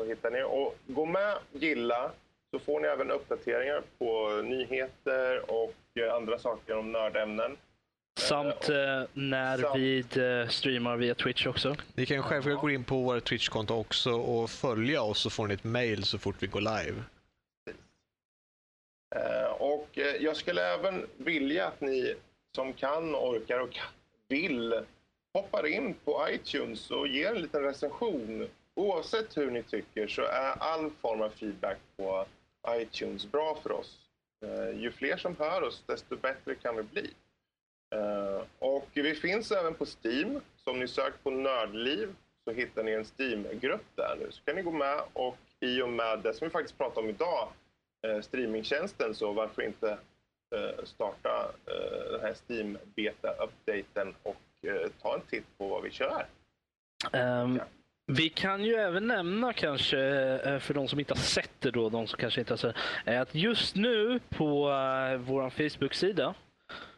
så 0.00 0.08
hittar 0.08 0.30
ni. 0.30 0.42
Och 0.42 0.76
gå 0.86 1.06
med, 1.06 1.38
gilla, 1.52 2.10
så 2.50 2.58
får 2.58 2.80
ni 2.80 2.88
även 2.88 3.10
uppdateringar 3.10 3.82
på 3.98 4.28
nyheter 4.44 5.50
och 5.50 5.74
eh, 6.00 6.14
andra 6.14 6.38
saker 6.38 6.76
om 6.76 6.92
nördämnen. 6.92 7.56
Samt 8.18 8.68
eh, 8.68 9.02
när 9.14 9.58
Samt- 9.58 9.76
vi 9.76 9.98
eh, 9.98 10.48
streamar 10.48 10.96
via 10.96 11.14
Twitch 11.14 11.46
också. 11.46 11.76
Ni 11.94 12.06
kan 12.06 12.22
självklart 12.22 12.60
gå 12.60 12.70
in 12.70 12.84
på 12.84 13.02
våra 13.02 13.20
Twitch-konto 13.20 13.74
också 13.74 14.10
och 14.12 14.50
följa 14.50 15.02
oss 15.02 15.18
så 15.20 15.30
får 15.30 15.46
ni 15.46 15.54
ett 15.54 15.64
mail 15.64 16.04
så 16.04 16.18
fort 16.18 16.36
vi 16.38 16.46
går 16.46 16.60
live. 16.60 17.02
Eh, 19.16 19.50
och 19.58 19.98
eh, 19.98 20.16
jag 20.16 20.36
skulle 20.36 20.74
även 20.74 21.06
vilja 21.16 21.66
att 21.66 21.80
ni 21.80 22.14
som 22.56 22.72
kan, 22.72 23.14
orkar 23.14 23.58
och 23.60 23.78
vill 24.28 24.80
hoppar 25.34 25.66
in 25.66 25.94
på 26.04 26.26
iTunes 26.30 26.90
och 26.90 27.08
ger 27.08 27.30
en 27.34 27.42
liten 27.42 27.62
recension. 27.62 28.48
Oavsett 28.74 29.36
hur 29.36 29.50
ni 29.50 29.62
tycker 29.62 30.08
så 30.08 30.22
är 30.22 30.50
all 30.58 30.90
form 31.00 31.20
av 31.22 31.28
feedback 31.28 31.78
på 31.96 32.26
iTunes 32.68 33.26
bra 33.32 33.58
för 33.62 33.72
oss. 33.72 33.98
Ju 34.74 34.90
fler 34.92 35.16
som 35.16 35.36
hör 35.38 35.62
oss, 35.62 35.82
desto 35.86 36.16
bättre 36.16 36.54
kan 36.54 36.76
vi 36.76 36.82
bli. 36.82 37.10
Eh, 37.94 38.42
och 38.58 38.88
vi 38.94 39.14
finns 39.14 39.52
även 39.52 39.74
på 39.74 39.84
Steam. 39.84 40.40
Så 40.56 40.70
om 40.70 40.80
ni 40.80 40.88
söker 40.88 41.18
på 41.22 41.30
Nördliv 41.30 42.14
så 42.44 42.52
hittar 42.52 42.82
ni 42.82 42.92
en 42.92 43.04
Steam-grupp 43.18 43.84
där 43.94 44.16
nu. 44.20 44.26
Så 44.30 44.42
kan 44.44 44.56
ni 44.56 44.62
gå 44.62 44.70
med 44.70 45.00
och 45.12 45.38
i 45.60 45.82
och 45.82 45.88
med 45.88 46.18
det 46.18 46.34
som 46.34 46.46
vi 46.46 46.52
faktiskt 46.52 46.78
pratar 46.78 47.02
om 47.02 47.08
idag, 47.08 47.48
eh, 48.06 48.20
streamingtjänsten, 48.20 49.14
så 49.14 49.32
varför 49.32 49.62
inte 49.62 49.90
eh, 50.56 50.84
starta 50.84 51.52
den 52.10 52.20
här 52.20 52.34
Steam 52.48 52.78
Beta-updaten 52.96 54.14
och 54.22 54.36
ta 55.02 55.14
en 55.14 55.20
titt 55.20 55.58
på 55.58 55.68
vad 55.68 55.82
vi 55.82 55.90
kör. 55.90 56.26
Ja. 57.12 57.48
Vi 58.06 58.28
kan 58.28 58.64
ju 58.64 58.74
även 58.74 59.06
nämna 59.06 59.52
kanske, 59.52 59.96
för 60.60 60.74
de 60.74 60.88
som 60.88 60.98
inte 60.98 61.14
har 61.14 61.18
sett 61.18 61.50
det 61.58 61.70
då, 61.70 61.88
de 61.88 62.06
som 62.06 62.18
kanske 62.18 62.40
inte 62.40 62.52
har 62.52 62.58
sett 62.58 62.76
att 63.04 63.34
just 63.34 63.76
nu 63.76 64.20
på 64.28 64.62
vår 65.18 65.50
Facebook-sida 65.50 66.34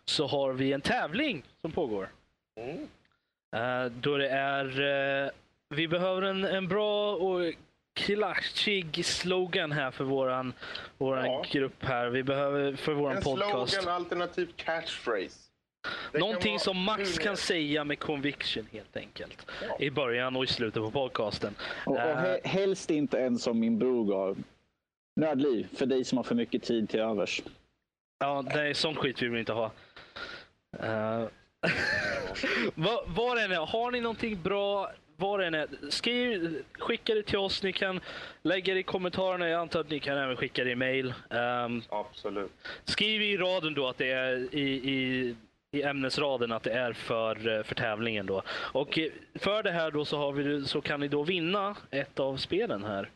så 0.08 0.26
har 0.26 0.52
vi 0.52 0.72
en 0.72 0.80
tävling 0.80 1.42
som 1.60 1.72
pågår. 1.72 2.08
Mm. 2.60 2.88
Eh, 3.56 3.92
då 3.92 4.16
det 4.16 4.28
är, 4.28 4.80
eh, 5.24 5.30
vi 5.68 5.88
behöver 5.88 6.22
en, 6.22 6.44
en 6.44 6.68
bra 6.68 7.14
och 7.16 7.54
klatschig 7.94 9.04
slogan 9.04 9.72
här 9.72 9.90
för 9.90 10.04
våran, 10.04 10.52
våran 10.98 11.26
Ja. 11.26 11.44
grupp 11.50 11.84
här. 11.84 12.08
Vi 12.08 12.22
behöver 12.22 12.76
för 12.76 12.92
våran 12.92 13.16
En 13.16 13.22
podcast. 13.22 13.72
slogan 13.72 13.94
alternativt 13.94 14.56
catchphrase. 14.56 15.38
Det 16.12 16.18
Någonting 16.18 16.58
som 16.58 16.76
Max 16.82 17.18
kan 17.18 17.36
säga 17.36 17.84
med 17.84 17.98
conviction 17.98 18.66
helt 18.72 18.96
enkelt. 18.96 19.46
Ja. 19.68 19.76
I 19.80 19.90
början 19.90 20.36
och 20.36 20.44
i 20.44 20.46
slutet 20.46 20.82
på 20.82 20.90
podcasten. 20.90 21.54
Och, 21.86 21.92
och 21.92 21.98
Eh, 22.00 22.16
he- 22.16 22.46
helst 22.46 22.90
inte 22.90 23.18
en 23.20 23.38
som 23.38 23.60
min 23.60 23.78
bror 23.78 24.04
gav. 24.04 24.38
Nördliv, 25.16 25.68
för 25.76 25.86
dig 25.86 26.04
som 26.04 26.18
har 26.18 26.22
för 26.24 26.34
mycket 26.34 26.62
tid 26.62 26.88
till 26.88 27.00
övers. 27.00 27.42
Ja, 28.18 28.42
nej, 28.54 28.74
sånt 28.74 28.98
skit 28.98 29.22
vill 29.22 29.30
vi 29.30 29.40
inte 29.40 29.52
ha. 29.52 29.70
Uh, 30.82 31.28
vad 33.06 33.36
det 33.36 33.42
är, 33.42 33.66
har 33.66 33.90
ni 33.90 34.00
någonting 34.00 34.42
bra, 34.42 34.90
vad 35.16 35.40
det 35.40 35.46
än 35.46 35.54
är, 35.54 35.68
skriv, 35.90 36.64
skicka 36.78 37.14
det 37.14 37.22
till 37.22 37.38
oss. 37.38 37.62
Ni 37.62 37.72
kan 37.72 38.00
lägga 38.42 38.74
det 38.74 38.80
i 38.80 38.82
kommentarerna. 38.82 39.48
Jag 39.48 39.60
antar 39.60 39.80
att 39.80 39.90
ni 39.90 40.00
kan 40.00 40.18
även 40.18 40.36
skicka 40.36 40.64
det 40.64 40.70
i 40.70 40.74
mail. 40.76 41.14
Ehm, 41.30 41.82
Absolut. 41.88 42.50
skriv 42.84 43.22
i 43.22 43.36
raden 43.36 43.74
då 43.74 43.88
att 43.88 43.98
det 43.98 44.10
är 44.10 44.54
i, 44.54 44.90
i, 44.90 45.36
i 45.72 45.82
ämnesraden 45.82 46.52
att 46.52 46.62
det 46.62 46.72
är 46.72 46.92
för, 46.92 47.56
eh, 47.56 47.62
för 47.62 47.74
tävlingen 47.74 48.26
då. 48.26 48.42
Och 48.50 48.98
för 49.34 49.62
det 49.62 49.70
här 49.70 49.90
då 49.90 50.04
så, 50.04 50.16
har 50.16 50.32
vi, 50.32 50.64
så 50.64 50.80
kan 50.80 51.00
ni 51.00 51.08
då 51.08 51.22
vinna 51.22 51.76
ett 51.90 52.20
av 52.20 52.36
spelen 52.36 52.84
här. 52.84 53.10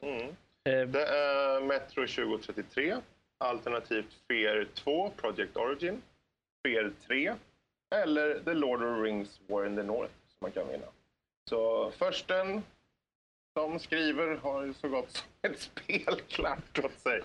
Mm. 0.00 0.22
Eh, 0.64 0.88
Det 0.88 1.06
är 1.06 1.60
Metro 1.60 2.06
2033, 2.06 2.96
alternativt 3.38 4.06
Fear 4.28 4.66
2, 4.74 5.10
Project 5.16 5.56
Origin, 5.56 6.02
Fear 6.66 6.92
3 7.06 7.34
eller 7.94 8.40
The 8.44 8.54
Lord 8.54 8.82
of 8.82 8.96
the 8.96 9.02
Rings 9.02 9.40
War 9.46 9.66
in 9.66 9.76
the 9.76 9.82
North 9.82 10.12
som 10.28 10.36
man 10.40 10.50
kan 10.52 10.68
vinna. 10.68 10.86
Så 11.48 11.90
försten 11.90 12.62
som 13.58 13.78
skriver 13.78 14.36
har 14.36 14.64
ju 14.64 14.74
så 14.74 14.88
gott 14.88 15.10
som 15.10 15.26
ett 15.50 15.60
spel 15.60 16.20
klart 16.28 16.78
åt 16.84 17.00
sig. 17.00 17.20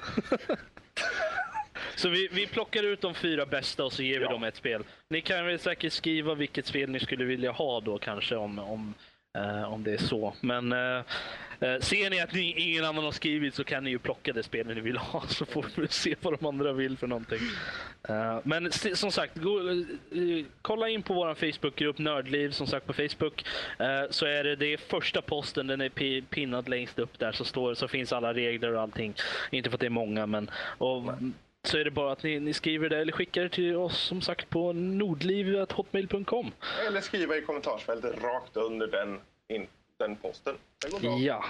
Så 1.95 2.09
vi, 2.09 2.27
vi 2.31 2.47
plockar 2.47 2.83
ut 2.83 3.01
de 3.01 3.13
fyra 3.15 3.45
bästa 3.45 3.85
och 3.85 3.93
så 3.93 4.03
ger 4.03 4.19
vi 4.19 4.25
Ja. 4.25 4.31
dem 4.31 4.43
ett 4.43 4.55
spel. 4.55 4.83
Ni 5.09 5.21
kan 5.21 5.45
väl 5.45 5.59
säkert 5.59 5.93
skriva 5.93 6.35
vilket 6.35 6.65
spel 6.65 6.89
ni 6.89 6.99
skulle 6.99 7.25
vilja 7.25 7.51
ha 7.51 7.79
då 7.81 7.97
kanske 7.97 8.35
om, 8.35 8.59
om, 8.59 8.93
Uh, 9.37 9.73
om 9.73 9.83
det 9.83 9.93
är 9.93 9.97
så. 9.97 10.33
Men 10.41 10.73
uh, 10.73 11.03
uh, 11.63 11.79
ser 11.79 12.09
ni 12.09 12.21
att 12.21 12.33
ni, 12.33 12.53
ingen 12.57 12.85
annan 12.85 13.03
har 13.03 13.11
skrivit 13.11 13.55
så 13.55 13.63
kan 13.63 13.83
ni 13.83 13.89
ju 13.89 13.99
plocka 13.99 14.33
det 14.33 14.43
spelet 14.43 14.75
ni 14.75 14.81
vill 14.81 14.97
ha 14.97 15.21
så 15.27 15.45
får 15.45 15.65
vi 15.75 15.87
se 15.87 16.15
vad 16.21 16.39
de 16.39 16.45
andra 16.45 16.73
vill 16.73 16.97
för 16.97 17.07
någonting. 17.07 17.39
Men 18.43 18.71
som 18.71 19.11
sagt, 19.11 19.37
gå, 19.37 19.59
kolla 20.61 20.89
in 20.89 21.03
på 21.03 21.13
vår 21.13 21.33
Facebookgrupp 21.33 21.97
Nördliv 21.97 22.51
som 22.51 22.67
sagt 22.67 22.87
på 22.87 22.93
Facebook. 22.93 23.45
Så 24.09 24.25
är 24.25 24.43
det, 24.43 24.55
det 24.55 24.73
är 24.73 24.77
första 24.77 25.21
posten, 25.21 25.67
den 25.67 25.81
är 25.81 26.21
pinnad 26.21 26.69
längst 26.69 26.99
upp 26.99 27.19
där 27.19 27.31
så, 27.31 27.45
står, 27.45 27.73
så 27.73 27.87
finns 27.87 28.13
alla 28.13 28.33
regler 28.33 28.73
och 28.75 28.81
allting. 28.81 29.13
Inte 29.51 29.69
för 29.69 29.75
att 29.75 29.79
det 29.79 29.85
är 29.85 29.89
många 29.89 30.25
men 30.25 30.49
och, 30.77 31.03
så 31.63 31.77
är 31.77 31.83
det 31.83 31.91
bara 31.91 32.11
att 32.11 32.23
ni, 32.23 32.39
ni 32.39 32.53
skriver 32.53 32.89
det 32.89 32.97
eller 32.97 33.11
skickar 33.11 33.41
det 33.43 33.49
till 33.49 33.75
oss 33.75 33.97
som 33.97 34.21
sagt 34.21 34.49
på 34.49 34.73
nordliv.hotmail.com. 34.73 36.51
Eller 36.87 37.01
skriva 37.01 37.37
i 37.37 37.41
kommentarsfältet 37.41 38.23
rakt 38.23 38.57
under 38.57 38.87
den, 38.87 39.19
in, 39.47 39.67
den 39.97 40.15
posten. 40.15 40.55
Det 40.85 40.91
går 40.91 40.99
bra. 40.99 41.17
Ja. 41.17 41.45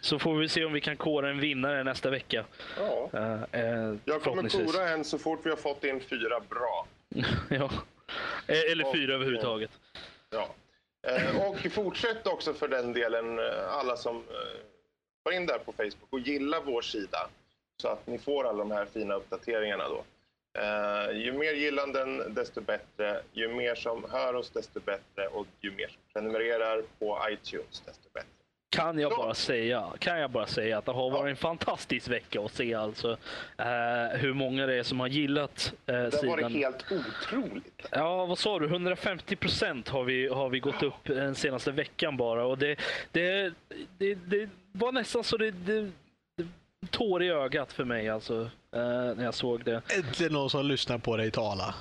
Så 0.00 0.18
får 0.18 0.34
vi 0.36 0.48
se 0.48 0.64
om 0.64 0.72
vi 0.72 0.80
kan 0.80 0.96
kora 0.96 1.30
en 1.30 1.40
vinnare 1.40 1.84
nästa 1.84 2.10
vecka. 2.10 2.44
Ja. 2.78 3.10
Eh, 3.52 3.94
Jag 4.04 4.22
kommer 4.22 4.48
kora 4.66 4.88
en 4.88 5.04
så 5.04 5.18
fort 5.18 5.40
vi 5.42 5.50
har 5.50 5.56
fått 5.56 5.84
in 5.84 6.00
fyra 6.00 6.40
bra. 6.48 6.86
ja. 7.50 7.70
Eh, 8.46 8.72
Eller 8.72 8.86
Och- 8.86 8.94
fyra 8.94 9.14
överhuvudtaget. 9.14 9.70
Ja. 10.30 10.48
Eh, 11.08 11.48
och 11.48 11.72
fortsätt 11.72 12.26
också 12.26 12.54
för 12.54 12.68
den 12.68 12.92
delen, 12.92 13.38
alla 13.70 13.96
som 13.96 14.16
eh, 14.16 14.60
var 15.22 15.32
in 15.32 15.46
där 15.46 15.58
på 15.58 15.72
Facebook 15.72 16.08
och 16.10 16.20
gilla 16.20 16.60
vår 16.60 16.82
sida 16.82 17.28
så 17.82 17.88
att 17.88 18.06
ni 18.06 18.18
får 18.18 18.44
alla 18.48 18.58
de 18.58 18.70
här 18.70 18.86
fina 18.86 19.14
uppdateringarna 19.14 19.84
då. 19.88 20.04
Eh, 20.60 21.16
ju 21.18 21.32
mer 21.32 21.52
gillanden 21.52 22.34
desto 22.34 22.60
bättre, 22.60 23.20
ju 23.32 23.48
mer 23.48 23.74
som 23.74 24.06
hör 24.12 24.34
oss 24.34 24.50
desto 24.50 24.80
bättre 24.80 25.26
och 25.26 25.46
ju 25.60 25.70
mer 25.70 25.86
som 25.88 26.00
prenumererar 26.12 26.82
på 26.98 27.18
iTunes 27.30 27.80
desto 27.86 28.08
bättre. 28.14 28.28
kan 28.70 28.98
jag 28.98 29.12
Ja. 29.12 29.16
bara 29.16 29.34
säga, 29.34 29.92
kan 29.98 30.18
jag 30.20 30.30
bara 30.30 30.46
säga 30.46 30.78
att 30.78 30.84
det 30.84 30.92
har 30.92 31.10
varit 31.10 31.30
en 31.30 31.36
fantastisk 31.36 32.08
vecka 32.08 32.40
att 32.40 32.52
se 32.54 32.74
alltså 32.74 33.16
eh, 33.58 34.18
hur 34.18 34.32
många 34.34 34.66
det 34.66 34.74
är 34.74 34.82
som 34.82 35.00
har 35.00 35.08
gillat 35.08 35.72
eh, 35.86 35.94
Det 35.94 36.00
har 36.02 36.10
sidan. 36.10 36.28
varit 36.42 36.52
helt 36.52 36.84
otroligt. 36.92 37.86
Ja, 37.90 38.26
vad 38.26 38.38
sa 38.38 38.58
du? 38.58 38.66
150 38.66 39.36
procent 39.36 39.88
har 39.88 40.04
vi, 40.04 40.28
har 40.28 40.48
vi 40.48 40.60
gått 40.60 40.82
upp 40.82 41.04
den 41.04 41.34
senaste 41.34 41.70
veckan 41.70 42.16
bara. 42.16 42.44
Och 42.44 42.58
det, 42.58 42.78
det, 43.12 43.52
det, 43.98 44.14
det 44.14 44.48
var 44.72 44.92
nästan 44.92 45.24
så 45.24 45.36
det, 45.36 45.50
det, 45.50 45.80
det 45.82 45.90
tår 46.90 47.22
i 47.22 47.28
ögat 47.28 47.72
för 47.72 47.84
mig 47.84 48.08
alltså, 48.08 48.40
eh, 48.72 48.80
när 49.16 49.24
jag 49.24 49.34
såg 49.34 49.64
det. 49.64 49.82
Äntligen 49.96 50.32
någon 50.32 50.50
som 50.50 50.66
lyssnar 50.66 50.98
på 50.98 51.16
dig 51.16 51.30
tala. 51.30 51.74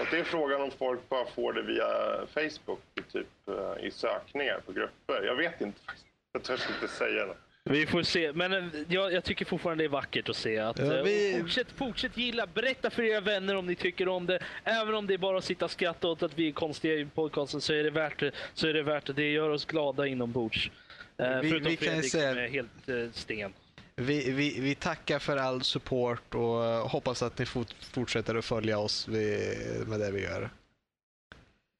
Och 0.00 0.06
det 0.10 0.18
är 0.18 0.24
frågan 0.24 0.60
om 0.62 0.70
folk 0.78 1.08
bara 1.08 1.26
får 1.26 1.52
det 1.52 1.62
via 1.62 1.86
Facebook, 2.34 2.80
typ 3.12 3.26
eh, 3.48 3.86
i 3.86 3.90
sökningar 3.90 4.60
på 4.66 4.72
grupper. 4.72 5.22
Jag 5.26 5.36
vet 5.36 5.60
inte 5.60 5.80
faktiskt. 5.86 6.06
Jag 6.32 6.42
törs 6.42 6.60
inte 6.74 6.88
säga 6.94 7.26
det. 7.26 7.34
Vi 7.64 7.86
får 7.86 8.02
se. 8.02 8.32
Men 8.32 8.52
eh, 8.52 8.64
jag, 8.88 9.12
jag 9.12 9.24
tycker 9.24 9.44
fortfarande 9.44 9.84
det 9.84 9.86
är 9.86 9.88
vackert 9.88 10.28
att 10.28 10.36
se. 10.36 10.58
Att, 10.58 10.78
Ja, 10.78 10.96
eh, 10.96 11.02
vi- 11.04 11.38
fortsätt, 11.40 11.72
fortsätt 11.72 12.16
gilla. 12.16 12.46
Berätta 12.46 12.90
för 12.90 13.02
era 13.02 13.20
vänner 13.20 13.56
om 13.56 13.66
ni 13.66 13.74
tycker 13.74 14.08
om 14.08 14.26
det. 14.26 14.38
Även 14.64 14.94
om 14.94 15.06
det 15.06 15.14
är 15.14 15.18
bara 15.18 15.38
att 15.38 15.44
sitta 15.44 15.64
och 15.64 15.70
skratta 15.70 16.08
åt 16.08 16.22
att 16.22 16.38
vi 16.38 16.48
är 16.48 16.52
konstiga 16.52 16.94
i 16.94 17.06
podcasten 17.14 17.60
så 17.60 17.72
är 17.72 17.84
det 17.84 17.90
värt 17.90 18.20
det. 18.20 18.30
Så 18.54 18.68
är 18.68 18.72
det, 18.74 18.82
värt 18.82 19.06
det. 19.06 19.12
det 19.12 19.30
gör 19.32 19.50
oss 19.50 19.64
glada 19.64 20.06
inombords. 20.06 20.70
Eh, 21.18 21.40
Vi- 21.40 21.48
förutom 21.48 21.70
vi 21.70 21.76
kan 21.76 21.86
Fredrik 21.88 22.12
säga- 22.12 22.30
som 22.32 22.38
är 22.42 22.48
helt 22.48 22.88
eh, 22.88 23.10
sten. 23.12 23.52
Vi, 23.96 24.30
vi, 24.30 24.60
vi 24.60 24.74
tackar 24.74 25.18
för 25.18 25.36
all 25.36 25.62
support 25.62 26.34
och 26.34 26.64
eh, 26.64 26.88
hoppas 26.88 27.22
att 27.22 27.38
ni 27.38 27.46
fort, 27.46 27.74
fortsätter 27.80 28.34
att 28.34 28.44
följa 28.44 28.78
oss 28.78 29.08
med 29.08 30.00
det 30.00 30.10
vi 30.10 30.22
gör. 30.22 30.50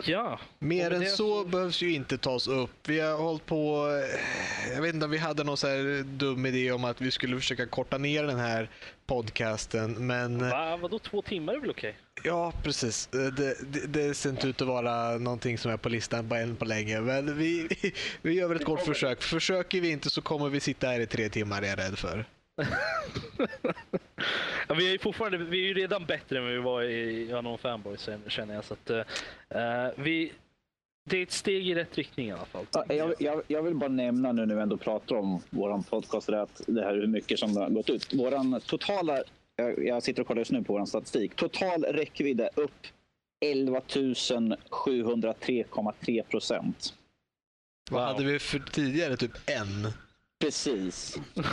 Ja. 0.05 0.41
Mer 0.59 0.91
än 0.91 1.07
så, 1.07 1.17
så- 1.17 1.45
behövs 1.45 1.83
ju 1.83 1.93
inte 1.93 2.19
tas 2.19 2.49
upp. 2.49 2.89
Vi 2.89 3.01
har 3.01 3.17
hållit 3.17 3.47
på... 3.47 3.89
eh, 4.67 4.73
Jag 4.75 4.83
vet 4.83 4.95
inte 4.95 5.05
om 5.05 5.11
vi 5.11 5.19
hade 5.19 5.45
någon 5.45 5.57
så 5.57 5.67
dum 6.05 6.47
idé 6.47 6.73
om 6.73 6.85
att 6.85 7.01
vi 7.01 7.11
skulle 7.11 7.37
försöka 7.37 7.67
korta 7.67 7.99
ner 7.99 8.25
den 8.25 8.39
här 8.39 8.71
podcasten, 9.07 10.07
men... 10.07 10.51
Va, 10.51 10.77
vadå 10.77 10.99
två 10.99 11.23
timmar 11.23 11.55
är 11.55 11.61
väl 11.61 11.71
okej? 11.71 11.97
Ja, 12.25 12.53
precis. 12.63 13.09
Eh, 13.15 13.21
Det, 13.21 13.57
det, 13.73 13.87
det 13.87 14.15
ser 14.15 14.31
inte 14.31 14.49
ut 14.49 14.61
att 14.61 14.69
vara 14.69 15.19
någonting 15.19 15.59
som 15.59 15.71
är 15.71 15.77
på 15.77 15.89
listan 15.89 16.29
på 16.29 16.35
än 16.35 16.57
på 16.57 16.65
länge. 16.65 17.01
Men 17.01 17.39
vi, 17.39 17.69
vi 18.23 18.33
gör 18.35 18.49
väl 18.49 18.57
ett 18.57 18.65
gott 18.65 18.85
försök. 18.85 19.23
Försöker 19.23 19.81
vi 19.81 19.91
inte 19.91 20.11
så 20.11 20.23
kommer 20.23 20.49
vi 20.49 20.61
sitta 20.61 20.87
här 20.87 21.01
i 21.01 21.07
tre 21.07 21.29
timmar, 21.29 21.63
är 21.63 21.67
jag 21.67 21.79
rädd 21.79 21.99
för. 21.99 22.25
Ja, 24.69 24.75
vi 24.75 24.89
är 24.89 24.93
ju 24.93 24.99
fortfarande, 24.99 25.39
vi 25.39 25.63
är 25.63 25.67
ju 25.69 25.75
redan 25.75 26.05
bättre 26.07 26.39
än 26.39 26.47
vi 26.47 26.59
var 26.59 26.83
i 26.83 27.33
Unknown 27.33 27.59
Fanboys 27.59 28.09
känner 28.27 28.55
jag. 28.55 28.65
Så 28.65 28.75
att, 28.75 28.91
eh, 28.91 29.03
vi, 29.97 30.33
det 31.11 31.19
är 31.19 31.23
ett 31.23 31.33
steg 31.33 31.69
i 31.69 31.75
rätt 31.75 31.99
riktning 31.99 32.29
i 32.29 32.33
alla 32.33 32.45
fall. 32.45 32.67
Ja, 32.73 32.85
jag, 32.89 33.15
jag, 33.19 33.43
jag 33.47 33.63
vill 33.63 33.75
bara 33.75 33.91
nämna 33.91 34.33
nu 34.33 34.47
när 34.47 34.55
vi 34.55 34.61
ändå 34.63 34.77
pratar 34.77 35.17
om 35.17 35.43
vår 35.51 35.83
podcast, 35.91 36.27
det, 36.27 36.43
att 36.43 36.63
det 36.67 36.83
här 36.83 36.95
hur 36.95 37.07
mycket 37.07 37.39
som 37.39 37.57
har 37.57 37.71
gått 37.71 37.91
ut. 37.91 38.15
Våran 38.15 38.61
totala, 38.61 39.23
jag, 39.57 39.87
jag 39.87 40.03
sitter 40.03 40.23
och 40.23 40.29
kollar 40.29 40.41
just 40.41 40.51
nu 40.51 40.65
på 40.65 40.73
vår 40.73 40.87
statistik, 40.87 41.35
total 41.35 41.85
räckvidd 41.85 42.41
är 42.41 42.51
upp 42.55 42.87
11 43.45 43.81
703,3 43.81 46.23
procent. 46.23 46.95
Vad 47.91 48.01
Wow. 48.01 48.09
hade 48.13 48.25
vi 48.33 48.39
för 48.39 48.59
tidigare? 48.59 49.17
Typ 49.17 49.33
en? 49.47 49.93
Precis. 50.39 51.17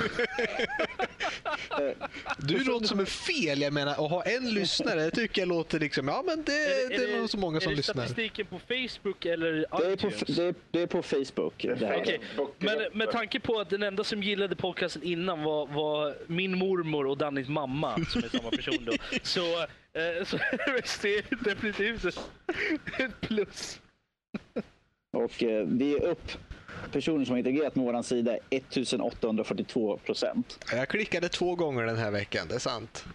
Du 2.37 2.63
låter 2.63 2.87
som 2.87 2.99
är 2.99 3.05
fel. 3.05 3.61
Jag 3.61 3.73
menar, 3.73 3.91
att 3.91 3.97
ha 4.11 4.23
en 4.23 4.53
lyssnare 4.53 5.01
det 5.01 5.11
tycker 5.11 5.41
jag 5.41 5.47
låter 5.49 5.79
liksom... 5.79 6.07
Ja, 6.07 6.23
men 6.25 6.43
det, 6.43 6.87
det 6.89 7.13
är 7.13 7.17
nog 7.17 7.29
så 7.29 7.37
många 7.37 7.59
som 7.59 7.67
är 7.67 7.71
det 7.71 7.77
lyssnar. 7.77 7.93
statistiken 7.93 8.45
på 8.45 8.59
Facebook 8.59 9.25
eller 9.25 9.51
Det 9.53 9.63
är, 9.63 9.95
på, 9.95 10.07
iTunes? 10.07 10.19
det, 10.19 10.43
är, 10.43 10.55
det 10.71 10.81
är 10.81 10.87
på 10.87 11.01
Facebook. 11.03 11.53
Det 11.57 11.85
här. 11.85 12.01
Okej, 12.01 12.19
Men 12.59 12.77
med 12.93 13.11
tanke 13.11 13.39
på 13.39 13.59
att 13.59 13.69
den 13.69 13.83
enda 13.83 14.03
som 14.03 14.23
gillade 14.23 14.55
podcasten 14.55 15.03
innan 15.03 15.43
var, 15.43 15.67
var 15.67 16.15
min 16.27 16.57
mormor 16.57 17.07
och 17.07 17.17
Dannys 17.17 17.47
mamma, 17.47 18.05
som 18.05 18.23
är 18.23 18.29
samma 18.29 18.49
person 18.49 18.85
då, 18.85 18.91
så, 19.23 19.59
eh, 19.61 20.25
så 20.25 20.37
det 21.01 21.17
är 21.17 21.43
definitivt 21.43 22.05
ett 22.99 23.21
plus. 23.21 23.79
Och 25.11 25.43
eh, 25.43 25.65
vi 25.67 25.95
är 25.95 26.03
upp, 26.03 26.31
personer 26.91 27.25
som 27.25 27.33
har 27.33 27.37
integrerat 27.37 27.75
med 27.75 27.85
vår 27.85 28.01
sida, 28.01 28.37
1842 28.49 29.97
procent. 29.97 30.59
Jag 30.71 30.87
klickade 30.87 31.29
två 31.29 31.55
gånger 31.55 31.83
den 31.83 31.97
här 31.97 32.11
veckan, 32.11 32.47
det 32.49 32.55
är 32.55 32.59
sant. 32.59 33.05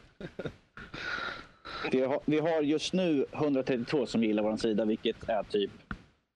Vi 1.93 2.01
har, 2.01 2.21
vi 2.25 2.39
har 2.39 2.63
just 2.63 2.93
nu 2.93 3.27
132 3.33 4.07
som 4.07 4.25
gillar 4.25 4.43
vår 4.43 4.57
sida, 4.57 4.85
vilket 4.85 5.29
är 5.29 5.43
typ 5.43 5.71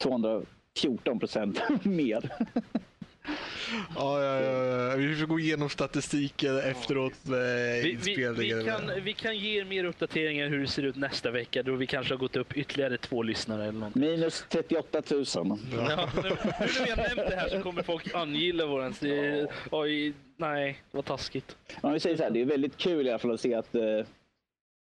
214 0.03 1.19
procent 1.19 1.61
mer. 1.85 2.33
Ja, 3.97 4.23
ja, 4.25 4.41
ja, 4.41 4.89
ja. 4.91 4.97
Vi 4.97 5.17
får 5.17 5.27
gå 5.27 5.41
igenom 5.41 5.69
statistiken 5.69 6.59
efteråt 6.59 7.13
med 7.25 7.83
Vi, 7.83 7.83
vi, 7.83 7.97
vi, 8.05 8.11
inspelningen. 8.25 8.65
kan, 8.65 8.91
vi 9.05 9.13
kan 9.13 9.39
ge 9.39 9.61
er 9.61 9.65
mer 9.65 9.85
uppdateringar 9.85 10.49
hur 10.49 10.59
det 10.61 10.67
ser 10.67 10.83
ut 10.83 10.97
nästa 10.97 11.31
vecka 11.31 11.63
då 11.63 11.73
vi 11.75 11.87
kanske 11.87 12.15
har 12.15 12.19
gått 12.19 12.37
upp 12.37 12.53
ytterligare 12.57 12.99
två 12.99 13.23
lyssnare 13.23 13.63
eller 13.63 13.73
någonting. 13.73 14.03
Minus 14.03 14.45
38 14.49 15.03
000. 15.11 15.25
Ja, 15.37 15.37
nu, 15.37 15.49
nu 16.23 16.29
när 16.61 16.85
vi 16.85 16.91
har 16.91 16.97
nämnt 16.97 17.31
det 17.31 17.37
här 17.37 17.49
så 17.49 17.63
kommer 17.63 17.83
folk 17.83 18.15
angilla 18.15 18.67
våran... 18.67 18.95
det- 19.01 19.47
Oj, 19.71 20.13
nej, 20.37 20.83
vad 20.91 21.05
taskigt. 21.05 21.57
Men 21.83 21.93
vi 21.93 22.01
säger 22.01 22.17
så 22.17 22.23
här, 22.23 22.31
det 22.31 22.41
är 22.41 22.45
väldigt 22.45 22.77
kul 22.77 23.07
i 23.07 23.11
alla 23.11 23.19
fall 23.19 23.35
att 23.35 23.41
se 23.41 23.55
att 23.55 23.75
eh, 23.75 23.83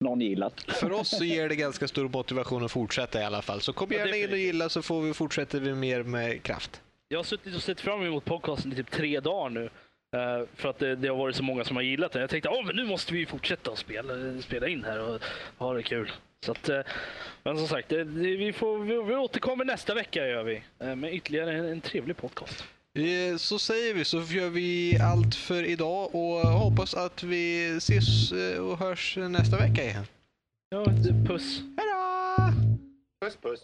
någon 0.05 0.21
gillat. 0.21 0.61
För 0.67 0.91
oss 0.91 1.09
så 1.17 1.23
ger 1.23 1.49
det 1.49 1.55
ganska 1.55 1.87
stor 1.87 2.09
motivation 2.09 2.65
att 2.65 2.71
fortsätta 2.71 3.21
i 3.21 3.23
alla 3.23 3.41
fall. 3.41 3.61
Så 3.61 3.73
kom 3.73 3.91
gärna 3.91 4.15
in 4.15 4.31
och 4.31 4.37
gilla 4.37 4.69
så 4.69 4.81
får 4.81 5.01
vi 5.01 5.13
fortsätta 5.13 5.59
vi 5.59 5.75
mer 5.75 6.03
med 6.03 6.43
kraft. 6.43 6.81
Jag 7.11 7.19
har 7.19 7.23
suttit 7.23 7.55
och 7.55 7.61
sett 7.63 7.81
fram 7.81 8.03
emot 8.03 8.25
podcasten 8.25 8.71
i 8.73 8.75
typ 8.75 8.91
tre 8.91 9.19
dagar 9.19 9.49
nu. 9.49 9.63
eh, 10.15 10.47
för 10.55 10.69
att 10.69 10.79
det, 10.79 10.95
det 10.95 11.07
har 11.07 11.15
varit 11.15 11.35
så 11.35 11.43
många 11.43 11.63
som 11.63 11.75
har 11.75 11.83
gillat 11.83 12.11
den. 12.11 12.21
Jag 12.21 12.29
tänkte 12.29 12.49
att 12.49 12.65
men 12.65 12.75
nu 12.75 12.85
måste 12.85 13.13
vi 13.13 13.25
fortsätta 13.25 13.71
att 13.71 13.77
spela, 13.77 14.41
spela 14.41 14.67
in 14.67 14.83
här 14.83 14.99
och 14.99 15.21
ha 15.57 15.73
det 15.73 15.83
kul. 15.83 16.11
Så 16.45 16.51
att, 16.51 16.69
eh, 16.69 16.81
men 17.43 17.57
som 17.57 17.67
sagt, 17.67 17.89
det, 17.89 18.03
det, 18.03 18.35
vi, 18.35 18.53
får, 18.53 18.79
vi, 18.79 19.03
vi 19.03 19.15
återkommer 19.15 19.65
nästa 19.65 19.93
vecka 19.93 20.27
gör 20.27 20.43
vi. 20.43 20.63
eh, 20.79 20.95
med 20.95 21.13
ytterligare 21.13 21.53
en, 21.57 21.65
en 21.65 21.81
trevlig 21.81 22.17
podcast. 22.17 22.63
Så 23.37 23.59
säger 23.59 23.93
vi, 23.93 24.05
så 24.05 24.21
gör 24.21 24.49
vi 24.49 24.97
allt 25.01 25.35
för 25.35 25.63
idag 25.63 26.15
och 26.15 26.39
hoppas 26.47 26.93
att 26.93 27.23
vi 27.23 27.69
ses 27.77 28.31
och 28.59 28.77
hörs 28.77 29.17
nästa 29.17 29.57
vecka 29.57 29.83
igen. 29.83 30.05
Ja, 30.69 30.85
puss. 31.27 31.59
Hej 31.77 31.87
då! 31.87 32.51
Puss 33.25 33.35
puss. 33.41 33.59